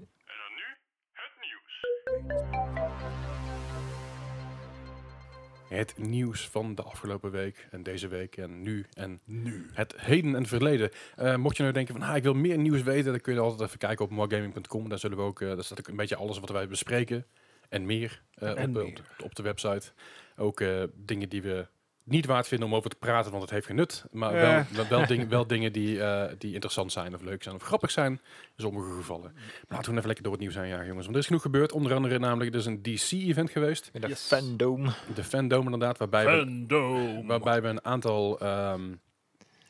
Het 5.70 5.98
nieuws 5.98 6.48
van 6.50 6.76
de 6.76 6.82
afgelopen 6.82 7.32
week 7.32 7.68
en 7.72 7.84
deze 7.84 8.08
week 8.08 8.38
en 8.38 8.62
nu 8.62 8.86
en 8.94 9.20
Nu. 9.26 9.70
het 9.74 9.94
heden 9.98 10.36
en 10.36 10.46
verleden. 10.46 10.90
Eh, 11.16 11.36
mocht 11.36 11.56
je 11.58 11.62
nou 11.64 11.74
denken 11.76 11.94
van, 12.00 12.04
ah, 12.10 12.16
ik 12.16 12.24
wil 12.24 12.34
meer 12.34 12.58
nieuws 12.58 12.82
weten, 12.84 13.12
dan 13.12 13.22
kun 13.22 13.34
je 13.34 13.40
altijd 13.40 13.62
even 13.68 13.78
kijken 13.80 14.06
op 14.06 14.12
moregaming.com. 14.12 14.90
Daar 14.90 15.00
zullen 15.00 15.18
we 15.18 15.24
ook, 15.24 15.42
eh, 15.42 15.48
daar 15.48 15.64
staat 15.64 15.80
ook 15.80 15.88
een 15.88 15.96
beetje 15.96 16.16
alles 16.16 16.40
wat 16.40 16.50
wij 16.50 16.68
bespreken 16.68 17.26
en 17.70 17.86
meer, 17.86 18.22
eh, 18.34 18.50
En 18.50 18.68
op, 18.68 18.74
meer. 18.74 18.86
Op, 18.86 18.96
de, 18.96 19.24
op 19.24 19.36
de 19.36 19.44
website. 19.44 19.92
Ook 20.38 20.62
eh, 20.62 20.84
dingen 20.96 21.30
die 21.30 21.42
we 21.42 21.68
niet 22.10 22.26
waard 22.26 22.48
vinden 22.48 22.68
om 22.68 22.76
over 22.76 22.90
te 22.90 22.96
praten, 22.96 23.30
want 23.32 23.44
het 23.44 23.52
heeft 23.52 23.66
geen 23.66 23.76
nut. 23.76 24.06
Maar 24.12 24.34
Eh. 24.34 24.42
wel, 24.42 24.64
wel, 24.72 24.88
wel, 24.98 25.08
dingen, 25.08 25.30
wel 25.30 25.48
dingen 25.48 25.72
die, 25.74 26.02
eh, 26.04 26.34
die 26.38 26.54
interessant 26.54 26.92
zijn 26.92 27.14
of 27.16 27.22
leuk 27.22 27.44
zijn 27.44 27.56
of 27.56 27.64
grappig 27.64 27.92
zijn 27.92 28.12
in 28.12 28.20
sommige 28.64 28.96
gevallen. 28.96 29.32
Maar 29.34 29.44
laten 29.68 29.86
we 29.92 29.96
even 29.96 30.06
lekker 30.06 30.24
door 30.24 30.32
het 30.34 30.42
nieuws 30.42 30.54
zijn, 30.54 30.68
ja, 30.68 30.86
jongens. 30.86 31.04
Want 31.04 31.10
er 31.12 31.18
is 31.22 31.26
genoeg 31.26 31.42
gebeurd. 31.42 31.72
Onder 31.72 31.94
andere 31.94 32.20
namelijk, 32.20 32.54
er 32.54 32.60
is 32.60 32.66
een 32.66 32.82
DC-event 32.82 33.50
geweest. 33.50 33.90
in 33.94 34.02
de 34.02 34.08
Yes. 34.08 34.22
fandom. 34.28 34.86
De 35.16 35.24
Fandom 35.24 35.64
inderdaad, 35.64 35.98
waarbij 35.98 36.26
we. 36.26 37.24
Waarbij 37.26 37.62
we 37.62 37.68
een 37.68 37.86
aantal 37.86 38.40
ehm, 38.40 38.82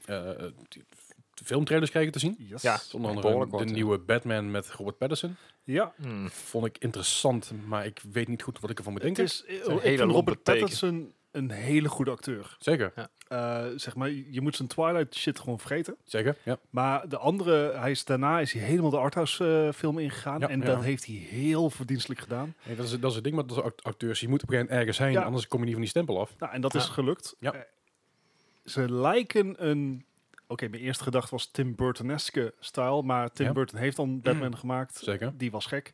eh, 0.05 0.29
eh, 0.29 0.51
filmtrailers 1.45 1.91
kregen 1.91 2.11
te 2.11 2.19
zien. 2.19 2.35
Yes. 2.39 2.61
Ja. 2.61 2.79
Onder 2.91 3.11
andere 3.11 3.47
de 3.57 3.57
ja. 3.57 3.63
nieuwe 3.71 3.97
Batman 3.99 4.51
met 4.51 4.69
Robert 4.69 4.97
Pattinson. 4.97 5.35
Ja. 5.63 5.93
Hmm. 6.01 6.29
Vond 6.29 6.65
ik 6.65 6.77
interessant, 6.77 7.51
maar 7.65 7.85
ik 7.85 8.01
weet 8.11 8.27
niet 8.27 8.41
goed 8.43 8.59
wat 8.59 8.69
ik 8.69 8.77
ervan 8.77 8.93
moet 8.93 9.01
Het 9.03 9.15
denken. 9.15 9.33
is, 9.33 9.43
een 9.47 9.55
ik 9.75 9.81
hele 9.81 9.81
vind 9.81 9.99
lompe 9.99 10.13
Robert 10.13 10.45
teken. 10.45 10.59
Pattinson 10.61 11.13
een 11.32 11.51
hele 11.51 11.89
goede 11.89 12.11
acteur. 12.11 12.55
Zeker, 12.59 12.93
Eh, 13.27 13.65
zeg 13.75 13.95
maar, 13.95 14.09
je 14.09 14.41
moet 14.41 14.55
zijn 14.55 14.67
Twilight 14.67 15.15
shit 15.15 15.39
gewoon 15.39 15.59
vergeten. 15.59 15.95
zeker. 16.03 16.36
Ja. 16.43 16.57
Maar 16.69 17.09
de 17.09 17.17
andere, 17.17 17.73
hij 17.77 17.91
is, 17.91 18.05
daarna 18.05 18.39
is 18.39 18.53
hij 18.53 18.61
helemaal 18.61 18.89
de 18.89 18.97
arthouse 18.97 19.63
eh, 19.67 19.73
film 19.73 19.99
ingegaan. 19.99 20.39
Ja, 20.39 20.49
en 20.49 20.59
ja. 20.59 20.65
dat 20.65 20.84
heeft 20.84 21.05
hij 21.05 21.15
heel 21.15 21.69
verdienstelijk 21.69 22.19
gedaan. 22.21 22.53
Nee, 22.65 22.75
dat, 22.75 22.86
is, 22.86 22.99
dat 22.99 23.09
is 23.09 23.15
het 23.15 23.23
ding 23.23 23.36
met 23.36 23.49
de 23.49 23.61
act- 23.61 23.84
acteurs. 23.84 24.19
Je 24.19 24.27
moet 24.27 24.43
op 24.43 24.49
een 24.49 24.55
gegeven 24.55 24.75
moment 24.75 24.88
ergens 24.89 25.07
heen, 25.07 25.21
Ja. 25.21 25.25
anders 25.27 25.47
kom 25.47 25.59
je 25.59 25.63
niet 25.65 25.73
van 25.73 25.82
die 25.84 25.91
stempel 25.91 26.19
af. 26.19 26.34
Nou, 26.39 26.53
en 26.53 26.61
dat 26.61 26.73
Ja. 26.73 26.80
is 26.80 26.86
gelukt. 26.86 27.36
Ja. 27.39 27.53
Eh, 27.53 27.59
ze 28.65 28.91
lijken 28.93 29.67
een... 29.69 30.05
Oké, 30.47 30.67
mijn 30.67 30.82
eerste 30.82 31.03
gedachte 31.03 31.32
was 31.32 31.51
Tim 31.51 31.75
Burtoneske 31.75 32.53
style. 32.59 33.03
Maar 33.03 33.32
Tim 33.32 33.45
Ja. 33.45 33.51
Burton 33.51 33.80
heeft 33.80 33.95
dan 33.95 34.21
Batman 34.23 34.57
gemaakt. 34.57 34.95
Zeker. 35.03 35.32
Die 35.38 35.51
was 35.51 35.65
gek. 35.65 35.93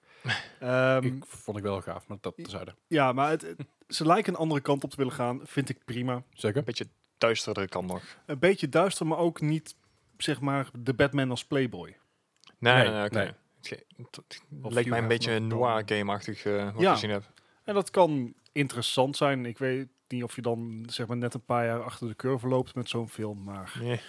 Ehm, 0.59 1.03
ik 1.03 1.25
vond 1.25 1.57
ik 1.57 1.63
wel 1.63 1.81
gaaf, 1.81 2.07
maar 2.07 2.17
dat 2.21 2.33
terzijde. 2.35 2.75
ja, 2.87 3.11
maar 3.11 3.29
het, 3.29 3.41
het- 3.41 3.65
ze 3.87 4.05
lijken 4.05 4.33
een 4.33 4.39
andere 4.39 4.61
kant 4.61 4.83
op 4.83 4.89
te 4.89 4.95
willen 4.97 5.11
gaan. 5.13 5.39
Vind 5.43 5.69
ik 5.69 5.85
prima. 5.85 6.23
Zeker. 6.33 6.57
Een 6.57 6.63
beetje 6.63 6.87
duisterder 7.17 7.69
kan 7.69 7.85
nog. 7.85 8.03
Een 8.25 8.39
beetje 8.39 8.69
duister, 8.69 9.07
maar 9.07 9.17
ook 9.17 9.41
niet, 9.41 9.75
zeg 10.17 10.39
maar, 10.41 10.69
de 10.79 10.93
Batman 10.93 11.29
als 11.29 11.45
playboy. 11.45 11.97
Nee, 12.59 12.89
Nee, 12.89 13.09
nee. 13.09 13.31
Het 13.61 14.73
leek 14.73 14.85
mij 14.85 14.99
een 14.99 15.07
beetje 15.07 15.31
een 15.31 15.47
noir 15.47 15.81
game-achtig 15.85 16.45
eh, 16.45 16.63
wat 16.73 16.81
Ja. 16.81 16.87
ik 16.87 16.93
gezien 16.93 17.09
heb. 17.09 17.31
En 17.63 17.73
dat 17.73 17.89
kan 17.91 18.33
interessant 18.51 19.17
zijn. 19.17 19.45
Ik 19.45 19.57
weet 19.57 19.87
niet 20.07 20.23
of 20.23 20.35
je 20.35 20.41
dan 20.41 20.83
zeg 20.89 21.07
maar 21.07 21.17
net 21.17 21.33
een 21.33 21.45
paar 21.45 21.65
jaar 21.65 21.83
achter 21.83 22.07
de 22.07 22.15
curve 22.15 22.47
loopt 22.47 22.75
met 22.75 22.89
zo'n 22.89 23.09
film. 23.09 23.43
Maar 23.43 23.77
Nee. 23.81 23.99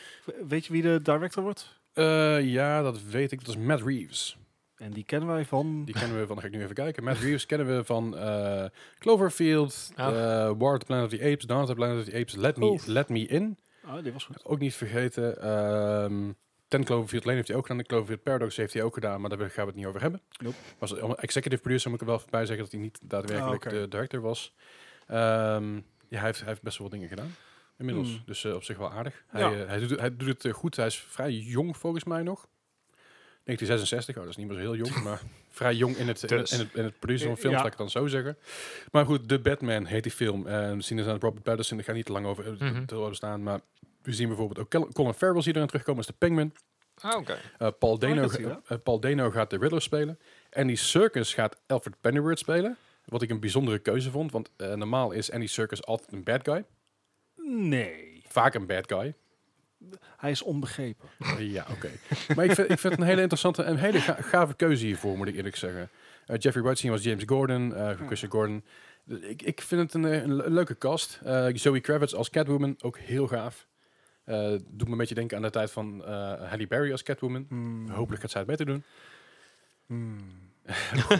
weet 0.48 0.66
je 0.66 0.72
wie 0.72 0.82
de 0.82 1.00
director 1.02 1.42
wordt? 1.42 1.80
Eh, 1.92 2.40
ja, 2.52 2.82
dat 2.82 3.02
weet 3.02 3.32
ik. 3.32 3.44
Dat 3.44 3.56
is 3.56 3.62
Matt 3.62 3.82
Reeves. 3.82 4.36
En 4.76 4.90
die 4.92 5.04
kennen 5.04 5.28
wij 5.28 5.44
van... 5.44 5.84
Die 5.84 5.94
kennen 5.94 6.18
we 6.18 6.26
van, 6.26 6.34
dan 6.36 6.44
ga 6.44 6.46
ik 6.50 6.54
nu 6.54 6.62
even 6.62 6.74
kijken. 6.74 7.04
Matt 7.04 7.18
Reeves 7.18 7.46
kennen 7.46 7.76
we 7.76 7.84
van 7.84 8.16
eh, 8.16 8.64
Cloverfield, 8.98 9.92
Ah. 9.96 10.08
eh, 10.08 10.52
War 10.58 10.72
of 10.72 10.78
the 10.78 10.84
Planet 10.86 11.04
of 11.12 11.18
the 11.18 11.24
Apes, 11.24 11.44
Dawn 11.46 11.60
of 11.62 11.68
the 11.68 11.74
Planet 11.74 11.98
of 11.98 12.04
the 12.04 12.18
Apes, 12.18 12.34
Let 12.34 12.56
Me. 12.56 12.78
Let 12.86 13.08
Me 13.08 13.26
In. 13.26 13.58
Ah, 13.84 14.02
die 14.02 14.12
was 14.12 14.24
goed. 14.24 14.44
Ook 14.44 14.58
niet 14.58 14.74
vergeten. 14.74 15.42
ehm 15.42 16.32
Ten 16.68 16.84
Cloverfield 16.84 17.24
Lane 17.24 17.36
heeft 17.36 17.48
hij 17.48 17.56
ook 17.56 17.62
gedaan. 17.66 17.78
De 17.82 17.86
Cloverfield 17.88 18.22
Paradox 18.22 18.56
heeft 18.56 18.72
hij 18.72 18.82
ook 18.82 18.94
gedaan, 18.94 19.20
maar 19.20 19.30
daar 19.30 19.38
gaan 19.38 19.64
we 19.64 19.70
het 19.70 19.74
niet 19.74 19.86
over 19.86 20.00
hebben. 20.00 20.20
Nope. 20.42 20.56
Was 20.78 20.94
executive 21.14 21.62
producer, 21.62 21.90
moet 21.90 22.00
ik 22.00 22.06
er 22.06 22.12
wel 22.12 22.22
bij 22.30 22.46
zeggen 22.46 22.64
dat 22.64 22.72
hij 22.72 22.80
niet 22.82 22.98
daadwerkelijk 23.02 23.64
Ah, 23.66 23.72
de 23.72 23.88
director 23.88 24.20
was. 24.20 24.54
Ehm, 25.06 25.74
ja, 26.08 26.18
hij 26.18 26.20
heeft, 26.24 26.38
hij 26.38 26.48
heeft 26.48 26.62
best 26.62 26.78
wel 26.78 26.88
wat 26.88 26.96
dingen 26.96 27.08
gedaan. 27.08 27.34
Inmiddels. 27.78 28.08
Hmm. 28.08 28.22
Dus 28.26 28.44
eh, 28.44 28.54
op 28.54 28.62
zich 28.62 28.76
wel 28.78 28.90
aardig. 28.92 29.24
Ja. 29.32 29.50
Hij, 29.52 29.64
hij, 29.66 29.78
doet, 29.86 30.00
hij 30.00 30.16
doet 30.16 30.42
het 30.42 30.52
goed. 30.54 30.76
Hij 30.76 30.86
is 30.86 30.98
vrij 30.98 31.30
jong 31.32 31.76
volgens 31.76 32.04
mij 32.04 32.22
nog. 32.22 32.46
1966, 33.46 34.16
oh, 34.16 34.20
dat 34.22 34.30
is 34.30 34.36
niet 34.36 34.46
meer 34.46 34.56
zo 34.56 34.62
heel 34.62 34.76
jong, 34.86 35.02
maar 35.04 35.20
vrij 35.58 35.74
jong 35.74 35.96
in 35.96 36.08
het, 36.08 36.22
in, 36.22 36.36
het, 36.36 36.48
Dus. 36.48 36.52
in 36.52 36.58
het, 36.66 36.74
in 36.74 36.84
het 36.84 36.98
produceren 36.98 37.36
van 37.36 37.36
Eh, 37.36 37.40
films, 37.42 37.56
ja. 37.56 37.62
laat 37.62 37.72
ik 37.72 37.78
het 37.78 37.92
dan 37.92 38.02
zo 38.02 38.06
zeggen. 38.08 38.36
Maar 38.92 39.04
goed, 39.06 39.28
The 39.28 39.38
Batman 39.38 39.84
heet 39.86 40.02
die 40.02 40.12
film. 40.12 40.46
En 40.46 40.76
we 40.76 40.82
zien 40.82 40.98
er 40.98 41.08
aan 41.08 41.20
Robert 41.20 41.42
Pattinson, 41.42 41.78
ik 41.78 41.84
ga 41.84 41.92
niet 41.92 42.04
te 42.06 42.12
lang 42.12 42.26
over 42.26 42.56
eh, 42.60 42.76
te 42.86 42.94
over 42.94 43.14
staan, 43.14 43.42
maar 43.42 43.60
we 44.02 44.12
zien 44.14 44.28
bijvoorbeeld 44.28 44.58
ook 44.58 44.70
Col- 44.70 44.92
Colin 44.92 45.14
Farrell 45.14 45.42
zie 45.42 45.54
erin 45.54 45.66
terugkomen 45.66 45.98
als 45.98 46.06
de 46.06 46.18
Penguin. 46.18 46.54
Ah, 47.00 47.16
oké. 47.18 47.38
Eh, 47.58 47.68
Paul, 47.78 47.98
Dano, 47.98 48.28
ga- 48.28 48.60
eh, 48.66 48.78
Paul 48.82 49.00
Dano 49.00 49.30
gaat 49.30 49.50
de 49.50 49.58
Riddler 49.58 49.82
spelen. 49.82 50.18
Andy 50.52 50.74
Serkis 50.74 51.34
gaat 51.34 51.60
Alfred 51.66 52.00
Pennyworth 52.00 52.38
spelen. 52.38 52.76
Wat 53.04 53.22
ik 53.22 53.30
een 53.30 53.40
bijzondere 53.40 53.78
keuze 53.78 54.10
vond, 54.10 54.32
want 54.32 54.50
eh, 54.56 54.72
normaal 54.74 55.12
is 55.12 55.30
Andy 55.32 55.46
Serkis 55.46 55.84
altijd 55.84 56.12
een 56.12 56.22
bad 56.24 56.40
guy. 56.48 56.64
Nee. 57.42 58.22
Vaak 58.28 58.54
een 58.54 58.66
bad 58.66 58.92
guy. 58.92 59.14
Hij 60.16 60.30
is 60.30 60.42
onbegrepen. 60.42 61.08
Ja, 61.38 61.66
oké. 61.70 61.90
Maar 62.36 62.44
ik 62.44 62.52
vind, 62.54 62.70
ik 62.70 62.78
vind 62.78 62.92
het 62.92 63.02
een 63.02 63.08
hele 63.08 63.20
interessante 63.20 63.62
en 63.62 63.76
hele 63.76 64.00
ga- 64.00 64.16
gave 64.20 64.54
keuze 64.54 64.86
hiervoor, 64.86 65.16
moet 65.16 65.28
ik 65.28 65.34
eerlijk 65.36 65.56
zeggen. 65.56 65.88
Eh, 66.26 66.36
Jeffrey 66.38 66.62
Wright 66.64 66.82
was 66.82 67.02
James 67.02 67.22
Gordon, 67.26 67.74
eh 67.74 67.90
Christian 68.06 68.30
Gordon. 68.30 68.64
Ik, 69.20 69.42
ik 69.42 69.60
vind 69.60 69.80
het 69.82 69.94
een, 69.94 70.04
eh, 70.04 70.22
een, 70.22 70.34
le- 70.34 70.48
leuke 70.48 70.78
cast. 70.78 71.20
Eh, 71.24 71.46
Zoe 71.54 71.80
Kravitz 71.80 72.12
als 72.14 72.30
Catwoman, 72.30 72.74
ook 72.80 72.98
heel 72.98 73.26
gaaf. 73.26 73.66
Eh 74.24 74.48
doet 74.68 74.84
me 74.86 74.92
een 74.92 74.96
beetje 74.98 75.14
denken 75.14 75.36
aan 75.36 75.42
de 75.42 75.50
tijd 75.50 75.70
van 75.70 76.04
eh 76.04 76.48
Halle 76.50 76.66
Berry 76.66 76.92
als 76.92 77.02
Catwoman. 77.02 77.46
Hmm. 77.48 77.88
Hopelijk 77.90 78.20
gaat 78.22 78.30
zij 78.30 78.40
het 78.40 78.50
beter 78.50 78.66
doen. 78.66 78.82
Hmm. 79.86 80.18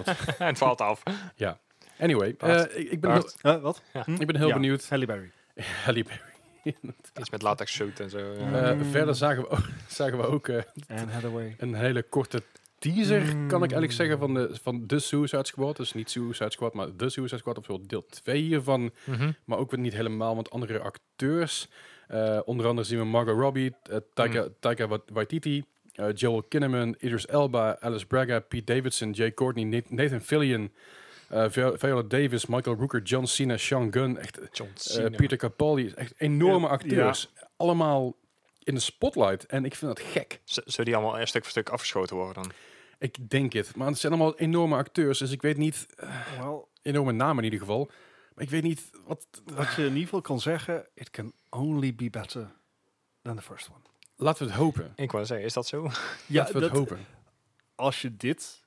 en 0.39 0.47
het 0.47 0.59
valt 0.59 0.81
af. 0.81 1.03
Anyway, 1.99 2.35
Bart. 2.39 2.69
eh, 2.69 2.81
ik, 2.81 2.91
ik 2.91 3.01
ben 3.01 3.13
heel, 3.43 3.61
wat? 3.61 3.83
Ja. 3.93 4.07
Ik 4.19 4.27
ben 4.27 4.37
heel 4.37 4.49
Ja, 4.49 4.55
benieuwd. 4.55 4.89
Halle 4.89 5.07
Berry. 5.07 5.31
Halle 5.85 6.03
Berry. 6.03 6.21
Iets 7.21 7.31
met 7.31 7.43
latex 7.43 7.75
suit 7.75 8.01
en 8.01 8.11
zo. 8.11 8.19
ja. 8.19 8.63
Eh, 8.71 8.77
Mm. 8.77 8.85
verder 8.85 9.15
zagen 9.15 9.43
we 9.43 9.49
ook, 9.49 9.69
zagen 9.89 10.19
we 10.19 10.27
ook 10.27 10.49
eh, 10.49 10.63
een 11.59 11.75
hele 11.75 12.03
korte 12.03 12.43
teaser, 12.79 13.21
kan 13.23 13.63
ik 13.65 13.73
eigenlijk 13.73 13.91
Mm. 13.91 13.97
zeggen, 13.97 14.19
van 14.19 14.35
de, 14.35 14.49
van 14.63 14.87
de 14.87 14.99
Suicide 14.99 15.47
Squad. 15.47 15.77
Dus 15.77 15.93
niet 15.93 16.11
Suicide 16.11 16.51
Squad, 16.51 16.75
maar 16.75 16.97
de 16.97 17.09
Suicide 17.09 17.39
Squad. 17.39 17.59
Of 17.59 17.67
wel 17.67 17.87
deel 17.87 18.07
2 18.07 18.43
hiervan. 18.43 18.91
Mhm. 19.05 19.31
Maar 19.45 19.59
ook 19.59 19.71
weer 19.71 19.81
niet 19.81 19.93
helemaal, 19.95 20.35
want 20.35 20.51
andere 20.51 20.81
acteurs. 20.81 21.69
Eh, 22.09 22.41
onder 22.45 22.67
andere 22.67 22.87
zien 22.87 22.99
we 22.99 23.05
Margot 23.05 23.39
Robbie, 23.39 23.75
Taika, 24.15 24.43
Mm. 24.43 24.55
Taika 24.61 24.87
Wa- 24.89 25.01
Waititi, 25.13 25.65
Joel 26.15 26.43
Kinnaman, 26.43 26.95
Idris 26.99 27.27
Elba, 27.27 27.77
Alice 27.81 28.07
Braga, 28.07 28.41
Pete 28.41 28.75
Davidson, 28.75 29.11
Jay 29.11 29.35
Courtney, 29.35 29.65
Na- 29.65 29.81
Nathan 30.03 30.21
Fillion, 30.21 30.73
Viola 31.79 32.03
Davis, 32.03 32.47
Michael 32.47 32.77
Rooker, 32.77 33.03
John 33.03 33.25
Cena, 33.25 33.57
Sean 33.57 33.93
Gunn. 33.93 34.17
Echt, 34.19 34.39
John 34.53 34.69
eh, 34.71 34.77
Cena. 34.77 35.17
Peter 35.17 35.37
Capaldi. 35.37 35.93
Echt 35.97 36.13
enorme 36.17 36.67
Ja, 36.67 36.73
acteurs. 36.73 37.33
Allemaal 37.57 38.15
in 38.63 38.75
de 38.75 38.81
spotlight. 38.81 39.47
En 39.47 39.65
ik 39.65 39.75
vind 39.75 39.97
dat 39.97 40.05
gek. 40.07 40.41
Z- 40.45 40.57
Zullen 40.65 40.85
die 40.85 40.97
allemaal 40.97 41.21
een 41.21 41.27
stuk 41.29 41.43
voor 41.43 41.51
stuk 41.51 41.69
afgeschoten 41.69 42.17
worden 42.17 42.43
dan? 42.43 42.53
Ik 42.99 43.31
denk 43.31 43.53
het. 43.53 43.77
Maar 43.77 43.87
het 43.89 43.99
zijn 43.99 44.13
allemaal 44.13 44.39
enorme 44.39 44.77
acteurs. 44.77 45.19
Dus 45.19 45.31
ik 45.31 45.43
weet 45.43 45.57
niet... 45.57 45.87
Wel, 46.39 46.69
Enorme 46.83 47.13
namen 47.13 47.39
in 47.39 47.45
ieder 47.45 47.59
geval. 47.59 47.91
Maar 48.35 48.45
ik 48.45 48.51
weet 48.51 48.63
niet 48.63 48.91
wat... 49.07 49.27
wat 49.45 49.75
je 49.75 49.83
in 49.83 49.89
ieder 49.89 50.03
geval 50.03 50.21
kan 50.21 50.41
zeggen, 50.41 50.87
it 50.95 51.11
can 51.11 51.33
only 51.51 51.95
be 51.95 52.11
better 52.11 52.53
than 53.23 53.37
the 53.37 53.43
first 53.43 53.69
one. 53.71 53.81
Laten 54.17 54.45
we 54.47 54.53
het 54.53 54.61
hopen. 54.61 54.93
Ik 54.97 55.11
wou 55.13 55.25
zeggen, 55.25 55.47
is 55.47 55.53
dat 55.53 55.67
zo? 55.67 55.83
Ja, 55.83 55.91
Laten 56.41 56.55
we 56.57 56.61
het 56.65 56.69
dat- 56.73 56.79
hopen. 56.79 57.07
Als 57.75 58.03
je 58.03 58.17
dit... 58.17 58.65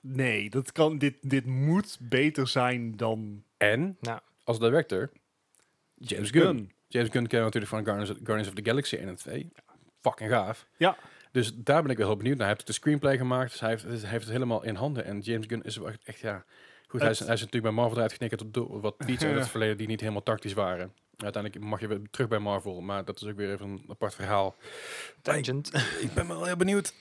Nee, 0.00 0.50
dat 0.50 0.72
kan, 0.72 0.98
dit, 0.98 1.14
dit 1.20 1.46
moet 1.46 1.96
beter 2.00 2.48
zijn 2.48 2.96
dan 2.96 3.42
En 3.56 3.96
Nou. 4.00 4.20
als 4.44 4.58
director 4.58 5.10
James 5.94 6.30
Gunn. 6.30 6.72
James 6.88 7.08
Gunn 7.10 7.26
kennen 7.26 7.50
we 7.50 7.58
natuurlijk 7.58 7.72
van 7.72 7.84
Guardians 7.84 8.10
of, 8.10 8.16
Guardians 8.16 8.48
of 8.48 8.54
the 8.54 8.64
Galaxy 8.70 8.96
1 8.96 9.08
en 9.08 9.16
2. 9.16 9.52
Fucking 10.00 10.30
gaaf. 10.30 10.66
Ja. 10.76 10.96
Dus 11.32 11.54
daar 11.56 11.82
ben 11.82 11.90
ik 11.90 11.96
wel 11.96 12.06
heel 12.06 12.16
benieuwd 12.16 12.36
naar. 12.36 12.46
Hij 12.46 12.54
heeft 12.54 12.66
de 12.66 12.72
screenplay 12.72 13.16
gemaakt. 13.16 13.50
Dus 13.50 13.60
hij 13.60 13.68
heeft, 13.70 13.82
hij 13.82 13.92
heeft 13.92 14.24
het 14.24 14.32
helemaal 14.32 14.62
in 14.64 14.74
handen. 14.74 15.04
En 15.04 15.20
James 15.20 15.46
Gunn 15.46 15.62
is 15.62 15.76
echt, 15.76 15.98
echt 16.04 16.18
ja... 16.18 16.44
Goed, 16.86 17.00
hij 17.00 17.10
is, 17.10 17.18
Het- 17.18 17.26
hij 17.26 17.36
is 17.36 17.42
natuurlijk 17.42 17.74
bij 17.74 17.82
Marvel 17.82 17.96
eruit 17.96 18.12
geknikkerd 18.12 18.54
door 18.54 18.80
wat 18.80 18.96
beats 18.96 19.24
uit 19.24 19.38
het 19.38 19.48
verleden 19.56 19.76
die 19.76 19.86
niet 19.86 20.00
helemaal 20.00 20.22
tactisch 20.22 20.52
waren. 20.52 20.92
Uiteindelijk 21.16 21.64
mag 21.64 21.80
je 21.80 21.86
weer 21.88 22.00
terug 22.10 22.28
bij 22.28 22.38
Marvel, 22.38 22.80
maar 22.80 23.04
dat 23.04 23.20
is 23.22 23.28
ook 23.28 23.36
weer 23.36 23.52
even 23.52 23.66
een 23.68 23.84
apart 23.88 24.14
verhaal. 24.14 24.56
Tangent. 25.22 25.72
Ik 26.00 26.12
ben 26.14 26.28
wel 26.28 26.44
heel 26.44 26.56
benieuwd. 26.56 26.94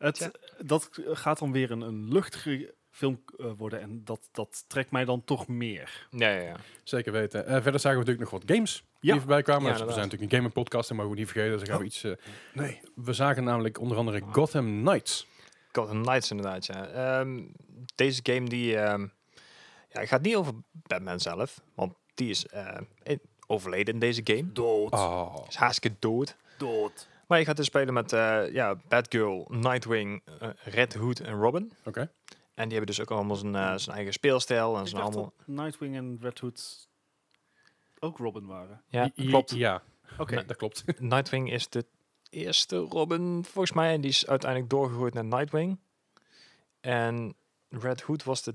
Het, 0.00 0.18
Ja. 0.18 0.30
Dat 0.64 0.88
gaat 1.06 1.38
dan 1.38 1.52
weer 1.52 1.70
een, 1.70 1.80
een 1.80 2.12
luchtige 2.12 2.74
film 2.90 3.22
eh, 3.38 3.46
worden 3.56 3.80
en 3.80 4.04
dat, 4.04 4.28
dat 4.32 4.64
trekt 4.66 4.90
mij 4.90 5.04
dan 5.04 5.24
toch 5.24 5.48
meer. 5.48 6.06
ja, 6.10 6.28
ja, 6.30 6.40
ja. 6.40 6.56
Zeker 6.84 7.12
weten. 7.12 7.46
Eh, 7.46 7.62
verder 7.62 7.80
zagen 7.80 7.98
we 7.98 8.04
natuurlijk 8.04 8.30
nog 8.30 8.40
wat 8.40 8.50
games 8.56 8.84
Ja. 9.00 9.10
die 9.12 9.20
voorbij 9.20 9.42
kwamen. 9.42 9.64
Ja, 9.64 9.70
Dus 9.72 9.80
we 9.80 9.92
zijn 9.92 10.04
natuurlijk 10.04 10.30
een 10.32 10.36
gaming 10.36 10.54
podcast 10.54 10.90
en 10.90 10.96
mogen 10.96 11.10
we 11.12 11.18
niet 11.18 11.28
vergeten. 11.28 11.50
Dus 11.58 11.60
dan 11.60 11.70
gaan 11.70 11.78
we 11.78 11.84
iets... 11.86 12.04
eh, 12.04 12.12
Nee. 12.54 12.80
we 12.94 13.12
zagen 13.12 13.44
namelijk 13.44 13.78
onder 13.80 13.96
andere 13.96 14.20
Gotham 14.30 14.80
Knights. 14.82 15.26
Gotham 15.72 16.02
Knights 16.02 16.30
inderdaad, 16.30 16.66
ja. 16.66 16.86
Ehm, 16.88 17.42
deze 17.94 18.20
game 18.22 18.48
die... 18.48 18.76
ehm 18.76 19.06
ja, 19.92 20.00
het 20.00 20.08
gaat 20.08 20.22
niet 20.22 20.36
over 20.36 20.52
Batman 20.72 21.20
zelf, 21.20 21.60
want 21.74 21.94
die 22.14 22.30
is 22.30 22.46
eh, 22.46 22.78
in- 23.02 23.20
overleden 23.46 23.94
in 23.94 24.00
deze 24.00 24.20
game. 24.24 24.52
Dood. 24.52 24.92
Oh. 24.92 25.44
Is 25.48 25.54
hartstikke 25.56 25.96
dood. 26.00 26.36
Dood. 26.58 27.08
Maar 27.30 27.38
je 27.38 27.44
gaat 27.44 27.56
dus 27.56 27.66
spelen 27.66 27.94
met 27.94 28.12
eh, 28.12 28.52
ja, 28.52 28.76
Batgirl, 28.88 29.46
Nightwing, 29.48 30.22
eh, 30.40 30.48
Red 30.64 30.94
Hood 30.94 31.18
en 31.20 31.34
Robin. 31.34 31.72
Oké. 31.84 32.00
En 32.54 32.68
die 32.68 32.76
hebben 32.78 32.86
dus 32.86 33.00
ook 33.00 33.10
allemaal 33.10 33.36
zijn, 33.36 33.54
eh, 33.54 33.76
zijn 33.76 33.96
eigen 33.96 34.12
speelstijl. 34.12 34.76
En 34.76 34.82
Ik 34.82 34.88
zijn 34.88 35.02
allemaal... 35.02 35.32
dat 35.36 35.46
Nightwing 35.46 35.96
en 35.96 36.18
Red 36.20 36.38
Hood 36.38 36.88
ook 37.98 38.18
Robin 38.18 38.46
waren. 38.46 38.82
Ja, 38.88 39.10
I- 39.14 39.28
klopt. 39.28 39.50
Ja, 39.50 39.82
Oké. 40.18 40.44
Dat 40.44 40.56
klopt. 40.56 40.84
Nightwing 41.00 41.52
is 41.52 41.68
de 41.68 41.84
eerste 42.30 42.76
Robin, 42.76 43.44
volgens 43.44 43.72
mij. 43.72 43.92
En 43.92 44.00
die 44.00 44.10
is 44.10 44.26
uiteindelijk 44.26 44.70
doorgegooid 44.70 45.14
naar 45.14 45.24
Nightwing. 45.24 45.78
En 46.80 47.34
Red 47.68 48.00
Hood 48.00 48.24
was 48.24 48.42
de 48.42 48.54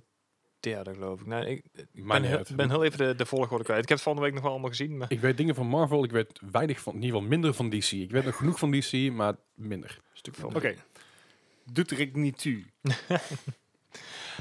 derde, 0.70 0.94
geloof 0.94 1.20
ik. 1.22 1.26
Nee, 1.28 1.64
ik 1.94 2.06
ben, 2.08 2.24
heel, 2.24 2.44
ben 2.56 2.70
heel 2.70 2.84
even 2.84 2.98
de, 2.98 3.16
de 3.16 3.26
volgorde 3.26 3.64
kwijt. 3.64 3.84
Ik 3.84 3.90
heb 3.90 3.98
het 3.98 4.08
van 4.08 4.16
de 4.16 4.22
week 4.22 4.34
nog 4.34 4.42
wel 4.42 4.52
allemaal 4.52 4.70
gezien. 4.70 4.98
Maar 4.98 5.12
Ik 5.12 5.20
weet 5.20 5.38
dingen 5.38 5.56
van 5.56 5.68
Marvel, 5.68 6.04
ik 6.04 6.12
weet 6.12 6.40
weinig 6.52 6.80
van, 6.80 6.94
in 6.94 7.02
ieder 7.02 7.16
geval 7.16 7.30
minder 7.32 7.54
van 7.54 7.70
DC. 7.70 7.92
Ik 7.92 8.12
weet 8.12 8.26
nog 8.26 8.36
genoeg 8.36 8.60
van 8.60 8.72
DC, 8.72 9.12
maar 9.12 9.36
minder. 9.54 9.90
een 9.90 10.18
stuk 10.18 10.36
van. 10.36 10.56
Oké. 10.56 10.76
Doet 11.72 11.92
er 11.92 12.00
ik 12.00 12.16
niet 12.16 12.38
toe. 12.42 12.64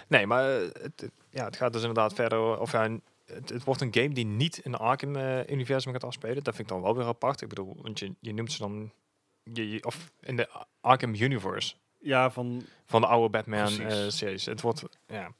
Nee, 0.08 0.26
maar 0.26 0.60
eh, 0.62 0.68
het, 0.82 1.10
ja, 1.30 1.44
het 1.44 1.56
gaat 1.56 1.72
dus 1.72 1.80
inderdaad 1.80 2.14
verder. 2.14 2.58
Of 2.60 2.72
ja, 2.72 2.98
het, 3.26 3.48
het 3.48 3.64
wordt 3.64 3.80
een 3.80 3.94
game 3.94 4.08
die 4.14 4.24
niet 4.26 4.58
in 4.58 4.70
de 4.70 4.76
Arkham-universum 4.78 5.92
gaat 5.92 6.04
afspelen. 6.04 6.44
Dat 6.44 6.54
vind 6.54 6.68
ik 6.68 6.74
dan 6.74 6.82
wel 6.82 6.96
weer 6.96 7.06
apart. 7.06 7.40
Ik 7.40 7.48
bedoel, 7.48 7.76
want 7.82 7.98
je, 7.98 8.14
je 8.20 8.32
noemt 8.34 8.52
ze 8.52 8.58
dan... 8.58 8.92
Je, 9.52 9.70
je- 9.70 9.84
of 9.84 10.10
in 10.20 10.36
de 10.36 10.48
Arkham 10.80 11.14
Universe. 11.14 11.74
Ja, 12.00 12.30
van 12.30 12.62
Van 12.86 13.00
de 13.00 13.06
oude 13.06 13.28
Batman 13.28 13.64
Precies. 13.76 13.84
eh, 14.04 14.08
series. 14.08 14.44
Het 14.46 14.60
wordt 14.60 14.82
ja, 15.06 15.32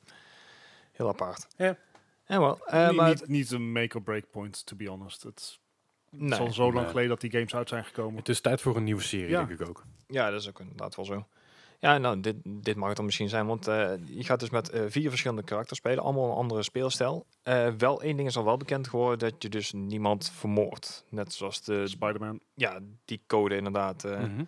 heel 0.97 1.09
apart. 1.09 1.47
Ja. 1.57 1.77
En 2.25 2.41
wel. 2.41 2.67
eh, 2.67 2.87
niet, 2.89 2.97
maar 2.97 3.09
niet, 3.09 3.29
niet 3.29 3.51
een 3.51 3.73
make-or-break 3.73 4.31
point, 4.31 4.67
to 4.67 4.77
be 4.77 4.89
honest. 4.89 5.23
Het 5.23 5.59
nee. 6.11 6.31
is 6.31 6.39
al 6.39 6.53
zo 6.53 6.63
lang 6.65 6.75
Nee. 6.77 6.87
geleden 6.87 7.09
dat 7.09 7.21
die 7.21 7.31
games 7.31 7.55
uit 7.55 7.69
zijn 7.69 7.85
gekomen. 7.85 8.19
Het 8.19 8.29
is 8.29 8.41
tijd 8.41 8.61
voor 8.61 8.77
een 8.77 8.85
nieuwe 8.85 9.03
serie, 9.03 9.29
Ja. 9.29 9.45
denk 9.45 9.61
ik 9.61 9.69
ook. 9.69 9.85
Ja, 10.07 10.31
dat 10.31 10.41
is 10.41 10.49
ook 10.49 10.61
inderdaad 10.61 10.97
wel 10.97 11.05
zo. 11.05 11.27
Ja, 11.79 11.99
nou, 11.99 12.21
dit, 12.21 12.37
dit 12.45 12.77
mag 12.77 12.87
het 12.89 12.97
dan 12.97 13.05
misschien 13.05 13.29
zijn, 13.29 13.47
want 13.47 13.67
eh, 13.67 13.93
je 14.07 14.25
gaat 14.25 14.41
dus 14.41 14.51
met 14.51 14.69
eh, 14.71 14.83
vier 14.89 15.09
verschillende 15.09 15.43
karakters 15.43 15.79
spelen, 15.79 16.05
allemaal 16.05 16.29
een 16.31 16.37
andere 16.37 16.63
speelstijl. 16.63 17.27
Eh, 17.43 17.69
wel 17.79 18.03
één 18.03 18.17
ding 18.17 18.29
is 18.29 18.37
al 18.37 18.45
wel 18.45 18.57
bekend 18.57 18.89
geworden, 18.89 19.19
dat 19.19 19.43
je 19.43 19.49
dus 19.49 19.73
niemand 19.73 20.31
vermoordt. 20.35 21.05
Net 21.09 21.33
zoals 21.33 21.63
de, 21.63 21.89
Spider-Man. 21.89 22.41
ja, 22.55 22.79
die 23.05 23.21
code 23.27 23.57
inderdaad. 23.57 24.05
eh, 24.05 24.19
Mhm. 24.21 24.45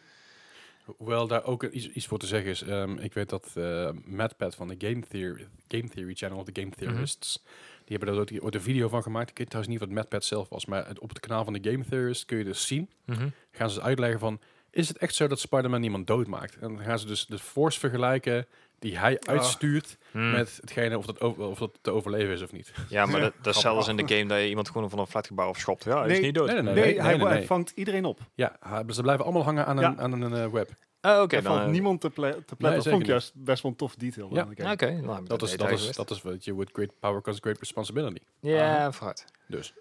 Hoewel 0.97 1.26
daar 1.26 1.45
ook 1.45 1.64
iets, 1.64 1.89
iets 1.89 2.07
voor 2.07 2.18
te 2.18 2.26
zeggen 2.26 2.51
is. 2.51 2.62
Ehm, 2.62 2.99
ik 2.99 3.14
weet 3.14 3.28
dat 3.28 3.53
eh 3.55 3.91
MadPad 4.05 4.55
van 4.55 4.68
de 4.68 4.74
Game 4.78 5.01
Theory, 5.09 5.47
Game 5.68 5.89
Theory 5.89 6.14
Channel, 6.14 6.45
de 6.45 6.61
Game 6.61 6.72
Theorists, 6.72 7.43
die 7.84 7.97
hebben 7.97 8.09
daar 8.26 8.41
ooit- 8.43 8.55
een 8.55 8.61
video 8.61 8.89
van 8.89 9.03
gemaakt. 9.03 9.30
Ik 9.30 9.39
weet 9.39 9.51
trouwens 9.51 9.78
niet 9.78 9.87
wat 9.87 9.97
MadPad 9.97 10.24
zelf 10.24 10.49
was, 10.49 10.66
maar 10.66 10.91
op 10.99 11.09
het 11.09 11.20
kanaal 11.20 11.45
van 11.45 11.53
de 11.53 11.70
Game 11.70 11.84
Theorists 11.84 12.24
kun 12.24 12.39
je 12.39 12.45
dus 12.45 12.66
zien, 12.66 12.91
mhm. 13.05 13.28
gaan 13.51 13.70
ze 13.70 13.82
uitleggen 13.82 14.18
van, 14.18 14.41
is 14.70 14.89
het 14.89 14.99
echt 14.99 15.14
zo 15.14 15.26
dat 15.26 15.41
Spider-Man 15.41 15.80
niemand 15.80 16.07
doodmaakt? 16.07 16.55
En 16.55 16.61
dan 16.61 16.80
gaan 16.80 16.99
ze 16.99 17.07
dus 17.07 17.26
de 17.26 17.39
force 17.39 17.78
vergelijken 17.78 18.47
die 18.79 18.99
hij 18.99 19.20
uitstuurt 19.20 19.97
Hmm. 20.11 20.31
met 20.31 20.59
hetgene 20.61 20.99
of 20.99 21.07
dat, 21.07 21.20
over- 21.20 21.45
of 21.45 21.59
dat 21.59 21.79
te 21.81 21.91
overleven 21.91 22.33
is 22.35 22.43
of 22.43 22.53
niet. 22.53 22.72
ja, 22.89 23.07
maar 23.07 23.14
Ja, 23.16 23.20
dat, 23.22 23.33
dat 23.43 23.55
is 23.55 23.61
zelfs 23.61 23.89
in 23.89 23.97
de 23.97 24.09
game 24.14 24.27
dat 24.27 24.39
je 24.39 24.49
iemand 24.49 24.70
gewoon 24.70 24.91
van 24.91 24.99
een 24.99 25.07
flatgebouw 25.07 25.49
afschopt. 25.49 25.85
Ja, 25.85 25.97
hij 25.99 26.07
is 26.07 26.12
Nee, 26.12 26.20
niet 26.20 26.35
dood. 26.35 26.47
nee, 26.47 26.62
nee, 26.62 26.74
Nee, 26.74 26.85
nee, 26.85 27.01
hij, 27.01 27.16
hij 27.18 27.45
vangt 27.47 27.72
iedereen 27.74 28.05
op. 28.05 28.20
Ja, 28.35 28.57
hij- 28.61 28.85
ze 28.89 29.03
blijven 29.03 29.24
allemaal 29.24 29.45
hangen 29.45 29.66
aan 29.66 29.77
een, 29.77 29.83
Ja. 29.83 29.97
aan 29.97 30.12
een 30.22 30.35
eh, 30.35 30.47
web. 30.53 30.70
Ah, 31.01 31.22
Oké, 31.22 31.37
er 31.37 31.43
dan... 31.43 31.53
valt 31.53 31.64
eh, 31.66 31.72
niemand 31.72 32.01
te, 32.01 32.11
ple 32.11 32.31
te 32.31 32.35
pletten. 32.37 32.57
Nee, 32.68 32.74
dat 32.77 32.87
vond 32.87 33.01
ik 33.03 33.07
juist 33.09 33.33
best 33.35 33.62
wel 33.62 33.70
een 33.72 33.77
tof 33.77 33.95
detail. 33.95 34.35
Ja. 34.35 34.72
Oké, 34.72 34.91
nou, 35.01 35.24
Dat 35.27 35.43
is, 35.43 35.51
dat, 35.57 35.61
hij 35.66 35.72
is, 35.77 35.93
dat 35.97 36.11
is 36.11 36.22
wat 36.22 36.45
je 36.45 36.57
with 36.57 36.70
great 36.72 36.91
power 37.01 37.20
comes 37.22 37.39
great 37.41 37.59
responsibility. 37.59 38.20
Ja, 38.41 38.93
vooruit. 38.93 39.24
Dus. 39.49 39.72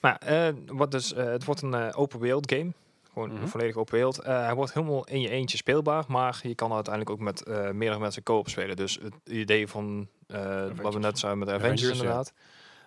Maar 0.00 0.16
eh, 0.18 0.48
wat 0.66 0.90
dus, 0.90 1.10
het 1.14 1.44
wordt 1.44 1.62
een 1.62 1.94
open 1.94 2.20
wereld 2.20 2.52
game. 2.52 2.72
Gewoon 3.18 3.32
Mhm. 3.32 3.42
een 3.42 3.48
volledig 3.48 3.76
open 3.76 3.94
wereld. 3.94 4.18
Eh, 4.18 4.44
hij 4.44 4.54
wordt 4.54 4.74
helemaal 4.74 5.04
in 5.06 5.20
je 5.20 5.28
eentje 5.30 5.56
speelbaar, 5.56 6.04
maar 6.08 6.40
je 6.42 6.54
kan 6.54 6.72
uiteindelijk 6.72 7.14
ook 7.14 7.20
met 7.24 7.42
eh, 7.42 7.70
meerdere 7.70 8.00
mensen 8.00 8.22
co-op 8.22 8.48
spelen. 8.48 8.76
Dus 8.76 8.98
het 9.02 9.14
idee 9.24 9.68
van 9.68 10.08
eh, 10.26 10.66
wat 10.82 10.94
we 10.94 11.00
net 11.00 11.18
zeiden 11.18 11.38
met 11.40 11.48
de 11.48 11.54
Avengers, 11.54 11.82
Avengers, 11.82 12.00
ja. 12.00 12.04
inderdaad, 12.04 12.32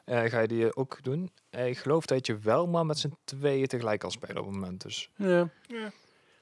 eh, 0.06 0.32
ga 0.32 0.40
je 0.40 0.48
die 0.48 0.76
ook 0.76 1.00
doen. 1.04 1.32
Ik 1.50 1.78
geloof 1.78 2.06
dat 2.06 2.26
je 2.26 2.38
wel 2.38 2.68
maar 2.68 2.86
met 2.86 3.00
z'n 3.00 3.14
tweeën 3.24 3.68
tegelijk 3.68 4.00
kan 4.00 4.12
spelen 4.12 4.38
op 4.38 4.46
het 4.46 4.54
moment. 4.56 4.82
Dus 4.82 5.10
Ja. 5.16 5.50
Ja. 5.68 5.92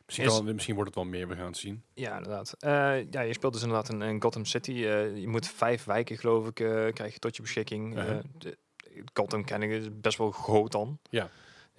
Misschien, 0.05 0.27
kan, 0.27 0.53
misschien 0.55 0.75
wordt 0.75 0.89
het 0.95 0.99
wel 1.03 1.09
meer, 1.09 1.27
we 1.27 1.35
gaan 1.35 1.45
het 1.45 1.57
zien. 1.57 1.83
ja, 1.93 2.15
inderdaad. 2.17 2.55
Eh, 2.59 3.11
ja, 3.11 3.21
je 3.21 3.33
speelt 3.33 3.53
dus 3.53 3.61
inderdaad 3.61 3.89
in, 3.89 4.01
in 4.01 4.21
Gotham 4.21 4.45
City. 4.45 4.71
Eh, 4.71 5.17
je 5.17 5.27
moet 5.27 5.47
vijf 5.47 5.83
wijken, 5.83 6.17
geloof 6.17 6.47
ik, 6.47 6.59
eh, 6.59 6.67
krijg 6.93 7.13
je 7.13 7.19
tot 7.19 7.35
je 7.35 7.41
beschikking. 7.41 7.95
De- 8.37 8.57
Gotham 9.13 9.45
ken 9.45 9.61
ik, 9.61 9.69
is 9.71 9.87
best 9.93 10.17
wel 10.17 10.31
groot 10.31 10.71
dan. 10.71 10.99
Ja. 11.09 11.29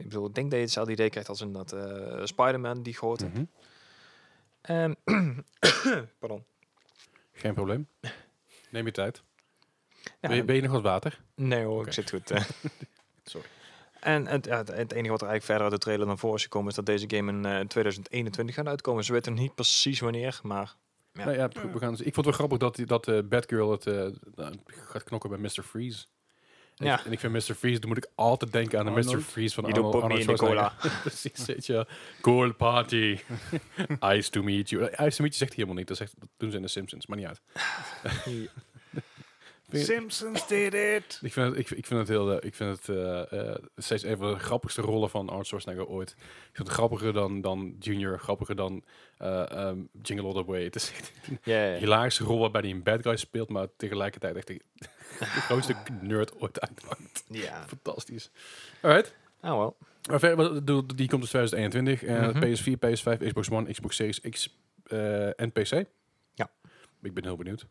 Ik 0.01 0.09
bedoel, 0.09 0.27
ik 0.27 0.35
denk 0.35 0.47
dat 0.51 0.59
je 0.59 0.65
hetzelfde 0.65 0.93
idee 0.93 1.11
krijgt 1.11 1.29
als 1.29 1.41
in 1.41 1.53
dat 1.53 1.73
eh, 1.73 2.21
Spider-Man, 2.25 2.83
die 2.83 2.95
grote. 2.95 3.27
Mhm. 3.27 3.45
Ehm, 4.61 4.95
pardon. 6.21 6.45
Geen 7.33 7.55
probleem. 7.55 7.89
Neem 8.71 8.87
je 8.87 8.93
tijd. 8.93 9.23
Ja, 10.21 10.29
ben, 10.29 10.37
je, 10.37 10.45
ben 10.45 10.55
je 10.57 10.63
nog 10.63 10.73
wat 10.73 10.83
water? 10.83 11.21
Nee 11.35 11.65
hoor, 11.65 11.87
ik 11.87 11.93
zit 11.93 12.11
goed. 12.11 12.31
eh. 12.31 12.45
Sorry. 13.25 13.47
En 14.01 14.27
het, 14.27 14.45
ja, 14.45 14.57
het, 14.59 14.71
enige 14.93 15.11
wat 15.11 15.21
er 15.23 15.29
eigenlijk 15.29 15.43
verder 15.45 15.63
uit 15.63 15.73
de 15.73 15.79
trailer 15.79 16.07
naar 16.07 16.19
voren 16.19 16.37
is 16.37 16.43
gekomen 16.43 16.69
is 16.69 16.75
dat 16.75 16.87
deze 16.87 17.05
game 17.11 17.33
in 17.33 17.45
eh, 17.45 17.61
2021 17.67 18.55
gaat 18.55 18.67
uitkomen. 18.67 19.05
Ze 19.05 19.13
weten 19.13 19.35
niet 19.35 19.55
precies 19.55 20.01
wanneer, 20.01 20.41
maar 20.43 20.77
Ja. 21.13 21.25
Nou 21.25 21.37
ja, 21.37 21.49
we 21.49 21.79
gaan, 21.79 21.93
ik 21.93 22.15
vond 22.15 22.17
het 22.17 22.25
wel 22.25 22.35
grappig 22.35 22.59
dat, 22.59 22.77
die- 22.77 22.87
dat 22.87 23.09
eh, 23.09 23.19
Batgirl 23.25 23.71
het 23.71 23.87
eh, 23.87 24.07
nou, 24.35 24.55
gaat 24.67 25.03
knokken 25.05 25.31
bij 25.31 25.39
Mr. 25.39 25.63
Freeze. 25.63 26.07
En, 26.81 26.87
Ja. 26.87 26.99
ik, 26.99 27.05
en 27.05 27.13
ik 27.13 27.21
vind 27.21 27.33
Mr. 27.33 27.55
Freeze, 27.55 27.79
dan 27.81 27.89
moet 27.89 27.99
ik 27.99 28.11
altijd 28.15 28.53
denken 28.53 28.79
aan 28.79 28.85
de 28.85 28.91
Mr. 28.91 29.21
Freeze 29.21 29.55
van 29.55 29.65
Arnold, 29.65 29.95
Arnold 30.03 30.25
cola. 30.25 30.37
Schwarzenegger. 30.37 31.01
Precies, 31.11 31.47
weet 31.47 31.67
je. 31.67 31.87
Cool 32.21 32.53
party. 32.55 33.19
Ice 34.15 34.31
to 34.31 34.43
meet 34.43 34.71
you. 34.71 34.83
Ice 34.85 34.97
to 34.97 35.03
meet 35.05 35.17
you 35.17 35.33
zegt 35.33 35.39
hij 35.39 35.49
helemaal 35.55 35.75
niet. 35.75 35.89
Dat, 35.89 35.97
zegt, 35.97 36.15
dat 36.19 36.29
doen 36.37 36.51
ze 36.51 36.57
in 36.57 36.63
de 36.63 36.69
Simpsons, 36.69 37.07
maar 37.07 37.19
niet 37.19 37.27
uit. 37.27 37.41
Vind 39.71 39.87
je- 39.87 39.93
Simpsons 39.93 40.47
did 40.47 40.75
it! 40.75 41.19
Ik 41.23 41.33
vind 41.33 41.49
het, 41.49 41.59
ik, 41.59 41.71
ik 41.71 41.87
vind 41.87 42.01
het 42.01 42.09
heel, 42.09 42.31
eh, 42.33 42.47
ik 42.49 42.55
vind 42.55 42.77
het 42.77 42.89
eh, 42.97 43.49
eh, 43.51 43.57
steeds 43.77 44.03
een 44.03 44.17
van 44.17 44.33
de 44.33 44.39
grappigste 44.39 44.81
rollen 44.81 45.11
van 45.11 45.29
Arnold 45.29 45.47
Schwarzenegger 45.47 45.87
ooit. 45.87 46.11
Ik 46.19 46.51
vind 46.53 46.69
het 46.69 46.77
grappiger 46.77 47.13
dan, 47.13 47.41
dan 47.41 47.77
Junior, 47.79 48.19
grappiger 48.19 48.57
dan 48.57 48.85
eh, 49.19 49.51
ehm, 49.51 49.79
Jingle 50.03 50.27
All 50.27 50.33
The 50.33 50.45
Way. 50.45 50.65
Het 50.65 50.75
is 50.75 50.93
een 51.29 51.39
Ja, 51.43 51.65
ja. 51.65 51.79
hilarische 51.79 52.25
rol 52.25 52.39
waarbij 52.39 52.61
hij 52.61 52.71
een 52.71 52.83
bad 52.83 53.03
guy 53.03 53.17
speelt, 53.17 53.49
maar 53.49 53.67
tegelijkertijd 53.77 54.37
echt 54.37 54.47
de, 54.47 54.61
de 55.19 55.25
grootste 55.27 55.75
nerd 56.01 56.41
ooit 56.41 56.61
uitmaakt. 56.61 57.25
ja. 57.29 57.65
Fantastisch. 57.69 58.31
Alright. 58.81 59.15
Oh 59.43 59.51
wel. 59.51 59.77
Die 60.97 61.09
komt 61.09 61.21
dus 61.21 61.31
2021. 61.31 62.03
eh, 62.03 62.29
Mhm. 62.29 62.45
PS4, 62.45 62.77
PS5, 62.79 63.27
Xbox 63.27 63.51
One, 63.51 63.73
Xbox 63.73 63.97
Series 63.97 64.21
X 64.21 64.57
eh, 64.87 65.41
en 65.41 65.53
PC. 65.53 65.85
Ja. 66.35 66.51
Ik 67.03 67.15
ben 67.15 67.25
heel 67.25 67.37
benieuwd. 67.37 67.67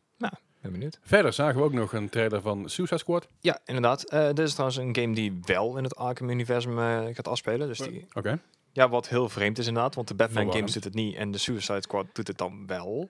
Ben 0.62 0.72
benieuwd. 0.72 1.00
Verder 1.02 1.34
zagen 1.34 1.58
we 1.60 1.64
ook 1.64 1.74
nog 1.74 1.94
een 1.94 2.10
trailer 2.10 2.42
van 2.42 2.70
Suicide 2.70 3.00
Squad. 3.00 3.28
Ja, 3.40 3.60
inderdaad. 3.66 4.04
Eh, 4.10 4.26
dit 4.28 4.40
is 4.40 4.52
trouwens 4.52 4.78
een 4.80 4.96
game 4.96 5.16
die 5.16 5.40
wel 5.46 5.78
in 5.78 5.84
het 5.84 5.96
Arkham-universum 5.96 6.80
eh, 6.80 7.00
gaat 7.16 7.28
afspelen. 7.28 7.68
Dus 7.68 7.78
die, 7.78 8.06
Oké. 8.14 8.40
ja, 8.72 8.90
wat 8.90 9.08
heel 9.10 9.30
vreemd 9.30 9.58
is 9.58 9.68
inderdaad, 9.68 9.96
want 9.96 10.08
de 10.08 10.14
Batman 10.14 10.36
Verwarrend. 10.36 10.70
games 10.70 10.74
doet 10.84 10.94
het 10.94 11.04
niet 11.04 11.16
en 11.16 11.32
de 11.32 11.38
Suicide 11.38 11.82
Squad 11.82 12.06
doet 12.14 12.28
het 12.28 12.38
dan 12.38 12.68
wel. 12.68 13.10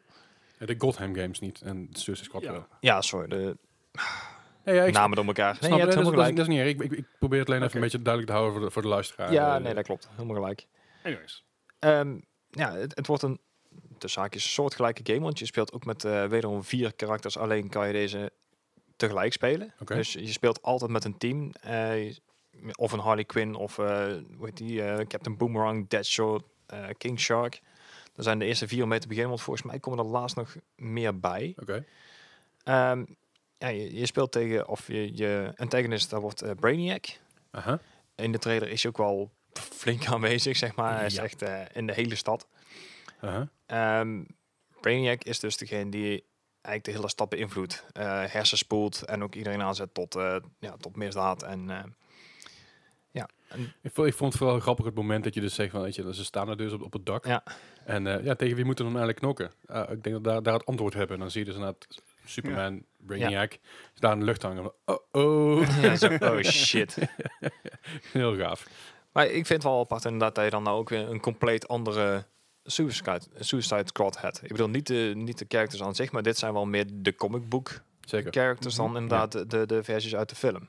Ja, 0.60 0.66
De 0.66 0.76
Gotham 0.78 1.16
Games 1.16 1.40
niet 1.40 1.62
en 1.62 1.88
de 1.92 2.00
Suicide 2.00 2.28
Squad 2.28 2.42
Ja. 2.42 2.52
wel. 2.52 2.66
Ja, 2.80 3.02
sorry, 3.02 3.28
de 3.28 3.58
Ja, 4.64 4.74
ja, 4.74 4.84
ik 4.84 4.94
namen 4.94 5.16
door 5.16 5.26
elkaar. 5.26 5.56
snap 5.56 5.70
Nee, 5.70 5.80
je 5.80 5.86
Dat, 5.86 5.94
helemaal 5.96 6.12
is- 6.14 6.18
dat, 6.18 6.28
is- 6.28 6.34
gelijk. 6.34 6.36
dat 6.36 6.48
is 6.48 6.76
niet 6.76 6.80
erg. 6.82 6.92
Ik, 6.92 6.92
ik, 6.92 7.06
ik 7.06 7.18
probeer 7.20 7.40
het 7.40 7.48
alleen 7.48 7.62
even 7.64 7.76
een 7.76 7.82
beetje 7.82 8.02
duidelijk 8.02 8.34
te 8.34 8.40
houden 8.40 8.58
voor 8.60 8.68
de, 8.68 8.74
voor 8.74 8.82
de 8.82 8.88
luisteraar. 8.88 9.32
Ja, 9.34 9.56
Eh, 9.58 9.64
nee, 9.64 9.74
dat 9.74 9.84
klopt. 9.84 10.08
Helemaal 10.16 10.36
gelijk. 10.36 10.66
Anyways. 11.04 11.46
Ehm, 11.80 12.18
ja, 12.50 12.72
het, 12.74 12.96
het 12.96 13.08
wordt 13.08 13.24
een 13.24 13.40
de 14.02 14.08
zaakjes 14.08 14.44
een 14.44 14.50
soortgelijke 14.50 15.14
game, 15.14 15.24
want 15.24 15.40
je 15.40 15.46
speelt 15.46 15.74
ook 15.74 15.86
met 15.86 16.04
eh, 16.04 16.26
wederom 16.26 16.64
vier 16.64 16.94
karakters. 16.94 17.38
Alleen 17.38 17.70
kan 17.70 17.88
je 17.88 17.94
deze 17.94 18.32
tegelijk 18.96 19.34
spelen. 19.34 19.74
Dus 19.86 20.14
je 20.14 20.28
speelt 20.32 20.62
altijd 20.62 20.92
met 20.92 21.04
een 21.04 21.18
team. 21.18 21.52
eh, 21.62 22.16
of 22.76 22.92
een 22.92 23.00
Harley 23.00 23.24
Quinn 23.24 23.56
of 23.56 23.78
eh 23.78 23.86
hoe 24.38 24.46
heet 24.46 24.58
die, 24.58 24.82
Captain 25.08 25.38
Boomerang, 25.38 25.88
Deadshot, 25.88 26.44
King 26.98 27.20
Shark. 27.20 27.62
Dat 28.14 28.26
zijn 28.26 28.40
de 28.40 28.46
eerste 28.46 28.68
vier 28.68 28.84
om 28.84 28.90
mee 28.90 29.00
te 29.00 29.08
beginnen, 29.08 29.32
want 29.32 29.42
volgens 29.44 29.66
mij 29.66 29.80
komen 29.80 30.00
er 30.00 30.12
laatst 30.12 30.36
nog 30.36 30.56
meer 30.76 31.20
bij. 31.20 31.54
Oké. 31.60 31.86
Ehm, 32.64 33.06
ja, 33.58 33.68
je, 33.68 33.96
je 33.96 34.06
speelt 34.06 34.32
tegen, 34.32 34.68
of 34.68 34.88
je, 34.88 35.18
je 35.18 35.54
antagonist, 35.56 36.10
dat 36.10 36.22
wordt 36.22 36.56
Brainiac. 36.60 37.06
In 38.16 38.32
de 38.32 38.38
trailer 38.38 38.70
is 38.70 38.82
hij 38.84 38.92
ook 38.92 38.98
wel 38.98 39.32
flink 39.54 40.08
aanwezig, 40.08 40.58
zeg 40.58 40.76
maar. 40.76 40.96
Hij 40.98 41.06
is 41.06 41.18
echt 41.18 41.42
in 41.74 41.88
de 41.88 41.94
hele 41.94 42.16
stad. 42.16 42.48
Aha. 43.20 43.50
Ehm 43.66 44.24
Brainiac 44.82 45.24
is 45.24 45.40
dus 45.40 45.58
degene 45.58 45.92
die 45.92 46.24
eigenlijk 46.62 46.84
de 46.84 46.92
hele 46.92 47.10
stad 47.10 47.30
beïnvloedt. 47.30 47.86
Eh 47.92 48.24
hersenspoelt 48.26 49.06
en 49.06 49.24
ook 49.24 49.36
iedereen 49.36 49.62
aanzet 49.62 49.94
tot, 49.94 50.16
eh, 50.16 50.36
ja, 50.60 50.76
tot 50.78 50.96
misdaad. 50.96 51.44
En, 51.44 51.70
eh, 51.70 51.84
ja. 53.12 53.30
En, 53.48 53.74
Ik, 53.82 53.92
vond, 53.94 54.08
ik 54.08 54.14
vond 54.14 54.34
het 54.34 54.42
vooral 54.42 54.60
grappig 54.60 54.86
het 54.86 54.96
moment 54.96 55.24
dat 55.24 55.34
je 55.34 55.42
dus 55.42 55.56
zegt 55.56 55.72
van, 55.72 55.82
weet 55.82 55.96
je, 55.96 56.14
ze 56.14 56.24
staan 56.24 56.50
er 56.50 56.58
dus 56.58 56.74
op, 56.74 56.82
op 56.82 56.94
het 56.94 57.06
dak. 57.06 57.26
Ja. 57.26 57.44
En 57.86 58.24
ja, 58.24 58.36
tegen 58.36 58.56
wie 58.56 58.66
moeten 58.66 58.86
we 58.86 58.92
dan 58.92 59.02
eigenlijk 59.02 59.20
knokken? 59.20 59.52
Ik 59.96 60.04
denk 60.04 60.16
dat 60.16 60.24
daar, 60.24 60.44
daar 60.44 60.54
het 60.54 60.66
antwoord 60.66 60.94
hebben. 60.94 61.16
En 61.16 61.22
dan 61.22 61.32
zie 61.32 61.40
je 61.40 61.46
dus 61.46 61.56
inderdaad 61.56 61.88
Superman, 62.26 62.86
Brainiac, 62.98 63.58
daar 63.96 64.14
in 64.14 64.20
de 64.20 64.26
lucht 64.26 64.42
hangen. 64.42 64.74
Oh, 64.86 64.98
oh. 65.12 65.82
ja, 65.82 65.96
zo, 65.96 66.08
oh 66.20 66.42
shit. 66.68 66.98
Heel 68.12 68.36
gaaf. 68.38 68.68
Maar 69.12 69.26
ik 69.26 69.46
vind 69.46 69.50
het 69.50 69.64
wel 69.64 69.80
apart 69.80 70.06
inderdaad 70.06 70.36
dat 70.36 70.44
je 70.44 70.50
dan 70.50 70.64
nou 70.64 70.78
ook 70.78 70.90
weer 70.90 71.10
een 71.10 71.20
compleet 71.20 71.68
andere 71.68 72.26
Suicide, 72.72 73.22
Suicide 73.40 73.84
Squad 73.86 74.22
hebt. 74.22 74.44
Ik 74.44 74.50
bedoel, 74.50 74.70
niet 74.70 74.88
de, 74.88 75.12
niet 75.16 75.38
de 75.38 75.46
characters 75.48 75.82
aan 75.84 75.96
zich, 75.96 76.12
maar 76.12 76.24
dit 76.24 76.38
zijn 76.38 76.54
wel 76.54 76.66
meer 76.66 76.86
de 76.94 77.16
comic 77.16 77.50
book 77.50 77.82
Zeker. 78.02 78.32
characters 78.34 78.76
dan 78.76 78.86
Mhm. 78.90 78.96
inderdaad 78.96 79.32
de, 79.32 79.48
de, 79.48 79.66
de 79.66 79.84
versies 79.84 80.16
uit 80.16 80.30
de 80.30 80.36
film. 80.36 80.68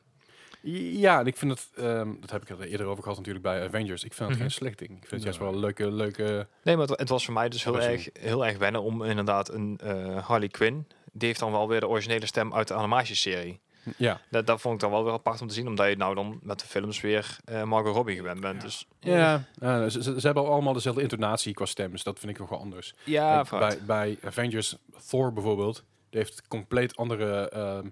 Ja, 0.62 1.20
en 1.20 1.26
ik 1.26 1.36
vind 1.36 1.51
het, 1.51 1.68
ehm, 1.76 2.12
dat 2.20 2.30
heb 2.30 2.42
ik 2.42 2.48
er 2.48 2.61
eerder 2.61 2.86
over 2.86 3.03
gehad 3.03 3.18
natuurlijk 3.18 3.44
bij 3.44 3.64
Avengers. 3.66 4.05
Ik 4.05 4.12
vind 4.12 4.28
het 4.28 4.38
Mhm. 4.38 4.40
geen 4.40 4.51
slecht 4.51 4.78
ding. 4.78 4.90
Ik 4.90 4.98
vind 4.98 5.11
het 5.11 5.22
juist 5.22 5.38
wel 5.38 5.48
een 5.53 5.59
leuke, 5.59 5.90
leuke... 5.92 6.46
Nee, 6.62 6.76
maar 6.76 6.86
het, 6.88 6.98
het 6.98 7.09
was 7.09 7.24
voor 7.24 7.34
mij 7.34 7.48
dus 7.48 7.64
heel 7.64 7.80
erg, 7.80 8.09
heel 8.12 8.46
erg 8.46 8.59
wennen 8.59 8.82
om 8.82 9.03
inderdaad 9.03 9.48
een 9.53 9.78
eh, 9.82 10.26
Harley 10.26 10.48
Quinn. 10.48 10.86
Die 11.12 11.26
heeft 11.28 11.40
dan 11.40 11.53
wel 11.53 11.68
weer 11.68 11.80
de 11.80 11.88
originele 11.88 12.26
stem 12.26 12.55
uit 12.55 12.68
de 12.68 12.74
animatieserie. 12.74 13.61
Ja, 13.97 14.20
Dat, 14.31 14.47
dat 14.47 14.61
vond 14.61 14.74
ik 14.74 14.81
dan 14.81 14.91
wel 14.91 15.05
weer 15.05 15.12
apart 15.12 15.41
om 15.41 15.49
te 15.49 15.55
zien, 15.55 15.66
omdat 15.66 15.89
je 15.89 15.97
nou 15.97 16.14
dan 16.14 16.39
met 16.43 16.61
de 16.61 16.66
films 16.66 17.01
weer 17.01 17.37
eh 17.45 17.62
Margot 17.62 17.95
Robbie 17.95 18.16
gewend 18.16 18.41
bent. 18.41 18.61
Dus 18.61 18.87
ja. 19.01 19.45
eh, 19.59 19.87
ze, 19.87 20.03
ze, 20.03 20.20
ze 20.20 20.26
hebben 20.26 20.47
allemaal 20.47 20.72
dezelfde 20.72 21.03
intonatie 21.03 21.55
qua 21.55 21.64
stem, 21.64 21.91
dus 21.91 22.03
dat 22.03 22.18
vind 22.18 22.33
ik 22.33 22.39
nog 22.39 22.49
wel 22.49 22.59
anders. 22.61 22.95
ja, 23.05 23.43
Kijk, 23.43 23.61
bij, 23.61 23.78
bij 23.87 24.18
Avengers, 24.28 24.76
Thor 25.09 25.33
bijvoorbeeld, 25.33 25.85
die 26.11 26.20
heeft 26.20 26.49
compleet 26.49 26.97
andere 26.97 27.49
ehm 27.49 27.89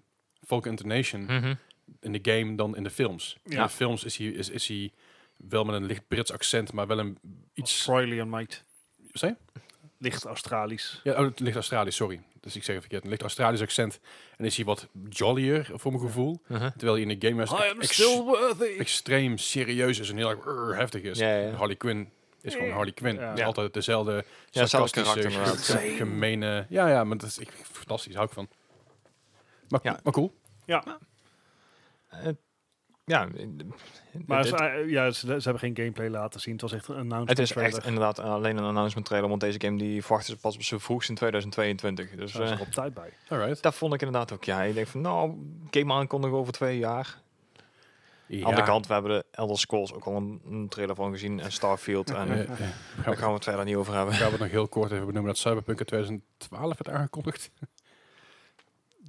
folk 0.46 0.66
intonation 0.66 1.24
Mhm. 1.24 1.54
in 2.00 2.12
de 2.12 2.32
game 2.32 2.54
dan 2.54 2.76
in 2.76 2.82
de 2.82 2.90
films. 2.90 3.38
Ja. 3.44 3.56
In 3.56 3.62
de 3.62 3.68
films 3.68 4.04
is 4.04 4.16
hij, 4.16 4.26
is, 4.26 4.48
is 4.50 4.68
hij 4.68 4.92
wel 5.36 5.64
met 5.64 5.74
een 5.74 5.84
licht 5.86 6.08
Brits 6.08 6.32
accent, 6.32 6.72
maar 6.72 6.86
wel 6.86 6.98
een 6.98 7.18
iets... 7.54 7.70
Australian, 7.86 8.28
mate. 8.28 8.56
Zei 9.12 9.32
je? 9.52 9.60
Licht 9.98 10.24
Australisch. 10.24 11.00
Ja, 11.04 11.24
oh, 11.24 11.30
ligt 11.36 11.54
Australisch, 11.54 11.96
sorry. 11.96 12.20
Dus 12.40 12.56
ik 12.56 12.62
zeg 12.64 12.74
het 12.74 12.80
verkeerd. 12.84 13.02
Een 13.04 13.08
licht 13.10 13.22
Australisch 13.22 13.60
accent. 13.60 14.00
En 14.36 14.44
is 14.44 14.56
hij 14.56 14.64
wat 14.64 14.88
jollier, 15.08 15.70
voor 15.72 15.92
mijn 15.92 16.04
gevoel. 16.04 16.40
Mhm. 16.46 16.70
Terwijl 16.70 16.92
hij 16.92 17.02
in 17.02 17.18
de 17.18 17.28
game 17.28 17.42
is 17.42 17.50
ex- 17.52 18.62
extreem 18.78 19.38
serieus 19.38 19.98
is 19.98 20.10
en 20.10 20.16
heel 20.16 20.30
erg 20.30 20.44
"Urgh", 20.46 20.78
heftig 20.78 21.02
is. 21.02 21.18
Ja, 21.18 21.36
ja. 21.36 21.50
Harley 21.50 21.76
Quinn 21.76 22.10
is 22.40 22.54
gewoon 22.54 22.70
Harley 22.70 22.92
Quinn. 22.92 23.18
Ja. 23.18 23.28
Het 23.28 23.38
is 23.38 23.44
altijd 23.44 23.74
dezelfde 23.74 24.12
Ja, 24.50 24.60
hetzelfde 24.60 25.00
sarcastische, 25.02 25.38
karakter 25.40 25.78
gemene... 25.96 26.66
Ja, 26.68 26.88
ja, 26.88 27.04
maar 27.04 27.16
dat 27.18 27.28
is 27.28 27.38
ik, 27.38 27.50
fantastisch. 27.72 28.14
Hou 28.14 28.26
ik 28.26 28.32
van. 28.32 28.48
Maar, 29.68 29.80
Ja. 29.82 30.00
maar 30.02 30.12
cool. 30.12 30.34
Ja, 30.66 30.84
Eh, 32.08 32.28
ja, 33.08 33.28
eh, 33.36 33.46
maar 34.26 34.42
dit- 34.42 34.48
ze, 34.48 34.56
eh, 34.64 34.90
ja, 34.90 35.10
ze, 35.10 35.26
ze 35.26 35.32
hebben 35.32 35.58
geen 35.58 35.76
gameplay 35.76 36.08
laten 36.08 36.40
zien. 36.40 36.52
Het 36.52 36.62
was 36.62 36.72
echt 36.72 36.88
een 36.88 36.94
announcement 36.94 37.28
het 37.28 37.38
is 37.38 37.48
trailer. 37.48 37.76
echt 37.76 37.86
inderdaad 37.86 38.18
alleen 38.18 38.56
een 38.56 38.64
announcement 38.64 39.06
trailer, 39.06 39.28
want 39.28 39.40
deze 39.40 39.60
game 39.60 39.78
die 39.78 40.02
verwachten 40.02 40.34
ze 40.34 40.40
pas 40.40 40.54
op 40.54 40.62
zijn 40.62 40.80
vroegst 40.80 41.08
in 41.08 41.14
2022. 41.14 42.10
Dus 42.10 42.32
Daar 42.32 42.42
is 42.42 42.50
eh, 42.50 42.56
er 42.56 42.62
op 42.62 42.72
tijd 42.72 42.94
bij. 42.94 43.12
Alright. 43.28 43.62
dat 43.62 43.74
vond 43.74 43.94
ik 43.94 44.02
inderdaad 44.02 44.32
ook. 44.32 44.44
Ja, 44.44 44.62
ik 44.62 44.74
denk 44.74 44.86
van 44.86 45.00
nou, 45.00 45.34
game 45.70 45.92
aankondigen 45.92 46.36
over 46.36 46.52
twee 46.52 46.78
jaar. 46.78 47.18
Ja. 48.26 48.34
Aan 48.34 48.40
de 48.40 48.46
andere 48.46 48.66
kant, 48.66 48.86
we 48.86 48.92
hebben 48.92 49.10
de 49.10 49.24
Elder 49.30 49.58
Scrolls 49.58 49.92
ook 49.92 50.04
al 50.04 50.16
een, 50.16 50.40
een 50.50 50.68
trailer 50.68 50.94
van 50.96 51.10
gezien 51.12 51.40
en 51.40 51.52
Starfield. 51.52 52.10
En 52.10 52.26
daar 52.28 52.46
gaan, 52.46 53.12
we, 53.12 53.16
gaan 53.16 53.28
we 53.28 53.34
het 53.34 53.44
verder 53.44 53.64
niet 53.64 53.76
over 53.76 53.94
hebben. 53.94 54.14
gaan 54.14 54.24
we 54.26 54.30
het 54.32 54.40
nog 54.40 54.50
heel 54.50 54.68
kort 54.68 54.90
even 54.90 55.06
benoemen 55.06 55.30
dat 55.32 55.38
Cyberpunk 55.38 55.78
in 55.78 55.84
2012 55.86 56.78
werd 56.78 56.96
aangekondigd. 56.96 57.50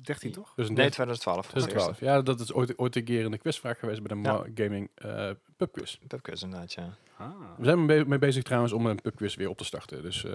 13 0.04 0.32
toch? 0.32 0.54
Dus 0.56 0.68
Nee, 0.70 0.89
2012. 0.89 1.36
was 1.36 1.45
de 1.45 1.52
2012. 1.70 2.00
Ja, 2.00 2.22
dat 2.22 2.39
is 2.39 2.54
ooit, 2.54 2.78
ooit 2.78 2.95
een 2.95 3.04
keer 3.04 3.24
in 3.24 3.32
de 3.32 3.38
quizvraag 3.38 3.80
geweest 3.80 4.04
bij 4.04 4.18
de 4.18 4.30
Ja. 4.30 4.43
Gaming 4.56 4.89
eh 4.95 5.30
pubquiz. 5.58 5.97
Pubquiz 6.08 6.41
inderdaad, 6.43 6.74
ja. 6.74 6.89
Ah. 7.18 7.28
We 7.58 7.66
zijn 7.66 7.86
mee, 7.86 8.06
mee 8.06 8.20
bezig 8.20 8.43
trouwens 8.43 8.74
om 8.74 8.86
een 8.86 9.02
pubquiz 9.02 9.36
weer 9.36 9.50
op 9.50 9.58
te 9.58 9.64
starten. 9.66 10.02
Dus 10.02 10.26
eh, 10.26 10.32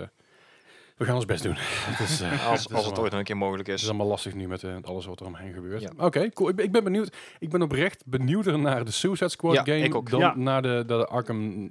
we 0.97 1.05
gaan 1.05 1.15
ons 1.15 1.25
best 1.25 1.43
doen. 1.43 1.57
is, 2.05 2.21
eh, 2.21 2.31
Als, 2.31 2.41
is 2.41 2.51
als 2.51 2.63
het 2.63 2.73
allemaal- 2.73 2.99
ooit 3.01 3.11
nog 3.11 3.21
een 3.21 3.27
keer 3.27 3.37
mogelijk 3.37 3.67
Het 3.69 3.77
is 3.77 3.83
is. 3.83 3.89
allemaal 3.89 4.07
lastig 4.07 4.35
nu 4.35 4.49
met 4.49 4.63
eh, 4.65 4.77
alles 4.83 5.07
wat 5.07 5.21
er 5.21 5.27
omheen 5.27 5.53
gebeurt. 5.53 5.81
Ja. 5.83 5.91
Oké, 5.97 6.29
cool. 6.31 6.49
Ik 6.49 6.57
ben, 6.57 6.65
ik 6.65 6.73
ben 6.73 6.85
benieuwd. 6.85 7.17
Ik 7.39 7.51
ben 7.51 7.63
oprecht 7.63 8.03
benieuwder 8.07 8.59
naar 8.59 8.85
de 8.85 8.91
Suicide 8.91 9.29
Squad 9.31 9.55
Ja, 9.55 9.63
game 9.63 9.79
ik 9.79 9.95
ook. 9.95 10.11
dan 10.11 10.21
Ja. 10.21 10.37
naar 10.37 10.63
de, 10.63 10.83
de 10.87 11.07
Arkham... 11.07 11.69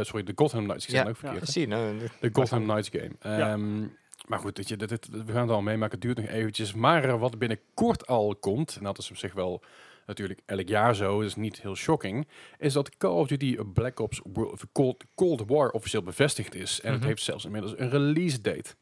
sorry, 0.00 0.22
de 0.24 0.32
Gotham 0.34 0.62
Knights. 0.64 0.84
Ik 0.84 0.90
zeg 0.90 1.00
het 1.00 1.08
ook 1.08 1.16
verkeerd. 1.16 1.48
Zie 1.48 1.60
je, 1.60 1.68
nou, 1.68 1.98
De 2.20 2.30
Gotham 2.32 2.62
Knights 2.62 2.88
game. 2.92 3.36
Ja. 3.38 3.58
Maar 4.28 4.38
goed, 4.38 4.56
weet 4.56 4.68
je, 4.68 4.76
dit- 4.76 5.08
we 5.08 5.32
gaan 5.32 5.42
het 5.42 5.50
al 5.50 5.62
meemaken. 5.62 5.92
Het 5.92 6.00
duurt 6.00 6.16
nog 6.18 6.26
eventjes. 6.36 6.72
Maar 6.74 7.04
eh, 7.04 7.20
wat 7.20 7.38
binnenkort 7.38 8.06
al 8.06 8.36
komt, 8.40 8.76
en 8.76 8.84
dat 8.84 8.98
is 8.98 9.10
op 9.10 9.16
zich 9.16 9.32
wel 9.32 9.62
natuurlijk 10.06 10.40
elk 10.46 10.68
jaar 10.68 10.94
zo, 10.94 11.20
dus 11.20 11.34
niet 11.36 11.60
heel 11.62 11.74
shocking, 11.76 12.28
is 12.58 12.72
dat 12.72 12.96
Call 12.96 13.10
of 13.18 13.26
Duty 13.28 13.56
Black 13.72 13.98
Ops 14.00 14.20
World, 14.32 14.52
of 14.52 14.66
Cold, 14.72 15.04
Cold 15.14 15.42
War 15.46 15.70
officieel 15.70 16.02
bevestigd 16.02 16.54
is. 16.54 16.80
En 16.80 16.90
het 16.90 16.98
Mhm. 17.00 17.08
heeft 17.08 17.22
zelfs 17.22 17.44
inmiddels 17.44 17.74
een 17.76 17.90
release 17.90 18.40
date. 18.40 18.74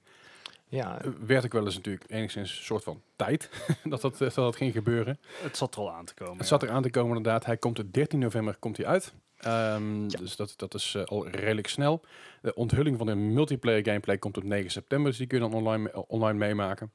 Ja, 0.69 1.01
Eh, 1.03 1.11
werd 1.27 1.45
ik 1.45 1.53
wel 1.53 1.65
eens 1.65 1.75
natuurlijk 1.75 2.05
enigszins 2.11 2.59
een 2.59 2.65
soort 2.65 2.85
van 2.85 3.03
tijd 3.17 3.51
dat, 3.85 4.01
dat, 4.01 4.13
eh, 4.13 4.19
dat 4.21 4.35
dat 4.35 4.57
ging 4.57 4.73
gebeuren. 4.73 5.19
Het 5.43 5.57
zat 5.57 5.75
er 5.75 5.81
al 5.81 5.93
aan 5.93 6.05
te 6.05 6.15
komen. 6.15 6.37
Het 6.39 6.47
zat 6.47 6.63
er 6.63 6.71
aan 6.71 6.83
te 6.83 6.91
komen 6.91 7.17
inderdaad. 7.17 7.45
Hij 7.45 7.57
komt 7.57 7.79
op 7.79 7.93
13 7.93 8.19
november 8.19 8.57
komt 8.59 8.77
hij 8.77 8.87
uit. 8.87 9.15
Ehm, 9.41 10.09
Dus 10.09 10.37
dat, 10.37 10.55
dat 10.57 10.75
is 10.75 10.95
eh, 10.95 11.05
al 11.05 11.29
redelijk 11.29 11.67
snel. 11.69 12.05
De 12.43 12.55
onthulling 12.55 12.97
van 12.99 13.07
de 13.07 13.15
multiplayer 13.15 13.85
gameplay 13.85 14.19
komt 14.19 14.37
op 14.37 14.43
9 14.45 14.71
september. 14.71 15.09
Dus 15.09 15.19
die 15.19 15.27
kun 15.27 15.43
je 15.43 15.49
dan 15.51 15.55
online, 15.55 15.83
me- 15.83 16.07
online 16.07 16.39
meemaken. 16.39 16.91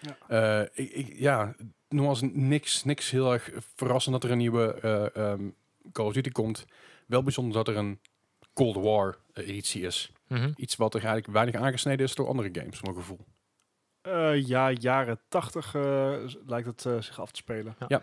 Ja. 0.00 0.16
Eh, 0.62 0.68
ik, 0.84 0.90
ik, 0.92 1.18
ja, 1.18 1.54
nogmaals 1.88 2.20
niks, 2.32 2.84
niks 2.84 3.10
heel 3.10 3.32
erg 3.32 3.50
verrassend 3.74 4.14
dat 4.14 4.24
er 4.24 4.30
een 4.30 4.38
nieuwe 4.38 4.74
eh, 4.80 5.16
ehm, 5.16 5.48
Call 5.92 6.06
of 6.06 6.12
Duty 6.12 6.30
komt. 6.30 6.64
Wel 7.06 7.22
bijzonder 7.22 7.52
dat 7.54 7.68
er 7.68 7.76
een 7.76 8.00
Cold 8.52 8.76
War 8.76 9.18
eh, 9.32 9.48
editie 9.48 9.82
is. 9.82 10.12
Mhm. 10.28 10.52
Iets 10.56 10.76
wat 10.76 10.94
er 10.94 11.00
eigenlijk 11.04 11.32
weinig 11.32 11.54
aangesneden 11.54 12.06
is 12.06 12.14
door 12.14 12.26
andere 12.28 12.48
games, 12.52 12.78
voor 12.78 12.88
mijn 12.92 13.00
gevoel. 13.00 13.24
Eh, 14.00 14.46
ja, 14.46 14.70
jaren 14.70 15.20
tachtig 15.28 15.74
eh, 15.74 16.14
z- 16.26 16.36
lijkt 16.46 16.66
het 16.66 16.86
eh, 16.86 17.00
zich 17.00 17.20
af 17.20 17.30
te 17.30 17.36
spelen. 17.36 17.74
Ja. 17.78 17.86
Ja. 17.88 18.02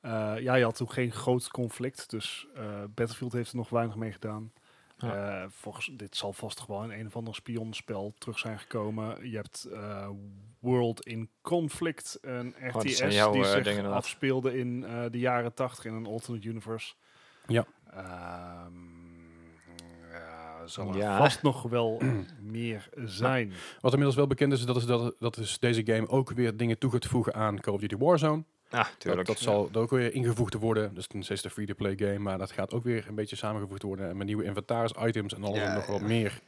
Eh, 0.00 0.34
ja, 0.38 0.54
je 0.54 0.64
had 0.64 0.76
toen 0.76 0.90
geen 0.90 1.12
groot 1.12 1.48
conflict, 1.48 2.10
dus 2.10 2.46
eh, 2.54 2.64
Battlefield 2.94 3.32
heeft 3.32 3.50
er 3.50 3.56
nog 3.56 3.68
weinig 3.68 3.94
mee 3.96 4.12
gedaan. 4.12 4.52
Ja. 4.96 5.42
Eh, 5.42 5.46
volgens 5.50 5.90
dit 5.96 6.16
zal 6.16 6.32
vast 6.32 6.60
gewoon 6.60 6.90
een 6.90 7.06
of 7.06 7.16
ander 7.16 7.34
spionspel 7.34 8.14
terug 8.18 8.38
zijn 8.38 8.58
gekomen. 8.58 9.30
Je 9.30 9.36
hebt 9.36 9.64
eh, 9.64 10.08
World 10.58 11.00
in 11.06 11.30
Conflict, 11.42 12.18
een 12.20 12.54
RTS 12.66 13.02
Oh, 13.02 13.10
jouw, 13.10 13.32
die 13.32 13.42
eh, 13.44 13.50
zich 13.50 13.62
dingen 13.64 13.92
afspeelde 13.92 14.58
in 14.58 14.84
eh, 14.84 15.04
de 15.10 15.18
jaren 15.18 15.54
tachtig 15.54 15.84
in 15.84 15.94
een 15.94 16.06
alternate 16.06 16.48
universe. 16.48 16.94
Ja. 17.46 17.66
Ehm, 17.90 18.72
ja, 20.12 20.66
zal 20.66 20.88
er 20.88 20.96
Ja. 20.96 21.16
vast 21.18 21.42
nog 21.42 21.62
wel 21.62 22.02
meer 22.40 22.88
zijn. 23.04 23.52
Wat 23.80 23.90
inmiddels 23.90 24.16
wel 24.16 24.26
bekend 24.26 24.52
is, 24.52 24.64
dat 24.64 24.76
is 24.76 24.84
dat, 24.86 25.14
dat 25.18 25.36
is 25.36 25.58
deze 25.58 25.86
game 25.86 26.08
ook 26.08 26.30
weer 26.30 26.56
dingen 26.56 26.78
toe 26.78 26.90
gaat 26.90 27.06
voegen 27.06 27.34
aan 27.34 27.60
Call 27.60 27.74
of 27.74 27.80
Duty 27.80 27.96
Warzone. 27.96 28.44
Ja, 28.70 28.78
Dat, 28.82 28.94
tuurlijk. 28.98 29.26
dat 29.26 29.38
zal 29.38 29.68
er 29.72 29.78
ook 29.78 29.90
weer 29.90 30.14
ingevoegd 30.14 30.54
worden. 30.54 30.94
Dus 30.94 31.04
het 31.04 31.14
is 31.14 31.24
steeds 31.24 31.44
een 31.44 31.50
free-to-play 31.50 31.96
game, 31.96 32.18
maar 32.18 32.38
dat 32.38 32.50
gaat 32.52 32.72
ook 32.72 32.84
weer 32.84 33.04
een 33.08 33.14
beetje 33.14 33.36
samengevoegd 33.36 33.82
worden. 33.82 34.08
En 34.08 34.16
met 34.16 34.26
nieuwe 34.26 34.44
inventaris, 34.44 34.92
items 35.06 35.34
en 35.34 35.44
alles 35.44 35.58
Ja, 35.58 35.68
en 35.68 35.74
nog 35.74 35.86
wat 35.86 36.00
meer. 36.00 36.40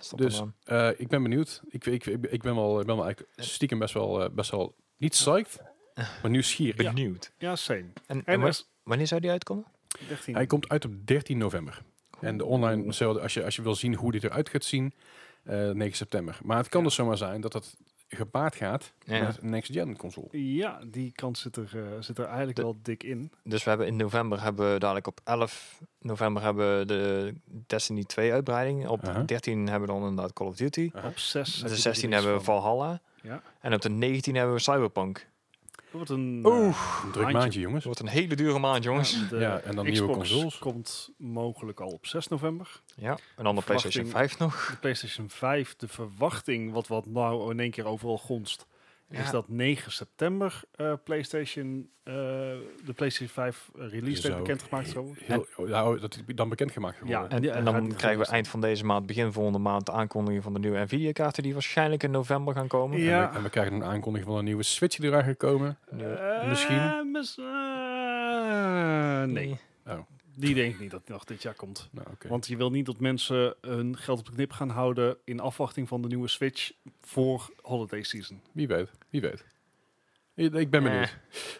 Stop 0.00 0.18
Dus 0.18 0.42
eh, 0.64 0.88
ik 0.96 1.08
ben 1.08 1.22
benieuwd. 1.22 1.60
Ik, 1.68 1.86
ik, 1.86 2.06
ik, 2.06 2.26
ik 2.26 2.42
ben 2.42 2.54
wel, 2.54 2.80
ik 2.80 2.86
ben 2.86 2.96
wel 2.96 3.04
eigenlijk 3.04 3.34
stiekem 3.36 3.78
best 3.78 3.94
wel, 3.94 4.22
eh, 4.22 4.30
best 4.30 4.50
wel 4.50 4.74
niet 4.96 5.10
psyched, 5.10 5.60
maar 5.94 6.30
nieuwsgierig. 6.30 6.76
benieuwd. 6.94 7.32
Ja, 7.38 7.56
same. 7.56 7.84
En, 8.06 8.22
en 8.24 8.42
er 8.42 8.60
wanneer 8.82 9.06
zou 9.06 9.20
die 9.20 9.30
uitkomen? 9.30 9.64
13. 10.08 10.34
Hij 10.34 10.46
komt 10.46 10.68
uit 10.68 10.84
op 10.84 10.92
13 11.06 11.38
november. 11.38 11.82
En 12.20 12.36
de 12.36 12.44
online, 12.44 12.84
als 13.20 13.34
je, 13.34 13.44
als 13.44 13.56
je 13.56 13.62
wil 13.62 13.74
zien 13.74 13.94
hoe 13.94 14.12
dit 14.12 14.24
eruit 14.24 14.48
gaat 14.48 14.64
zien, 14.64 14.94
eh 15.42 15.70
9 15.70 15.96
september. 15.96 16.38
Maar 16.42 16.56
het 16.56 16.68
kan 16.68 16.80
Ja. 16.80 16.86
dus 16.86 16.96
zomaar 16.96 17.16
zijn 17.16 17.40
dat 17.40 17.52
het 17.52 17.76
gepaard 18.08 18.54
gaat 18.54 18.92
Ja. 19.04 19.22
met 19.22 19.38
een 19.42 19.50
next-gen 19.50 19.96
console. 19.96 20.26
Ja, 20.54 20.80
die 20.86 21.12
kans 21.12 21.40
zit 21.40 21.56
er, 21.56 21.70
eh, 21.74 21.82
zit 22.00 22.18
er 22.18 22.24
eigenlijk 22.24 22.56
De- 22.56 22.62
wel 22.62 22.76
dik 22.82 23.02
in. 23.02 23.30
Dus 23.44 23.62
we 23.64 23.68
hebben 23.68 23.86
in 23.86 23.96
november 23.96 24.42
hebben 24.42 24.72
we 24.72 24.78
dadelijk 24.78 25.06
op 25.06 25.20
11 25.24 25.80
november 26.00 26.42
hebben 26.42 26.78
we 26.78 26.84
de 26.84 27.34
Destiny 27.66 28.04
2 28.04 28.32
uitbreiding. 28.32 28.86
Op 28.88 29.04
Aha. 29.04 29.22
13 29.22 29.68
hebben 29.68 29.88
we 29.88 29.94
dan 29.94 30.02
inderdaad 30.08 30.32
Call 30.32 30.46
of 30.46 30.56
Duty. 30.56 30.90
Op 31.04 31.18
6. 31.18 31.62
Op 31.62 31.68
de 31.68 31.76
16 31.76 32.12
hebben 32.12 32.34
we 32.36 32.40
Valhalla. 32.40 33.00
Ja. 33.22 33.42
En 33.60 33.74
op 33.74 33.80
de 33.80 33.88
19 33.90 34.34
hebben 34.34 34.54
we 34.54 34.60
Cyberpunk. 34.60 35.28
Wordt 35.96 36.10
een, 36.10 36.40
Oeh. 36.44 36.68
eh, 36.68 37.00
Een 37.04 37.10
druk 37.10 37.22
maandje. 37.22 37.38
maandje, 37.38 37.60
jongens. 37.60 37.84
Het 37.84 37.94
wordt 37.98 38.00
een 38.00 38.20
hele 38.20 38.34
dure 38.36 38.58
maand, 38.58 38.84
jongens. 38.84 39.12
Ja, 39.12 39.28
de 39.28 39.36
Ja, 39.38 39.58
en 39.58 39.76
dan 39.76 39.84
nieuwe 39.90 40.12
consoles. 40.12 40.58
komt 40.58 41.10
mogelijk 41.18 41.80
al 41.80 41.88
op 41.88 42.06
6 42.06 42.28
november. 42.28 42.80
Ja. 42.96 43.18
En 43.36 43.44
dan 43.44 43.54
de 43.54 43.62
PlayStation 43.62 44.04
Verwachting- 44.04 44.38
5 44.38 44.38
nog. 44.38 44.68
De 44.70 44.76
PlayStation 44.76 45.30
5, 45.30 45.76
de 45.76 45.88
verwachting, 45.88 46.72
wat, 46.72 46.86
wat 46.86 47.06
nou 47.06 47.50
in 47.50 47.60
één 47.60 47.70
keer 47.70 47.86
overal 47.86 48.18
gonst, 48.18 48.66
is 49.10 49.18
Ja. 49.18 49.30
dat 49.30 49.48
9 49.48 49.92
september 49.92 50.60
eh, 50.74 50.92
PlayStation, 51.04 51.90
eh, 52.02 52.14
de 52.84 52.92
PlayStation 52.96 53.28
5 53.28 53.70
release 53.74 54.20
Zo. 54.20 54.28
date 54.28 54.40
bekendgemaakt 54.42 54.88
zou 54.88 55.04
worden. 55.06 55.24
Heel, 55.26 55.66
nou, 55.66 56.00
dat 56.00 56.14
is 56.26 56.34
dan 56.34 56.48
bekendgemaakt 56.48 56.98
geworden. 56.98 57.22
Ja. 57.30 57.36
En, 57.36 57.42
Ja, 57.64 57.70
dan 57.72 57.94
krijgen 57.94 58.20
we 58.20 58.26
eind 58.26 58.48
van 58.48 58.60
deze 58.60 58.84
maand, 58.84 59.06
begin 59.06 59.32
volgende 59.32 59.58
maand, 59.58 59.86
de 59.86 59.92
aankondiging 59.92 60.42
van 60.42 60.52
de 60.52 60.58
nieuwe 60.58 60.78
Nvidia-kaarten 60.78 61.42
die 61.42 61.52
waarschijnlijk 61.52 62.02
in 62.02 62.10
november 62.10 62.54
gaan 62.54 62.66
komen. 62.68 62.98
Ja. 63.00 63.22
En, 63.24 63.30
we, 63.30 63.36
en 63.36 63.42
we 63.42 63.50
krijgen 63.50 63.74
een 63.74 63.84
aankondiging 63.84 64.30
van 64.30 64.38
een 64.38 64.44
nieuwe 64.44 64.62
Switch 64.62 64.96
die 64.96 65.08
eraan 65.10 65.24
gaat 65.24 65.36
komen. 65.36 65.78
Eh, 65.90 66.48
misschien? 66.48 67.10
mis- 67.12 67.38
eh, 67.38 69.22
nee, 69.22 69.56
Oh, 69.88 69.98
die 70.36 70.54
denk 70.54 70.74
ik 70.74 70.80
niet 70.80 70.90
dat 70.90 71.06
die 71.06 71.14
nog 71.14 71.24
dit 71.24 71.42
jaar 71.42 71.54
komt. 71.54 71.88
nou 71.92 72.06
oké. 72.10 72.28
Want 72.28 72.46
je 72.46 72.56
wil 72.56 72.70
niet 72.70 72.86
dat 72.86 73.00
mensen 73.00 73.54
hun 73.60 73.96
geld 73.96 74.18
op 74.18 74.26
de 74.26 74.32
knip 74.32 74.52
gaan 74.52 74.68
houden 74.70 75.16
in 75.24 75.40
afwachting 75.40 75.88
van 75.88 76.02
de 76.02 76.08
nieuwe 76.08 76.28
Switch 76.28 76.72
voor 77.00 77.50
holiday 77.62 78.02
season. 78.02 78.40
Wie 78.52 78.66
weet, 78.66 78.90
wie 79.10 79.20
weet. 79.20 79.44
Ik, 80.34 80.54
ik 80.54 80.70
ben 80.70 80.84
Eh. 80.86 80.90
benieuwd. 80.90 81.16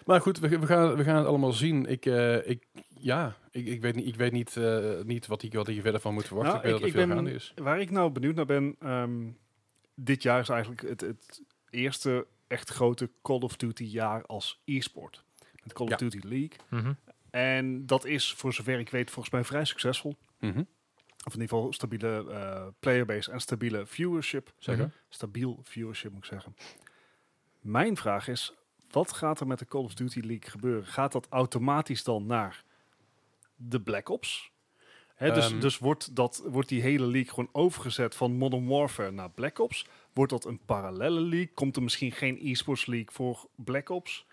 Maar 0.06 0.20
goed, 0.20 0.38
we, 0.38 0.48
we, 0.58 0.66
gaan, 0.66 0.94
we 0.96 1.04
gaan 1.04 1.16
het 1.16 1.26
allemaal 1.26 1.52
zien. 1.52 1.86
Ik, 1.86 2.06
eh, 2.06 2.48
ik, 2.48 2.66
ja, 2.98 3.36
ik, 3.50 3.66
ik 3.66 3.80
weet 3.80 3.94
niet, 3.94 4.06
ik 4.06 4.16
weet 4.16 4.32
niet, 4.32 4.56
eh, 4.56 5.00
niet 5.04 5.26
wat, 5.26 5.42
ik, 5.42 5.52
wat 5.52 5.68
ik 5.68 5.72
hier 5.74 5.82
verder 5.82 6.00
van 6.00 6.14
moet 6.14 6.26
verwachten. 6.26 6.54
Nou, 6.54 6.64
ik 6.66 6.70
weet 6.70 6.74
ik- 6.74 6.80
dat 6.94 7.02
er 7.02 7.08
ik 7.08 7.14
veel 7.14 7.24
ben- 7.24 7.34
is. 7.34 7.52
Waar 7.54 7.80
ik 7.80 7.90
nou 7.90 8.10
benieuwd 8.10 8.34
naar 8.34 8.46
ben, 8.46 8.76
ehm, 8.80 9.26
dit 9.94 10.22
jaar 10.22 10.40
is 10.40 10.48
eigenlijk 10.48 10.80
het, 10.82 11.00
het 11.00 11.42
eerste 11.70 12.26
echt 12.46 12.70
grote 12.70 13.10
Call 13.22 13.38
of 13.40 13.56
Duty 13.56 13.84
jaar 13.84 14.26
als 14.26 14.60
e-sport. 14.64 15.24
Met 15.62 15.72
Call 15.72 15.86
Ja. 15.86 15.92
of 15.94 15.98
Duty 16.00 16.18
League. 16.26 16.50
Mhm. 16.70 16.92
En 17.36 17.86
dat 17.86 18.04
is, 18.04 18.32
voor 18.32 18.52
zover 18.54 18.78
ik 18.78 18.90
weet, 18.90 19.10
volgens 19.10 19.34
mij 19.34 19.44
vrij 19.44 19.64
succesvol. 19.64 20.16
Mhm, 20.40 20.58
Of 21.24 21.34
in 21.34 21.40
ieder 21.40 21.56
geval 21.56 21.72
stabiele 21.72 22.24
eh, 22.30 22.66
playerbase 22.80 23.30
en 23.30 23.40
stabiele 23.40 23.86
viewership. 23.86 24.52
Zeker. 24.58 24.82
Mhm. 24.86 24.92
Stabiel 25.08 25.60
viewership 25.62 26.10
moet 26.12 26.24
ik 26.24 26.28
zeggen. 26.30 26.56
Mijn 27.60 27.96
vraag 27.96 28.28
is, 28.28 28.52
wat 28.90 29.12
gaat 29.12 29.40
er 29.40 29.46
met 29.46 29.58
de 29.58 29.66
Call 29.66 29.82
of 29.82 29.94
Duty 29.94 30.20
League 30.20 30.50
gebeuren? 30.50 30.86
Gaat 30.86 31.12
dat 31.12 31.26
automatisch 31.30 32.04
dan 32.04 32.26
naar 32.26 32.64
de 33.56 33.80
Black 33.80 34.08
Ops? 34.08 34.50
Hè, 35.14 35.32
dus 35.32 35.50
Ehm. 35.50 35.60
dus 35.60 35.78
wordt, 35.78 36.16
dat, 36.16 36.42
wordt 36.46 36.68
die 36.68 36.82
hele 36.82 37.06
league 37.06 37.30
gewoon 37.34 37.48
overgezet 37.52 38.14
van 38.14 38.32
Modern 38.36 38.66
Warfare 38.66 39.10
naar 39.10 39.30
Black 39.30 39.58
Ops? 39.58 39.86
Wordt 40.12 40.32
dat 40.32 40.44
een 40.44 40.60
parallele 40.64 41.20
league? 41.20 41.52
Komt 41.54 41.76
er 41.76 41.82
misschien 41.82 42.12
geen 42.12 42.38
e-sports 42.42 42.86
league 42.86 43.12
voor 43.12 43.48
Black 43.54 43.88
Ops? 43.88 44.26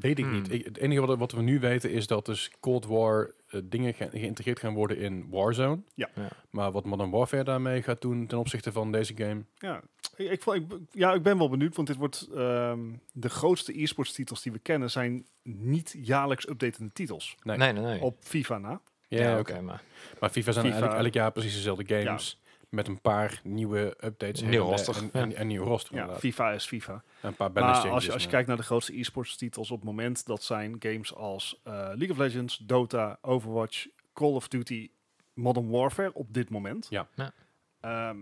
Weet 0.00 0.18
ik 0.18 0.24
Hmm. 0.24 0.34
niet. 0.34 0.52
Ik, 0.52 0.64
het 0.64 0.76
enige 0.78 1.06
wat, 1.06 1.18
wat 1.18 1.32
we 1.32 1.42
nu 1.42 1.60
weten 1.60 1.90
is 1.90 2.06
dat 2.06 2.26
dus 2.26 2.50
Cold 2.60 2.86
War 2.86 3.30
eh, 3.48 3.60
dingen 3.64 3.94
ge- 3.94 4.08
geïntegreerd 4.12 4.58
gaan 4.58 4.74
worden 4.74 4.96
in 4.98 5.26
Warzone. 5.30 5.80
Ja. 5.94 6.08
Ja. 6.14 6.28
Maar 6.50 6.72
wat 6.72 6.84
Modern 6.84 7.10
Warfare 7.10 7.44
daarmee 7.44 7.82
gaat 7.82 8.00
doen 8.00 8.26
ten 8.26 8.38
opzichte 8.38 8.72
van 8.72 8.92
deze 8.92 9.16
game. 9.16 9.44
Ja, 9.58 9.82
ik, 10.16 10.44
ik, 10.44 10.62
ja, 10.90 11.12
ik 11.14 11.22
ben 11.22 11.38
wel 11.38 11.48
benieuwd, 11.48 11.76
want 11.76 11.88
dit 11.88 11.96
wordt 11.96 12.28
ehm, 12.34 12.80
de 13.12 13.28
grootste 13.28 13.82
e-sports 13.82 14.12
titels 14.12 14.42
die 14.42 14.52
we 14.52 14.58
kennen 14.58 14.90
zijn 14.90 15.26
niet 15.42 15.94
jaarlijks 16.02 16.48
updatende 16.48 16.90
titels. 16.92 17.36
Nee. 17.42 17.56
Nee, 17.56 17.72
nee, 17.72 17.82
nee. 17.82 18.00
Op 18.00 18.16
FIFA 18.20 18.58
na. 18.58 18.80
Ja, 19.08 19.20
ja, 19.30 19.38
oké. 19.38 19.60
maar 19.60 19.82
Maar 20.20 20.30
FIFA 20.30 20.52
zijn 20.52 20.64
FIFA. 20.64 20.78
eigenlijk 20.78 21.04
elk 21.04 21.14
jaar 21.14 21.32
precies 21.32 21.54
dezelfde 21.54 21.94
games. 22.02 22.40
Met 22.72 22.88
een 22.88 23.00
paar 23.00 23.40
nieuwe 23.44 23.96
updates. 24.04 24.40
Nieuw 24.42 24.50
en 24.64 24.68
roster, 24.70 24.96
En, 24.96 25.10
ja. 25.12 25.20
en, 25.20 25.36
en 25.36 25.46
nieuw 25.46 25.64
roster 25.64 25.94
Ja. 25.94 26.14
FIFA 26.18 26.50
is 26.52 26.66
FIFA. 26.66 26.92
En 26.92 27.28
een 27.28 27.34
paar 27.34 27.52
balance 27.52 27.72
Maar 27.72 27.80
changes. 27.80 27.94
als 27.94 28.04
je, 28.04 28.12
als 28.12 28.22
je 28.22 28.28
kijkt 28.28 28.48
naar 28.48 28.56
de 28.56 28.62
grootste 28.62 28.98
e-sports 28.98 29.36
titels 29.36 29.70
op 29.70 29.76
het 29.76 29.86
moment, 29.86 30.26
dat 30.26 30.42
zijn 30.42 30.76
games 30.78 31.14
als 31.14 31.60
eh, 31.64 31.72
League 31.72 32.10
of 32.10 32.16
Legends, 32.16 32.56
Dota, 32.58 33.18
Overwatch, 33.22 33.86
Call 34.12 34.32
of 34.32 34.48
Duty, 34.48 34.90
Modern 35.34 35.70
Warfare 35.70 36.14
op 36.14 36.34
dit 36.34 36.50
moment. 36.50 36.86
Ja. 36.90 37.08
Ja. 37.14 37.32
Ehm, 37.80 38.16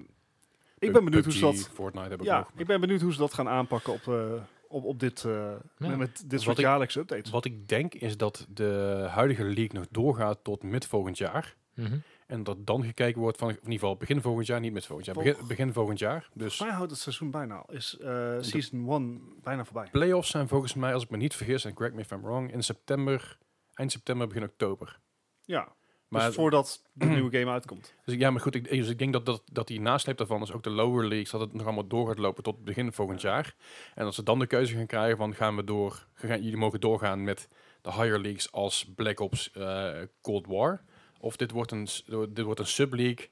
ik 0.79 0.93
ben 0.93 1.05
benieuwd 1.05 1.25
hoe 1.25 1.33
ze 1.33 1.41
dat. 1.41 1.71
Fortnite 1.75 2.09
heb 2.09 2.21
ik 2.21 2.27
Ja, 2.27 2.39
nog. 2.39 2.51
ik 2.57 2.67
ben 2.67 2.81
benieuwd 2.81 3.01
hoe 3.01 3.13
ze 3.13 3.19
dat 3.19 3.35
gaan 3.35 3.49
aanpakken 3.49 3.93
op, 3.93 4.09
eh, 4.09 4.33
op, 4.69 4.85
op 4.85 5.01
dit, 5.01 5.25
eh, 5.25 5.53
met, 5.77 5.97
met 5.97 6.25
dit 6.31 6.41
soort 6.41 6.57
jaarlijkse 6.59 7.01
updates. 7.01 7.31
Wat 7.31 7.45
ik 7.45 7.69
denk 7.69 7.95
is 7.95 8.17
dat 8.17 8.47
de 8.49 9.07
huidige 9.11 9.45
league 9.45 9.73
nog 9.73 9.87
doorgaat 9.91 10.39
tot 10.45 10.63
mid 10.63 10.87
volgend 10.87 11.19
jaar. 11.19 11.57
Mhm. 11.75 11.97
En 12.31 12.43
dat 12.43 12.67
dan 12.67 12.85
gekeken 12.85 13.21
wordt 13.21 13.39
van 13.39 13.49
in 13.49 13.55
ieder 13.55 13.73
geval 13.73 13.97
begin 13.97 14.21
volgend 14.21 14.47
jaar, 14.47 14.61
niet 14.61 14.73
mid 14.73 14.87
volgend 14.87 15.07
jaar. 15.07 15.25
Begin, 15.25 15.47
begin 15.47 15.73
volgend 15.73 15.99
jaar. 15.99 16.29
Dus 16.35 16.61
mij 16.61 16.71
houdt 16.71 16.91
het 16.91 17.01
seizoen 17.01 17.31
bijna 17.31 17.57
al. 17.57 17.75
Is 17.75 17.99
eh, 17.99 18.37
season 18.41 18.91
1 18.91 19.21
bijna 19.43 19.65
voorbij. 19.65 19.89
playoffs 19.91 20.31
zijn 20.31 20.49
volgens 20.49 20.75
mij, 20.75 20.95
als 20.95 21.03
ik 21.03 21.11
me 21.11 21.17
niet 21.17 21.35
vergis, 21.35 21.65
en 21.65 21.75
correct 21.75 21.95
me 21.95 22.01
if 22.01 22.11
I'm 22.11 22.23
wrong, 22.23 22.53
in 22.53 22.63
september, 22.63 23.39
eind 23.75 23.93
september, 23.93 24.27
begin 24.27 24.43
oktober. 24.43 24.99
Ja, 25.45 25.73
Maar 26.09 26.27
dus 26.27 26.35
voordat 26.35 26.83
de 26.93 27.07
nieuwe 27.17 27.39
game 27.39 27.51
uitkomt. 27.51 27.95
Dus 28.05 28.15
ja, 28.15 28.31
maar 28.31 28.41
goed, 28.41 28.55
ik, 28.55 28.69
dus 28.71 28.89
ik 28.89 28.99
denk 28.99 29.13
dat, 29.13 29.27
dat, 29.27 29.43
dat 29.53 29.67
die 29.67 29.81
nasleep 29.81 30.17
daarvan 30.17 30.43
is 30.43 30.53
ook 30.53 30.63
de 30.63 30.71
lower 30.71 31.09
leagues, 31.09 31.31
dat 31.31 31.41
het 31.41 31.53
nog 31.53 31.65
allemaal 31.65 31.87
door 31.87 32.09
gaat 32.09 32.19
lopen 32.19 32.43
tot 32.43 32.65
begin 32.65 32.93
volgend 32.93 33.21
jaar. 33.21 33.55
En 33.95 34.05
dat 34.05 34.15
ze 34.15 34.23
dan 34.23 34.39
de 34.39 34.47
keuze 34.47 34.75
gaan 34.75 34.87
krijgen 34.87 35.17
van 35.17 35.35
gaan 35.35 35.57
we 35.57 35.65
door, 35.65 36.07
gaan, 36.15 36.43
jullie 36.43 36.57
mogen 36.57 36.81
doorgaan 36.81 37.25
met 37.25 37.49
de 37.83 37.93
higher 37.93 38.21
leagues 38.21 38.53
als 38.53 38.93
Black 38.95 39.21
Ops 39.21 39.51
eh, 39.53 39.93
Cold 40.23 40.47
War. 40.47 40.83
Of 41.21 41.37
dit 41.37 41.51
wordt 41.51 41.73
een, 41.73 41.89
dit 42.29 42.45
wordt 42.45 42.61
een 42.61 42.67
sub-league 42.67 43.29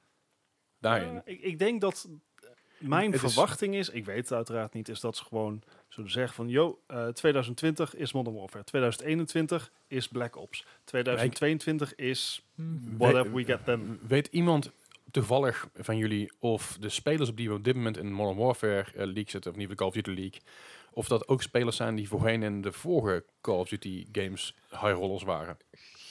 daarin. 0.78 1.22
Eh, 1.24 1.32
ik, 1.34 1.40
ik 1.40 1.58
denk 1.58 1.80
dat 1.80 2.08
mijn 2.78 3.12
Het 3.12 3.20
verwachting 3.20 3.74
is, 3.74 3.88
ik 3.88 4.04
weet 4.04 4.16
het 4.28 4.32
uiteraard 4.32 4.72
niet, 4.72 4.88
is 4.88 5.00
dat 5.00 5.16
ze 5.16 5.24
gewoon 5.24 5.62
zullen 5.88 6.10
zeggen 6.10 6.34
van, 6.34 6.48
yo, 6.48 6.80
eh, 6.86 7.08
2020 7.08 7.94
is 7.94 8.12
Modern 8.12 8.36
Warfare, 8.36 8.64
2021 8.64 9.72
is 9.86 10.08
Black 10.08 10.36
Ops, 10.36 10.64
2022 10.84 11.94
is 11.94 12.42
whatever 12.98 13.32
we 13.32 13.44
get 13.44 13.64
then. 13.64 14.00
Weet 14.08 14.26
iemand 14.26 14.70
toevallig 15.10 15.68
van 15.74 15.96
jullie 15.96 16.32
of 16.38 16.76
de 16.80 16.88
spelers 16.88 17.28
op 17.28 17.36
die 17.36 17.48
we 17.48 17.54
op 17.54 17.64
dit 17.64 17.74
moment 17.74 17.96
in 17.96 18.12
Modern 18.12 18.38
Warfare 18.38 18.84
eh, 18.92 18.92
League 18.94 19.30
zitten, 19.30 19.50
of 19.50 19.56
niet 19.56 19.68
de 19.68 19.74
Call 19.74 19.86
of 19.86 19.94
Duty 19.94 20.10
League, 20.10 20.40
of 20.90 21.08
dat 21.08 21.28
ook 21.28 21.42
spelers 21.42 21.76
zijn 21.76 21.94
die 21.94 22.08
voorheen 22.08 22.42
in 22.42 22.62
de 22.62 22.72
vorige 22.72 23.24
Call 23.40 23.58
of 23.58 23.68
Duty 23.68 24.06
games 24.12 24.54
high 24.70 24.92
rollers 24.92 25.22
waren? 25.22 25.56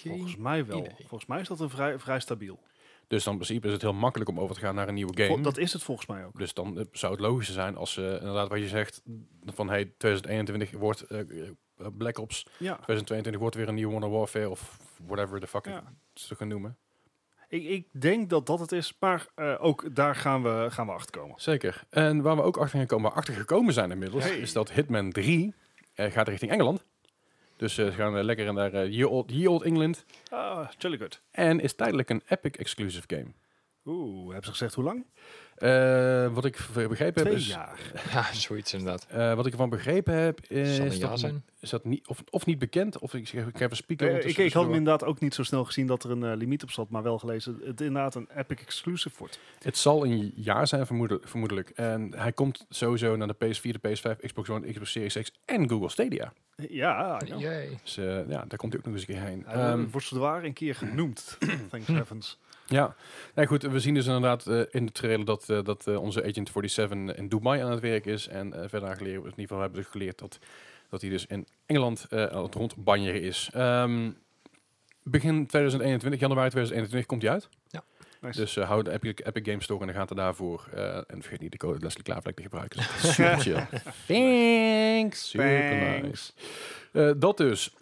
Volgens 0.05 0.35
mij 0.35 0.65
wel. 0.65 0.77
idee. 0.79 0.95
Volgens 0.97 1.25
mij 1.25 1.39
is 1.39 1.47
dat 1.47 1.59
een 1.59 1.69
vrij, 1.69 1.99
vrij 1.99 2.19
stabiel. 2.19 2.59
Dus 3.07 3.23
dan 3.23 3.33
in 3.33 3.39
principe 3.39 3.67
is 3.67 3.73
het 3.73 3.81
heel 3.81 3.93
makkelijk 3.93 4.29
om 4.29 4.39
over 4.39 4.55
te 4.55 4.61
gaan 4.61 4.75
naar 4.75 4.87
een 4.87 4.93
nieuwe 4.93 5.23
game. 5.23 5.41
Dat 5.41 5.57
is 5.57 5.73
het 5.73 5.83
volgens 5.83 6.07
mij 6.07 6.25
ook. 6.25 6.37
Dus 6.37 6.53
dan 6.53 6.79
eh, 6.79 6.85
zou 6.91 7.11
het 7.11 7.21
logischer 7.21 7.53
zijn 7.55 7.75
als 7.75 7.93
ze 7.93 8.17
inderdaad 8.19 8.49
wat 8.49 8.59
je 8.59 8.67
zegt 8.67 9.01
van 9.45 9.69
hey 9.69 9.85
2021 9.97 10.71
wordt 10.71 11.01
eh, 11.01 11.21
Black 11.97 12.17
Ops. 12.17 12.43
Ja. 12.57 12.73
2022 12.73 13.41
wordt 13.41 13.55
weer 13.55 13.67
een 13.67 13.75
nieuwe 13.75 13.93
Modern 13.93 14.11
Warfare 14.11 14.49
of 14.49 14.77
whatever 15.05 15.39
the 15.39 15.47
fuck 15.47 15.65
Ja. 15.65 15.83
ze 16.13 16.35
gaan 16.35 16.47
noemen. 16.47 16.77
Ik, 17.49 17.63
ik 17.63 18.01
denk 18.01 18.29
dat 18.29 18.45
dat 18.45 18.59
het 18.59 18.71
is, 18.71 18.93
maar 18.99 19.27
eh, 19.35 19.55
ook 19.59 19.95
daar 19.95 20.15
gaan 20.15 20.43
we, 20.43 20.67
gaan 20.69 20.85
we 20.85 20.91
achter 20.91 21.19
komen. 21.21 21.41
Zeker. 21.41 21.83
En 21.89 22.21
waar 22.21 22.35
we 22.35 22.41
ook 22.41 22.57
achter 22.57 22.77
gaan 22.79 22.87
komen, 22.87 23.09
waar 23.09 23.17
achter 23.19 23.33
gekomen 23.33 23.73
zijn 23.73 23.91
inmiddels, 23.91 24.23
Hey. 24.23 24.37
is 24.37 24.53
dat 24.53 24.71
Hitman 24.71 25.11
3 25.11 25.53
eh, 25.93 26.11
gaat 26.11 26.27
richting 26.27 26.51
Engeland. 26.51 26.85
Dus 27.57 27.77
eh, 27.77 27.85
ze 27.85 27.91
gaan 27.91 28.17
eh, 28.17 28.23
lekker 28.23 28.53
naar 28.53 28.73
eh 28.73 28.91
Ye 28.91 29.07
Old, 29.07 29.31
Old 29.49 29.63
England. 29.63 30.05
Ah, 30.29 30.67
jolly 30.77 30.97
good. 30.97 31.21
En 31.31 31.59
is 31.59 31.73
tijdelijk 31.73 32.09
een 32.09 32.21
Epic 32.27 32.51
exclusive 32.51 33.03
game. 33.07 33.27
Oeh, 33.87 34.25
hebben 34.25 34.43
ze 34.43 34.49
gezegd 34.51 34.73
hoe 34.73 34.83
lang? 34.83 35.05
Eh, 35.55 36.33
wat 36.33 36.45
ik 36.45 36.57
v- 36.57 36.87
begrepen 36.87 37.21
heb 37.21 37.25
Twee 37.31 37.33
is... 37.35 37.47
jaar. 37.47 37.79
Ja, 38.13 38.33
zoiets 38.33 38.73
inderdaad. 38.73 39.05
eh, 39.09 39.33
wat 39.33 39.45
ik 39.45 39.51
ervan 39.51 39.69
begrepen 39.69 40.13
heb, 40.13 40.39
Zal 40.47 40.57
een 40.57 40.63
is 40.65 40.97
jaar 40.97 41.09
dat, 41.09 41.19
zijn. 41.19 41.43
is 41.59 41.69
dat 41.69 41.85
niet, 41.85 42.07
of, 42.07 42.23
of 42.29 42.45
niet 42.45 42.59
bekend, 42.59 42.99
of 42.99 43.13
ik, 43.13 43.27
zeg- 43.27 43.47
ik 43.47 43.57
heb 43.57 43.71
een 43.71 43.77
speaker 43.77 44.05
Eh, 44.07 44.11
ik, 44.13 44.17
ondertussen 44.17 44.45
ik 44.45 44.53
had 44.53 44.61
hem 44.63 44.71
tussendoor. 44.71 44.75
inderdaad 44.77 45.03
ook 45.03 45.19
niet 45.19 45.33
zo 45.33 45.43
snel 45.43 45.63
gezien 45.65 45.87
dat 45.87 46.03
er 46.03 46.11
een 46.11 46.23
eh, 46.23 46.35
limiet 46.37 46.63
op 46.63 46.71
zat, 46.71 46.89
maar 46.89 47.03
wel 47.03 47.19
gelezen. 47.19 47.59
Het 47.63 47.81
inderdaad 47.81 48.15
een 48.15 48.29
Epic 48.35 48.57
exclusive 48.61 49.15
wordt. 49.17 49.39
Het 49.59 49.77
zal 49.77 50.05
een 50.05 50.31
jaar 50.35 50.67
zijn 50.67 50.85
vermoedelijk, 50.85 51.27
vermoedelijk. 51.27 51.69
En 51.69 52.13
hij 52.15 52.31
komt 52.31 52.65
sowieso 52.69 53.15
naar 53.15 53.27
de 53.27 53.35
PS4, 53.35 53.79
de 53.81 53.89
PS5, 53.89 54.19
Xbox 54.25 54.49
One, 54.49 54.71
Xbox 54.71 54.91
Series 54.91 55.13
X 55.21 55.31
en 55.45 55.69
Google 55.69 55.89
Stadia. 55.89 56.33
Ja, 56.69 57.21
ja. 57.25 57.35
Yay. 57.37 57.79
Dus 57.83 57.97
eh, 57.97 58.05
ja, 58.05 58.45
daar 58.47 58.57
komt 58.57 58.71
hij 58.73 58.81
ook 58.81 58.85
nog 58.87 58.93
eens 58.95 59.07
een 59.07 59.13
keer 59.15 59.23
heen. 59.23 59.43
Hij 59.45 59.55
Ehm, 59.71 59.85
wordt 59.91 60.07
zwaar 60.07 60.43
een 60.43 60.53
keer 60.53 60.75
genoemd. 60.75 61.37
Thanks 61.71 61.87
heavens. 61.99 62.37
Ja, 62.67 62.95
nee, 63.35 63.45
goed. 63.45 63.63
We 63.63 63.79
zien 63.79 63.93
dus 63.93 64.05
inderdaad 64.05 64.47
eh, 64.47 64.61
in 64.69 64.85
de 64.85 64.91
trailer 64.91 65.25
dat, 65.25 65.49
eh, 65.49 65.63
dat 65.63 65.87
eh, 65.87 66.01
onze 66.01 66.23
Agent 66.23 66.49
47 66.53 67.15
in 67.15 67.27
Dubai 67.27 67.61
aan 67.61 67.71
het 67.71 67.79
werk 67.79 68.05
is. 68.05 68.27
En 68.27 68.69
verder 68.69 68.95
geleerd, 68.95 69.17
in 69.17 69.23
ieder 69.23 69.41
geval 69.41 69.59
hebben 69.59 69.81
we 69.81 69.87
geleerd 69.89 70.19
dat, 70.19 70.39
dat 70.89 71.01
hij 71.01 71.09
dus 71.09 71.25
in 71.25 71.47
Engeland 71.65 72.05
aan 72.09 72.43
het 72.43 72.55
rondbanjeren 72.55 73.21
is. 73.21 73.49
Ehm, 73.53 74.11
begin 75.03 75.47
2021, 75.47 76.19
januari 76.19 76.49
2021 76.49 77.05
komt 77.05 77.21
hij 77.21 77.31
uit. 77.31 77.49
Nice. 78.21 78.39
Dus 78.39 78.57
uh, 78.57 78.67
hou 78.67 78.83
de 78.83 78.91
Epic, 78.91 79.13
Epic 79.23 79.45
Games 79.45 79.63
Store 79.63 79.81
in 79.81 79.87
de 79.87 79.93
gaten 79.93 80.15
daarvoor. 80.15 80.67
En 81.07 81.21
vergeet 81.21 81.39
niet 81.39 81.51
de 81.51 81.57
code 81.57 81.79
Leslie 81.79 82.03
Klaverlek 82.03 82.35
te 82.35 82.41
gebruiken. 82.41 82.83
Super 82.83 83.39
chill. 83.39 83.67
Thanks. 84.07 85.29
Super 85.29 86.01
nice. 86.01 86.33
Dat 87.17 87.37
dus. 87.37 87.73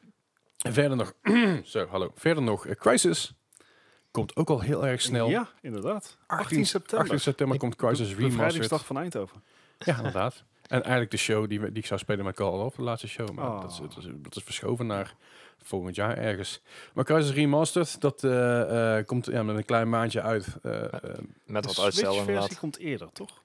Verder 0.58 0.98
nog... 0.98 1.14
Zo, 1.64 1.88
hallo. 1.88 2.12
Verder 2.16 2.44
nog 2.44 2.68
Crisis. 2.76 3.34
Komt 4.16 4.36
ook 4.36 4.50
al 4.50 4.60
heel 4.62 4.86
erg 4.88 5.02
snel. 5.02 5.30
Ja, 5.30 5.48
inderdaad. 5.62 6.18
18 6.28 6.38
18 6.46 6.66
september. 6.66 7.00
18 7.06 7.20
september 7.20 7.58
komt 7.58 7.76
Crisis 7.76 7.98
De 7.98 8.04
Remastered. 8.04 8.32
bevrijdingsdag 8.38 8.86
van 8.86 8.98
Eindhoven. 8.98 9.44
Ja, 9.78 9.98
inderdaad. 9.98 10.44
En 10.68 10.82
eigenlijk 10.82 11.12
de 11.12 11.18
show 11.18 11.50
die, 11.50 11.60
we- 11.60 11.68
die 11.72 11.78
ik 11.82 11.86
zou 11.86 12.00
spelen 12.00 12.26
met 12.26 12.36
Call 12.36 12.60
of, 12.60 12.76
de 12.76 12.82
laatste 12.82 13.08
show. 13.08 13.30
Maar 13.32 13.48
Oh. 13.52 13.62
dat, 13.62 13.72
is, 13.72 13.78
dat, 13.78 13.98
is, 13.98 14.06
dat 14.16 14.36
is 14.36 14.44
verschoven 14.44 14.88
naar 14.88 15.16
volgend 15.64 15.96
jaar 15.96 16.18
ergens. 16.18 16.62
Maar 16.94 17.04
Crisis 17.06 17.32
Remastered, 17.34 18.02
dat 18.02 18.24
eh, 18.24 18.98
eh, 18.98 19.06
komt 19.06 19.26
ja, 19.26 19.44
met 19.44 19.56
een 19.56 19.66
klein 19.66 19.90
maandje 19.90 20.22
uit. 20.22 20.48
Eh, 20.64 20.84
eh, 20.84 20.90
Met 21.46 21.66
wat 21.66 21.76
de 21.76 21.82
uitstel 21.82 22.16
inderdaad. 22.20 22.60
komt 22.60 22.78
eerder, 22.78 23.10
toch? 23.14 23.44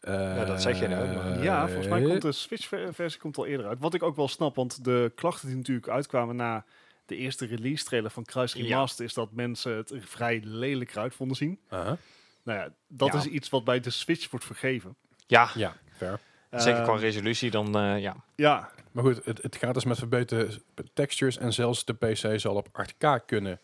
Ja, 0.00 0.44
dat 0.44 0.62
zeg 0.62 0.80
je 0.80 0.88
nou, 0.88 1.14
maar- 1.14 1.42
ja, 1.42 1.66
volgens 1.66 1.88
mij 1.88 2.02
komt 2.02 2.22
de 2.22 2.32
Switch-versie 2.32 3.20
komt 3.20 3.36
al 3.36 3.46
eerder 3.46 3.66
uit. 3.66 3.78
Wat 3.80 3.94
ik 3.94 4.02
ook 4.02 4.16
wel 4.16 4.28
snap, 4.28 4.54
want 4.54 4.84
de 4.84 5.12
klachten 5.14 5.48
die 5.48 5.56
natuurlijk 5.56 5.88
uitkwamen 5.88 6.36
na 6.36 6.64
de 7.12 7.18
eerste 7.18 7.46
release-trailer 7.46 8.10
van 8.10 8.24
Crisis 8.24 8.60
Ja. 8.60 8.66
Remastered... 8.66 9.08
is 9.08 9.14
dat 9.14 9.32
mensen 9.32 9.76
het 9.76 9.90
er 9.90 10.02
vrij 10.02 10.40
lelijk 10.44 10.90
eruit 10.90 11.14
vonden 11.14 11.36
zien. 11.36 11.60
aha. 11.68 11.96
Nou 12.44 12.58
ja, 12.58 12.74
dat 12.88 13.12
Ja. 13.12 13.18
is 13.18 13.24
iets 13.26 13.48
wat 13.48 13.64
bij 13.64 13.80
de 13.80 13.90
Switch 13.90 14.30
wordt 14.30 14.46
vergeven. 14.46 14.96
Ja, 15.26 15.50
Ja, 15.54 15.76
fair. 15.96 16.20
zeker 16.50 16.82
qua 16.82 16.92
Ehm, 16.92 17.00
resolutie 17.00 17.50
dan, 17.50 17.76
eh, 17.76 18.00
ja. 18.00 18.16
Ja, 18.36 18.70
Maar 18.92 19.04
goed, 19.04 19.24
het, 19.24 19.42
het 19.42 19.56
gaat 19.56 19.74
dus 19.74 19.84
met 19.84 19.98
verbeterde 19.98 20.62
textures 20.94 21.36
en 21.38 21.52
zelfs 21.52 21.84
de 21.84 21.92
PC 21.94 22.40
zal 22.40 22.54
op 22.54 22.68
8K 22.72 23.26
kunnen 23.26 23.60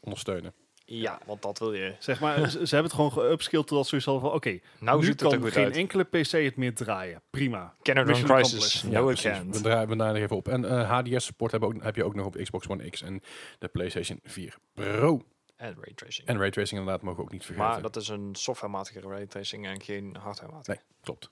ondersteunen. 0.00 0.52
Ja, 0.86 1.18
want 1.26 1.42
dat 1.42 1.58
wil 1.58 1.72
je. 1.74 1.94
zeg 1.98 2.20
maar, 2.20 2.38
ze, 2.50 2.66
ze 2.66 2.74
hebben 2.74 2.82
het 2.84 2.92
gewoon 2.92 3.12
geupskilled 3.12 3.66
totdat 3.66 3.86
ze 3.86 4.00
zoiets 4.00 4.22
van... 4.24 4.32
Oké, 4.32 4.58
Nou 4.78 5.00
nu 5.02 5.08
er 5.08 5.16
kan 5.16 5.52
geen 5.52 5.64
uit. 5.64 5.76
enkele 5.76 6.04
PC 6.04 6.30
het 6.30 6.56
meer 6.56 6.74
draaien. 6.74 7.22
Prima. 7.30 7.74
Run 7.82 8.06
Mission 8.06 8.28
Crisis? 8.28 8.52
accomplished. 8.54 8.92
No, 8.92 9.04
precies. 9.04 9.56
We 9.56 9.60
draaien 9.62 9.88
we 9.88 9.96
draaien 9.96 10.16
er 10.16 10.22
even 10.22 10.36
op. 10.36 10.48
En 10.48 10.64
eh, 10.64 10.90
HDR-support 10.90 11.52
heb, 11.52 11.62
ook- 11.62 11.82
heb 11.82 11.96
je 11.96 12.04
ook 12.04 12.14
nog 12.14 12.26
op 12.26 12.32
de 12.32 12.42
Xbox 12.42 12.68
One 12.68 12.90
X 12.90 13.02
en 13.02 13.22
de 13.58 13.68
PlayStation 13.68 14.20
4 14.22 14.56
Pro. 14.74 15.22
En 15.56 15.74
raytracing. 15.80 16.28
En 16.28 16.38
raytracing 16.38 16.78
inderdaad 16.80 17.02
mogen 17.02 17.18
we 17.18 17.24
ook 17.24 17.32
niet 17.32 17.44
vergeten. 17.44 17.70
Maar 17.70 17.82
dat 17.82 17.96
is 17.96 18.08
een 18.08 18.28
softwarematige 18.32 19.00
raytracing 19.00 19.66
en 19.66 19.80
geen 19.80 20.16
hardwarematige. 20.20 20.70
Nee, 20.70 20.80
klopt. 21.00 21.30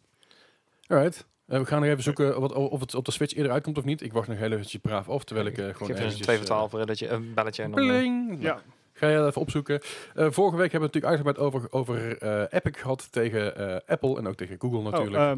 Alright. 0.86 1.26
Eh, 1.46 1.58
we 1.58 1.66
gaan 1.66 1.80
nog 1.80 1.90
even 1.90 2.02
zoeken 2.02 2.40
wat, 2.40 2.52
of 2.52 2.80
het 2.80 2.94
op 2.94 3.04
de 3.04 3.10
Switch 3.12 3.34
eerder 3.34 3.52
uitkomt 3.52 3.78
of 3.78 3.84
niet. 3.84 4.02
Ik 4.02 4.12
wacht 4.12 4.28
nog 4.28 4.38
heel 4.38 4.52
eventjes 4.52 4.80
braaf 4.80 5.08
af, 5.08 5.24
terwijl 5.24 5.46
ik 5.46 5.58
eh, 5.58 5.64
gewoon 5.64 5.76
Geef 5.78 5.86
je 5.88 5.92
een 5.94 5.98
eventjes, 5.98 6.26
2 6.26 6.36
voor 6.36 6.46
eh, 6.46 6.52
12 6.52 6.72
rilletje, 6.72 7.08
een 7.08 7.34
belletje 7.34 7.62
en 7.62 7.70
dan... 7.70 7.86
Bling! 7.86 8.42
Ja, 8.42 8.62
Ga 8.92 9.08
je 9.08 9.26
even 9.26 9.40
opzoeken. 9.40 9.80
Eh, 10.14 10.26
vorige 10.30 10.56
week 10.56 10.72
hebben 10.72 10.90
we 10.90 10.98
natuurlijk 10.98 11.04
uitgebreid 11.04 11.38
over, 11.38 11.72
over 11.72 12.18
eh, 12.18 12.44
Epic 12.50 12.80
gehad 12.80 13.12
tegen 13.12 13.56
eh, 13.56 13.76
Apple 13.86 14.18
en 14.18 14.26
ook 14.26 14.34
tegen 14.34 14.56
Google 14.58 14.82
natuurlijk. 14.82 15.16
Oh, 15.16 15.32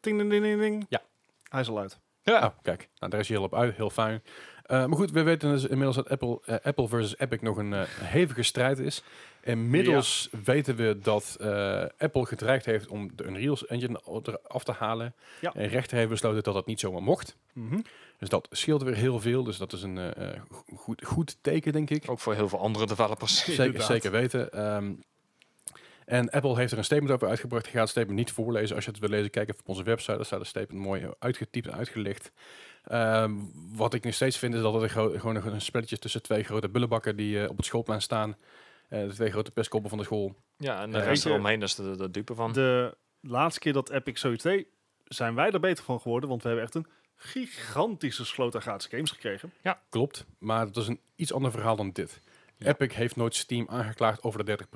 ding, 0.00 0.18
ding, 0.18 0.30
ding, 0.30 0.42
ding, 0.42 0.60
ding. 0.60 0.86
Ja. 0.88 1.02
Hij 1.48 1.60
is 1.60 1.68
al 1.68 1.78
uit. 1.78 2.00
ja. 2.22 2.44
Oh, 2.44 2.50
kijk, 2.62 2.88
nou, 2.98 3.10
daar 3.10 3.20
is 3.20 3.28
hij 3.28 3.36
heel 3.36 3.46
op 3.46 3.54
uit, 3.54 3.76
heel 3.76 3.90
fijn. 3.90 4.22
Maar 4.66 4.96
goed, 4.96 5.10
we 5.10 5.22
weten 5.22 5.50
dus 5.50 5.62
inmiddels 5.62 5.96
dat 5.96 6.08
Apple, 6.08 6.60
Apple 6.62 6.88
versus 6.88 7.18
Epic 7.18 7.40
nog 7.40 7.56
een 7.56 7.72
hevige 8.00 8.42
strijd 8.42 8.78
is. 8.78 9.02
Inmiddels 9.42 10.28
weten 10.44 10.76
we 10.76 10.98
dat 11.02 11.36
Apple 11.98 12.26
gedreigd 12.26 12.64
heeft 12.64 12.88
om 12.88 13.10
de 13.16 13.24
Unreal 13.24 13.56
Engine 13.66 14.00
eraf 14.04 14.64
te 14.64 14.72
halen. 14.72 15.14
Ja. 15.40 15.52
En 15.54 15.68
rechter 15.68 15.96
heeft 15.96 16.08
besloten 16.08 16.42
dat 16.42 16.54
dat 16.54 16.66
niet 16.66 16.80
zomaar 16.80 17.02
mocht. 17.02 17.36
Mhm. 17.52 17.80
Dus 18.20 18.28
dat 18.28 18.48
scheelt 18.50 18.82
weer 18.82 18.94
heel 18.94 19.20
veel. 19.20 19.44
Dus 19.44 19.56
dat 19.58 19.72
is 19.72 19.82
een 19.82 19.98
eh, 19.98 20.28
eh, 20.34 20.40
goed, 20.74 21.04
goed 21.06 21.36
teken, 21.40 21.72
denk 21.72 21.90
ik. 21.90 22.10
Ook 22.10 22.18
voor 22.20 22.34
heel 22.34 22.48
veel 22.48 22.58
andere 22.60 22.86
developers. 22.86 23.44
Zeker, 23.44 23.82
zeker 23.82 24.10
weten. 24.10 24.52
Ehm, 24.52 24.92
en 26.04 26.30
Apple 26.30 26.56
heeft 26.56 26.72
er 26.72 26.78
een 26.78 26.84
statement 26.84 27.12
over 27.12 27.28
uitgebracht. 27.28 27.66
Ik 27.66 27.72
ga 27.72 27.80
het 27.80 27.88
statement 27.88 28.18
niet 28.18 28.32
voorlezen. 28.32 28.76
Als 28.76 28.84
je 28.84 28.90
het 28.90 29.00
wil 29.00 29.08
lezen, 29.08 29.30
kijk 29.30 29.48
even 29.48 29.60
op 29.60 29.68
onze 29.68 29.82
website. 29.82 30.16
Daar 30.16 30.24
staat 30.24 30.40
een 30.40 30.46
statement 30.46 30.84
mooi 30.84 31.08
uitgetypt 31.18 31.66
en 31.66 31.74
uitgelicht. 31.74 32.32
Ehm, 32.84 33.32
wat 33.76 33.94
ik 33.94 34.04
nog 34.04 34.14
steeds 34.14 34.38
vind 34.38 34.54
is 34.54 34.60
dat 34.60 34.72
het 34.74 34.82
een 34.82 34.88
gro- 34.88 35.18
gewoon 35.18 35.36
een- 35.36 35.52
een 35.52 35.60
spelletje 35.60 35.98
tussen 35.98 36.22
twee 36.22 36.42
grote 36.42 36.68
bullenbakken 36.68 37.16
die 37.16 37.42
eh, 37.42 37.48
op 37.50 37.56
het 37.56 37.66
schoolplein 37.66 38.02
staan. 38.02 38.36
Eh, 38.88 39.00
de 39.08 39.14
twee 39.14 39.30
grote 39.30 39.50
pestkoppen 39.50 39.88
van 39.90 39.98
de 39.98 40.04
school. 40.04 40.34
Ja, 40.56 40.82
en 40.82 40.90
de 40.90 40.98
rest 41.08 41.22
eromheen 41.30 41.62
is 41.62 41.74
de, 41.74 41.96
de 41.96 42.10
dupe 42.10 42.34
van. 42.34 42.52
De 42.52 42.96
laatste 43.20 43.60
keer 43.60 43.72
dat 43.72 43.90
Epic 43.90 44.20
zoiets 44.20 44.42
deed, 44.42 44.66
zijn 45.04 45.34
wij 45.34 45.50
er 45.50 45.60
beter 45.60 45.84
van 45.84 46.00
geworden. 46.00 46.28
Want 46.28 46.42
we 46.42 46.48
hebben 46.48 46.66
echt 46.66 46.74
een 46.74 46.86
gigantische 47.22 48.24
sloot 48.24 48.54
aan 48.54 48.60
gratis 48.62 48.86
games 48.86 49.10
gekregen. 49.10 49.52
Klopt, 49.88 50.26
maar 50.38 50.66
dat 50.66 50.76
is 50.82 50.88
een 50.88 51.00
iets 51.16 51.32
ander 51.32 51.50
verhaal 51.50 51.76
dan 51.76 51.90
dit. 51.90 52.20
Ja. 52.56 52.66
Epic 52.66 52.94
heeft 52.94 53.16
nooit 53.16 53.34
Steam 53.34 53.66
aangeklaagd 53.68 54.22
over 54.22 54.44
de 54.44 54.58
30%. 54.64 54.66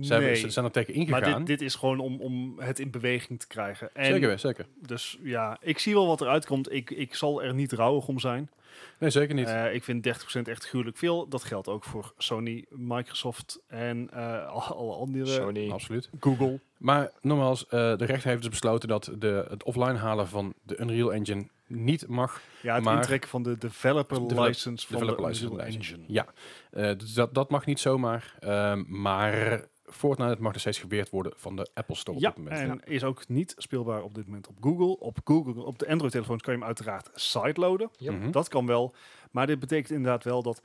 Ze, 0.00 0.12
hebben, 0.12 0.36
ze 0.36 0.50
zijn 0.50 0.64
er 0.64 0.70
tegen 0.70 0.92
maar 0.94 1.00
ingegaan. 1.20 1.44
dit, 1.44 1.58
dit 1.58 1.60
is 1.68 1.74
gewoon 1.74 1.98
om, 2.00 2.20
om 2.20 2.58
het 2.58 2.78
in 2.78 2.90
beweging 2.90 3.40
te 3.40 3.46
krijgen. 3.46 3.94
En 3.94 4.04
zeker, 4.04 4.38
zeker. 4.38 4.66
Dus 4.86 5.18
ja, 5.22 5.56
ik 5.60 5.78
zie 5.78 5.94
wel 5.94 6.06
wat 6.06 6.20
eruit 6.20 6.46
komt. 6.46 6.72
Ik, 6.72 6.90
ik 6.90 7.14
zal 7.14 7.42
er 7.42 7.54
niet 7.54 7.72
rouwig 7.72 8.08
om 8.08 8.18
zijn. 8.18 8.50
Nee, 8.98 9.10
zeker 9.10 9.34
niet. 9.34 9.46
Eh, 9.46 9.74
ik 9.74 9.84
vind 9.84 10.06
30% 10.36 10.42
echt 10.42 10.64
gruwelijk 10.68 10.96
veel. 10.96 11.28
Dat 11.28 11.44
geldt 11.44 11.68
ook 11.68 11.84
voor 11.84 12.12
Sony, 12.18 12.64
Microsoft 12.68 13.60
en 13.66 14.08
eh, 14.12 14.46
al- 14.46 14.62
alle 14.76 14.94
andere. 14.94 15.26
Sony. 15.26 15.70
Absoluut. 15.70 16.10
Google. 16.20 16.60
Maar 16.80 17.10
nogmaals, 17.20 17.64
eh, 17.66 17.70
de 17.96 18.04
rechter 18.04 18.28
heeft 18.28 18.40
dus 18.42 18.50
besloten 18.50 18.88
dat 18.88 19.10
de, 19.18 19.46
het 19.50 19.62
offline 19.64 19.96
halen 19.98 20.28
van 20.28 20.54
de 20.62 20.80
Unreal 20.80 21.12
Engine 21.12 21.46
niet 21.66 22.08
mag. 22.08 22.40
Ja, 22.62 22.74
het 22.74 22.84
Maar- 22.84 22.96
intrekken 22.96 23.30
van 23.30 23.42
de 23.42 23.58
developer 23.58 24.20
Develop- 24.28 24.46
license 24.46 24.86
van 24.86 24.96
developer 24.98 25.22
de 25.22 25.28
license 25.28 25.52
Unreal 25.52 25.66
license. 25.66 25.92
Engine. 25.94 26.12
Ja, 26.12 26.26
Eh, 26.70 26.98
dus 26.98 27.12
dat, 27.14 27.34
dat 27.34 27.50
mag 27.50 27.66
niet 27.66 27.80
zomaar. 27.80 28.34
Ehm, 28.40 28.82
maar 28.86 29.64
Fortnite 29.84 30.42
mag 30.42 30.52
nog 30.52 30.60
steeds 30.60 30.78
geweerd 30.78 31.10
worden 31.10 31.32
van 31.36 31.56
de 31.56 31.68
Apple 31.74 31.94
Store 31.96 32.16
op 32.16 32.22
dit 32.22 32.36
moment. 32.36 32.58
en 32.84 32.92
is 32.92 33.04
ook 33.04 33.28
niet 33.28 33.54
speelbaar 33.56 34.02
op 34.02 34.14
dit 34.14 34.26
moment 34.26 34.48
op 34.48 34.56
Google. 34.60 34.98
Op 34.98 35.18
Google, 35.24 35.62
op 35.64 35.78
de 35.78 35.88
Android-telefoons 35.88 36.42
kan 36.42 36.52
je 36.52 36.58
hem 36.58 36.68
uiteraard 36.68 37.10
sideloaden. 37.14 37.90
Yep. 37.96 38.12
Mhm. 38.14 38.30
Dat 38.30 38.48
kan 38.48 38.66
wel. 38.66 38.94
Maar 39.30 39.46
dit 39.46 39.58
betekent 39.58 39.90
inderdaad 39.90 40.24
wel 40.24 40.42
dat 40.42 40.62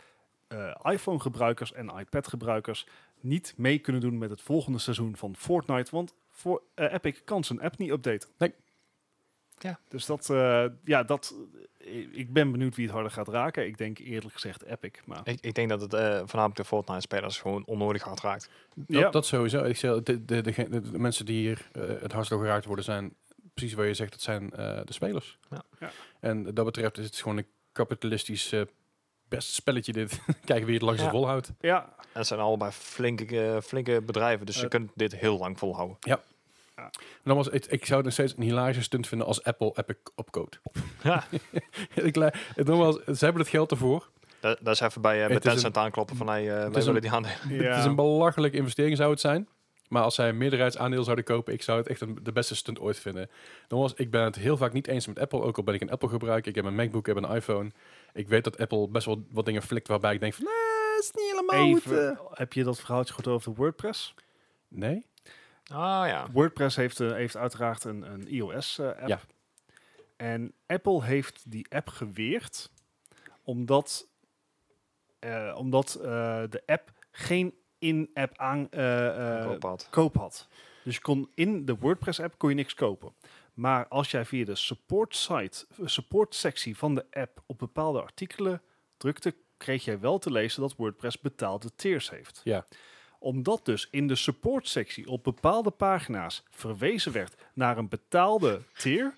eh, 0.56 0.92
iPhone-gebruikers 0.94 1.74
en 1.74 1.90
iPad-gebruikers 1.98 2.88
niet 3.20 3.54
mee 3.58 3.80
kunnen 3.80 4.02
doen 4.02 4.18
met 4.18 4.30
het 4.30 4.42
volgende 4.42 4.78
seizoen 4.80 5.16
van 5.16 5.36
Fortnite. 5.36 5.92
Want 5.92 6.14
voor 6.32 6.62
eh, 6.74 6.94
Epic 6.94 7.22
kan 7.24 7.44
zijn 7.44 7.62
app 7.62 7.78
niet 7.78 7.90
updaten. 7.92 8.30
Nee. 8.38 8.54
Ja. 9.60 9.80
Dus 9.88 10.06
dat, 10.06 10.30
eh, 10.30 10.66
ja, 10.84 11.04
dat, 11.04 11.36
ik- 12.12 12.34
ben 12.34 12.52
benieuwd 12.52 12.76
wie 12.76 12.86
het 12.86 12.94
harder 12.94 13.12
gaat 13.12 13.28
raken. 13.28 13.66
Ik 13.66 13.78
denk 13.78 13.98
eerlijk 14.00 14.34
gezegd 14.34 14.64
Epic. 14.64 14.92
Maar 15.06 15.22
Ik, 15.24 15.38
ik 15.42 15.54
denk 15.56 15.70
dat 15.70 15.82
het 15.82 15.94
eh 15.94 16.02
voornamelijk 16.18 16.56
de 16.56 16.66
Fortnite-spelers 16.66 17.38
gewoon 17.40 17.66
onnodig 17.66 18.02
hard 18.02 18.20
raakt. 18.22 18.50
Dat, 18.76 18.86
ja, 18.88 19.10
dat 19.10 19.26
sowieso. 19.26 19.64
Ik 19.64 19.78
zeg, 19.78 20.04
de, 20.04 20.26
de, 20.26 20.42
de, 20.42 20.52
de, 20.70 20.82
de 20.92 21.00
mensen 21.00 21.26
die 21.26 21.40
hier 21.40 21.70
het 22.00 22.12
hardst 22.12 22.30
door 22.32 22.40
geraakt 22.42 22.66
worden 22.66 22.86
zijn 22.86 23.14
precies 23.54 23.74
waar 23.74 23.86
je 23.86 23.94
zegt, 23.94 24.12
dat 24.12 24.22
zijn 24.22 24.52
eh, 24.52 24.80
de 24.86 24.94
spelers. 24.94 25.38
Ja. 25.50 25.64
Ja. 25.80 25.92
En 26.20 26.54
dat 26.54 26.66
betreft 26.66 26.98
is 26.98 27.06
het 27.06 27.16
gewoon 27.16 27.38
een 27.38 27.48
kapitalistisch 27.72 28.52
eh, 28.52 28.62
best 29.36 29.54
spelletje 29.54 29.94
dit. 29.94 30.20
Kijken 30.46 30.66
wie 30.66 30.74
het 30.74 30.84
langst 30.84 31.02
Ja. 31.02 31.06
ja, 31.08 31.12
volhoudt. 31.12 31.52
En 31.62 32.22
het 32.22 32.28
zijn 32.28 32.40
allebei 32.40 32.72
flinke, 32.72 33.42
eh, 33.54 33.62
flinke 33.62 34.02
bedrijven, 34.02 34.46
dus 34.46 34.56
je 34.56 34.64
Eh, 34.64 34.70
kunt 34.70 34.92
dit 34.96 35.16
heel 35.16 35.38
lang 35.38 35.60
volhouden. 35.60 35.98
Dan 37.24 37.36
was, 37.36 37.48
ik, 37.48 37.66
ik 37.66 37.86
zou 37.86 37.96
het 37.96 38.04
nog 38.06 38.14
steeds 38.14 38.34
een 38.38 38.44
hilarische 38.44 38.84
stunt 38.84 39.08
vinden 39.08 39.28
als 39.28 39.44
Apple 39.44 39.72
Epic 39.76 39.96
opkoopt. 40.16 40.60
Ja. 41.04 41.24
ik, 41.94 42.16
nogmaals, 42.56 42.96
ze 42.96 43.26
hebben 43.26 43.42
het 43.42 43.52
geld 43.52 43.72
ervoor. 43.72 44.10
Dat, 44.40 44.58
dat 44.62 44.74
is 44.74 44.80
even 44.80 45.02
bij, 45.02 45.30
uh, 45.30 45.36
is 45.36 45.42
Tencent 45.42 45.78
aankloppen 45.78 46.16
van, 46.16 46.28
hey, 46.28 46.44
uh, 46.44 46.70
wij 46.72 46.84
willen 46.84 47.02
die 47.02 47.12
aandelen. 47.12 47.38
Het 47.70 47.78
is 47.80 47.86
een 47.86 47.96
belachelijke 47.96 48.58
investering 48.58 48.98
zou 48.98 49.12
het 49.12 49.20
zijn. 49.20 49.48
Maar 49.90 50.04
als 50.04 50.16
zij 50.16 50.30
een 50.30 50.38
meerderheidsaandeel 50.38 51.04
zouden 51.04 51.26
kopen, 51.26 51.54
ik 51.54 51.62
zou 51.62 51.78
het 51.78 51.88
echt 51.88 52.02
een, 52.02 52.20
de 52.24 52.32
beste 52.32 52.56
stunt 52.56 52.80
ooit 52.80 53.00
vinden. 53.00 53.30
Nogmaals, 53.68 53.94
ik 53.94 54.12
ben 54.12 54.24
het 54.24 54.36
heel 54.36 54.58
vaak 54.58 54.74
niet 54.74 54.88
eens 54.88 55.08
met 55.08 55.20
Apple, 55.20 55.42
ook 55.42 55.58
al 55.58 55.64
ben 55.64 55.74
ik 55.74 55.82
een 55.82 55.92
Apple 55.92 56.10
gebruiker. 56.10 56.50
Ik 56.50 56.56
heb 56.56 56.66
een 56.66 56.76
MacBook, 56.76 57.08
ik 57.08 57.16
heb 57.16 57.24
een 57.24 57.36
iPhone. 57.36 57.72
Ik 58.14 58.28
weet 58.28 58.44
dat 58.44 58.58
Apple 58.58 58.88
best 58.88 59.06
wel 59.06 59.26
wat 59.32 59.46
dingen 59.46 59.62
flikt 59.62 59.88
waarbij 59.88 60.14
ik 60.14 60.20
denk 60.20 60.34
van, 60.34 60.44
nee, 60.44 61.00
is 61.00 61.12
niet 61.12 61.32
helemaal 61.32 61.74
goed. 61.74 61.86
Even, 61.86 62.10
eh." 62.10 62.26
heb 62.32 62.54
je 62.54 62.64
dat 62.64 62.80
verhaaltje 62.80 63.14
gehoord 63.14 63.36
over 63.36 63.52
de 63.52 63.58
WordPress? 63.58 64.14
Nee? 64.68 65.06
Ah 65.68 66.08
ja. 66.08 66.32
WordPress 66.32 66.76
heeft, 66.76 67.00
eh, 67.00 67.12
heeft 67.12 67.38
uiteraard 67.38 67.84
een, 67.84 68.12
een 68.12 68.28
iOS-app. 68.28 69.08
Ja. 69.08 69.20
En 70.16 70.54
Apple 70.66 71.04
heeft 71.04 71.52
die 71.52 71.66
app 71.70 71.88
geweerd 71.88 72.72
omdat, 73.44 74.08
eh, 75.20 75.56
omdat 75.58 75.96
eh, 75.96 76.44
de 76.50 76.64
app 76.66 76.92
geen 77.12 77.54
in-app 77.88 78.38
aan, 78.38 78.68
eh, 78.72 79.40
eh, 79.40 79.48
Koop 79.48 79.64
had. 79.64 79.88
koop 79.92 80.16
had. 80.16 80.48
Dus 80.84 80.96
je 80.96 81.02
kon 81.02 81.30
in 81.36 81.66
de 81.66 81.76
WordPress-app 81.76 82.38
kon 82.38 82.50
je 82.50 82.56
niks 82.56 82.74
kopen. 82.74 83.14
Maar 83.54 83.88
als 83.88 84.12
jij 84.12 84.26
via 84.26 84.46
de 84.46 84.56
support 84.56 85.16
site, 85.16 85.66
eh, 85.80 85.88
support 85.88 86.36
sectie 86.36 86.78
van 86.78 86.96
de 86.96 87.06
app 87.12 87.44
op 87.46 87.58
bepaalde 87.58 88.02
artikelen 88.02 88.62
drukte, 88.98 89.36
kreeg 89.58 89.84
jij 89.86 90.00
wel 90.00 90.18
te 90.20 90.32
lezen 90.32 90.62
dat 90.62 90.76
WordPress 90.76 91.20
betaalde 91.20 91.76
tiers 91.76 92.10
heeft. 92.10 92.42
Ja. 92.44 92.66
Omdat 93.20 93.66
dus 93.66 93.88
in 93.92 94.08
de 94.08 94.16
support 94.16 94.68
sectie 94.68 95.08
op 95.08 95.24
bepaalde 95.24 95.72
pagina's 95.72 96.44
verwezen 96.50 97.12
werd 97.12 97.36
naar 97.54 97.78
een 97.78 97.90
betaalde 97.90 98.62
tier, 98.78 99.14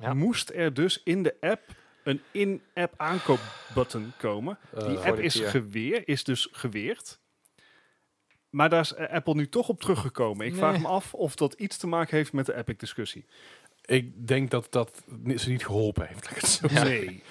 Ja. 0.00 0.14
moest 0.14 0.50
er 0.50 0.74
dus 0.74 1.00
in 1.04 1.22
de 1.22 1.36
app 1.40 1.60
een 2.04 2.20
in-app 2.30 2.94
aankoopbutton 2.96 4.12
komen. 4.18 4.58
Die 4.86 4.98
app 4.98 5.18
is, 5.18 5.34
geweer, 5.40 6.08
is 6.08 6.24
dus 6.24 6.48
geweerd. 6.52 7.18
Maar 8.50 8.68
daar 8.68 8.80
is 8.80 8.94
eh, 8.94 9.08
Apple 9.12 9.34
nu 9.34 9.48
toch 9.48 9.68
op 9.68 9.80
teruggekomen. 9.80 10.46
Ik 10.46 10.54
vraag 10.54 10.78
me 10.80 10.88
af 10.88 11.14
of 11.14 11.34
dat 11.34 11.52
iets 11.52 11.76
te 11.76 11.86
maken 11.86 12.16
heeft 12.16 12.32
met 12.32 12.46
de 12.46 12.54
Epic-discussie. 12.56 13.24
ik 13.84 14.26
denk 14.26 14.50
dat 14.50 14.66
dat 14.70 15.02
ze 15.36 15.50
niet 15.50 15.64
geholpen 15.64 16.06
heeft. 16.06 16.24
laat 16.24 16.30
ik 16.30 16.40
het 16.40 16.48
zo 16.50 16.66
Ja. 16.70 16.82
Nee. 16.82 17.22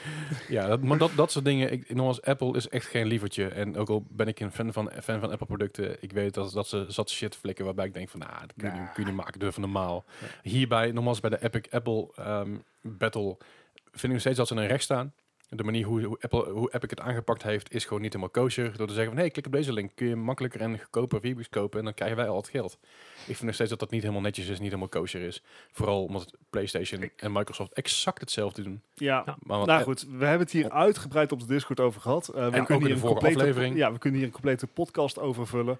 Ja, 0.47 0.67
dat, 0.67 0.81
maar 0.81 0.97
dat, 0.97 1.11
dat 1.15 1.31
soort 1.31 1.45
dingen. 1.45 1.71
Ik, 1.71 1.93
nogmaals, 1.95 2.21
Apple 2.21 2.55
is 2.55 2.69
echt 2.69 2.85
geen 2.87 3.07
lievertje. 3.07 3.47
En 3.47 3.77
ook 3.77 3.89
al 3.89 4.05
ben 4.09 4.27
ik 4.27 4.39
een 4.39 4.51
fan 4.51 4.73
van, 4.73 4.91
fan 5.03 5.19
van 5.19 5.31
Apple 5.31 5.45
producten, 5.47 5.97
ik 6.03 6.11
weet 6.11 6.33
dat, 6.33 6.51
dat 6.51 6.67
ze 6.67 6.85
zat 6.87 7.09
shit 7.09 7.35
flikken 7.35 7.65
waarbij 7.65 7.85
ik 7.85 7.93
denk 7.93 8.09
van, 8.09 8.19
nou, 8.19 8.31
dat 8.39 8.53
kun 8.57 8.73
je, 8.73 8.79
Nah. 8.79 8.93
kun 8.93 9.05
je 9.05 9.11
maken, 9.11 9.39
durven 9.39 9.61
normaal. 9.61 10.05
Hierbij, 10.43 10.91
nogmaals 10.91 11.19
bij 11.19 11.29
de 11.29 11.43
Epic 11.43 11.71
Apple 11.71 12.07
ehm, 12.15 12.55
Battle, 12.81 13.37
vind 13.83 14.03
ik 14.03 14.09
nog 14.09 14.19
steeds 14.19 14.37
dat 14.37 14.47
ze 14.47 14.53
in 14.53 14.59
een 14.61 14.67
recht 14.67 14.83
staan. 14.83 15.13
De 15.51 15.63
manier 15.63 15.85
hoe, 15.85 16.03
hoe, 16.03 16.17
Apple, 16.21 16.49
hoe 16.49 16.73
Epic 16.73 16.89
het 16.89 16.99
aangepakt 16.99 17.43
heeft, 17.43 17.73
is 17.73 17.83
gewoon 17.85 18.01
niet 18.01 18.13
helemaal 18.13 18.43
kosher. 18.43 18.77
Door 18.77 18.87
te 18.87 18.93
zeggen 18.93 19.11
van, 19.11 19.21
hey, 19.21 19.29
klik 19.29 19.45
op 19.45 19.51
deze 19.51 19.73
link, 19.73 19.91
kun 19.95 20.07
je 20.07 20.15
makkelijker 20.15 20.61
en 20.61 20.79
goedkoper 20.79 21.19
Vibus 21.19 21.49
kopen 21.49 21.79
en 21.79 21.85
dan 21.85 21.93
krijgen 21.93 22.17
wij 22.17 22.27
al 22.27 22.35
het 22.37 22.49
geld. 22.49 22.77
Ik 23.15 23.25
vind 23.25 23.41
nog 23.41 23.53
steeds 23.53 23.69
dat 23.69 23.79
dat 23.79 23.89
niet 23.91 24.01
helemaal 24.01 24.21
netjes 24.21 24.45
is, 24.47 24.59
niet 24.59 24.67
helemaal 24.67 24.87
kosher 24.87 25.21
is. 25.21 25.43
Vooral 25.71 26.03
omdat 26.03 26.31
PlayStation 26.49 27.01
Ik- 27.01 27.13
en 27.15 27.31
Microsoft 27.31 27.73
exact 27.73 28.19
hetzelfde 28.19 28.61
doen. 28.63 28.81
Ja, 28.95 29.23
Ja. 29.25 29.37
Maar 29.43 29.65
nou 29.65 29.83
goed. 29.83 30.01
We 30.09 30.25
hebben 30.25 30.39
het 30.39 30.51
hier 30.51 30.69
uitgebreid 30.71 31.31
op 31.31 31.39
de 31.39 31.45
Discord 31.45 31.79
over 31.79 32.01
gehad. 32.01 32.27
Eh, 32.27 32.33
we 32.47 32.63
kunnen 32.63 32.83
hier 32.85 32.91
een 32.93 32.99
vorige 32.99 33.19
complete, 33.19 33.39
aflevering. 33.39 33.75
Ja, 33.75 33.91
we 33.91 33.97
kunnen 33.97 34.19
hier 34.19 34.27
een 34.27 34.33
complete 34.33 34.67
podcast 34.67 35.19
over 35.19 35.47
vullen. 35.47 35.79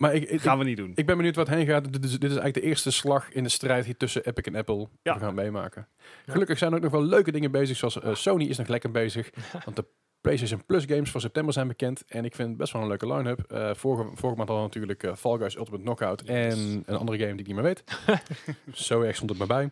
Maar 0.00 0.14
ik, 0.14 0.28
ik, 0.30 0.40
Gaan 0.40 0.58
we 0.58 0.64
niet 0.64 0.76
doen. 0.76 0.92
Ik 0.94 1.06
ben 1.06 1.16
benieuwd 1.16 1.36
wat 1.36 1.48
heen 1.48 1.66
gaat. 1.66 1.92
Dit 1.92 2.04
is, 2.04 2.10
dit 2.10 2.22
is 2.22 2.28
eigenlijk 2.36 2.54
de 2.54 2.60
eerste 2.62 2.90
slag 2.90 3.32
in 3.32 3.42
de 3.42 3.48
strijd 3.48 3.84
hier 3.84 3.96
tussen 3.96 4.24
Epic 4.26 4.44
en 4.44 4.54
Apple. 4.56 4.88
Ja. 5.02 5.14
We 5.14 5.20
gaan 5.20 5.34
meemaken. 5.34 5.88
Gelukkig 6.26 6.58
zijn 6.58 6.70
er 6.70 6.76
ook 6.76 6.82
nog 6.82 6.92
wel 6.92 7.02
leuke 7.04 7.32
dingen 7.32 7.50
bezig. 7.50 7.76
Zoals 7.76 8.00
eh, 8.00 8.14
Sony 8.14 8.44
is 8.44 8.58
nog 8.58 8.66
lekker 8.68 8.90
bezig. 8.90 9.30
Want 9.64 9.76
de 9.76 9.84
PlayStation 10.20 10.64
Plus 10.66 10.84
games 10.84 11.10
van 11.10 11.20
september 11.20 11.52
zijn 11.52 11.68
bekend. 11.68 12.04
En 12.08 12.24
ik 12.24 12.34
vind 12.34 12.48
het 12.48 12.56
best 12.56 12.72
wel 12.72 12.82
een 12.82 12.88
leuke 12.88 13.12
line-up. 13.14 13.40
Eh, 13.40 13.74
vorige, 13.74 14.02
vorige 14.14 14.36
maand 14.38 14.48
hadden 14.48 14.56
we 14.56 14.62
natuurlijk 14.62 15.02
eh, 15.02 15.14
Fall 15.14 15.38
Guys 15.38 15.56
Ultimate 15.56 15.82
Knockout. 15.82 16.22
En 16.22 16.82
een 16.86 16.96
andere 16.96 17.18
game 17.18 17.30
die 17.30 17.40
ik 17.40 17.46
niet 17.46 17.54
meer 17.54 17.64
weet. 17.64 17.84
Zo 18.86 19.00
erg 19.02 19.16
stond 19.16 19.30
het 19.30 19.38
maar 19.38 19.48
bij. 19.48 19.62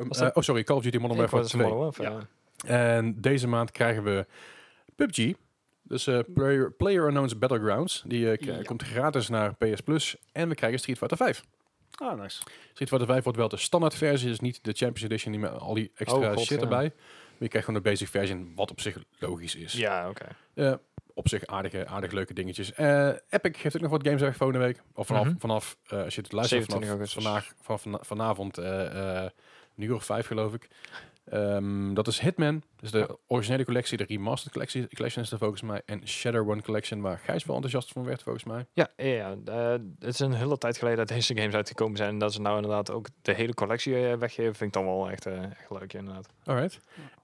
Um, 0.00 0.10
eh, 0.10 0.18
dat- 0.20 0.34
oh, 0.36 0.42
sorry. 0.42 0.62
Call 0.64 0.76
of 0.76 0.82
Duty 0.82 0.98
Modern 0.98 1.20
Ik 1.22 1.30
Warfare 1.30 1.42
was 1.42 1.50
2. 1.50 1.62
Modern 1.62 1.80
Warfare, 1.82 2.10
Ja. 2.10 2.18
ja. 2.66 2.96
En 2.96 3.20
deze 3.20 3.46
maand 3.48 3.70
krijgen 3.70 4.02
we 4.04 4.26
PUBG. 4.96 5.32
Dus 5.82 6.06
eh, 6.06 6.18
Player, 6.34 6.72
Player 6.72 7.04
Unknown's 7.04 7.38
Battlegrounds. 7.38 8.02
Die 8.06 8.30
eh, 8.30 8.46
Ja. 8.46 8.62
komt 8.62 8.82
gratis 8.82 9.28
naar 9.28 9.54
PS 9.54 9.80
Plus. 9.80 10.16
En 10.32 10.48
we 10.48 10.54
krijgen 10.54 10.78
Street 10.78 10.98
Fighter 10.98 11.16
5. 11.16 11.44
Ah, 11.94 12.20
nice. 12.20 12.42
Street 12.72 12.88
Fighter 12.88 13.06
5 13.06 13.22
wordt 13.22 13.38
wel 13.38 13.48
de 13.48 13.56
standaard 13.56 13.94
versie, 13.94 14.28
dus 14.28 14.40
niet 14.40 14.58
de 14.64 14.72
Champions 14.72 15.02
Edition, 15.02 15.32
niet 15.32 15.40
met 15.40 15.50
al 15.58 15.74
die 15.74 15.90
extra 15.94 16.18
Oh, 16.18 16.32
god, 16.34 16.38
shit 16.44 16.56
ja. 16.58 16.62
erbij. 16.62 16.92
Maar 16.94 17.38
je 17.38 17.48
krijgt 17.48 17.66
gewoon 17.68 17.82
de 17.82 17.88
basic 17.90 18.08
version, 18.08 18.52
wat 18.54 18.70
op 18.70 18.80
zich 18.80 18.96
logisch 19.18 19.54
is. 19.54 19.72
Ja, 19.72 20.08
oké. 20.08 20.26
Eh, 20.54 20.74
op 21.14 21.28
zich 21.28 21.46
aardige, 21.46 21.86
aardig 21.86 22.12
leuke 22.12 22.34
dingetjes. 22.34 22.68
Epic 23.28 23.58
geeft 23.60 23.76
ook 23.76 23.82
nog 23.82 23.90
wat 23.90 24.04
games 24.06 24.20
weg 24.20 24.36
volgende 24.36 24.64
week. 24.64 24.82
Of 24.94 25.06
vanaf, 25.06 25.24
Mhm. 25.26 25.38
vanaf 25.38 25.76
als 25.88 26.14
je 26.14 26.20
het 26.20 26.32
luistert, 26.32 26.64
27 26.70 26.70
vanaf 26.70 26.88
augustus. 26.88 27.22
vandaag, 27.24 27.52
van, 27.60 27.78
van, 27.78 27.98
vanavond, 28.04 28.56
een 28.56 29.82
uur 29.82 29.94
of 29.94 30.04
vijf 30.04 30.26
geloof 30.26 30.54
ik. 30.54 30.68
Ehm, 31.24 31.94
dat 31.94 32.06
is 32.06 32.18
Hitman, 32.20 32.62
dus 32.76 32.90
de 32.90 33.18
originele 33.26 33.64
collectie, 33.64 33.96
de 33.96 34.04
remastered 34.08 34.52
collectie, 34.52 34.88
collection 34.94 35.24
is 35.24 35.30
er 35.32 35.38
volgens 35.38 35.62
mij. 35.62 35.82
En 35.86 36.08
Shadowrun 36.08 36.62
Collection, 36.62 37.00
waar 37.00 37.18
Gijs 37.18 37.44
wel 37.44 37.54
enthousiast 37.54 37.92
van 37.92 38.04
werd 38.04 38.22
volgens 38.22 38.44
mij. 38.44 38.66
Ja, 38.72 38.88
ja, 38.96 39.06
ja. 39.06 39.36
eh, 39.44 39.70
het 39.98 40.14
is 40.14 40.18
een 40.18 40.32
hele 40.32 40.58
tijd 40.58 40.76
geleden 40.78 40.98
dat 40.98 41.08
deze 41.08 41.36
games 41.36 41.54
uitgekomen 41.54 41.96
zijn. 41.96 42.08
En 42.08 42.18
dat 42.18 42.32
ze 42.32 42.40
nou 42.40 42.56
inderdaad 42.56 42.90
ook 42.90 43.06
de 43.22 43.32
hele 43.34 43.54
collectie 43.54 44.08
eh, 44.08 44.16
weggeven, 44.16 44.54
vind 44.54 44.76
ik 44.76 44.82
dan 44.82 44.84
wel 44.94 45.10
echt, 45.10 45.26
eh, 45.26 45.42
echt 45.44 45.70
leuk 45.70 45.92
inderdaad. 45.92 46.28
Alright. 46.44 46.80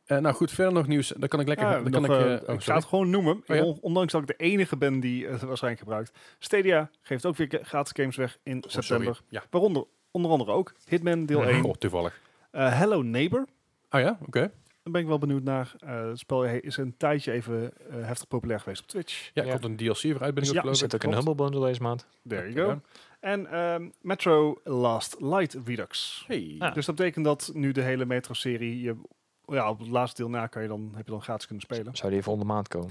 Eh, 0.07 0.19
nou 0.19 0.35
goed, 0.35 0.51
verder 0.51 0.73
nog 0.73 0.87
nieuws. 0.87 1.13
Dan 1.17 1.29
kan 1.29 1.41
ik 1.41 1.47
lekker... 1.49 1.67
Ja, 1.67 1.81
dan 1.81 2.03
nog, 2.03 2.07
kan 2.07 2.33
ik, 2.33 2.49
oh, 2.49 2.55
ik 2.55 2.63
ga 2.63 2.75
het 2.75 2.85
gewoon 2.85 3.11
noemen. 3.11 3.43
Oh 3.47 3.57
ja? 3.57 3.63
Ondanks 3.81 4.13
dat 4.13 4.21
ik 4.23 4.27
de 4.29 4.37
enige 4.45 4.77
ben 4.77 5.01
die 5.01 5.27
het 5.27 5.43
waarschijnlijk 5.43 5.83
gebruikt. 5.83 6.13
Stadia 6.39 6.91
geeft 7.03 7.27
ook 7.27 7.37
weer 7.37 7.61
gratis 7.63 7.93
games 7.97 8.17
weg 8.17 8.39
in 8.43 8.65
Oh, 8.65 8.71
september. 8.71 9.21
Ja. 9.29 9.43
Waaronder 9.51 9.85
onder 10.11 10.31
andere 10.31 10.53
ook 10.53 10.75
Hitman 10.87 11.27
deel 11.27 11.41
Mhm. 11.41 11.49
1. 11.49 11.65
Oh, 11.65 11.75
toevallig. 11.75 12.21
Eh, 12.51 12.79
Hello 12.79 13.03
Neighbor. 13.03 13.47
Oh 13.91 14.01
ja, 14.01 14.19
oké. 14.27 14.41
Daar 14.83 14.93
ben 14.93 15.01
ik 15.01 15.07
wel 15.07 15.19
benieuwd 15.19 15.43
naar. 15.43 15.73
Eh, 15.79 16.09
het 16.09 16.19
spel 16.19 16.45
is 16.45 16.77
een 16.77 16.97
tijdje 16.97 17.33
even 17.33 17.73
eh, 17.91 18.05
heftig 18.05 18.29
populair 18.29 18.61
geweest 18.61 18.83
op 18.83 18.89
Twitch. 18.89 19.31
Ja, 19.35 19.43
Ja. 19.45 19.51
komt 19.51 19.65
een 19.65 19.77
DLC 19.77 19.99
voor 19.99 20.23
uit, 20.23 20.35
ben 20.35 20.45
ik 20.45 20.53
Ja, 20.53 20.61
ook 20.61 20.67
Er 20.67 20.77
zit 20.77 21.05
een. 21.05 21.13
Humble 21.15 21.35
Bundle 21.35 21.67
deze 21.67 21.83
maand. 21.83 22.07
There 22.29 22.53
you 22.53 22.71
go. 22.71 22.81
En 23.21 23.47
ehm, 23.51 23.89
Metro 24.01 24.61
Last 24.65 25.17
Light 25.21 25.57
Redux. 25.65 26.25
Hey. 26.27 26.55
Ah. 26.59 26.75
Dus 26.75 26.87
dat 26.87 26.95
betekent 26.95 27.25
dat 27.25 27.51
nu 27.55 27.73
de 27.73 27.83
hele 27.83 28.05
Metro-serie... 28.05 28.81
Je, 28.81 28.97
ja, 29.47 29.71
op 29.71 29.79
het 29.79 29.89
laatste 29.89 30.23
deel 30.23 30.31
na 30.31 30.47
kan 30.47 30.63
je 30.63 30.69
dan, 30.69 30.91
heb 30.95 31.05
je 31.05 31.11
dan 31.11 31.23
gratis 31.23 31.47
kunnen 31.47 31.65
spelen. 31.65 31.97
Zou 31.97 32.13
die 32.13 32.23
volgende 32.23 32.53
maand 32.53 32.69
komen? 32.69 32.91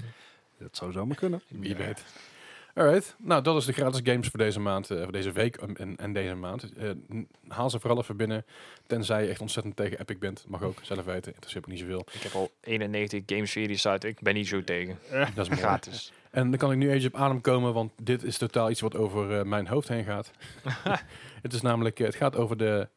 Dat 0.58 0.76
zou 0.76 0.92
zomaar 0.92 1.16
kunnen. 1.16 1.42
Wie 1.48 1.76
weet. 1.76 2.04
Alright, 2.78 3.16
nou 3.18 3.42
dat 3.42 3.56
is 3.56 3.64
de 3.64 3.72
gratis 3.72 4.00
games 4.04 4.28
voor 4.28 4.38
deze 4.38 4.60
maand, 4.60 4.90
eh, 4.90 5.02
voor 5.02 5.12
deze 5.12 5.32
week 5.32 5.56
en, 5.56 5.76
en, 5.76 5.96
en 5.96 6.12
deze 6.12 6.34
maand. 6.34 6.72
Eh, 6.72 6.90
haal 7.48 7.70
ze 7.70 7.80
vooral 7.80 7.98
even 7.98 8.16
binnen, 8.16 8.44
tenzij 8.86 9.22
je 9.22 9.28
echt 9.28 9.40
ontzettend 9.40 9.76
tegen 9.76 10.00
Epic 10.00 10.18
bent. 10.18 10.44
Mag 10.48 10.62
ook, 10.62 10.78
zelf 10.82 11.04
weten, 11.04 11.32
interesseert 11.32 11.66
me 11.66 11.72
niet 11.72 11.80
zoveel. 11.80 12.06
Ik 12.12 12.22
heb 12.22 12.32
al 12.32 12.50
91 12.60 13.22
games 13.26 13.52
via 13.52 13.66
die 13.66 13.76
site. 13.76 14.08
Ik 14.08 14.20
ben 14.20 14.34
niet 14.34 14.48
zo 14.48 14.64
tegen. 14.64 14.98
Dat 15.34 15.50
is. 15.50 15.58
Gratis. 15.58 16.12
En 16.30 16.50
dan 16.50 16.58
kan 16.58 16.72
ik 16.72 16.78
nu 16.78 16.90
even 16.90 17.08
op 17.14 17.20
adem 17.20 17.40
komen, 17.40 17.72
want 17.72 17.92
dit 18.02 18.22
is 18.22 18.38
totaal 18.38 18.70
iets 18.70 18.80
wat 18.80 18.96
over 18.96 19.38
eh, 19.38 19.44
mijn 19.44 19.66
hoofd 19.66 19.88
heen 19.88 20.04
gaat. 20.04 20.30
het 21.42 21.52
is 21.52 21.60
namelijk, 21.60 21.98
het 21.98 22.14
gaat 22.14 22.36
over 22.36 22.56
de 22.56 22.88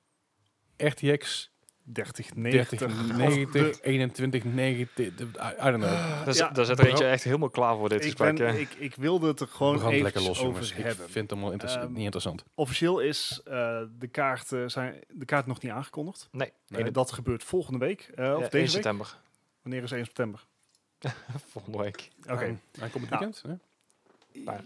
RTX 0.77 1.50
3090. 1.93 2.67
3090, 2.77 3.79
2190, 3.79 5.15
de- 5.15 5.23
I, 5.23 5.27
I 5.67 5.71
don't 5.71 5.83
know. 5.83 5.83
Daar, 5.83 6.25
Ja, 6.25 6.31
zit- 6.33 6.55
daar 6.55 6.65
zit 6.65 6.79
er 6.79 6.87
eentje 6.87 7.05
echt 7.05 7.23
helemaal 7.23 7.49
klaar 7.49 7.75
voor 7.77 7.89
dit 7.89 7.97
Ik, 7.99 8.03
gesprek. 8.05 8.37
ben, 8.37 8.47
eh. 8.47 8.59
ik, 8.59 8.69
ik 8.77 8.95
wilde 8.95 9.27
het 9.27 9.39
er 9.39 9.47
gewoon 9.47 9.75
even 9.87 10.01
lekker 10.03 10.21
los, 10.21 10.29
over 10.39 10.43
jongens. 10.43 10.71
Ik 10.71 10.77
hebben. 10.77 11.09
vind 11.09 11.29
het 11.29 11.31
allemaal 11.39 11.59
Ehm, 11.59 11.87
niet 11.91 11.97
interessant. 12.03 12.43
Officieel 12.55 12.99
is 12.99 13.41
eh, 13.45 13.81
de, 13.99 14.07
kaart, 14.07 14.51
eh, 14.51 14.63
zijn, 14.67 14.99
de 15.09 15.25
kaart 15.25 15.45
nog 15.45 15.61
niet 15.61 15.71
aangekondigd. 15.71 16.27
nee, 16.31 16.51
Nee, 16.67 16.83
Eh, 16.83 16.93
dat 16.93 17.11
gebeurt 17.11 17.43
volgende 17.43 17.79
week. 17.79 18.11
eh, 18.15 18.25
ja, 18.25 18.35
of 18.35 18.41
1 18.41 18.49
deze 18.49 18.57
week. 18.61 18.69
september. 18.69 19.17
Wanneer 19.61 19.83
is 19.83 19.91
1 19.91 20.05
september? 20.05 20.45
Volgende 21.51 21.77
week. 21.77 22.09
Oké. 22.29 22.33
Hij 22.79 22.89
komt 22.89 23.09
het 23.09 23.09
Nou, 23.09 23.09
weekend. 23.09 23.41
hè? 23.47 23.53
Maar- 24.43 24.63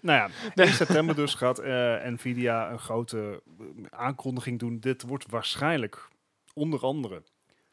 Nou 0.00 0.18
ja, 0.18 0.28
1 0.64 0.72
september 0.72 1.14
dus 1.14 1.34
gaat 1.34 1.58
eh, 1.58 2.04
Nvidia 2.04 2.70
een 2.70 2.78
grote 2.78 3.42
eh, 3.58 3.64
aankondiging 3.90 4.58
doen. 4.58 4.78
Dit 4.80 5.02
wordt 5.02 5.26
waarschijnlijk 5.30 6.08
onder 6.54 6.80
andere 6.80 7.22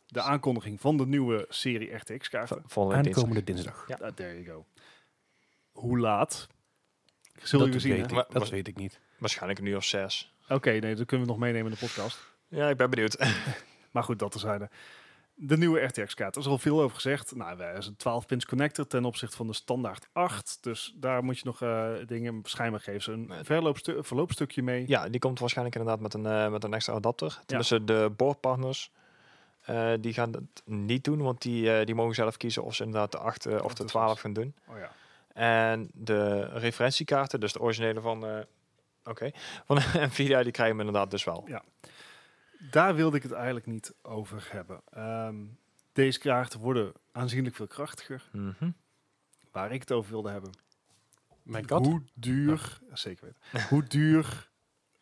de 0.08 0.22
aankondiging 0.22 0.82
van 0.82 0.98
de 0.98 1.06
nieuwe 1.06 1.46
serie 1.50 1.94
RTX-kaarten. 1.96 2.62
Volgende 2.66 2.96
week 2.96 3.04
dinsdag. 3.04 3.24
Aankomende 3.24 3.44
dinsdag. 3.54 3.86
Ja. 3.88 4.06
Ah, 4.06 4.14
there 4.14 4.42
you 4.44 4.46
go. 4.46 4.66
Hoe 5.72 6.00
laat? 6.00 6.48
Zullen 7.42 7.66
we 7.66 7.72
dat 7.72 7.82
zien. 7.82 7.92
weet 7.92 8.04
ik, 8.06 8.12
Maar- 8.12 8.26
dat 8.30 8.50
weet 8.50 8.68
ik 8.68 8.78
niet. 8.78 9.00
Waarschijnlijk 9.18 9.60
een 9.60 9.66
uur 9.66 9.76
of 9.78 9.84
zes. 9.84 10.34
Oké, 10.50 10.70
nee, 10.72 10.96
dat 10.96 11.06
kunnen 11.06 11.26
we 11.28 11.32
nog 11.34 11.42
meenemen 11.42 11.72
in 11.72 11.78
de 11.80 11.86
podcast. 11.86 12.20
Ja, 12.48 12.70
ik 12.70 12.78
ben 12.78 12.90
benieuwd. 12.90 13.18
Maar 13.92 14.04
goed, 14.04 14.20
dat 14.20 14.32
terzijde. 14.32 14.70
De 15.34 15.58
nieuwe 15.58 15.80
RTX-kaart. 15.80 16.36
Er 16.36 16.42
is 16.42 16.48
al 16.48 16.58
veel 16.58 16.82
over 16.82 16.96
gezegd. 16.96 17.36
Nou, 17.36 17.58
wij 17.58 17.78
is 17.78 17.88
een 17.88 18.22
12-pins 18.22 18.46
connector 18.46 18.88
ten 18.88 19.06
opzichte 19.06 19.36
van 19.36 19.48
de 19.48 19.54
standaard 19.54 20.08
8. 20.12 20.58
Dus 20.62 20.94
daar 20.96 21.24
moet 21.24 21.38
je 21.38 21.46
nog 21.46 21.62
eh, 21.62 21.92
dingen 22.06 22.40
schijnbaar 22.44 22.80
geven. 22.80 23.02
ze 23.02 23.12
Een 23.12 23.46
verloopstu 23.46 24.04
verloopstukje 24.04 24.64
mee. 24.64 24.84
Ja, 24.88 25.10
die 25.10 25.20
komt 25.20 25.40
waarschijnlijk 25.40 25.78
inderdaad 25.78 26.02
met 26.02 26.14
een, 26.14 26.26
eh, 26.26 26.52
met 26.52 26.64
een 26.64 26.74
extra 26.74 26.94
adapter. 26.94 27.28
Ja. 27.28 27.44
Tenminste, 27.46 27.84
de 27.84 28.12
boardpartners 28.18 28.92
eh, 29.62 29.94
die 30.00 30.14
gaan 30.14 30.32
dat 30.32 30.44
niet 30.66 31.04
doen, 31.04 31.22
want 31.22 31.42
die, 31.42 31.86
die 31.86 31.96
mogen 31.96 32.16
zelf 32.16 32.38
kiezen 32.38 32.64
of 32.64 32.76
ze 32.76 32.84
inderdaad 32.84 33.12
de 33.12 33.18
8 33.18 33.46
eh, 33.46 33.64
of 33.64 33.74
de 33.74 33.84
de 33.84 33.90
12 33.90 34.12
zes. 34.12 34.22
gaan 34.22 34.34
doen. 34.34 34.56
Oh 34.68 34.78
ja. 34.78 34.92
En 35.34 35.90
de 35.94 36.44
referentiekaarten, 36.44 37.40
dus 37.40 37.54
de 37.54 37.62
originele 37.62 38.02
van, 38.02 38.46
oké, 39.04 39.32
van 39.66 39.76
Nvidia, 40.08 40.44
die 40.44 40.52
krijgen 40.52 40.76
we 40.76 40.84
inderdaad 40.84 41.12
dus 41.12 41.24
wel. 41.24 41.44
Ja. 41.48 41.64
Daar 42.70 42.96
wilde 42.96 43.18
ik 43.18 43.24
het 43.24 43.32
eigenlijk 43.32 43.66
niet 43.66 43.94
over 44.02 44.48
hebben. 44.52 44.82
Ehm, 44.90 45.36
deze 45.94 46.20
kaarten 46.20 46.60
worden 46.60 46.92
aanzienlijk 47.12 47.56
veel 47.56 47.68
krachtiger. 47.68 48.30
Mhm. 48.32 48.70
Waar 49.52 49.72
ik 49.72 49.80
het 49.80 49.92
over 49.92 50.12
wilde 50.12 50.30
hebben. 50.30 50.52
Mijn 51.44 51.66
kat. 51.66 51.86
Hoe 51.86 52.02
duur, 52.14 52.80
zeker 52.94 53.26
weten, 53.26 53.68
hoe 53.70 53.84
duur 53.84 54.50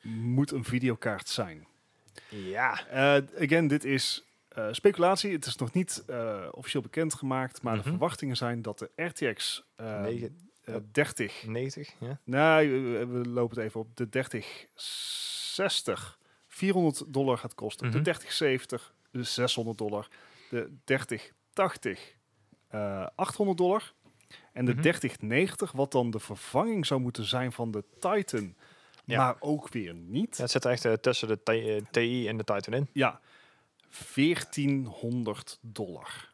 moet 0.02 0.52
een 0.52 0.64
videokaart 0.64 1.30
zijn? 1.30 1.68
Ja. 2.30 2.88
Eh, 2.88 3.23
again, 3.44 3.68
dit 3.68 3.84
is 3.84 4.23
eh, 4.48 4.68
speculatie. 4.72 5.31
Het 5.31 5.45
is 5.45 5.56
nog 5.56 5.73
niet 5.73 6.03
eh, 6.07 6.48
officieel 6.52 6.81
bekendgemaakt, 6.84 7.61
maar 7.61 7.76
Mhm. 7.76 7.84
de 7.84 7.90
verwachtingen 7.90 8.38
zijn 8.38 8.61
dat 8.61 8.80
de 8.80 8.91
RTX 8.95 9.64
eh, 9.76 10.02
Negen- 10.02 10.49
eh, 10.64 10.76
30, 10.91 11.44
90, 11.48 11.94
ja. 11.99 12.19
nee, 12.23 12.69
we, 12.69 13.06
we 13.06 13.30
lopen 13.30 13.57
het 13.57 13.65
even 13.65 13.80
op, 13.80 13.95
de 13.98 14.10
3060 14.10 16.19
400 16.60 17.14
dollar 17.14 17.38
gaat 17.38 17.56
kosten. 17.56 17.88
Mhm. 17.88 17.95
De 17.98 18.02
3070 18.03 18.94
dus 19.11 19.34
600 19.34 19.77
dollar. 19.77 20.07
De 20.49 20.72
3080 20.84 22.15
eh 22.68 23.07
800 23.15 23.57
dollar. 23.57 23.94
En 24.53 24.65
de 24.65 24.72
Mhm. 24.72 24.81
3090, 24.81 25.72
wat 25.72 25.91
dan 25.91 26.11
de 26.11 26.19
vervanging 26.19 26.86
zou 26.86 26.99
moeten 27.02 27.23
zijn 27.26 27.52
van 27.52 27.72
de 27.72 27.84
Titan, 27.99 28.56
Ja. 29.06 29.18
maar 29.18 29.36
ook 29.40 29.69
weer 29.69 29.94
niet. 29.94 30.36
Ja, 30.38 30.41
het 30.44 30.52
zit 30.52 30.65
echt 30.65 30.86
eh, 30.86 30.94
tussen 30.94 31.27
de 31.27 31.40
T- 31.44 31.49
eh, 31.49 31.81
TI 31.91 32.27
en 32.27 32.38
de 32.38 32.44
Titan 32.44 32.73
in. 32.73 32.90
Ja, 32.94 33.19
1400 33.90 35.57
dollar. 35.61 36.27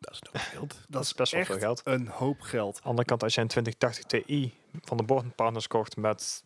Dat 0.00 0.12
is 0.12 0.18
toch 0.18 0.50
geld. 0.50 0.80
Dat, 0.88 1.02
is 1.02 1.14
best 1.14 1.32
wel 1.32 1.44
veel 1.44 1.58
geld. 1.58 1.80
een 1.84 2.08
hoop 2.08 2.40
geld. 2.40 2.74
Aan 2.74 2.80
de 2.82 2.88
andere 2.88 3.06
kant, 3.06 3.22
als 3.22 3.34
je 3.34 3.40
een 3.40 3.48
2080 3.48 4.04
Ti 4.24 4.52
van 4.82 4.96
de 4.96 5.02
boardpartners 5.02 5.66
kocht 5.66 5.96
met 5.96 6.44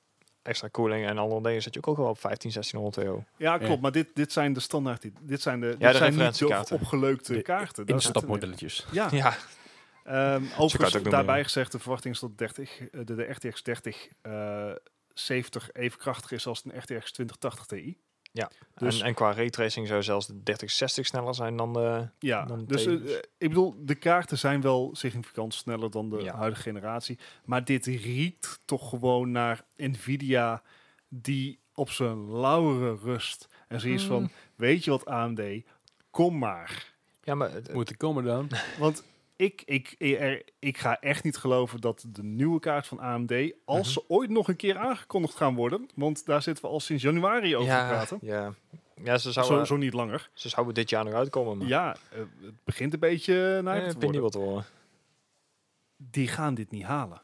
extra 0.49 0.69
koeling 0.69 1.07
en 1.07 1.19
andere 1.19 1.43
dingen, 1.43 1.63
zit 1.63 1.75
je 1.75 1.81
ook 1.81 1.87
al 1.87 2.03
wel 2.03 2.11
op 2.11 2.21
15, 2.21 2.51
1600 2.51 3.07
euro. 3.07 3.25
Ja, 3.37 3.57
klopt. 3.57 3.73
Ja. 3.73 3.81
Maar 3.81 3.93
dit, 3.93 4.09
dit 4.15 4.33
zijn 4.33 4.53
de 4.53 4.61
standaard. 4.61 5.07
Dit 5.21 5.41
zijn 5.41 5.61
de, 5.61 5.67
dit 5.67 5.79
de 5.79 5.85
zijn 5.97 6.11
niet 6.11 6.19
de 6.19 6.25
referentiekaarten. 6.25 6.77
opgeleukte 6.77 7.33
De 7.33 7.43
kaarten. 7.43 7.87
In. 7.87 7.95
Instapmodelletjes. 7.95 8.87
Ja. 8.91 9.09
Ja, 9.19 9.37
Ehm 10.05 10.43
het 10.43 10.59
overigens, 10.59 10.97
ook 10.97 11.03
doen, 11.03 11.13
daarbij 11.13 11.37
ja. 11.37 11.43
gezegd, 11.43 11.73
de 11.73 11.79
verwachting 11.79 12.15
is 12.15 12.21
dat 12.21 12.39
30, 12.39 12.81
eh, 12.81 13.01
de, 13.05 13.15
de 13.15 13.23
RTX 13.23 13.63
30 13.63 14.09
eh 14.23 14.71
70 15.15 15.73
even 15.73 15.99
krachtig 15.99 16.33
is 16.33 16.47
als 16.47 16.65
een 16.65 16.79
RTX 16.79 17.13
2080 17.13 17.67
Ti. 17.67 17.99
Ja, 18.39 18.51
Dus 18.75 19.01
en, 19.01 19.07
en 19.07 19.15
qua 19.15 19.33
raytracing 19.33 19.87
zou 19.87 20.03
zelfs 20.03 20.27
de 20.27 20.33
3060 20.43 21.07
sneller 21.07 21.35
zijn 21.35 21.57
dan 21.57 21.73
de... 21.73 22.09
ja, 22.19 22.45
dan 22.45 22.65
dus 22.67 22.87
eh, 22.87 22.95
ik 23.39 23.49
bedoel, 23.49 23.75
de 23.79 23.95
kaarten 23.95 24.39
zijn 24.39 24.61
wel 24.61 24.91
significant 24.93 25.55
sneller 25.55 25.91
dan 25.91 26.11
de 26.11 26.23
Ja. 26.23 26.37
huidige 26.37 26.63
generatie. 26.63 27.19
Maar 27.45 27.65
dit 27.65 27.87
riekt 27.87 28.61
toch 28.65 28.89
gewoon 28.89 29.31
naar 29.31 29.65
Nvidia 29.77 30.63
die 31.09 31.59
op 31.75 31.91
zijn 31.91 32.31
lauwere 32.31 32.97
rust. 33.03 33.49
En 33.69 33.81
zoiets 33.81 34.05
van, 34.05 34.23
Mm. 34.23 34.31
weet 34.57 34.85
je 34.85 34.91
wat 34.91 35.07
AMD, 35.07 35.41
kom 36.11 36.39
maar. 36.39 36.95
Ja, 37.23 37.35
maar 37.35 37.53
het- 37.53 37.73
Moet 37.73 37.91
ik 37.91 37.99
komen 37.99 38.25
dan? 38.25 38.49
Want 38.79 39.05
ik, 39.39 39.63
ik, 39.65 39.95
er, 39.99 40.43
ik 40.59 40.79
ga 40.79 41.01
echt 41.01 41.25
niet 41.25 41.37
geloven 41.37 41.81
dat 41.81 42.05
de 42.09 42.23
nieuwe 42.23 42.61
kaart 42.61 42.87
van 42.87 42.99
AMD, 43.01 43.33
als 43.65 43.79
Mhm. 43.81 43.89
ze 43.89 44.05
ooit 44.09 44.31
nog 44.31 44.49
een 44.49 44.57
keer 44.57 44.79
aangekondigd 44.79 45.35
gaan 45.35 45.55
worden, 45.55 45.89
want 45.95 46.25
daar 46.27 46.43
zitten 46.43 46.65
we 46.65 46.71
al 46.71 46.81
sinds 46.81 47.03
januari 47.03 47.57
over 47.57 47.69
te 47.79 47.85
praten. 47.89 48.19
ja, 48.21 48.55
ja, 49.05 49.19
ze 49.19 49.33
Zo, 49.33 49.43
zouden, 49.43 49.67
zo 49.67 49.77
niet 49.77 49.93
langer. 49.93 50.31
ze 50.33 50.49
zouden 50.49 50.75
dit 50.75 50.91
jaar 50.91 51.05
nog 51.05 51.15
uitkomen. 51.15 51.59
Maar 51.59 51.67
Ja, 51.69 51.97
eh, 52.13 52.19
het 52.19 52.65
begint 52.65 52.93
een 52.93 52.99
beetje 53.01 53.61
naar 53.63 53.75
eh, 53.77 53.79
te 53.81 53.85
worden. 53.93 53.99
penibel 54.09 54.31
te 54.31 54.39
worden. 54.39 54.65
Die 55.97 56.29
gaan 56.29 56.55
dit 56.55 56.71
niet 56.71 56.83
halen. 56.85 57.23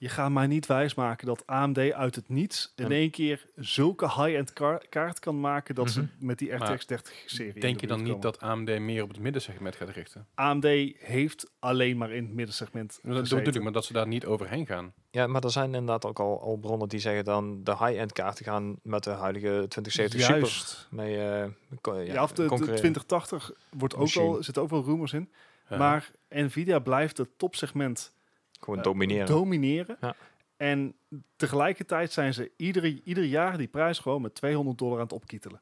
Je 0.00 0.08
gaat 0.08 0.30
mij 0.30 0.46
niet 0.46 0.66
wijsmaken 0.66 1.26
dat 1.26 1.46
AMD 1.46 1.78
uit 1.92 2.14
het 2.14 2.28
niets 2.28 2.72
in 2.76 2.92
één 2.92 3.10
keer 3.10 3.44
zulke 3.56 4.04
high-end 4.04 4.52
ka- 4.52 4.80
kaart 4.88 5.18
kan 5.18 5.40
maken 5.40 5.74
dat 5.74 5.90
ze 5.90 6.00
Mhm. 6.00 6.10
met 6.26 6.38
die 6.38 6.56
Maar 6.56 6.72
RTX 6.72 6.86
30-serie. 6.86 7.60
Denk 7.60 7.80
je 7.80 7.86
dan 7.86 8.02
niet 8.02 8.22
dat 8.22 8.40
AMD 8.40 8.78
meer 8.78 9.02
op 9.02 9.08
het 9.08 9.18
middensegment 9.18 9.76
gaat 9.76 9.88
richten? 9.88 10.26
AMD 10.34 10.64
heeft 10.98 11.50
alleen 11.58 11.96
maar 11.96 12.10
in 12.10 12.24
het 12.24 12.34
middensegment 12.34 12.98
Dat 13.02 13.22
bedoel 13.22 13.38
ik, 13.54 13.62
maar 13.62 13.72
dat 13.72 13.84
ze 13.84 13.92
daar 13.92 14.06
niet 14.06 14.26
overheen 14.26 14.66
gaan. 14.66 14.92
Ja, 15.10 15.26
maar 15.26 15.44
er 15.44 15.50
zijn 15.50 15.66
inderdaad 15.74 16.04
ook 16.06 16.18
al, 16.18 16.40
al 16.40 16.56
bronnen 16.56 16.88
die 16.88 17.00
zeggen 17.00 17.24
dan 17.24 17.64
de 17.64 17.76
high-end 17.76 18.12
kaarten 18.12 18.44
gaan 18.44 18.76
met 18.82 19.04
de 19.04 19.10
huidige 19.10 19.64
2070 19.68 20.20
Super 20.20 20.38
Juist. 20.40 20.86
mee 20.90 21.16
eh, 21.20 21.46
ja, 21.82 22.12
Ja, 22.12 22.22
of 22.22 22.32
de, 22.32 22.42
de 22.42 22.48
concurreren. 22.48 22.78
2080 22.80 23.50
wordt 23.70 23.94
ook 23.94 24.00
Machine. 24.00 24.24
wel, 24.30 24.42
zitten 24.42 24.62
ook 24.62 24.70
wel 24.70 24.84
rumors 24.84 25.12
in. 25.12 25.30
Ja. 25.68 25.76
Maar 25.76 26.10
Nvidia 26.28 26.78
blijft 26.78 27.18
het 27.18 27.28
topsegment 27.36 28.12
Gewoon 28.58 28.78
eh, 28.78 28.84
domineren. 28.84 29.26
domineren. 29.26 29.96
Ja. 30.00 30.14
En 30.56 30.94
tegelijkertijd 31.36 32.12
zijn 32.12 32.34
ze 32.34 32.50
ieder, 32.56 33.00
ieder 33.04 33.24
jaar 33.24 33.58
die 33.58 33.66
prijs 33.68 33.98
gewoon 33.98 34.22
met 34.22 34.34
200 34.34 34.78
dollar 34.78 34.96
aan 34.96 35.02
het 35.02 35.12
opkietelen. 35.12 35.60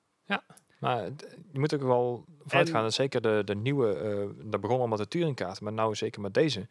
maar 0.79 1.03
het- 1.03 1.37
je 1.53 1.59
moet 1.59 1.75
ook 1.75 1.83
wel 1.83 2.25
vanuit 2.47 2.71
gaan. 2.71 2.93
Zeker 2.93 3.21
de, 3.21 3.43
de 3.45 3.55
nieuwe, 3.55 3.95
eh 3.95 4.51
dat 4.51 4.61
begon 4.61 4.81
al 4.81 4.87
met 4.87 4.99
de 4.99 5.09
Turing-kaart, 5.09 5.61
maar 5.61 5.73
nou 5.73 5.95
zeker 5.95 6.21
met 6.21 6.35
deze. 6.35 6.67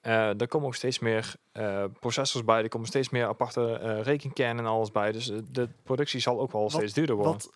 Eh 0.00 0.40
er 0.40 0.48
komen 0.48 0.66
ook 0.66 0.74
steeds 0.74 0.98
meer 0.98 1.34
processors 2.00 2.44
bij, 2.44 2.62
er 2.62 2.68
komen 2.68 2.86
steeds 2.86 3.08
meer 3.08 3.26
aparte 3.26 3.72
eh 3.78 4.02
rekenkernen 4.02 4.64
en 4.64 4.70
alles 4.70 4.90
bij. 4.92 5.12
Dus 5.12 5.32
de 5.50 5.68
productie 5.82 6.20
zal 6.20 6.40
ook 6.40 6.52
wel 6.52 6.62
Wat- 6.62 6.72
steeds 6.72 6.92
duurder 6.92 7.14
worden. 7.14 7.32
Wat, 7.32 7.50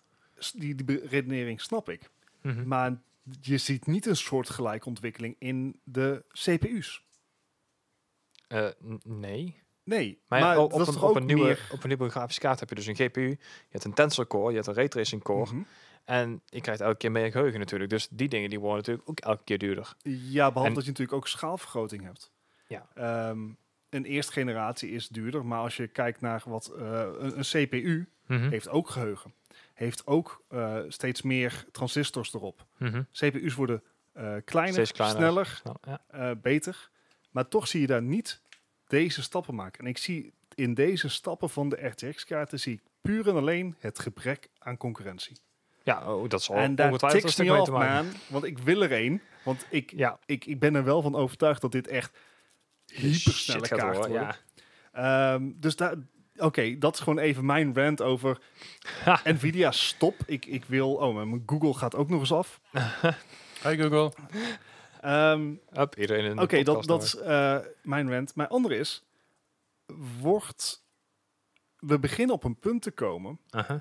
die, 0.57 0.75
die 0.75 1.07
redenering 1.07 1.61
snap 1.61 1.89
ik. 1.89 2.09
Mhm. 2.41 2.67
Maar 2.67 2.97
je 3.41 3.57
ziet 3.57 3.85
niet 3.87 4.05
een 4.05 4.15
soort 4.17 4.49
gelijke 4.49 4.87
ontwikkeling 4.87 5.35
in 5.39 5.79
de 5.83 6.23
CPU's. 6.31 7.03
Eh, 8.53 8.67
nee. 9.03 9.61
Nee, 9.83 10.21
Maar, 10.27 10.39
maar, 10.39 10.57
op, 10.57 10.71
dat 10.71 10.87
een, 10.87 11.01
op, 11.01 11.15
een 11.15 11.25
nieuwe, 11.25 11.43
meer... 11.43 11.67
op 11.71 11.83
een 11.83 11.87
nieuwe 11.87 12.09
grafische 12.09 12.41
kaart 12.41 12.59
heb 12.59 12.69
je 12.69 12.75
dus 12.75 12.85
een 12.85 12.95
GPU, 12.95 13.21
je 13.29 13.37
hebt 13.69 13.83
een 13.83 13.93
Tensor 13.93 14.27
Core, 14.27 14.49
je 14.49 14.55
hebt 14.55 14.67
een 14.67 14.73
Raytracing 14.73 15.23
Core. 15.23 15.53
Mhm. 15.53 15.63
En 16.05 16.41
je 16.45 16.61
krijgt 16.61 16.81
elke 16.81 16.97
keer 16.97 17.11
meer 17.11 17.31
geheugen 17.31 17.59
natuurlijk. 17.59 17.89
Dus 17.89 18.07
die 18.11 18.27
dingen 18.29 18.49
die 18.49 18.59
worden 18.59 18.77
natuurlijk 18.77 19.09
ook 19.09 19.19
elke 19.19 19.43
keer 19.43 19.57
duurder. 19.57 19.93
Ja, 20.03 20.47
behalve 20.47 20.67
En- 20.69 20.73
dat 20.73 20.83
je 20.83 20.89
natuurlijk 20.89 21.17
ook 21.17 21.27
schaalvergroting 21.27 22.03
hebt. 22.03 22.31
Ja. 22.67 22.87
Ehm, 22.93 23.39
een 23.89 24.05
eerste 24.05 24.31
generatie 24.31 24.91
is 24.91 25.07
duurder, 25.07 25.45
maar 25.45 25.59
als 25.59 25.77
je 25.77 25.87
kijkt 25.87 26.21
naar 26.21 26.43
wat 26.45 26.67
eh, 26.77 27.07
een, 27.19 27.37
een 27.37 27.67
CPU 27.67 28.07
Mhm. 28.27 28.49
heeft 28.49 28.69
ook 28.69 28.89
geheugen, 28.89 29.33
heeft 29.73 30.07
ook 30.07 30.43
eh, 30.49 30.77
steeds 30.87 31.21
meer 31.21 31.65
transistors 31.71 32.33
erop. 32.33 32.65
Mhm. 32.77 33.01
CPU's 33.11 33.53
worden 33.55 33.83
eh, 34.13 34.35
kleiner, 34.45 34.87
sneller, 34.87 35.61
ja. 36.11 36.35
beter, 36.35 36.89
maar 37.31 37.47
toch 37.47 37.67
zie 37.67 37.81
je 37.81 37.87
daar 37.87 38.01
niet 38.01 38.41
deze 38.93 39.21
stappen 39.21 39.55
maken. 39.55 39.79
En 39.79 39.89
ik 39.89 39.97
zie 39.97 40.33
in 40.55 40.73
deze 40.73 41.09
stappen 41.09 41.49
van 41.49 41.69
de 41.69 41.87
RTX-kaarten 41.87 42.59
zie 42.59 42.73
ik 42.73 42.81
puur 43.01 43.27
en 43.27 43.35
alleen 43.35 43.75
het 43.79 43.99
gebrek 43.99 44.49
aan 44.59 44.77
concurrentie. 44.77 45.37
ja, 45.83 46.13
oh, 46.13 46.29
dat 46.29 46.43
zal 46.43 46.55
en 46.55 46.75
daar 46.75 46.87
ongetwijfeld 46.87 47.23
een 47.23 47.29
tikt 47.29 47.33
stuk 47.33 47.69
me 47.69 47.79
af, 47.79 48.03
man. 48.03 48.13
Want 48.27 48.43
ik 48.43 48.57
wil 48.57 48.81
er 48.81 48.91
één. 48.91 49.21
Want 49.43 49.65
ik, 49.69 49.91
Ja, 49.95 50.19
ik, 50.25 50.45
ik 50.45 50.59
ben 50.59 50.75
er 50.75 50.83
wel 50.83 51.01
van 51.01 51.15
overtuigd 51.15 51.61
dat 51.61 51.71
dit 51.71 51.87
echt 51.87 52.17
hypersnelle 52.85 53.59
shit 53.59 53.67
gaat 53.67 53.79
kaart 53.79 53.97
worden, 53.97 54.17
worden. 54.17 54.37
Ehm, 54.91 55.51
dus 55.55 55.75
daar, 55.75 55.95
oké, 56.35 56.77
dat 56.77 56.93
is 56.93 56.99
gewoon 56.99 57.19
even 57.19 57.45
mijn 57.45 57.75
rant 57.75 58.01
over 58.01 58.41
Ha. 59.03 59.21
Nvidia. 59.23 59.71
Stop. 59.71 60.15
Ik, 60.25 60.45
ik 60.45 60.65
wil. 60.65 60.93
Oh, 60.93 61.15
maar 61.15 61.27
mijn 61.27 61.43
Google 61.45 61.73
gaat 61.73 61.95
ook 61.95 62.09
nog 62.09 62.19
eens 62.19 62.31
af. 62.31 62.59
Hi 63.63 63.77
Google. 63.77 64.11
Ehm. 65.03 65.53
Hup, 65.69 65.97
iedereen 65.97 66.25
in 66.25 66.35
de 66.35 66.41
oké, 66.41 66.63
dat, 66.63 66.83
dat 66.83 66.87
hoor. 66.87 67.01
is 67.01 67.15
eh, 67.15 67.57
mijn 67.83 68.11
rant. 68.11 68.35
Mijn 68.35 68.49
andere 68.49 68.77
is, 68.77 69.03
wordt, 70.19 70.83
we 71.79 71.99
beginnen 71.99 72.35
op 72.35 72.43
een 72.43 72.59
punt 72.59 72.81
te 72.81 72.91
komen 72.91 73.39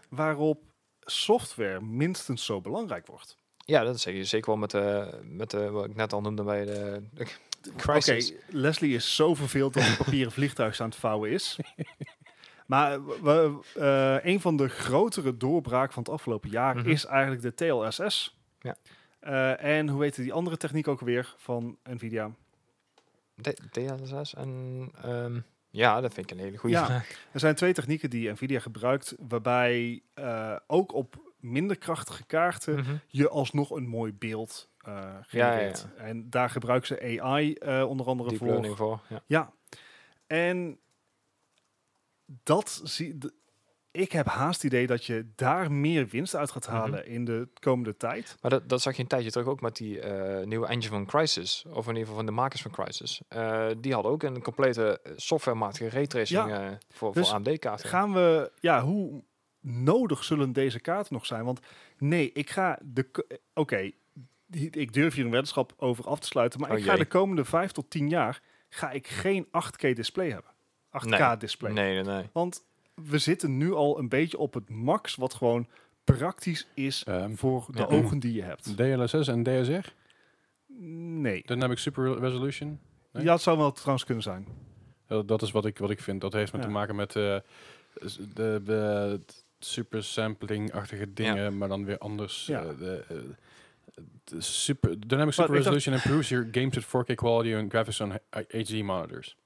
waarop 0.09 0.62
software 1.01 1.81
minstens 1.81 2.44
zo 2.44 2.61
belangrijk 2.61 3.07
wordt. 3.07 3.36
Ja, 3.57 3.82
dat 3.85 4.01
zeg 4.01 4.15
je 4.15 4.24
zeker 4.24 4.47
wel 4.51 4.57
met, 4.59 4.70
de 4.70 5.19
met 5.24 5.51
de, 5.51 5.70
wat 5.70 5.85
ik 5.85 5.94
net 5.94 6.12
al 6.12 6.20
noemde 6.20 6.43
bij 6.43 6.65
de, 6.65 7.03
de 7.12 7.23
Oké, 7.73 7.77
Crisis. 7.77 8.32
Leslie 8.49 8.94
is 8.94 9.15
zo 9.15 9.35
verveeld 9.35 9.74
dat 9.74 9.82
hij 9.82 9.97
papieren 9.97 10.32
vliegtuig 10.32 10.81
aan 10.81 10.89
het 10.89 10.99
vouwen 10.99 11.31
is. 11.31 11.57
Maar 12.66 13.05
we, 13.05 13.59
eh, 13.74 14.32
een 14.32 14.40
van 14.40 14.57
de 14.57 14.69
grotere 14.69 15.36
doorbraken 15.36 15.93
van 15.93 16.03
het 16.03 16.12
afgelopen 16.12 16.51
jaar 16.51 16.77
Mhm. 16.77 16.89
is 16.89 17.05
eigenlijk 17.05 17.43
de 17.43 17.55
TLSS. 17.55 18.39
Ja. 18.61 18.77
Eh, 19.23 19.65
en 19.78 19.89
hoe 19.89 20.03
heet 20.03 20.16
die 20.16 20.32
andere 20.32 20.57
techniek 20.57 20.89
ook 20.89 21.01
weer 21.01 21.35
van 21.36 21.78
Nvidia? 21.85 22.31
D- 23.40 23.57
DLSS 23.73 24.35
en... 24.35 24.90
ehm, 25.03 25.40
ja, 25.70 26.01
dat 26.01 26.15
vind 26.15 26.31
ik 26.31 26.39
een 26.39 26.44
hele 26.44 26.57
goede 26.57 26.77
Ja. 26.77 26.85
vraag. 26.86 27.09
Er 27.32 27.40
zijn 27.40 27.55
twee 27.55 27.73
technieken 27.73 28.11
die 28.11 28.31
Nvidia 28.31 28.61
gebruikt, 28.61 29.15
waarbij 29.28 30.03
eh, 30.15 30.57
ook 30.66 30.93
op 30.94 31.32
minder 31.40 31.78
krachtige 31.78 32.24
kaarten 32.27 32.74
Mhm. 32.78 32.94
je 33.07 33.28
alsnog 33.28 33.70
een 33.70 33.86
mooi 33.89 34.12
beeld 34.12 34.69
eh 34.78 35.15
genereert. 35.23 35.86
En 35.97 36.31
daar 36.31 36.51
gebruiken 36.51 36.86
ze 36.89 37.20
AI 37.20 37.55
onder 37.85 38.07
andere 38.07 38.28
Deep 38.28 38.39
voor. 38.39 38.77
voor. 38.77 39.01
Ja. 39.09 39.23
Ja. 39.27 39.53
En 40.27 40.78
dat 42.43 42.81
zie 42.85 43.19
ik 43.93 44.12
heb 44.12 44.27
haast 44.27 44.62
het 44.62 44.73
idee 44.73 44.86
dat 44.86 45.05
je 45.05 45.27
daar 45.35 45.73
meer 45.73 46.06
winst 46.06 46.36
uit 46.36 46.51
gaat 46.51 46.66
Mhm. 46.66 46.77
halen 46.77 47.06
in 47.06 47.24
de 47.24 47.48
komende 47.60 47.97
tijd. 47.97 48.36
Maar 48.40 48.51
dat, 48.51 48.69
dat 48.69 48.82
zag 48.82 48.97
je 48.97 49.02
een 49.02 49.09
tijdje 49.09 49.31
terug 49.31 49.47
ook 49.47 49.60
met 49.60 49.77
die 49.77 50.01
eh, 50.01 50.47
nieuwe 50.47 50.66
engine 50.66 50.89
van 50.93 51.06
Crysis. 51.06 51.64
Of 51.69 51.82
in 51.85 51.89
ieder 51.89 52.01
geval 52.01 52.14
van 52.16 52.27
de 52.27 52.32
makers 52.32 52.62
van 52.62 52.70
Crysis. 52.70 53.20
Eh, 53.28 53.66
die 53.78 53.93
hadden 53.94 54.12
ook 54.12 54.23
een 54.23 54.43
complete 54.43 55.01
softwarematige 55.16 55.89
raytracing 55.89 56.47
Ja. 56.48 56.70
eh, 56.70 56.77
voor, 56.90 57.12
Dus 57.12 57.27
voor 57.28 57.36
AMD-kaarten. 57.36 57.89
Gaan 57.89 58.12
we, 58.12 58.52
ja, 58.60 58.82
hoe 58.82 59.23
nodig 59.60 60.24
zullen 60.24 60.52
deze 60.52 60.81
kaarten 60.81 61.14
nog 61.14 61.27
zijn? 61.27 61.44
Want 61.44 61.60
nee, 61.98 62.31
ik 62.32 62.51
ga 62.51 62.78
de, 62.82 63.06
oké, 63.55 63.90
ik 64.70 64.93
durf 64.93 65.14
hier 65.14 65.24
een 65.24 65.31
weddenschap 65.31 65.73
over 65.77 66.05
af 66.06 66.19
te 66.20 66.27
sluiten, 66.27 66.60
maar 66.60 66.70
Oh 66.70 66.78
ik 66.78 66.85
ga 66.85 66.90
jee. 66.90 66.98
de 67.01 67.06
komende 67.09 67.44
vijf 67.44 67.73
tot 67.73 67.90
tien 67.90 68.09
jaar 68.09 68.40
ga 68.69 68.90
ik 68.90 69.06
geen 69.06 69.47
8K 69.51 69.81
display 69.97 70.31
hebben. 70.31 70.51
8K 70.90 71.05
Nee. 71.19 71.36
display. 71.36 71.73
Nee, 71.73 71.94
nee, 71.94 72.14
nee. 72.14 72.28
Want 72.32 72.64
we 72.94 73.19
zitten 73.19 73.56
nu 73.56 73.73
al 73.73 73.98
een 73.98 74.09
beetje 74.09 74.39
op 74.39 74.55
het 74.55 74.69
max 74.70 75.14
wat 75.14 75.35
gewoon 75.35 75.69
praktisch 76.05 76.66
is 76.74 77.05
Ehm, 77.05 77.35
voor 77.35 77.64
de 77.70 77.78
ja. 77.78 77.85
ogen 77.86 78.19
die 78.19 78.32
je 78.32 78.43
hebt. 78.43 78.77
DLSS 78.77 79.28
en 79.28 79.43
DSR, 79.43 79.89
Nee. 81.16 81.43
Dynamic 81.47 81.78
Super 81.78 82.19
Resolution. 82.19 82.81
Nee? 83.12 83.24
Ja, 83.24 83.32
het 83.32 83.43
zou 83.43 83.59
wel 83.59 83.73
trouwens 83.73 84.05
kunnen 84.05 84.23
zijn. 84.23 84.47
Dat, 85.06 85.28
dat 85.28 85.43
is 85.43 85.51
wat 85.51 85.64
ik, 85.66 85.78
wat 85.78 85.90
ik 85.90 86.01
vind. 86.01 86.20
Dat 86.20 86.32
heeft 86.32 86.52
met 86.52 86.60
Ja. 86.60 86.66
te 86.66 86.73
maken 86.73 86.94
met 86.97 87.16
eh, 87.16 87.36
de, 88.35 88.60
de 88.64 89.20
super 89.59 90.05
sampling-achtige 90.05 91.12
dingen, 91.12 91.59
maar 91.59 91.69
dan 91.69 91.85
weer 91.85 91.98
anders. 91.98 92.47
Ja. 92.47 92.62
eh, 92.62 92.78
de, 92.78 93.05
eh, 93.09 93.16
de 94.24 94.40
super, 94.40 95.09
Dynamic 95.09 95.32
Super 95.35 95.55
Resolution 95.55 95.94
improves 95.94 96.28
your 96.28 96.48
games 96.52 96.77
at 96.77 96.85
4K 96.85 97.14
quality 97.14 97.55
and 97.55 97.70
graphics 97.73 98.01
on 98.01 98.12
HD 98.48 98.82
monitors. 98.82 99.36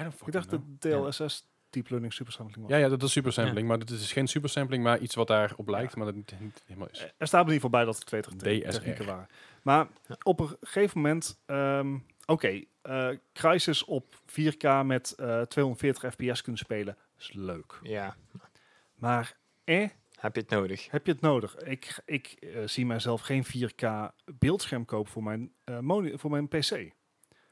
I 0.00 0.02
don't 0.02 0.14
Ik 0.26 0.32
dacht 0.32 0.48
know. 0.48 0.60
dat 0.78 1.02
DLSS 1.20 1.44
Deep 1.70 1.88
Learning 1.88 2.12
Supersampling 2.12 2.62
was. 2.66 2.70
Ja, 2.76 2.82
ja, 2.82 2.88
dat 2.88 3.02
is 3.02 3.12
super 3.12 3.32
sampling, 3.32 3.68
maar 3.68 3.78
dit 3.78 3.90
is 3.90 4.12
geen 4.12 4.26
super 4.26 4.48
sampling, 4.48 4.82
maar 4.82 4.98
iets 4.98 5.14
wat 5.14 5.26
daarop 5.26 5.68
lijkt, 5.68 5.96
maar 5.96 6.06
dat 6.06 6.14
niet, 6.14 6.34
niet 6.40 6.62
helemaal 6.66 6.88
is. 6.88 7.00
Er 7.16 7.26
staat 7.26 7.46
in 7.46 7.52
ieder 7.52 7.54
geval 7.54 7.70
bij 7.70 7.84
dat 7.84 7.94
het 7.96 8.38
twee 8.38 8.60
technieken 8.62 9.06
waren. 9.06 9.28
Maar 9.62 9.86
Ja. 10.06 10.16
op 10.22 10.40
een 10.40 10.56
gegeven 10.60 11.00
moment... 11.00 11.40
ehm, 11.46 11.96
Oké, 12.26 12.64
eh, 12.82 13.08
Crysis 13.32 13.84
op 13.84 14.14
4K 14.26 14.82
met 14.84 15.12
eh 15.12 15.40
240 15.40 16.12
fps 16.12 16.42
kunnen 16.42 16.60
spelen 16.60 16.96
is 17.18 17.32
leuk. 17.32 17.78
Ja, 17.82 18.16
Maar 18.94 19.36
eh, 19.64 19.88
heb 20.18 20.34
je 20.34 20.40
het 20.40 20.50
nodig? 20.50 20.90
heb 20.90 21.06
je 21.06 21.12
het 21.12 21.20
nodig? 21.20 21.56
Ik, 21.56 22.00
ik 22.04 22.26
eh, 22.40 22.62
zie 22.66 22.86
mijzelf 22.86 23.20
geen 23.20 23.44
4K 23.44 24.12
beeldscherm 24.38 24.84
kopen 24.84 25.12
voor 25.12 25.22
mijn, 25.22 25.52
eh, 25.64 25.78
voor 26.14 26.30
mijn 26.30 26.48
PC. 26.48 26.90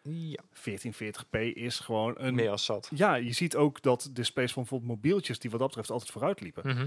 Ja, 0.09 0.43
1440p 0.55 1.39
is 1.55 1.79
gewoon 1.81 2.15
een... 2.17 2.35
meer 2.35 2.51
als 2.51 2.65
zat. 2.65 2.91
Ja, 2.95 3.15
je 3.15 3.33
ziet 3.33 3.57
ook 3.57 3.83
dat 3.83 4.11
displays 4.13 4.53
van 4.53 4.63
bijvoorbeeld 4.63 4.91
mobieltjes 4.91 5.39
die 5.39 5.51
wat 5.51 5.59
dat 5.59 5.69
betreft 5.69 5.91
altijd 5.91 6.11
vooruit 6.11 6.41
liepen. 6.41 6.63
Mhm. 6.75 6.87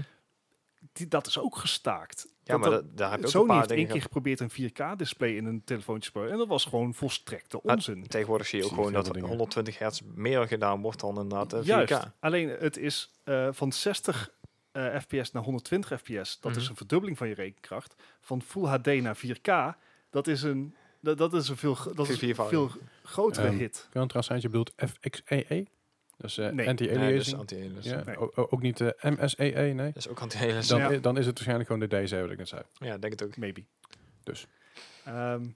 Die, 0.92 1.08
dat 1.08 1.26
is 1.26 1.38
ook 1.38 1.56
gestaakt. 1.56 2.26
Ja, 2.28 2.52
Dat- 2.52 2.60
maar 2.60 2.70
dat- 2.70 2.96
daar 2.96 3.10
heb 3.10 3.18
je 3.20 3.24
ook 3.24 3.30
Sony 3.30 3.42
een 3.42 3.48
paar 3.48 3.58
heeft 3.58 3.70
één 3.80 3.86
keer 3.88 4.02
geprobeerd 4.02 4.40
een 4.40 4.50
4K-display 4.50 5.30
in 5.30 5.44
een 5.44 5.64
telefoontje 5.64 6.02
te 6.10 6.18
spelen. 6.18 6.32
En 6.32 6.38
dat 6.38 6.48
was 6.48 6.64
gewoon 6.64 6.94
volstrekte 6.94 7.60
Maar 7.62 7.74
onzin. 7.74 8.06
Tegenwoordig 8.06 8.46
zie 8.46 8.58
je 8.58 8.64
ook 8.64 8.70
gewoon 8.70 8.92
dat 8.92 9.06
er 9.06 9.12
dingen. 9.12 9.28
120 9.28 9.78
hertz 9.78 10.00
meer 10.14 10.46
gedaan 10.46 10.80
wordt 10.82 11.00
dan 11.00 11.18
inderdaad 11.20 11.52
eh, 11.52 11.60
4K. 11.60 11.64
Juist. 11.64 12.06
Alleen 12.20 12.48
het 12.48 12.76
is 12.76 13.12
eh, 13.24 13.48
van 13.52 13.72
60 13.72 14.30
eh, 14.72 14.98
fps 15.00 15.32
naar 15.32 15.42
120 15.42 16.00
fps. 16.00 16.40
Dat 16.40 16.56
is 16.56 16.62
Mhm. 16.62 16.70
een 16.70 16.76
verdubbeling 16.76 17.18
van 17.18 17.28
je 17.28 17.34
rekenkracht. 17.34 17.94
Van 18.20 18.42
Full 18.42 18.64
HD 18.66 18.86
naar 18.86 19.16
4K. 19.16 19.76
Dat 20.10 20.26
is 20.26 20.42
een, 20.42 20.74
dat, 21.00 21.18
dat 21.18 21.34
is 21.34 21.48
een 21.48 21.56
veel, 21.56 21.76
dat 21.94 22.08
is 22.08 22.22
een 22.22 22.34
veel 22.34 22.70
grotere 23.02 23.46
Ehm, 23.46 23.56
hit. 23.56 23.88
Kan 23.90 24.02
het 24.02 24.10
trouwens 24.10 24.26
zijn, 24.26 24.40
je 24.40 24.48
bedoelt 24.48 24.72
FXAE? 24.76 25.66
Dus 26.16 26.38
eh 26.38 26.44
Nee. 26.44 26.54
Nee, 26.54 26.68
anti-aliasing? 26.68 27.14
dus 27.24 27.34
anti-aliasing. 27.34 27.94
ja, 27.94 28.04
nee. 28.04 28.16
o- 28.18 28.30
o- 28.34 28.46
ook 28.50 28.62
niet 28.62 28.80
eh 28.80 29.10
MSAE, 29.10 29.72
nee. 29.72 29.74
Dat 29.86 29.96
is 29.96 30.08
ook 30.08 30.20
anti-aliasing. 30.20 30.80
Dan, 30.82 30.92
Ja. 30.92 30.98
dan 30.98 31.16
is 31.18 31.26
het 31.26 31.34
waarschijnlijk 31.34 31.68
gewoon 31.70 31.88
de 31.88 32.02
DZ 32.04 32.12
wat 32.20 32.30
ik 32.30 32.38
net 32.38 32.48
zei. 32.48 32.62
Ja, 32.74 32.98
denk 32.98 33.12
het 33.12 33.22
ook. 33.24 33.36
Maybe. 33.36 33.64
Dus. 34.22 34.46
Ehm, 35.04 35.46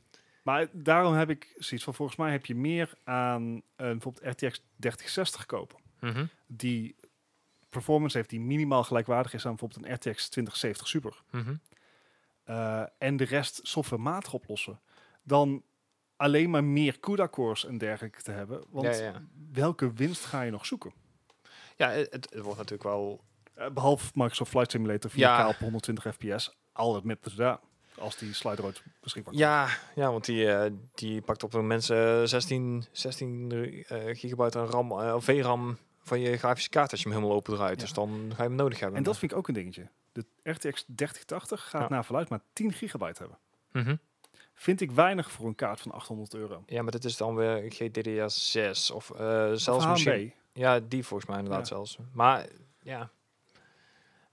maar 0.43 0.69
daarom 0.73 1.15
heb 1.15 1.31
ik 1.31 1.55
zoiets 1.59 1.85
van, 1.85 1.95
volgens 1.95 2.19
mij 2.19 2.33
heb 2.33 2.47
je 2.47 2.55
meer 2.55 2.93
aan 3.05 3.43
een 3.43 3.63
bijvoorbeeld 3.77 4.25
RTX 4.27 4.63
3060 4.79 5.47
kopen. 5.47 5.79
Mhm. 6.01 6.27
Die 6.47 6.97
performance 7.69 8.17
heeft 8.17 8.31
die 8.31 8.41
minimaal 8.41 8.85
gelijkwaardig 8.85 9.35
is 9.35 9.47
aan 9.47 9.57
bijvoorbeeld 9.57 9.85
een 9.87 9.95
RTX 9.95 10.29
2070 10.29 10.89
Super. 10.89 11.23
Mhm. 11.31 11.55
eh, 12.45 12.83
en 12.99 13.17
de 13.17 13.25
rest 13.25 13.61
softwarematig 13.63 14.33
oplossen, 14.33 14.81
dan 15.25 15.63
alleen 16.17 16.51
maar 16.51 16.65
meer 16.65 17.01
CUDA-cores 17.01 17.67
en 17.67 17.79
dergelijke 17.79 18.23
te 18.23 18.31
hebben. 18.31 18.65
Want 18.71 18.87
Ja, 18.97 19.03
ja. 19.03 19.23
welke 19.53 19.93
winst 19.93 20.25
ga 20.25 20.43
je 20.43 20.51
nog 20.51 20.67
zoeken? 20.67 20.93
Ja, 21.77 21.91
het, 21.91 22.13
het 22.13 22.41
wordt 22.41 22.57
natuurlijk 22.59 22.83
wel... 22.83 23.21
Eh, 23.55 23.71
behalve 23.71 24.11
Microsoft 24.15 24.51
Flight 24.51 24.71
Simulator 24.71 25.11
4K 25.11 25.15
Ja. 25.15 25.49
op 25.49 25.57
120 25.57 26.15
fps. 26.15 26.57
Al 26.73 26.95
het 26.95 27.05
met 27.05 27.25
dus 27.25 27.35
ja, 27.35 27.61
als 27.99 28.17
die 28.17 28.35
slider 28.35 28.83
beschikbaar 29.01 29.33
komt. 29.33 29.45
Ja, 29.45 29.69
ja 29.95 30.11
want 30.11 30.25
die, 30.25 30.53
eh, 30.53 30.71
die 30.95 31.21
pakt 31.21 31.43
op 31.43 31.55
een 31.55 31.67
mensen 31.67 32.29
16, 32.29 32.85
16 32.93 33.53
eh, 33.89 33.99
gigabyte 34.17 34.59
aan 34.59 34.67
RAM, 34.67 35.01
eh, 35.01 35.15
of 35.15 35.25
VRAM 35.25 35.79
van 36.03 36.21
je 36.21 36.37
grafische 36.37 36.71
kaart 36.71 36.91
als 36.91 37.01
je 37.01 37.09
hem 37.09 37.17
helemaal 37.17 37.37
open 37.37 37.55
draait. 37.55 37.81
Dus 37.81 37.93
dan 37.93 38.33
ga 38.35 38.43
je 38.43 38.49
hem 38.49 38.59
nodig 38.59 38.81
hebben. 38.81 38.99
En 38.99 39.05
dat 39.05 39.19
vind 39.19 39.31
ik 39.33 39.37
ook 39.39 39.49
een 39.49 39.55
dingetje. 39.55 39.89
De 40.13 40.25
RTX 40.43 40.85
3080 40.87 41.69
gaat 41.69 41.89
naar 41.91 42.05
verluid 42.05 42.29
maar 42.29 42.41
10 42.53 42.73
gigabyte 42.73 43.19
hebben. 43.21 43.39
Mhm. 43.73 43.97
Vind 44.55 44.81
ik 44.81 44.91
weinig 44.91 45.31
voor 45.31 45.47
een 45.47 45.55
kaart 45.55 45.81
van 45.81 45.91
800 45.93 46.35
euro. 46.35 46.63
Ja, 46.67 46.83
maar 46.83 46.93
dit 46.93 47.05
is 47.05 47.17
dan 47.17 47.35
weer 47.35 47.73
GDDR6 47.73 48.95
of 48.95 49.11
eh, 49.11 49.53
zelfs 49.53 49.69
Of 49.85 49.91
misschien... 49.91 50.33
Ja, 50.53 50.81
die 50.89 51.05
volgens 51.07 51.29
mij 51.31 51.39
inderdaad 51.39 51.69
Ja. 51.69 51.75
zelfs. 51.75 51.99
Maar 52.13 52.47
ja. 52.83 53.11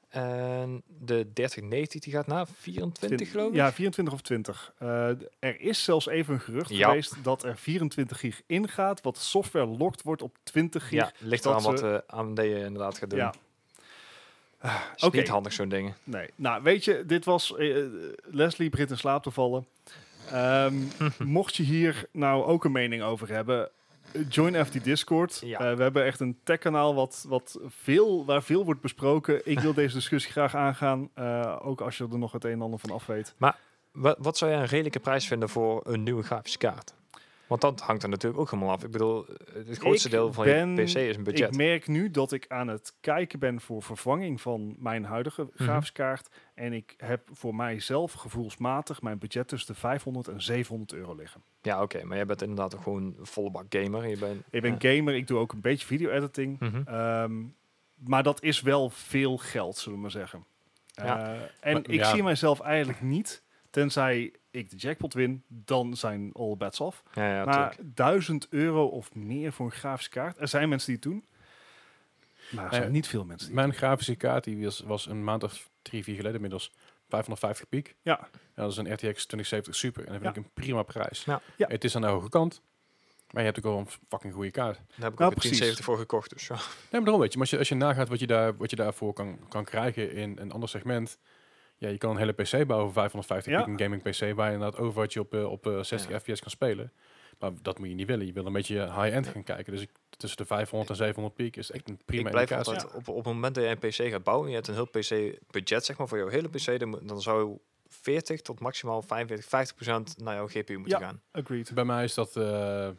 En 0.09 0.81
de 0.87 1.27
3090 1.33 2.01
die 2.01 2.13
gaat 2.13 2.27
naar 2.27 2.47
24 2.57 3.31
geloof 3.31 3.49
ik? 3.49 3.55
Ja, 3.55 3.71
24 3.73 4.13
of 4.13 4.21
20. 4.21 4.73
Eh, 4.77 5.09
d- 5.09 5.27
er 5.39 5.59
is 5.61 5.83
zelfs 5.83 6.07
even 6.07 6.33
een 6.33 6.39
gerucht 6.39 6.69
Ja. 6.69 6.87
geweest 6.87 7.23
dat 7.23 7.43
er 7.43 7.57
24 7.57 8.19
gig 8.19 8.41
ingaat, 8.45 9.01
wat 9.01 9.17
software 9.17 9.65
locked 9.65 10.01
wordt 10.01 10.21
op 10.21 10.37
20 10.43 10.83
gig. 10.87 10.91
Ja, 10.91 11.11
ligt 11.17 11.43
dat 11.43 11.61
eraan 11.61 11.73
wat 11.75 11.83
eh 11.83 12.17
AMD 12.17 12.39
inderdaad 12.39 12.97
gaat 12.97 13.09
doen. 13.09 13.19
Ja. 13.19 13.33
Is 14.95 15.03
Oké. 15.03 15.17
niet 15.17 15.27
handig 15.27 15.53
zo'n 15.53 15.69
dingen. 15.69 15.95
Nee, 16.03 16.29
nou 16.35 16.63
weet 16.63 16.83
je, 16.85 17.05
dit 17.05 17.25
was 17.25 17.55
eh, 17.55 17.85
Leslie 18.23 18.69
begint 18.69 18.89
in 18.89 18.97
slaap 18.97 19.23
te 19.23 19.31
vallen. 19.31 19.67
Ehm, 20.31 20.75
mocht 21.37 21.55
je 21.55 21.63
hier 21.63 22.05
nou 22.11 22.43
ook 22.43 22.65
een 22.65 22.71
mening 22.71 23.03
over 23.03 23.29
hebben, 23.29 23.71
join 24.29 24.65
FD 24.65 24.83
Discord. 24.83 25.41
Ja. 25.45 25.59
Eh, 25.59 25.75
we 25.75 25.81
hebben 25.81 26.05
echt 26.05 26.19
een 26.19 26.39
tech-kanaal 26.43 26.95
wat, 26.95 27.25
wat 27.27 27.59
veel, 27.65 28.25
waar 28.25 28.43
veel 28.43 28.65
wordt 28.65 28.81
besproken. 28.81 29.41
Ik 29.43 29.59
wil 29.59 29.73
deze 29.81 29.95
discussie 29.95 30.31
graag 30.31 30.55
aangaan, 30.55 31.09
eh, 31.13 31.57
ook 31.61 31.81
als 31.81 31.97
je 31.97 32.07
er 32.11 32.17
nog 32.17 32.31
het 32.31 32.43
een 32.43 32.51
en 32.51 32.61
ander 32.61 32.79
van 32.79 32.91
af 32.91 33.05
weet. 33.05 33.35
Wat, 33.91 34.17
wat 34.19 34.37
zou 34.37 34.51
jij 34.51 34.59
een 34.59 34.65
redelijke 34.65 34.99
prijs 34.99 35.27
vinden 35.27 35.49
voor 35.49 35.81
een 35.87 36.03
nieuwe 36.03 36.23
grafische 36.23 36.57
kaart? 36.57 36.93
Want 37.51 37.61
dat 37.63 37.79
hangt 37.81 38.03
er 38.03 38.09
natuurlijk 38.09 38.41
ook 38.41 38.49
helemaal 38.51 38.71
af. 38.73 38.83
Ik 38.83 38.91
bedoel, 38.91 39.25
eh, 39.27 39.35
het 39.67 39.77
grootste 39.77 40.07
Ik 40.07 40.13
deel 40.13 40.33
van 40.33 40.43
ben- 40.43 40.75
je 40.75 40.83
PC 40.83 40.95
is 40.95 41.15
een 41.15 41.23
budget. 41.23 41.47
Ik 41.51 41.55
merk 41.57 41.87
nu 41.87 42.11
dat 42.11 42.31
ik 42.31 42.45
aan 42.47 42.67
het 42.67 42.93
kijken 42.99 43.39
ben 43.39 43.61
voor 43.61 43.83
vervanging 43.83 44.41
van 44.41 44.75
mijn 44.79 45.03
huidige 45.05 45.41
Mhm. 45.43 45.63
grafische 45.63 45.93
kaart. 45.93 46.29
En 46.53 46.73
ik 46.73 46.93
heb 46.97 47.27
voor 47.31 47.55
mijzelf 47.55 48.13
gevoelsmatig 48.13 49.01
mijn 49.01 49.17
budget 49.17 49.47
tussen 49.47 49.73
de 49.73 49.79
500 49.79 50.27
en 50.27 50.41
700 50.41 50.93
euro 50.93 51.15
liggen. 51.15 51.41
Ja, 51.61 51.81
oké, 51.81 52.03
maar 52.03 52.17
jij 52.17 52.25
bent 52.25 52.41
inderdaad 52.41 52.75
ook 52.75 52.81
gewoon 52.83 53.03
een 53.03 53.25
volle 53.25 53.51
bak 53.51 53.65
gamer. 53.69 54.07
Je 54.07 54.17
bent, 54.17 54.43
Ik 54.49 54.61
ben 54.61 54.77
ja. 54.79 54.95
gamer, 54.95 55.15
ik 55.15 55.27
doe 55.27 55.39
ook 55.39 55.51
een 55.53 55.61
beetje 55.61 55.85
video-editing. 55.85 56.59
Mhm. 56.59 56.81
Ehm, 56.85 57.43
maar 57.95 58.23
dat 58.23 58.43
is 58.43 58.61
wel 58.61 58.89
veel 58.89 59.37
geld, 59.37 59.77
zullen 59.77 59.95
we 59.97 60.01
maar 60.01 60.11
zeggen. 60.11 60.45
Ja. 60.91 61.25
Eh, 61.33 61.39
en 61.59 61.73
Maar- 61.73 61.81
ik 61.89 61.99
ja. 61.99 62.09
zie 62.13 62.23
mijzelf 62.23 62.59
eigenlijk 62.59 63.01
niet, 63.01 63.43
tenzij 63.71 64.33
ik 64.51 64.69
de 64.69 64.75
jackpot 64.75 65.13
win, 65.13 65.43
dan 65.47 65.95
zijn 65.97 66.29
all 66.33 66.55
bets 66.57 66.79
off. 66.79 67.03
Ja, 67.13 67.35
ja, 67.35 67.45
maar 67.45 67.75
tuurlijk. 67.75 67.95
1000 67.95 68.47
euro 68.49 68.85
of 68.85 69.15
meer 69.15 69.53
voor 69.53 69.65
een 69.65 69.71
grafische 69.71 70.09
kaart. 70.11 70.37
Er 70.39 70.47
zijn 70.47 70.69
mensen 70.69 70.87
die 70.87 70.95
het 70.95 71.03
doen. 71.11 71.25
Maar 72.51 72.65
er 72.65 72.71
zijn 72.73 72.83
Eh, 72.83 72.89
niet 72.89 73.07
veel 73.07 73.25
mensen 73.25 73.47
die 73.47 73.55
Mijn 73.55 73.73
grafische 73.73 74.15
kaart 74.15 74.43
die 74.43 74.63
was, 74.63 74.79
was 74.79 75.05
een 75.07 75.23
maand 75.23 75.43
of 75.43 75.69
drie, 75.81 76.03
vier 76.03 76.15
geleden 76.15 76.35
inmiddels 76.35 76.71
550 77.09 77.69
piek. 77.69 77.95
Ja. 78.01 78.19
En 78.33 78.63
dat 78.63 78.71
is 78.71 78.77
een 78.77 78.93
RTX 78.93 79.25
2070 79.25 79.75
Super. 79.75 80.05
En 80.05 80.11
dat 80.11 80.21
vind 80.21 80.35
Ja. 80.35 80.41
ik 80.41 80.45
een 80.47 80.53
prima 80.63 80.83
prijs. 80.83 81.23
Ja. 81.23 81.41
Ja. 81.57 81.67
Het 81.67 81.83
is 81.83 81.95
aan 81.95 82.01
de 82.01 82.07
hoge 82.07 82.29
kant. 82.29 82.61
Maar 83.31 83.41
je 83.43 83.47
hebt 83.51 83.57
ook 83.57 83.71
wel 83.71 83.77
een 83.77 83.87
fucking 84.09 84.33
goede 84.33 84.51
kaart. 84.51 84.75
Daar 84.75 84.85
heb 84.87 85.13
ik 85.13 85.19
Nou, 85.19 85.29
ook 85.31 85.35
een 85.35 85.39
precies. 85.39 85.57
1070 85.59 85.85
voor 85.85 85.97
gekocht. 85.97 86.29
Dus 86.29 86.47
ja. 86.47 86.55
Nee, 86.55 86.63
maar 86.91 87.01
daarom 87.01 87.19
weet 87.21 87.31
je. 87.33 87.37
Maar 87.37 87.47
als 87.47 87.49
je, 87.49 87.57
als 87.57 87.69
je 87.69 87.75
nagaat 87.75 88.09
wat 88.09 88.19
je, 88.19 88.27
daar, 88.27 88.57
wat 88.57 88.69
je 88.69 88.75
daarvoor 88.75 89.13
kan, 89.13 89.39
kan 89.49 89.63
krijgen 89.63 90.11
in 90.13 90.37
een 90.39 90.51
ander 90.51 90.69
segment. 90.69 91.17
Ja, 91.81 91.89
je 91.89 91.97
kan 91.97 92.11
een 92.11 92.17
hele 92.17 92.31
PC 92.31 92.51
bouwen 92.67 92.85
voor 92.85 92.93
550 92.93 93.51
Ja. 93.53 93.59
piek, 93.63 93.67
een 93.73 93.79
gaming 93.79 94.01
PC, 94.03 94.35
waar 94.35 94.47
je 94.47 94.53
inderdaad 94.53 94.79
over 94.79 94.99
wat 95.01 95.13
je 95.13 95.19
op, 95.19 95.33
eh, 95.33 95.51
op 95.51 95.67
eh, 95.67 95.73
60 95.83 96.09
Ja. 96.09 96.19
fps 96.19 96.39
kan 96.41 96.49
spelen. 96.51 96.91
Maar 97.39 97.51
dat 97.61 97.79
moet 97.79 97.87
je 97.87 97.93
niet 97.93 98.07
willen. 98.07 98.25
Je 98.25 98.33
wil 98.33 98.45
een 98.45 98.53
beetje 98.53 98.83
high-end 98.83 99.27
gaan 99.27 99.43
kijken. 99.43 99.73
Dus 99.73 99.81
ik, 99.81 99.89
tussen 100.17 100.37
de 100.37 100.45
500 100.45 100.89
en 100.89 100.95
700 100.95 101.35
piek 101.35 101.55
is 101.57 101.71
echt 101.71 101.89
een 101.89 101.99
prima 102.05 102.25
ik 102.25 102.31
blijf 102.31 102.49
indicatie. 102.51 102.81
altijd, 102.83 103.01
op, 103.01 103.07
op 103.15 103.15
het 103.25 103.33
moment 103.33 103.55
dat 103.55 103.63
je 103.63 103.69
een 103.69 103.77
PC 103.77 104.11
gaat 104.11 104.23
bouwen, 104.23 104.45
en 104.45 104.51
je 104.51 104.57
hebt 104.57 104.67
een 104.67 104.73
heel 104.73 104.85
PC 105.31 105.39
budget, 105.51 105.85
zeg 105.85 105.97
maar, 105.97 106.07
voor 106.07 106.17
jouw 106.17 106.27
hele 106.27 106.49
PC, 106.49 106.79
dan, 106.79 106.89
moet- 106.89 107.07
dan 107.07 107.21
zou 107.21 107.57
40 107.87 108.41
tot 108.41 108.59
maximaal 108.59 109.01
45, 109.01 109.49
50 109.49 109.75
procent 109.75 110.17
naar 110.17 110.35
jouw 110.35 110.47
GPU 110.47 110.77
moeten 110.77 110.99
Ja. 110.99 111.05
gaan. 111.05 111.21
Agreed. 111.31 111.71
Bij 111.73 111.85
mij 111.85 112.03
is 112.03 112.13
dat 112.13 112.35
eh, 112.35 112.89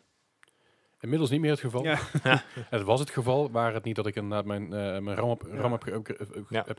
inmiddels 1.02 1.30
niet 1.30 1.40
meer 1.40 1.50
het 1.50 1.60
geval. 1.60 1.82
Ja. 1.84 1.98
het 2.70 2.82
was 2.82 3.00
het 3.00 3.10
geval, 3.10 3.50
waar 3.50 3.74
het 3.74 3.84
niet 3.84 3.96
dat 3.96 4.06
ik 4.06 4.14
inderdaad 4.14 4.44
mijn, 4.44 4.62
eh, 4.64 4.98
mijn 4.98 5.16
RAM, 5.16 5.30
op, 5.30 5.42
Ja. 5.52 5.56
RAM 5.60 5.72
heb, 5.72 5.82
geupgra- 5.82 6.14
eh, 6.14 6.42
Ja, 6.48 6.64
heb 6.66 6.78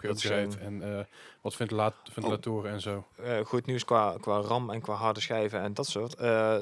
en 0.60 0.98
eh, 0.98 1.06
wat 1.42 1.56
ventilaat, 1.56 1.96
ventilatoren 2.12 2.72
en 2.72 2.82
zo. 2.82 3.08
Eh, 3.16 3.40
goed 3.46 3.66
nieuws 3.66 3.86
qua, 3.86 4.16
qua 4.22 4.38
RAM 4.40 4.70
en 4.70 4.82
qua 4.82 4.94
harde 4.94 5.20
schijven 5.22 5.60
en 5.62 5.74
dat 5.74 5.88
soort. 5.88 6.16
Eh, 6.16 6.56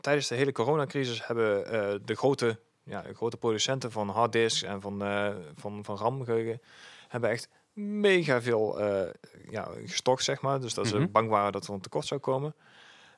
tijdens 0.00 0.28
de 0.28 0.34
hele 0.34 0.52
coronacrisis 0.52 1.26
hebben 1.26 1.66
eh, 1.66 1.94
de 2.04 2.14
grote, 2.14 2.58
ja, 2.82 3.02
de 3.02 3.14
grote 3.14 3.36
producenten 3.36 3.92
van 3.92 4.08
harddisks 4.08 4.62
en 4.62 4.80
van, 4.80 5.02
eh, 5.04 5.28
van, 5.54 5.84
van 5.84 5.96
RAM-geheugen 5.96 6.60
hebben 7.08 7.30
echt 7.30 7.48
mega 7.72 8.42
veel 8.42 8.80
eh, 8.80 9.10
ja, 9.50 9.68
gestokt, 9.84 10.22
zeg 10.24 10.40
maar. 10.40 10.60
Dus 10.60 10.74
dat 10.74 10.86
ze 10.86 10.98
Mhm. 10.98 11.10
bang 11.10 11.28
waren 11.28 11.52
dat 11.52 11.66
er 11.66 11.72
een 11.74 11.80
tekort 11.80 12.06
zou 12.06 12.20
komen. 12.20 12.54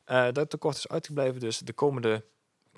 Eh, 0.05 0.27
dat 0.33 0.51
tekort 0.51 0.77
is 0.77 0.89
uitgebleven, 0.89 1.41
dus 1.41 1.59
de 1.59 1.73
komende 1.73 2.25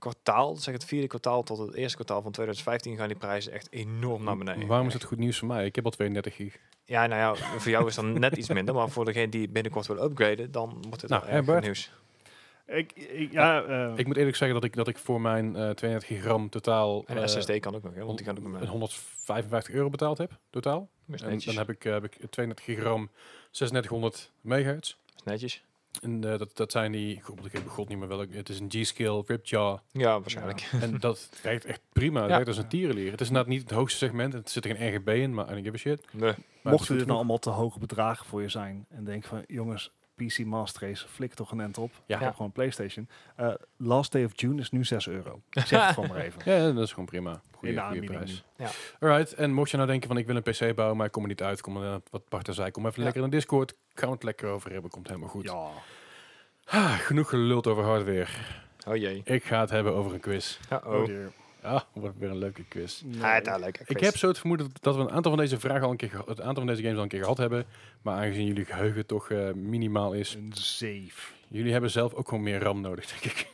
kwartaal, 0.00 0.56
zeg 0.56 0.74
het 0.74 0.84
vierde 0.84 1.06
kwartaal 1.06 1.42
tot 1.42 1.58
het 1.58 1.74
eerste 1.74 1.94
kwartaal 1.94 2.22
van 2.22 2.32
2015 2.32 2.96
gaan 2.96 3.08
die 3.08 3.16
prijzen 3.16 3.52
echt 3.52 3.72
enorm 3.72 4.24
naar 4.24 4.36
beneden. 4.36 4.66
Waarom 4.66 4.86
is 4.86 4.92
het 4.92 5.04
goed 5.04 5.18
nieuws 5.18 5.38
voor 5.38 5.48
mij? 5.48 5.64
Ik 5.64 5.74
heb 5.74 5.84
al 5.84 5.90
32 5.90 6.36
gig. 6.36 6.56
Ja, 6.84 7.06
nou 7.06 7.20
ja, 7.20 7.58
voor 7.58 7.70
jou 7.70 7.86
is 7.86 7.94
dan 7.94 8.18
net 8.18 8.36
iets 8.36 8.48
minder, 8.48 8.74
maar 8.74 8.88
voor 8.90 9.04
degene 9.04 9.28
die 9.28 9.48
binnenkort 9.48 9.86
wil 9.86 10.02
upgraden, 10.02 10.52
dan 10.52 10.84
wordt 10.88 11.02
het 11.02 11.10
Nou, 11.10 11.24
wel 11.26 11.34
erg 11.34 11.46
goed 11.46 11.60
nieuws. 11.60 11.90
Ik, 12.66 12.92
ik, 12.92 13.32
ja, 13.32 13.62
eh, 13.62 13.92
Ik 13.96 14.06
moet 14.06 14.16
eerlijk 14.16 14.36
zeggen 14.36 14.60
dat 14.60 14.64
ik, 14.64 14.76
dat 14.76 14.88
ik 14.88 14.98
voor 14.98 15.20
mijn 15.20 15.56
eh 15.56 15.70
32 15.70 16.06
gig 16.06 16.24
RAM 16.24 16.48
totaal 16.48 17.04
En 17.06 17.16
eh, 17.16 17.26
SSD 17.26 17.58
kan 17.60 17.74
ook 17.74 17.82
nog, 17.82 17.94
hè, 17.94 18.04
want 18.04 18.16
die 18.18 18.26
kan 18.26 18.36
ook 18.36 18.42
nog 18.42 18.52
een 18.52 18.58
met. 18.58 18.68
155 18.68 19.74
euro 19.74 19.90
betaald 19.90 20.18
heb, 20.18 20.38
totaal. 20.50 20.88
En 21.10 21.38
dan 21.38 21.56
heb 21.56 21.70
ik, 21.70 21.84
eh, 21.84 21.92
heb 21.92 22.04
ik 22.04 22.12
32 22.30 22.64
gig 22.64 22.82
RAM, 22.82 23.10
3600 23.50 24.32
megahertz. 24.40 24.96
Netjes. 25.24 25.64
En 26.02 26.24
eh, 26.32 26.38
dat, 26.38 26.56
dat 26.56 26.72
zijn 26.72 26.92
die, 26.92 27.20
god, 27.22 27.44
ik 27.44 27.52
heb 27.52 27.68
god 27.68 27.88
niet 27.88 27.98
meer 27.98 28.08
welk, 28.08 28.32
het 28.32 28.48
is 28.48 28.60
een 28.60 28.70
G-Skill 28.70 29.22
Ripjaw. 29.26 29.78
Ja, 29.92 30.20
waarschijnlijk. 30.20 30.68
en 30.80 30.98
dat 30.98 31.30
werkt 31.42 31.64
echt 31.64 31.80
prima. 31.92 32.20
Het 32.20 32.28
Ja. 32.28 32.34
werkt 32.34 32.48
als 32.48 32.56
een 32.58 32.68
tierenlier. 32.68 33.10
Het 33.10 33.20
is 33.20 33.26
inderdaad 33.26 33.52
niet 33.52 33.62
het 33.62 33.70
hoogste 33.70 33.98
segment. 33.98 34.32
Het 34.32 34.50
zit 34.50 34.64
er 34.64 34.76
geen 34.76 34.94
RGB 34.94 35.08
in, 35.08 35.34
maar 35.34 35.44
I 35.44 35.48
don't 35.50 35.62
give 35.64 35.74
a 35.74 35.78
shit. 35.78 36.06
Nee. 36.12 36.30
Het 36.30 36.72
mochten 36.72 36.96
dit 36.96 37.06
nou 37.06 37.16
allemaal 37.18 37.38
te 37.38 37.50
hoge 37.50 37.78
bedragen 37.78 38.26
voor 38.26 38.42
je 38.42 38.48
zijn 38.48 38.86
en 38.88 39.04
denk 39.04 39.24
van 39.24 39.44
jongens, 39.46 39.92
PC 40.26 40.38
Master 40.44 40.88
Race, 40.88 41.08
flik 41.08 41.34
toch 41.34 41.50
een 41.50 41.60
end 41.60 41.78
op. 41.78 41.92
Ja. 42.06 42.16
Ik 42.16 42.22
heb 42.22 42.34
gewoon 42.34 42.52
PlayStation. 42.52 43.08
Eh, 43.36 43.52
last 43.76 44.12
day 44.12 44.24
of 44.24 44.32
June 44.34 44.60
is 44.60 44.70
nu 44.70 44.84
6 44.84 45.08
euro. 45.08 45.40
Zeg 45.50 45.86
het 45.86 45.94
gewoon 45.94 46.08
maar 46.08 46.18
even. 46.20 46.40
Ja, 46.44 46.72
dat 46.72 46.82
is 46.84 46.90
gewoon 46.90 47.04
prima. 47.04 47.30
In 47.32 47.38
Goeie, 47.52 47.74
de 47.74 47.80
goede 47.80 47.80
aanbieding 47.80 48.12
prijs. 48.12 48.44
Ja. 48.56 48.68
Alright, 49.08 49.34
en 49.34 49.52
mocht 49.52 49.70
je 49.70 49.76
nou 49.76 49.88
denken 49.88 50.08
van 50.08 50.16
ik 50.16 50.26
wil 50.26 50.36
een 50.36 50.42
PC 50.42 50.74
bouwen, 50.74 50.96
maar 50.96 51.06
ik 51.06 51.12
kom 51.12 51.22
er 51.22 51.28
niet 51.28 51.42
uit, 51.42 51.60
kom 51.60 51.82
er 51.82 52.00
wat 52.10 52.28
Bart 52.28 52.48
er 52.48 52.54
zei, 52.54 52.70
kom 52.70 52.86
even 52.86 52.98
Ja. 52.98 53.04
lekker 53.04 53.22
in 53.22 53.30
de 53.30 53.36
Discord, 53.36 53.74
gaan 53.94 54.08
we 54.08 54.14
het 54.14 54.22
lekker 54.24 54.48
over 54.48 54.72
hebben, 54.72 54.90
komt 54.90 55.06
helemaal 55.08 55.28
goed. 55.28 55.44
Ja. 55.44 55.68
Ah, 56.64 56.92
genoeg 56.92 57.28
geluld 57.28 57.66
over 57.66 57.84
hardware. 57.84 58.26
Oh 58.86 58.96
jee. 58.96 59.20
Ik 59.24 59.44
ga 59.44 59.60
het 59.60 59.70
hebben 59.70 59.94
over 59.94 60.14
een 60.14 60.20
quiz. 60.20 60.58
Uh 60.72 60.78
Oh 60.86 61.02
oh. 61.02 61.08
Ah, 61.62 61.80
wordt 61.92 62.18
weer 62.18 62.30
een 62.30 62.38
leuke 62.38 62.64
quiz. 62.68 63.00
Nee. 63.04 63.22
Ah, 63.22 63.44
daar 63.44 63.60
lekker. 63.60 63.84
Ik 63.88 64.00
heb 64.00 64.16
zo 64.16 64.28
het 64.28 64.38
vermoeden 64.38 64.72
dat 64.80 64.94
we 64.96 65.00
een 65.00 65.10
aantal 65.10 65.32
van 65.32 65.40
deze 65.40 65.60
vragen 65.60 65.82
al 65.82 65.90
een 65.90 65.96
keer, 65.96 66.18
het 66.26 66.40
aantal 66.40 66.54
van 66.54 66.66
deze 66.66 66.82
games 66.82 66.96
al 66.96 67.02
een 67.02 67.08
keer 67.08 67.20
gehad 67.22 67.38
hebben, 67.38 67.64
maar 68.02 68.16
aangezien 68.16 68.46
jullie 68.46 68.64
geheugen 68.64 69.06
toch 69.06 69.30
eh, 69.30 69.52
minimaal 69.52 70.12
is, 70.12 70.34
Een 70.34 70.52
zeef. 70.54 71.34
jullie 71.48 71.72
hebben 71.72 71.90
zelf 71.90 72.14
ook 72.14 72.28
gewoon 72.28 72.42
meer 72.44 72.60
RAM 72.62 72.80
nodig, 72.80 73.06
denk 73.06 73.24
ik. 73.24 73.48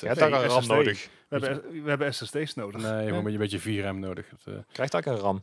Ja, 0.00 0.10
eh, 0.10 0.16
daar 0.16 0.30
Nee, 0.30 0.40
een 0.42 0.48
RAM 0.48 0.66
nodig. 0.66 1.08
We 1.28 1.38
hebben, 1.38 1.82
we 1.82 1.88
hebben 1.88 2.14
SSD's 2.14 2.54
nodig. 2.54 2.80
nee, 2.82 2.90
een 2.92 3.14
beetje- 3.14 3.30
een 3.30 3.38
beetje 3.38 3.58
4 3.60 3.82
RAM 3.82 3.98
nodig. 3.98 4.28
Dat, 4.28 4.54
eh, 4.54 4.60
Krijgt 4.72 4.92
daar 4.92 5.06
een 5.06 5.16
RAM. 5.16 5.42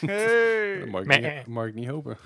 Hey. 0.00 0.78
dat 0.78 0.88
mag, 0.88 1.02
ik 1.02 1.20
niet, 1.34 1.46
mag 1.46 1.66
ik 1.66 1.74
niet 1.74 1.88
hopen. 1.88 2.16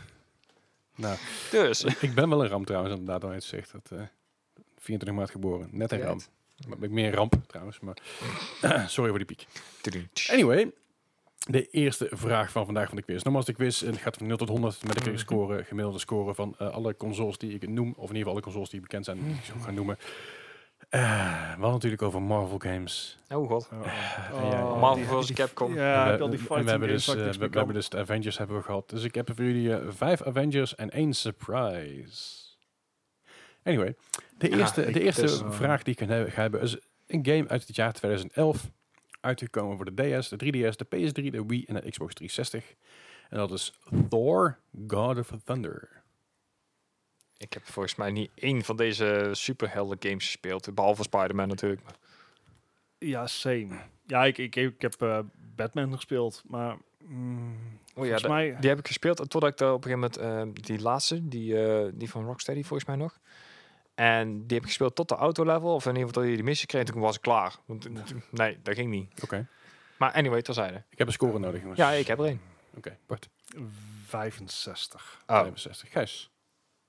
Nou, 0.96 1.16
Dus. 1.50 1.84
ik 1.84 2.14
ben 2.14 2.28
wel 2.28 2.42
een 2.42 2.48
RAM 2.48 2.64
trouwens, 2.64 2.94
inderdaad, 2.94 3.24
al 3.24 3.34
iets 3.36 3.48
zegt. 3.48 3.72
Dat, 3.72 3.90
eh 3.92 4.06
24 4.78 5.12
maart 5.18 5.30
geboren, 5.30 5.68
net 5.72 5.92
een 5.92 5.98
Ja. 5.98 6.04
RAM. 6.04 6.20
Ik 6.80 6.90
meer 6.90 7.06
een 7.06 7.14
ramp 7.14 7.34
trouwens, 7.46 7.80
maar 7.80 7.96
sorry 8.88 9.08
voor 9.10 9.18
die 9.18 9.26
piek. 9.26 9.46
Anyway, 10.30 10.70
de 11.38 11.66
eerste 11.70 12.08
vraag 12.10 12.50
van 12.50 12.64
vandaag 12.64 12.88
van 12.88 12.96
de 12.96 13.02
quiz. 13.02 13.22
Nogmaals, 13.22 13.46
de 13.46 13.52
quiz 13.52 13.82
en 13.82 13.94
gaat 13.98 14.16
van 14.16 14.26
0 14.26 14.36
tot 14.36 14.48
100 14.48 14.84
met 14.86 15.06
een 15.06 15.12
Mhm. 15.12 15.20
score, 15.20 15.64
gemiddelde 15.64 15.98
score 15.98 16.34
van 16.34 16.54
eh, 16.58 16.70
alle 16.70 16.96
consoles 16.96 17.38
die 17.38 17.54
ik 17.54 17.68
noem. 17.68 17.88
Of 17.88 17.94
in 17.96 18.00
ieder 18.00 18.16
geval 18.16 18.32
alle 18.32 18.40
consoles 18.40 18.70
die 18.70 18.80
bekend 18.80 19.04
zijn, 19.04 19.18
die 19.24 19.34
ik 19.34 19.44
zo 19.44 19.54
ga 19.60 19.70
noemen. 19.70 19.98
Eh, 20.88 21.00
we 21.40 21.48
hadden 21.48 21.70
natuurlijk 21.72 22.02
over 22.02 22.22
Marvel 22.22 22.58
games. 22.58 23.18
Oh 23.28 23.48
god. 23.48 23.68
Oh, 23.72 23.86
ja, 24.32 24.50
ja. 24.50 24.74
Marvel 24.74 25.22
vs. 25.22 25.32
Capcom. 25.32 25.74
Ja, 25.74 26.04
en 26.04 26.10
heb 26.10 26.10
we, 26.10 26.16
je 26.16 26.22
al 26.22 26.30
die 26.30 26.38
en 26.38 26.44
fighting 26.44 26.64
we 26.64 26.70
hebben 26.70 26.88
games 26.88 27.04
dus, 27.04 27.14
ik 27.14 27.20
eh, 27.20 27.40
we, 27.40 27.48
we 27.48 27.56
hebben 27.56 27.74
dus 27.74 27.88
de 27.88 27.98
Avengers 27.98 28.38
hebben 28.38 28.56
we 28.56 28.62
gehad. 28.62 28.90
Dus 28.90 29.02
ik 29.04 29.14
heb 29.14 29.30
voor 29.34 29.44
jullie 29.44 29.74
eh, 29.76 29.86
vijf 29.88 30.22
Avengers 30.22 30.74
en 30.74 30.90
één 30.90 31.12
surprise. 31.12 32.41
Anyway, 33.62 33.94
de 34.38 34.50
Ja, 34.50 34.56
eerste, 34.56 34.90
de 34.92 35.00
eerste 35.00 35.20
dus, 35.20 35.40
eh, 35.40 35.50
vraag 35.52 35.82
die 35.82 35.94
ik 35.98 36.08
ga 36.08 36.40
hebben 36.40 36.60
is 36.60 36.76
een 37.06 37.26
game 37.26 37.48
uit 37.48 37.66
het 37.66 37.76
jaar 37.76 37.92
2011. 37.92 38.70
Uitgekomen 39.20 39.76
voor 39.76 39.94
de 39.94 40.18
DS, 40.18 40.28
de 40.28 40.36
3DS, 40.36 40.76
de 40.76 40.84
PS3, 40.84 41.30
de 41.30 41.44
Wii 41.46 41.64
en 41.64 41.74
de 41.74 41.90
Xbox 41.90 42.14
360. 42.14 42.74
En 43.28 43.38
dat 43.38 43.50
is 43.52 43.72
Thor, 44.08 44.58
God 44.86 45.18
of 45.18 45.30
Thunder. 45.44 45.88
Ik 47.36 47.52
heb 47.52 47.64
volgens 47.66 47.94
mij 47.94 48.10
niet 48.10 48.30
één 48.34 48.62
van 48.62 48.76
deze 48.76 49.28
superhelden 49.32 49.96
games 50.00 50.24
gespeeld. 50.24 50.74
Behalve 50.74 51.02
Spider-Man 51.02 51.48
natuurlijk. 51.48 51.80
Ja, 52.98 53.26
same. 53.26 53.78
Ja, 54.06 54.24
ik, 54.24 54.38
ik, 54.38 54.56
ik 54.56 54.80
heb 54.82 55.02
eh, 55.02 55.18
Batman 55.56 55.94
gespeeld, 55.94 56.42
maar 56.46 56.76
mm, 57.04 57.56
Oh 57.94 58.04
ja, 58.06 58.18
volgens 58.18 58.22
de- 58.22 58.28
mij... 58.28 58.56
die 58.60 58.68
heb 58.68 58.78
ik 58.78 58.86
gespeeld 58.86 59.16
totdat 59.16 59.44
ik 59.50 59.56
daar 59.56 59.72
op 59.72 59.84
een 59.84 59.90
gegeven 59.90 60.16
moment 60.22 60.56
eh, 60.56 60.64
die 60.66 60.80
laatste, 60.80 61.28
die, 61.28 61.62
eh, 61.66 61.88
die 61.94 62.10
van 62.10 62.24
Rocksteady 62.24 62.62
volgens 62.62 62.88
mij 62.88 62.96
nog. 62.96 63.18
En 63.94 64.32
die 64.32 64.46
heb 64.56 64.62
ik 64.62 64.66
gespeeld 64.66 64.94
tot 64.94 65.08
de 65.08 65.14
auto-level, 65.14 65.74
of 65.74 65.84
in 65.86 65.90
ieder 65.94 66.06
geval 66.06 66.22
dat 66.22 66.30
je 66.30 66.36
die 66.36 66.46
missie 66.46 66.66
kreeg, 66.66 66.84
toen 66.84 67.00
was 67.00 67.16
ik 67.16 67.20
klaar. 67.22 67.54
Want, 67.66 67.86
eh, 67.86 67.92
nee, 68.30 68.58
dat 68.62 68.74
ging 68.74 68.90
niet. 68.90 69.22
Oké. 69.22 69.46
Maar 69.96 70.12
anyway, 70.12 70.42
terzijde. 70.42 70.82
Ik 70.90 70.98
heb 70.98 71.06
een 71.06 71.12
score 71.12 71.38
nodig, 71.38 71.60
jongens. 71.60 71.78
Ja, 71.78 71.90
ik 71.90 72.06
heb 72.06 72.18
er 72.18 72.24
één. 72.24 72.40
Oké, 72.76 72.96
Bart. 73.06 73.28
65. 74.06 75.22
Oh, 75.26 75.36
65. 75.36 75.90
Gijs. 75.90 76.30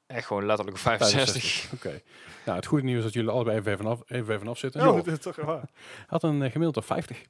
echt 0.08 0.28
gewoon 0.28 0.46
letterlijk 0.46 0.78
65. 0.78 1.74
Oké. 1.74 2.02
Nou, 2.46 2.58
het 2.58 2.66
goede 2.66 2.84
nieuws 2.84 2.98
is 2.98 3.04
dat 3.04 3.14
jullie 3.14 3.30
allebei 3.30 3.58
even 3.58 3.78
vanaf, 3.78 4.02
even 4.08 4.40
vanaf 4.40 4.58
zitten. 4.58 4.82
Oh, 4.82 4.88
Jo, 4.88 4.96
dat 4.96 5.08
is 5.08 5.20
toch 5.20 5.36
waar? 5.36 5.70
had 6.08 6.24
een 6.24 6.42
eh, 6.44 6.52
gemiddelde 6.52 6.82
50. 6.82 7.24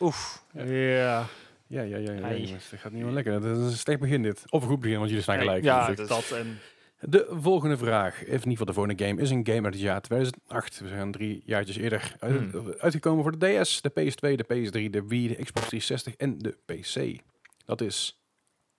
Oef. 0.00 0.44
Ja. 0.52 0.62
Ja, 0.62 1.26
Ja, 1.66 1.82
ja, 1.82 1.96
ja, 1.96 2.12
ja. 2.12 2.46
Dat 2.70 2.80
gaat 2.80 2.92
niet 2.92 3.04
meer 3.04 3.12
lekker. 3.12 3.40
Dat 3.40 3.56
is 3.56 3.72
een 3.72 3.78
slecht 3.78 4.00
begin 4.00 4.22
dit. 4.22 4.44
Of 4.48 4.62
een 4.62 4.68
goed 4.68 4.80
begin, 4.80 4.96
want 4.96 5.08
jullie 5.08 5.22
staan 5.22 5.38
gelijk. 5.38 5.64
Ja, 5.64 5.92
Dus 5.92 6.08
dat 6.08 6.30
en... 6.30 6.58
De 7.00 7.26
volgende 7.30 7.76
vraag, 7.76 8.14
of 8.14 8.20
in 8.26 8.32
ieder 8.32 8.50
geval 8.50 8.66
de 8.66 8.72
volgende 8.72 9.04
game, 9.04 9.20
is 9.20 9.30
een 9.30 9.46
game 9.46 9.62
uit 9.64 9.74
het 9.74 9.82
jaar 9.82 10.00
2008. 10.00 10.78
We 10.80 10.88
zijn 10.88 11.12
drie 11.12 11.42
jaartjes 11.44 11.76
eerder 11.76 12.16
uit- 12.20 12.50
Hmm. 12.52 12.74
uitgekomen 12.78 13.22
voor 13.22 13.38
de 13.38 13.60
DS, 13.60 13.80
de 13.80 13.88
PS2, 13.90 14.36
de 14.36 14.44
PS3, 14.44 14.90
de 14.90 15.06
Wii, 15.06 15.28
de 15.28 15.34
Xbox 15.44 15.66
360 15.66 16.14
en 16.16 16.38
de 16.38 16.56
PC. 16.66 17.20
Dat 17.64 17.80
is 17.80 18.20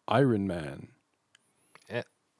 Iron 0.05 0.45
Man. 0.45 0.89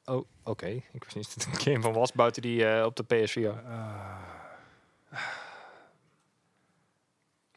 Oh, 0.05 0.25
oké. 0.43 0.65
Ik 0.67 1.03
wist 1.03 1.15
niet 1.15 1.35
dat 1.35 1.43
het 1.45 1.53
een 1.55 1.61
game 1.61 1.81
van 1.81 1.93
was 1.93 2.11
buiten 2.11 2.41
die 2.41 2.65
eh, 2.65 2.85
op 2.85 2.95
de 2.95 3.03
PS4. 3.03 3.63
eh, 3.65 5.19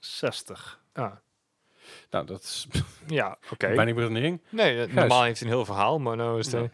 60. 0.01 0.81
Ah. 0.93 1.13
Nou, 2.11 2.27
dat 2.27 2.43
is 2.43 2.67
Ja, 3.07 3.39
oké. 3.53 3.67
weinig 3.75 3.97
redenering. 3.97 4.41
Nee, 4.49 4.71
eh, 4.73 4.83
Gijs. 4.83 4.93
normaal 4.95 5.23
heeft 5.23 5.39
hij 5.41 5.49
een 5.49 5.55
heel 5.55 5.65
verhaal, 5.65 5.99
maar 5.99 6.17
nou 6.17 6.39
is 6.39 6.53
het... 6.53 6.71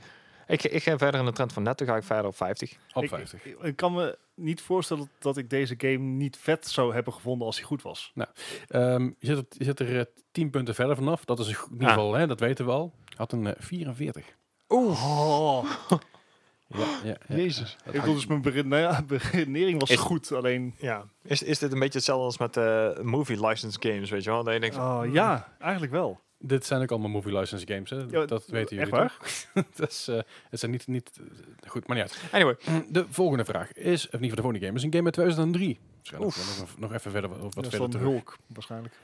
eh, 0.51 0.65
ik, 0.65 0.73
ik 0.73 0.83
ga 0.83 0.99
verder 0.99 1.21
in 1.21 1.27
de 1.27 1.33
trend 1.33 1.53
van 1.53 1.63
net, 1.63 1.79
dan 1.79 1.87
ga 1.87 1.97
ik 1.97 2.03
verder 2.03 2.27
op 2.27 2.37
50. 2.37 2.77
Op 2.93 3.03
ik, 3.03 3.09
50. 3.09 3.45
Ik, 3.45 3.59
ik 3.63 3.77
kan 3.77 3.93
me 3.95 4.19
niet 4.35 4.61
voorstellen 4.61 5.11
dat 5.19 5.37
ik 5.37 5.51
deze 5.51 5.75
game 5.79 5.97
niet 5.99 6.37
vet 6.37 6.67
zou 6.69 6.95
hebben 6.95 7.13
gevonden 7.13 7.47
als 7.47 7.57
hij 7.57 7.65
goed 7.65 7.83
was. 7.83 8.13
Ehm, 8.69 9.03
je, 9.19 9.27
zit, 9.27 9.37
er- 9.39 9.45
je 9.51 9.65
zit 9.65 9.81
er 9.81 9.99
eh, 9.99 10.05
10 10.33 10.51
punten 10.51 10.75
verder 10.75 10.97
vanaf. 10.97 11.25
Dat 11.25 11.39
is 11.39 11.49
in 11.49 11.57
ieder 11.73 11.87
Ah. 11.87 11.93
geval, 11.95 12.15
hè, 12.15 12.27
dat 12.27 12.41
weten 12.41 12.65
we 12.65 12.71
al. 12.73 12.93
Had 13.17 13.33
een 13.33 13.47
eh, 13.47 13.53
44. 13.59 14.25
Oh, 14.69 15.65
Ja, 16.79 16.79
ja, 17.05 17.17
ja. 17.29 17.37
Jezus. 17.37 17.77
Dat 17.85 17.95
ik 17.95 18.01
bedoel, 18.01 18.15
dus 18.15 18.27
mijn 18.27 18.43
beredenering- 18.43 19.07
beredenering 19.33 19.81
was 19.81 19.91
Is- 19.91 19.99
goed, 19.99 20.33
alleen... 20.33 20.75
Ja. 20.79 21.05
Is, 21.23 21.43
is 21.43 21.59
dit 21.59 21.73
een 21.73 21.79
beetje 21.79 21.99
hetzelfde 21.99 22.25
als 22.25 22.39
met 22.39 22.57
eh, 22.57 22.99
movie 23.03 23.47
license 23.47 23.79
games, 23.81 24.11
weet 24.11 24.25
je 24.25 24.31
wel? 24.31 24.45
Dat 24.45 24.55
je 24.55 24.61
denkt 24.61 24.75
van, 24.77 25.07
Oh, 25.07 25.13
ja, 25.13 25.53
eigenlijk 25.59 25.93
wel. 25.93 26.21
Dit 26.43 26.67
zijn 26.67 26.83
ook 26.83 26.91
allemaal 26.91 27.09
movie 27.11 27.39
license 27.39 27.67
games, 27.67 27.91
hè? 27.91 27.97
Ja, 27.97 28.27
dat 28.27 28.47
weten 28.47 28.77
jullie 28.77 28.81
echt 28.81 28.91
waar? 28.91 29.17
toch? 29.55 29.65
dat 29.77 29.91
is, 29.91 30.09
eh, 30.09 30.19
het 30.51 30.61
zijn 30.61 30.71
niet, 30.71 30.87
niet 30.87 31.11
eh, 31.63 31.71
goed, 31.71 31.87
maar 31.87 31.97
niet 31.97 32.07
uit. 32.07 32.23
Anyway, 32.33 32.57
De 32.89 33.07
volgende 33.11 33.45
vraag 33.45 33.73
is, 33.73 34.09
of 34.11 34.21
niet 34.21 34.29
voor 34.29 34.37
de 34.37 34.43
volgende 34.43 34.67
game, 34.67 34.79
is 34.79 34.85
een 34.85 34.93
game 34.93 35.05
uit 35.05 35.15
2003. 35.15 35.79
Waarschijnlijk 35.97 36.59
nog, 36.59 36.79
nog 36.79 36.93
even 36.93 37.11
verder, 37.11 37.31
wat 37.31 37.41
dat 37.41 37.55
wat 37.55 37.65
is 37.65 37.71
verder 37.71 37.91
dan 37.91 38.01
terug. 38.01 38.13
Hulk, 38.15 38.37
waarschijnlijk. 38.47 38.95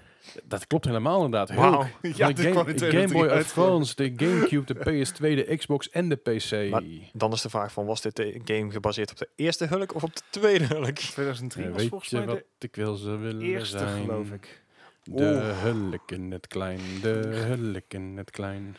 Dat 0.45 0.67
klopt 0.67 0.85
helemaal 0.85 1.25
inderdaad. 1.25 1.55
Wauw. 1.55 1.87
Ja, 2.03 2.33
de 2.33 2.43
Game, 2.43 2.71
in 2.71 2.77
de 2.77 2.91
Game 2.91 3.13
Boy 3.13 3.29
2003 3.29 3.31
Advance, 3.31 3.95
de 3.95 4.13
Gamecube, 4.17 4.75
de 4.75 5.05
PS2, 5.07 5.47
de 5.47 5.57
Xbox 5.57 5.91
en 5.91 6.09
de 6.09 6.17
PC. 6.17 6.71
Maar 6.71 6.83
Dan 7.13 7.33
is 7.33 7.41
de 7.41 7.51
vraag 7.51 7.73
van, 7.73 7.87
was 7.87 8.01
dit 8.01 8.17
de 8.17 8.41
game 8.45 8.71
gebaseerd 8.71 9.11
op 9.11 9.19
de 9.19 9.29
eerste 9.37 9.67
Hulk 9.67 9.95
of 9.95 10.03
op 10.03 10.15
de 10.17 10.23
tweede 10.31 10.65
Hulk? 10.65 10.95
2003 10.97 11.65
Ja, 11.65 11.71
was 11.71 11.81
weet 11.81 11.89
volgens 11.91 12.11
je 12.11 12.17
mij 12.17 12.27
wat 12.27 12.43
de 12.59 12.67
ik 12.67 12.75
wil 12.77 12.95
ze 12.97 13.17
willen 13.17 13.43
eerste, 13.43 13.79
zijn? 13.79 14.05
geloof 14.05 14.31
ik. 14.31 14.65
De 15.11 15.25
hulk 15.63 16.11
in 16.11 16.31
het 16.33 16.47
klein, 16.47 16.81
de 17.01 17.09
hulk 17.49 17.85
in 17.89 18.17
het 18.17 18.31
klein. 18.31 18.77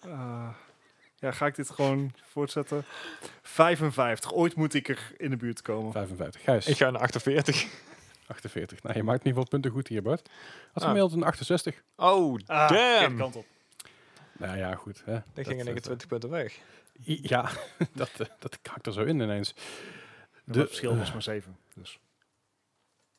Ah, 0.00 0.48
ja, 1.16 1.32
ga 1.32 1.46
ik 1.46 1.54
dit 1.54 1.70
gewoon 1.70 2.12
voortzetten? 2.24 2.84
55. 3.42 4.32
Ooit 4.32 4.54
moet 4.54 4.74
ik 4.74 4.88
er 4.88 5.12
in 5.16 5.30
de 5.30 5.36
buurt 5.36 5.62
komen. 5.62 5.92
55. 5.92 6.42
Gijs, 6.42 6.66
Ik 6.66 6.76
ga 6.76 6.90
naar 6.90 7.00
48. 7.00 7.66
48. 8.26 8.82
Nou, 8.82 8.96
je 8.96 9.02
maakt 9.02 9.18
in 9.20 9.26
ieder 9.26 9.42
geval 9.42 9.48
punten 9.58 9.70
goed 9.70 9.88
hier, 9.88 10.02
Bart. 10.02 10.28
Had 10.72 10.82
Ah. 10.82 10.88
gemaild 10.88 11.12
een 11.12 11.22
68. 11.22 11.82
Oh, 11.96 12.38
Ah, 12.46 12.68
damn. 12.68 12.98
kijk, 12.98 13.16
kant 13.16 13.36
op. 13.36 13.46
Nou 14.32 14.56
ja, 14.58 14.74
goed. 14.74 15.02
Hè. 15.04 15.18
Dan 15.34 15.44
gingen 15.44 15.66
eh, 15.66 15.74
ik 15.74 15.80
20 15.82 16.06
punten 16.08 16.30
weg. 16.30 16.58
I- 17.06 17.18
Ja, 17.22 17.50
dat, 17.92 18.10
eh, 18.18 18.26
dat 18.38 18.58
er 18.86 18.92
zo 18.92 19.00
in 19.02 19.20
ineens. 19.20 19.54
De 20.44 20.66
verschil 20.66 20.96
was 20.96 21.12
maar 21.12 21.22
7. 21.22 21.56
Dus. 21.74 21.98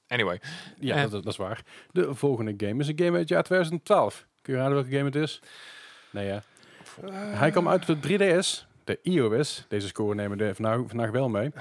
Anyway, 0.10 0.40
Ja, 0.80 0.96
Eh. 0.96 1.02
dat, 1.02 1.12
dat 1.12 1.26
is 1.26 1.38
waar. 1.38 1.64
De 1.92 2.16
volgende 2.16 2.54
game 2.68 2.80
is 2.82 2.88
een 2.88 2.98
game 2.98 3.12
uit 3.12 3.20
het 3.20 3.30
jaar 3.30 3.44
2012. 3.44 4.26
Kun 4.42 4.54
je 4.54 4.60
raden 4.60 4.74
welke 4.76 4.90
game 4.92 5.04
het 5.06 5.16
is? 5.16 5.42
Nee, 6.10 6.26
ja. 6.26 6.44
Hij 7.12 7.52
kwam 7.52 7.68
uit 7.70 7.90
op 7.90 8.02
de 8.02 8.18
3DS, 8.18 8.66
de 8.84 9.00
iOS. 9.02 9.66
Deze 9.68 9.88
score 9.88 10.16
nemen 10.16 10.38
we 10.38 10.56
vandaag, 10.56 10.80
vandaag 10.88 11.12
wel 11.12 11.30
mee. 11.30 11.50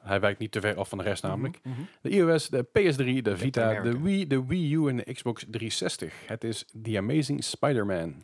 Hij 0.00 0.20
wijkt 0.20 0.38
niet 0.38 0.52
te 0.52 0.60
ver 0.60 0.76
af 0.76 0.88
van 0.88 0.98
de 0.98 1.04
rest 1.04 1.22
namelijk. 1.22 1.58
Mhm, 1.62 1.74
mhm. 1.74 1.82
De 2.00 2.08
iOS, 2.10 2.48
de 2.48 2.64
PS3, 2.64 3.22
de 3.22 3.36
Vita, 3.36 3.80
de. 3.80 4.00
Wii, 4.00 4.26
de 4.26 4.46
Wii 4.46 4.74
U 4.74 4.88
en 4.88 4.96
de 4.96 5.12
Xbox 5.12 5.40
360. 5.48 6.14
Het 6.26 6.44
is 6.44 6.64
The 6.82 6.98
Amazing 6.98 7.44
Spider-Man 7.44 8.22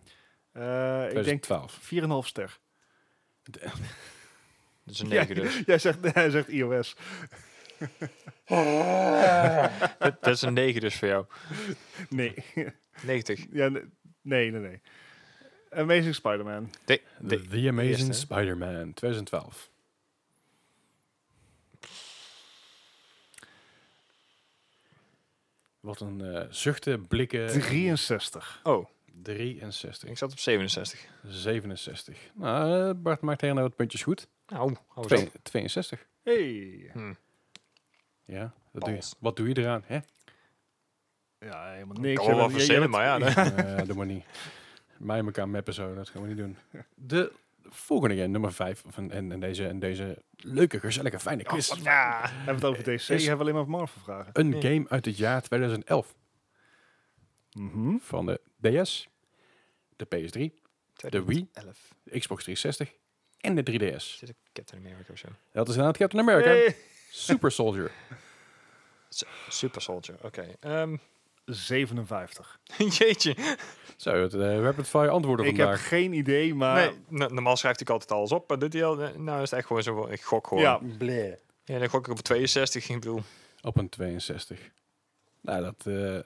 Eh, 0.53 1.09
ik 1.09 1.24
denk 1.24 1.43
2012. 1.43 1.78
4,5 1.81 2.27
ster. 2.27 2.59
dat 3.51 3.62
is 4.94 5.01
een 5.01 5.09
Ja, 5.09 5.24
9 5.24 5.35
dus. 5.35 5.62
Jij 5.66 5.78
zegt, 5.78 5.98
hij 6.15 6.31
zegt 6.31 6.48
iOS. 6.48 6.97
dat, 9.98 10.23
dat 10.23 10.35
is 10.35 10.43
een 10.43 10.53
9 10.53 10.81
dus 10.81 10.94
voor 10.97 11.09
jou. 11.09 11.27
Nee. 12.09 12.35
90. 13.03 13.47
ja, 13.53 13.69
ne- 13.69 13.85
nee, 14.23 14.51
nee, 14.51 14.61
nee. 14.61 14.81
Amazing 15.70 16.15
Spider-Man. 16.15 16.70
De, 16.85 17.01
The, 17.19 17.27
de, 17.27 17.48
The 17.48 17.69
Amazing. 17.69 18.15
Spider-Man 18.15 18.93
2012. 18.94 19.70
Wat 25.81 26.01
een 26.01 26.20
eh 26.20 26.47
zuchten, 26.51 27.07
blikken. 27.07 27.47
63. 27.48 28.61
oh, 28.62 28.86
63. 29.23 30.09
ik 30.09 30.19
zat 30.19 30.32
op 30.32 30.39
67. 30.39 31.01
67. 31.27 32.19
Nou, 32.35 32.89
eh, 32.89 33.03
Bart 33.03 33.20
maakt 33.20 33.40
helemaal 33.40 33.62
wat 33.62 33.77
puntjes 33.77 34.03
goed. 34.03 34.28
Nou, 34.47 34.61
hou 34.89 34.97
eens 34.97 35.07
Twee- 35.07 35.27
op. 35.27 35.32
62. 35.43 36.07
Hey. 36.23 36.90
Hm. 36.93 37.12
Ja, 38.27 38.53
dat 38.73 38.85
doe 38.85 38.94
je. 38.94 39.03
Wat 39.19 39.36
doe 39.36 39.48
je 39.48 39.57
eraan? 39.59 39.82
Hè? 39.86 39.98
Ja, 41.39 41.73
helemaal 41.73 41.97
niks. 42.01 42.24
Kan 42.27 42.36
wel 42.36 42.51
verzinnen, 42.51 42.90
maar 42.90 43.05
ja. 43.20 43.36
Eh, 43.77 43.86
doe 43.86 43.97
maar 43.97 44.07
niet. 44.07 44.24
Mij 44.98 45.19
en 45.19 45.24
elkaar 45.24 45.48
mappen 45.48 45.74
zo, 45.74 45.94
dat 45.94 46.09
gaan 46.09 46.23
we 46.23 46.28
niet 46.28 46.36
doen. 46.36 46.57
De 46.94 47.32
volgende 47.62 48.15
game, 48.15 48.27
nummer 48.28 48.53
5. 48.53 48.82
Van, 48.86 49.11
en, 49.11 49.32
en, 49.32 49.40
deze, 49.40 49.66
en 49.69 49.78
deze 49.78 50.23
leuke, 50.36 50.81
gezellige, 50.81 51.19
fijne 51.19 51.43
quiz. 51.43 51.74
Ja. 51.82 52.20
Hebben 52.28 52.44
we 52.44 52.53
het 52.53 52.65
over 52.65 52.82
DC? 52.82 53.09
Is- 53.09 53.09
hebben 53.09 53.47
we 53.47 53.53
alleen 53.53 53.55
maar 53.55 53.78
Marvel 53.78 54.01
vragen. 54.03 54.31
Een 54.32 54.53
Ja. 54.53 54.61
game 54.61 54.85
uit 54.89 55.05
het 55.05 55.16
jaar 55.16 55.43
2011. 55.43 56.15
Mhm. 57.53 57.97
Van 58.01 58.27
de 58.27 58.40
DS, 58.82 59.09
de 59.97 60.05
PS3, 60.05 60.61
de 61.11 61.24
Wii, 61.24 61.48
11. 61.53 61.94
de 62.03 62.19
Xbox 62.19 62.43
360 62.44 62.93
en 63.40 63.55
de 63.55 63.62
3DS. 63.62 64.16
Zit 64.19 64.28
ik 64.28 64.36
Captain 64.53 64.82
America 64.86 65.12
of 65.12 65.19
zo? 65.19 65.28
Dat 65.53 65.69
is 65.69 65.74
inderdaad 65.74 65.97
Captain 65.97 66.23
America. 66.28 66.48
Hey. 66.51 66.77
Super 67.10 67.50
Soldier. 67.50 67.90
Super 69.48 69.82
Soldier, 69.82 70.16
oké. 70.22 70.46
Ehm, 70.60 70.96
57. 71.44 72.58
jeetje. 72.98 73.36
Zo, 73.96 74.10
het 74.22 74.34
uh, 74.34 74.60
rapid 74.60 74.86
fire 74.88 75.08
antwoorden 75.08 75.46
Ik 75.46 75.56
heb 75.56 75.66
vandaag. 75.66 75.88
geen 75.88 76.12
idee, 76.12 76.54
maar... 76.54 76.76
Nee, 76.76 76.98
no- 77.08 77.28
normaal 77.28 77.56
schrijft 77.56 77.80
ik 77.80 77.90
altijd 77.90 78.12
alles 78.12 78.32
op, 78.32 78.48
maar 78.48 78.58
dit 78.58 78.72
heel, 78.72 78.96
nou 79.16 79.42
is 79.42 79.50
het 79.50 79.58
echt 79.58 79.66
gewoon 79.66 79.82
zo, 79.82 80.06
ik 80.06 80.22
gok 80.22 80.46
gewoon. 80.46 80.62
Ja, 80.62 80.80
Ja, 81.64 81.78
dan 81.78 81.88
gok 81.88 82.06
ik 82.06 82.12
op 82.12 82.18
62, 82.20 82.88
ik 82.88 82.94
bedoel. 83.00 83.22
Op 83.62 83.76
een 83.76 83.88
62. 83.88 84.70
Nou, 85.40 85.62
dat 85.62 85.86
eh, 85.86 86.18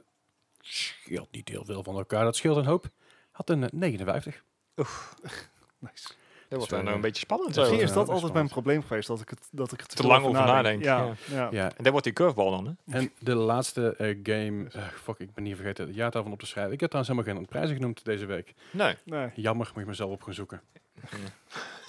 scheelt 0.60 1.30
niet 1.30 1.48
heel 1.48 1.64
veel 1.64 1.82
van 1.82 1.96
elkaar. 1.96 2.24
Dat 2.24 2.36
scheelt 2.36 2.56
een 2.56 2.64
hoop. 2.64 2.88
Had 3.30 3.50
een 3.50 3.62
eh, 3.62 3.70
59. 3.72 4.44
nice. 5.78 6.08
Dat 6.50 6.58
wordt 6.58 6.74
wel, 6.74 6.80
dan 6.80 6.88
eh, 6.88 6.94
een 6.94 7.00
beetje 7.00 7.20
spannend. 7.20 7.56
Misschien 7.56 7.80
is 7.80 7.88
ja, 7.88 7.94
dat 7.94 8.08
altijd 8.08 8.32
mijn 8.32 8.48
probleem 8.48 8.82
geweest, 8.82 9.08
dat 9.08 9.20
ik, 9.20 9.28
het, 9.28 9.48
dat 9.50 9.72
ik 9.72 9.80
het 9.80 9.96
Te 9.96 10.06
lang 10.06 10.24
over 10.24 10.40
nadenk, 10.40 10.82
Ja, 10.84 10.98
ja. 10.98 11.14
ja. 11.30 11.48
Ja, 11.50 11.64
En 11.64 11.82
dat 11.82 11.88
wordt 11.88 12.04
die 12.04 12.12
curveball 12.12 12.50
dan, 12.50 12.76
hè? 12.84 12.98
en 12.98 13.12
de 13.18 13.34
laatste 13.34 13.96
eh, 13.96 14.18
game... 14.22 14.68
eh, 14.72 14.82
fuck, 14.88 15.18
ik 15.18 15.34
ben 15.34 15.44
hier 15.44 15.56
vergeten 15.56 15.86
het 15.86 15.94
jaartal 15.94 16.22
van 16.22 16.32
op 16.32 16.38
te 16.38 16.46
schrijven. 16.46 16.72
Ik 16.72 16.80
heb 16.80 16.90
trouwens 16.90 17.16
helemaal 17.16 17.36
geen 17.36 17.48
prijzen 17.50 17.76
genoemd 17.76 18.04
deze 18.04 18.26
week. 18.26 18.54
Nee. 18.70 18.94
Nee. 19.04 19.30
Jammer, 19.34 19.70
moet 19.72 19.82
ik 19.82 19.88
mezelf 19.88 20.10
op 20.10 20.22
gaan 20.22 20.34
zoeken. 20.34 20.60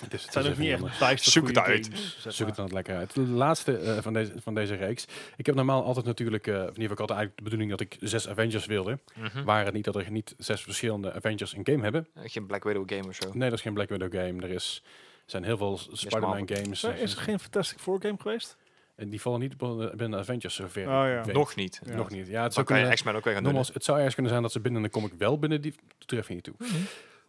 Het 0.01 0.13
is, 0.13 0.23
Het 0.23 0.33
zijn 0.33 0.47
ook 0.47 0.57
niet 0.57 0.71
echt 0.71 0.99
bijster 0.99 1.31
Zoek 1.31 1.47
het 1.47 1.57
uit. 1.57 1.85
games, 1.85 2.17
zeg 2.19 2.33
Zoek 2.33 2.47
het 2.47 2.55
dan 2.55 2.69
lekker 2.73 2.95
uit. 2.95 3.13
De 3.13 3.21
laatste 3.21 3.77
eh, 3.77 3.97
van, 4.01 4.13
deze, 4.13 4.31
van 4.41 4.53
deze 4.53 4.75
reeks. 4.75 5.05
Ik 5.37 5.45
heb 5.45 5.55
normaal 5.55 5.83
altijd 5.83 6.05
natuurlijk... 6.05 6.47
eh, 6.47 6.53
in 6.53 6.59
ieder 6.59 6.73
geval 6.75 6.91
ik 6.91 6.97
had 6.97 7.09
eigenlijk 7.09 7.37
de 7.37 7.43
bedoeling 7.43 7.69
dat 7.69 7.79
ik 7.79 7.97
zes 7.99 8.27
Avengers 8.27 8.65
wilde. 8.65 8.99
Mhm. 9.15 9.43
Waren 9.43 9.65
het 9.65 9.73
niet 9.73 9.83
dat 9.83 9.95
er 9.95 10.11
niet 10.11 10.35
zes 10.37 10.61
verschillende 10.61 11.13
Avengers 11.13 11.53
in 11.53 11.65
game 11.65 11.83
hebben. 11.83 12.07
Geen 12.15 12.45
Black 12.45 12.63
Widow 12.63 12.89
game 12.93 13.07
of 13.07 13.15
zo. 13.15 13.29
Nee, 13.33 13.49
dat 13.49 13.57
is 13.57 13.63
geen 13.63 13.73
Black 13.73 13.89
Widow 13.89 14.13
game. 14.13 14.41
Er 14.41 14.49
is, 14.49 14.83
zijn 15.25 15.43
heel 15.43 15.57
veel 15.57 15.77
Spider-Man 15.91 16.49
games. 16.53 16.83
Maar 16.83 16.97
Is 16.97 17.15
er 17.15 17.21
geen 17.21 17.39
Fantastic 17.39 17.79
Four 17.79 18.01
game 18.01 18.17
geweest? 18.19 18.57
En 18.95 19.09
die 19.09 19.21
vallen 19.21 19.39
niet 19.39 19.57
binnen 19.97 20.19
Avengers 20.19 20.55
zover. 20.55 20.81
Oh 20.81 20.87
ja. 20.87 21.23
ik. 21.23 21.33
Nog 21.33 21.55
niet. 21.55 21.81
Ja. 21.85 21.95
Nog 21.95 22.09
niet. 22.09 22.27
Ja, 22.27 22.43
het 22.43 22.53
zou 22.53 22.65
kan 22.65 22.75
je 22.75 22.81
kunnen, 22.81 22.97
X-Men 22.99 23.15
ook 23.15 23.23
weer 23.23 23.33
gaan 23.33 23.43
doen. 23.43 23.53
nogmaals, 23.53 23.73
het 23.73 23.83
zou 23.83 23.97
ergens 23.97 24.13
kunnen 24.13 24.31
zijn 24.31 24.43
dat 24.43 24.51
ze 24.51 24.59
binnen 24.59 24.81
de 24.81 24.89
comic 24.89 25.13
wel 25.17 25.39
binnen 25.39 25.61
die... 25.61 25.75
Dat 26.05 26.27
je 26.27 26.33
niet 26.33 26.43
toe. 26.43 26.53
Mhm. 26.57 26.75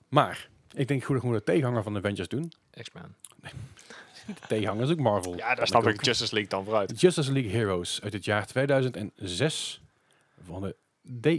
Maar, 0.08 0.48
ik 0.74 0.88
denk 0.88 1.04
goed 1.04 1.14
dat 1.22 1.30
we 1.30 1.36
de 1.36 1.42
tegenhanger 1.42 1.82
van 1.82 1.92
de 1.92 1.98
Avengers 1.98 2.28
doen. 2.28 2.52
X-Men. 2.82 3.14
De 4.26 4.34
tegenhanger 4.48 4.84
is 4.84 4.90
ook 4.90 4.98
Marvel. 4.98 5.36
Ja, 5.36 5.54
daar 5.54 5.66
snap 5.66 5.86
ik 5.86 6.04
Justice 6.04 6.32
League 6.34 6.50
dan 6.50 6.64
vooruit. 6.64 7.00
Justice 7.00 7.32
League 7.32 7.50
Heroes 7.52 8.00
uit 8.02 8.12
het 8.12 8.24
jaar 8.24 8.46
2006. 8.46 9.80
Van 10.44 10.62
de, 10.62 10.76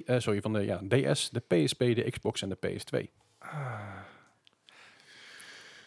D, 0.01 0.03
eh, 0.05 0.19
sorry, 0.19 0.41
van 0.41 0.53
de 0.53 0.59
ja, 0.61 0.77
DS, 1.13 1.29
de 1.29 1.39
PSP, 1.39 1.79
de 1.79 2.07
Xbox 2.09 2.41
en 2.41 2.49
de 2.49 2.57
PS2. 2.67 3.09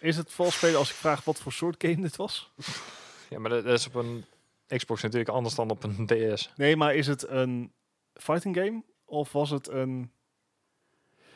Is 0.00 0.16
het 0.16 0.32
vals 0.32 0.54
spelen 0.56 0.78
als 0.78 0.90
ik 0.90 0.96
vraag 0.96 1.24
wat 1.24 1.38
voor 1.40 1.52
soort 1.52 1.82
game 1.82 2.00
dit 2.00 2.16
was? 2.16 2.50
Ja, 3.28 3.38
maar 3.38 3.50
dat 3.50 3.64
dat 3.64 3.78
is 3.78 3.86
op 3.86 3.94
een 3.94 4.24
Xbox 4.66 5.02
natuurlijk 5.02 5.30
anders 5.30 5.54
dan 5.54 5.70
op 5.70 5.82
een 5.84 6.06
DS. 6.06 6.50
Nee, 6.56 6.76
maar 6.76 6.94
is 6.94 7.06
het 7.06 7.28
een 7.28 7.72
fighting 8.14 8.56
game? 8.56 8.82
Of 9.04 9.32
was 9.32 9.50
het 9.50 9.68
een... 9.68 10.10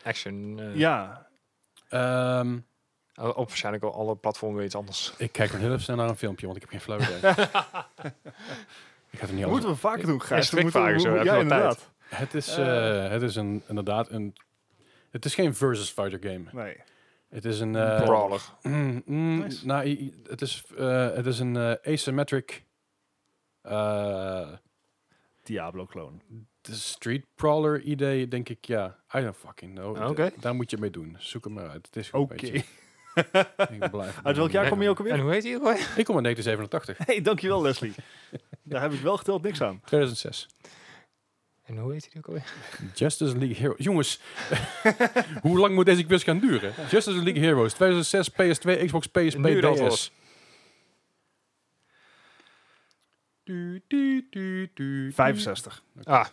Action. 0.02 0.60
eh, 0.60 0.76
Ja, 0.76 1.28
Ehm, 1.90 2.58
Op 3.14 3.48
waarschijnlijk 3.48 3.84
al 3.84 3.94
alle 3.94 4.16
platformen 4.16 4.56
weer 4.56 4.66
iets 4.66 4.74
anders. 4.74 5.14
ik 5.18 5.32
kijk 5.32 5.50
nog 5.52 5.60
heel 5.60 5.70
even 5.70 5.82
snel 5.82 5.96
naar 5.96 6.08
een 6.08 6.16
filmpje, 6.16 6.46
want 6.46 6.62
ik 6.62 6.62
heb 6.70 6.70
geen 6.70 6.80
flauw 6.80 6.98
idee. 6.98 7.30
ik 9.10 9.18
ga 9.18 9.26
niet 9.32 9.46
moeten 9.46 9.68
we 9.70 9.76
vaker 9.76 10.06
doen, 10.06 10.22
Gijs. 10.22 10.50
Ja, 10.50 10.56
We 10.56 10.62
moeten- 10.62 10.80
strikvragen, 10.80 11.00
zo 11.00 11.10
we- 11.10 11.16
heb 11.16 11.24
je 11.26 11.32
Ja, 11.32 11.38
inderdaad. 11.38 11.90
Het 12.08 12.34
is, 12.34 12.56
Eh. 12.56 13.04
eh, 13.04 13.10
het 13.10 13.22
is 13.22 13.36
een, 13.36 13.62
inderdaad 13.68 14.10
een... 14.10 14.34
Het 15.10 15.24
is 15.24 15.34
geen 15.34 15.54
versus 15.54 15.90
fighter 15.90 16.30
game. 16.30 16.44
Nee. 16.64 16.76
Het 17.28 17.44
is 17.44 17.60
een... 17.60 17.76
eh, 17.76 18.02
Brawler. 18.04 18.40
mm, 18.62 19.02
mm, 19.06 19.38
Nice. 19.38 19.66
nou, 19.66 20.12
het 20.28 20.42
is, 20.42 20.64
eh, 20.78 21.10
het 21.14 21.26
is 21.26 21.38
een 21.38 21.56
eh, 21.56 21.92
asymmetric... 21.92 22.64
eh, 23.62 24.48
Diablo-clone. 25.42 26.16
De 26.70 26.76
street 26.76 27.24
brawler 27.34 27.80
idee, 27.80 28.28
denk 28.28 28.48
ik, 28.48 28.64
ja. 28.64 28.96
I 29.14 29.20
don't 29.20 29.36
fucking 29.36 29.74
know. 29.74 30.08
Oké. 30.10 30.30
D- 30.30 30.42
Daar 30.42 30.54
moet 30.54 30.70
je 30.70 30.76
mee 30.78 30.90
doen. 30.90 31.16
Zoek 31.18 31.44
hem 31.44 31.52
maar 31.52 31.68
uit. 31.68 31.86
Het 31.86 31.96
is 31.96 32.10
Oké. 32.10 32.34
Ik 33.70 33.90
blijf 33.90 34.20
Uit 34.22 34.36
welk 34.36 34.50
jaar 34.50 34.68
kom 34.68 34.82
je 34.82 34.88
ook 34.88 34.98
En 34.98 35.04
alweer? 35.04 35.20
hoe 35.22 35.32
heet 35.32 35.42
die 35.42 35.54
ook? 35.60 35.76
Ik 35.96 36.04
kom 36.04 36.16
in 36.16 36.22
1987. 36.22 36.98
hey, 37.06 37.22
dankjewel 37.22 37.62
Leslie. 37.62 37.94
Daar 38.62 38.82
heb 38.82 38.92
ik 38.92 39.00
wel 39.00 39.16
geteld 39.16 39.42
niks 39.42 39.62
aan. 39.62 39.80
2006. 39.84 40.46
En 41.64 41.78
hoe 41.78 41.92
heet 41.92 42.02
die 42.10 42.18
ook 42.18 42.26
alweer? 42.26 42.52
Justice 42.94 43.36
League 43.38 43.56
Heroes. 43.56 43.84
Jongens, 43.84 44.20
hoe 45.42 45.58
lang 45.58 45.74
moet 45.74 45.86
deze 45.86 46.04
quiz 46.04 46.24
gaan 46.24 46.38
duren? 46.38 46.72
Justice 46.90 47.22
League 47.22 47.42
Heroes. 47.42 47.72
2006, 47.72 48.30
PS2, 48.30 48.84
Xbox, 48.84 49.06
PSP. 49.06 49.60
DS. 49.62 50.12
Du, 53.44 53.82
du, 53.88 54.26
du, 54.30 54.70
du, 54.74 55.12
65. 55.12 55.82
Ah, 56.04 56.26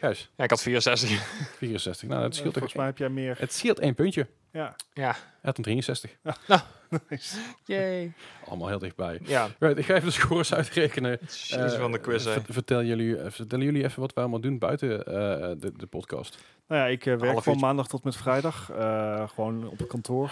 Gijs, 0.00 0.30
ja, 0.36 0.44
ik 0.44 0.50
had 0.50 0.62
64. 0.62 1.10
64. 1.56 2.08
Nou, 2.08 2.22
dat 2.22 2.34
scheelt, 2.34 2.52
Volgens 2.52 2.72
toch- 2.72 2.80
mij 2.82 2.90
heb 2.90 2.98
jij 2.98 3.08
meer... 3.08 3.36
het 3.38 3.52
scheelt 3.52 3.78
één 3.78 3.94
puntje. 3.94 4.26
Ja. 4.52 4.76
Ja. 4.92 5.10
Hij 5.12 5.16
had 5.42 5.56
een 5.56 5.62
63. 5.64 6.10
Nice. 7.08 7.36
Yay. 7.64 8.12
Allemaal 8.46 8.68
heel 8.68 8.78
dichtbij. 8.78 9.20
Ja. 9.22 9.48
Right, 9.58 9.78
ik 9.78 9.84
ga 9.84 9.94
even 9.94 10.06
de 10.06 10.12
scores 10.14 10.54
uitrekenen. 10.54 11.18
Jezus 11.20 11.52
Eh, 11.74 11.80
van 11.80 11.92
de 11.92 11.98
quiz, 12.00 12.24
hè. 12.24 12.32
ver- 12.32 12.42
vertel 12.52 12.82
jullie, 12.82 13.16
eh, 13.18 13.30
vertellen 13.30 13.64
jullie 13.64 13.84
even 13.84 14.00
wat 14.00 14.12
we 14.14 14.20
allemaal 14.20 14.40
doen 14.40 14.58
buiten 14.58 15.04
eh, 15.06 15.12
de, 15.58 15.72
de 15.76 15.86
podcast. 15.86 16.38
Nou 16.68 16.80
ja, 16.82 16.86
ik 16.86 17.00
eh, 17.06 17.14
werk 17.16 17.30
Half 17.32 17.44
van 17.44 17.52
uurtje. 17.52 17.66
maandag 17.66 17.88
tot 17.88 18.04
met 18.04 18.16
vrijdag. 18.16 18.70
eh, 18.70 19.28
gewoon 19.28 19.68
op 19.68 19.78
het 19.78 19.88
kantoor. 19.88 20.30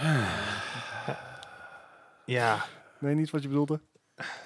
Ja. 2.24 2.64
Nee, 2.98 3.14
niet 3.14 3.30
wat 3.30 3.42
je 3.42 3.48
bedoelde. 3.48 3.80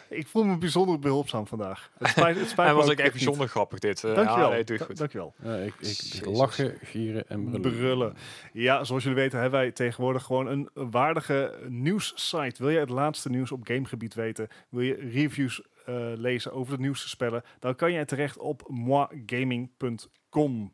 Ik 0.08 0.26
voel 0.26 0.44
me 0.44 0.58
bijzonder 0.58 0.98
behulpzaam 0.98 1.46
vandaag. 1.46 1.90
Het 1.98 2.08
spijt, 2.08 2.38
het 2.38 2.48
spijt 2.58 2.74
was 2.74 2.84
ook 2.84 2.90
echt 2.90 3.02
niet. 3.02 3.12
bijzonder 3.12 3.48
grappig 3.48 3.78
dit. 3.78 4.04
Eh, 4.04 4.14
Dankjewel. 4.14 4.48
Ja, 4.48 4.54
nee, 4.54 4.64
doe 4.64 4.74
je 4.74 4.80
Da- 4.80 4.86
goed. 4.88 4.96
Dankjewel. 4.96 5.34
Eh, 5.42 5.66
ik, 5.66 5.74
ik, 5.80 6.24
lachen, 6.26 6.78
gieren 6.82 7.28
en 7.28 7.44
brullen. 7.44 7.60
Brullen. 7.60 8.14
Ja, 8.52 8.84
zoals 8.84 9.02
jullie 9.02 9.18
weten 9.18 9.40
hebben 9.40 9.60
wij 9.60 9.70
tegenwoordig 9.70 10.22
gewoon 10.22 10.46
een 10.46 10.68
waardige 10.74 11.58
nieuwssite. 11.68 12.62
Wil 12.62 12.70
je 12.70 12.78
het 12.78 12.90
laatste 12.90 13.30
nieuws 13.30 13.52
op 13.52 13.66
gamegebied 13.66 14.14
weten? 14.14 14.48
Wil 14.68 14.82
je 14.82 14.94
reviews 14.94 15.62
eh, 15.86 15.94
lezen 16.14 16.52
over 16.52 16.76
de 16.76 16.82
nieuwste 16.82 17.08
spellen? 17.08 17.42
Dan 17.58 17.76
kan 17.76 17.92
je 17.92 18.04
terecht 18.04 18.38
op 18.38 18.62
moigaming.com. 18.68 20.72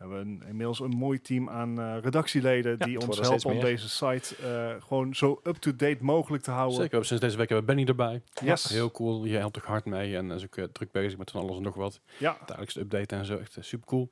We 0.00 0.06
hebben 0.06 0.26
een, 0.26 0.42
inmiddels 0.48 0.80
een 0.80 0.96
mooi 0.96 1.20
team 1.20 1.48
aan 1.48 1.80
eh, 1.80 1.96
redactieleden 2.02 2.76
Ja, 2.78 2.84
die 2.84 2.94
het 2.94 3.06
ons 3.06 3.20
helpen 3.20 3.50
om 3.50 3.60
deze 3.60 3.88
site 3.88 4.36
eh, 4.36 4.82
gewoon 4.86 5.14
zo 5.14 5.40
up-to-date 5.44 5.98
mogelijk 6.00 6.42
te 6.42 6.50
houden. 6.50 6.76
Zeker, 6.76 7.04
sinds 7.04 7.22
deze 7.22 7.36
week 7.36 7.48
hebben 7.48 7.66
we 7.66 7.74
Benny 7.74 7.88
erbij. 7.88 8.22
Yes. 8.44 8.68
Heel 8.68 8.90
cool, 8.90 9.24
je 9.24 9.36
helpt 9.36 9.54
toch 9.54 9.64
hard 9.64 9.84
mee 9.84 10.16
en 10.16 10.30
is 10.30 10.44
ook 10.44 10.56
eh, 10.56 10.64
druk 10.64 10.90
bezig 10.92 11.18
met 11.18 11.30
van 11.30 11.40
alles 11.40 11.56
en 11.56 11.62
nog 11.62 11.74
wat. 11.74 12.00
Ja, 12.18 12.36
Dagelijks 12.46 12.76
updaten 12.76 13.18
en 13.18 13.24
zo, 13.24 13.36
echt 13.36 13.56
super 13.60 13.86
cool. 13.86 14.10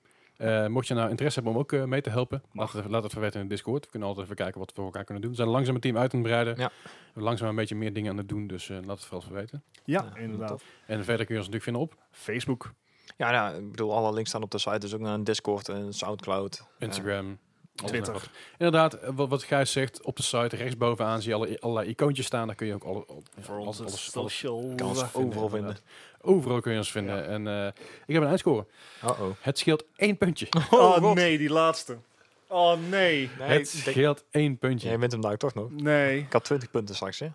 mocht 0.68 0.86
je 0.88 0.94
nou 0.94 1.10
interesse 1.10 1.40
hebben 1.40 1.56
om 1.56 1.60
ook 1.62 1.72
eh, 1.72 1.84
mee 1.84 2.00
te 2.00 2.10
helpen, 2.10 2.42
Mag. 2.52 2.74
laat 2.74 2.82
het, 2.82 2.92
laat 2.92 3.02
het 3.02 3.10
even 3.10 3.22
weten 3.22 3.40
in 3.40 3.46
de 3.48 3.54
Discord. 3.54 3.84
We 3.84 3.90
kunnen 3.90 4.08
altijd 4.08 4.26
even 4.26 4.38
kijken 4.38 4.58
wat 4.58 4.68
we 4.68 4.74
voor 4.74 4.84
elkaar 4.84 5.04
kunnen 5.04 5.22
doen. 5.22 5.30
We 5.30 5.36
zijn 5.36 5.48
langzaam 5.48 5.74
een 5.74 5.80
team 5.80 5.96
uit 5.96 6.14
aan 6.14 6.18
het 6.20 6.28
breiden. 6.28 6.56
Ja. 6.58 6.70
We 6.84 7.10
zijn 7.12 7.24
langzaam 7.24 7.48
een 7.48 7.54
beetje 7.54 7.74
meer 7.76 7.92
dingen 7.92 8.10
aan 8.10 8.16
het 8.16 8.28
doen, 8.28 8.46
dus 8.46 8.68
eh, 8.70 8.76
laat 8.84 8.96
het 8.96 9.04
vooral 9.04 9.22
even 9.22 9.34
weten. 9.34 9.62
ja, 9.84 10.10
Ja, 10.14 10.20
inderdaad. 10.20 10.62
En 10.86 11.04
verder 11.04 11.26
kun 11.26 11.34
je 11.34 11.40
ons 11.40 11.50
natuurlijk 11.50 11.62
vinden 11.62 11.82
op 11.82 11.94
Facebook. 12.10 12.72
Ja, 13.18 13.30
nou, 13.30 13.56
ik 13.56 13.70
bedoel, 13.70 13.92
alle 13.94 14.12
links 14.12 14.28
staan 14.28 14.42
op 14.42 14.50
de 14.50 14.58
site. 14.58 14.78
Dus 14.78 14.94
ook 14.94 15.00
naar 15.00 15.14
een 15.14 15.24
Discord 15.24 15.68
en 15.68 15.92
Soundcloud. 15.92 16.62
Instagram, 16.78 17.38
alles 17.76 17.90
Twitter. 17.90 18.12
wat. 18.12 18.28
Inderdaad, 18.58 18.94
eh, 18.94 19.10
wat, 19.14 19.28
wat 19.28 19.42
Gijs 19.42 19.72
zegt, 19.72 20.02
op 20.04 20.16
de 20.16 20.22
site 20.22 20.56
rechtsbovenaan 20.56 21.22
zie 21.22 21.30
je 21.30 21.36
alle, 21.36 21.60
allerlei 21.60 21.88
icoontjes 21.88 22.26
staan. 22.26 22.46
Daar 22.46 22.56
kun 22.56 22.66
je 22.66 22.74
ook 22.74 22.84
alle, 22.84 23.06
op, 23.06 23.26
Voor 23.40 23.54
alles- 23.54 23.66
onze 23.66 23.82
alles- 23.82 23.92
alles- 24.14 24.38
social... 24.38 24.72
Kan 24.76 24.88
ons 24.88 25.02
overal 25.14 25.48
vinden. 25.48 25.58
inderdaad. 25.58 25.82
Overal 26.20 26.60
kun 26.60 26.72
je 26.72 26.78
ons 26.78 26.90
vinden. 26.90 27.16
Ja. 27.16 27.22
En 27.22 27.46
eh, 27.46 27.66
ik 28.06 28.14
heb 28.14 28.22
een 28.22 28.28
eindscore. 28.28 28.66
Uh-oh. 29.04 29.30
Het 29.40 29.58
scheelt 29.58 29.84
één 29.96 30.16
puntje. 30.16 30.46
Oh, 30.70 30.92
God. 30.96 31.14
nee, 31.14 31.38
die 31.38 31.50
laatste. 31.50 31.98
Oh 32.46 32.72
nee. 32.88 33.30
Nee, 33.38 33.48
het 33.48 33.68
scheelt 33.68 34.24
één 34.30 34.58
puntje. 34.58 34.88
jij 34.88 34.98
wint 34.98 35.12
hem 35.12 35.20
daar 35.20 35.36
toch 35.36 35.54
nog. 35.54 35.70
Nee. 35.70 36.18
Ik 36.18 36.32
had 36.32 36.44
20 36.44 36.70
punten 36.70 36.94
straks, 36.94 37.18
hè? 37.18 37.28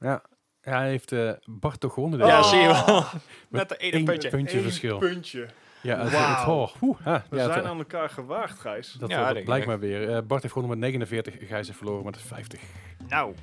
Ja. 0.00 0.22
Hij 0.62 0.88
heeft 0.88 1.12
eh 1.12 1.30
Bart 1.46 1.80
toch 1.80 1.92
gewonnen. 1.92 2.22
Oh. 2.22 2.26
Ja, 2.28 2.42
zie 2.42 2.58
je 2.58 2.66
wel. 2.86 2.96
Met 2.96 3.08
Met 3.48 3.68
de 3.68 3.76
ene 3.76 4.02
puntje. 4.02 4.28
puntje 4.28 4.56
Eén 4.56 4.62
verschil. 4.62 4.98
puntje. 4.98 5.48
Ja, 5.80 5.98
het, 6.02 6.12
Wauw. 6.12 6.62
het, 6.62 6.80
oh, 6.82 7.00
ha, 7.00 7.24
We 7.30 7.36
ja, 7.36 7.52
zijn 7.52 7.64
aan 7.66 7.78
elkaar 7.78 8.08
gewaagd, 8.08 8.58
Gijs. 8.60 8.92
dat, 8.92 9.10
Ja, 9.10 9.30
ik 9.30 9.44
blijkt 9.44 9.66
maar 9.66 9.78
weer. 9.78 10.10
Eh, 10.10 10.22
Bart 10.22 10.42
heeft 10.42 10.54
gewonnen 10.54 10.78
met 10.78 10.88
49, 10.90 11.34
Gijs 11.48 11.66
heeft 11.66 11.78
verloren 11.78 12.04
met 12.04 12.18
50. 12.20 12.60
Nou, 13.08 13.34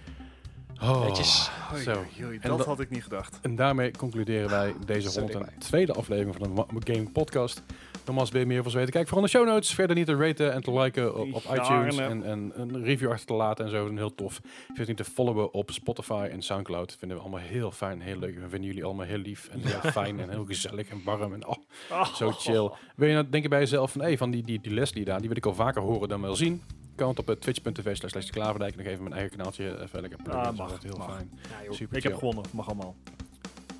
Oh, 0.81 1.01
netjes. 1.05 1.51
Zo. 1.83 1.91
oei, 1.91 2.25
oei, 2.25 2.37
En 2.41 2.49
dat 2.49 2.65
had 2.65 2.79
ik 2.79 2.89
niet 2.89 3.03
gedacht. 3.03 3.39
En 3.41 3.55
daarmee 3.55 3.91
concluderen 3.91 4.49
wij 4.49 4.73
deze 4.85 5.09
Zo 5.11 5.21
102e 5.27 5.91
aflevering 5.91 6.35
van 6.35 6.67
de 6.79 6.93
Game 6.93 7.09
Podcast. 7.09 7.63
Nogmaals, 8.09 8.31
wil 8.31 8.41
je 8.41 8.47
meer 8.47 8.63
van 8.63 8.71
weten? 8.71 8.91
Kijk 8.91 9.07
vooral 9.07 9.25
de 9.25 9.29
show 9.31 9.45
notes. 9.45 9.73
Verder 9.73 9.95
niet 9.95 10.05
te 10.05 10.15
raten 10.15 10.53
en 10.53 10.61
te 10.61 10.73
liken 10.79 11.15
op, 11.15 11.33
op 11.33 11.43
iTunes. 11.55 11.97
En, 11.97 12.23
en 12.23 12.51
een 12.55 12.83
review 12.83 13.09
achter 13.11 13.25
te 13.27 13.33
laten 13.33 13.65
en 13.65 13.71
zo. 13.71 13.83
Dat 13.83 13.91
is 13.91 13.97
heel 13.97 14.15
tof. 14.15 14.41
Vergeet 14.67 14.87
niet 14.87 14.97
te 14.97 15.03
followen 15.03 15.53
op 15.53 15.71
Spotify 15.71 16.27
en 16.31 16.41
Soundcloud. 16.41 16.95
vinden 16.99 17.17
we 17.17 17.23
allemaal 17.23 17.41
heel 17.41 17.71
fijn 17.71 17.99
en 17.99 18.05
heel 18.05 18.17
leuk. 18.19 18.33
We 18.35 18.49
vinden 18.49 18.63
jullie 18.63 18.83
allemaal 18.83 19.05
heel 19.05 19.17
lief 19.17 19.47
en 19.51 19.59
heel 19.59 19.91
fijn 20.01 20.19
en 20.19 20.29
heel 20.29 20.45
gezellig 20.45 20.89
en 20.89 21.01
warm. 21.03 21.33
En 21.33 21.47
oh, 21.47 21.55
Oh. 21.91 22.13
zo 22.13 22.31
chill. 22.31 22.69
Wil 22.95 23.07
je 23.07 23.13
nou 23.13 23.29
denken 23.29 23.49
bij 23.49 23.59
jezelf 23.59 23.91
van, 23.91 24.01
hey, 24.01 24.17
van 24.17 24.31
die, 24.31 24.43
die, 24.43 24.59
die 24.61 24.73
Leslie 24.73 25.05
daar, 25.05 25.19
die 25.19 25.27
wil 25.27 25.37
ik 25.37 25.45
al 25.45 25.53
vaker 25.55 25.81
horen 25.81 26.09
dan 26.09 26.21
wel 26.21 26.35
zien. 26.35 26.61
Kan 26.95 27.09
het 27.09 27.19
op 27.19 27.29
eh, 27.29 27.35
twitch.tv 27.35 27.95
slash 27.95 28.29
Klaverdijk. 28.29 28.75
Nog 28.75 28.85
even 28.85 29.03
mijn 29.03 29.15
eigen 29.15 29.37
kanaaltje 29.37 29.69
eh, 29.75 29.81
even 29.83 30.01
lekker 30.01 30.19
pluggen. 30.23 30.45
Ah, 30.45 30.57
Dat 30.57 30.67
is 30.67 30.71
mag, 30.73 30.83
heel 30.83 30.97
mag. 30.97 31.15
fijn. 31.15 31.39
Ja. 31.67 31.71
Super 31.73 31.97
Ik 31.97 32.03
heb 32.03 32.13
gewonnen, 32.15 32.43
mag 32.53 32.67
allemaal. 32.67 32.95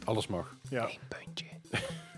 Alles 0.04 0.28
mag. 0.28 0.56
Ja. 0.70 0.84
Eén 0.90 0.98
puntje. 1.26 1.46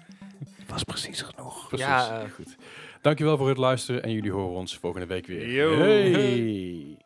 Was 0.71 0.83
precies 0.83 1.21
genoeg. 1.21 1.67
Precies. 1.67 1.87
Ja, 1.87 2.21
eh, 2.21 2.31
goed. 2.31 2.55
Dankjewel 3.01 3.37
voor 3.37 3.49
het 3.49 3.57
luisteren 3.57 4.03
en 4.03 4.11
jullie 4.11 4.31
horen 4.31 4.57
ons 4.57 4.77
volgende 4.77 5.05
week 5.07 5.27
weer. 5.27 5.51
Yo. 5.51 5.77
Hey. 5.77 6.97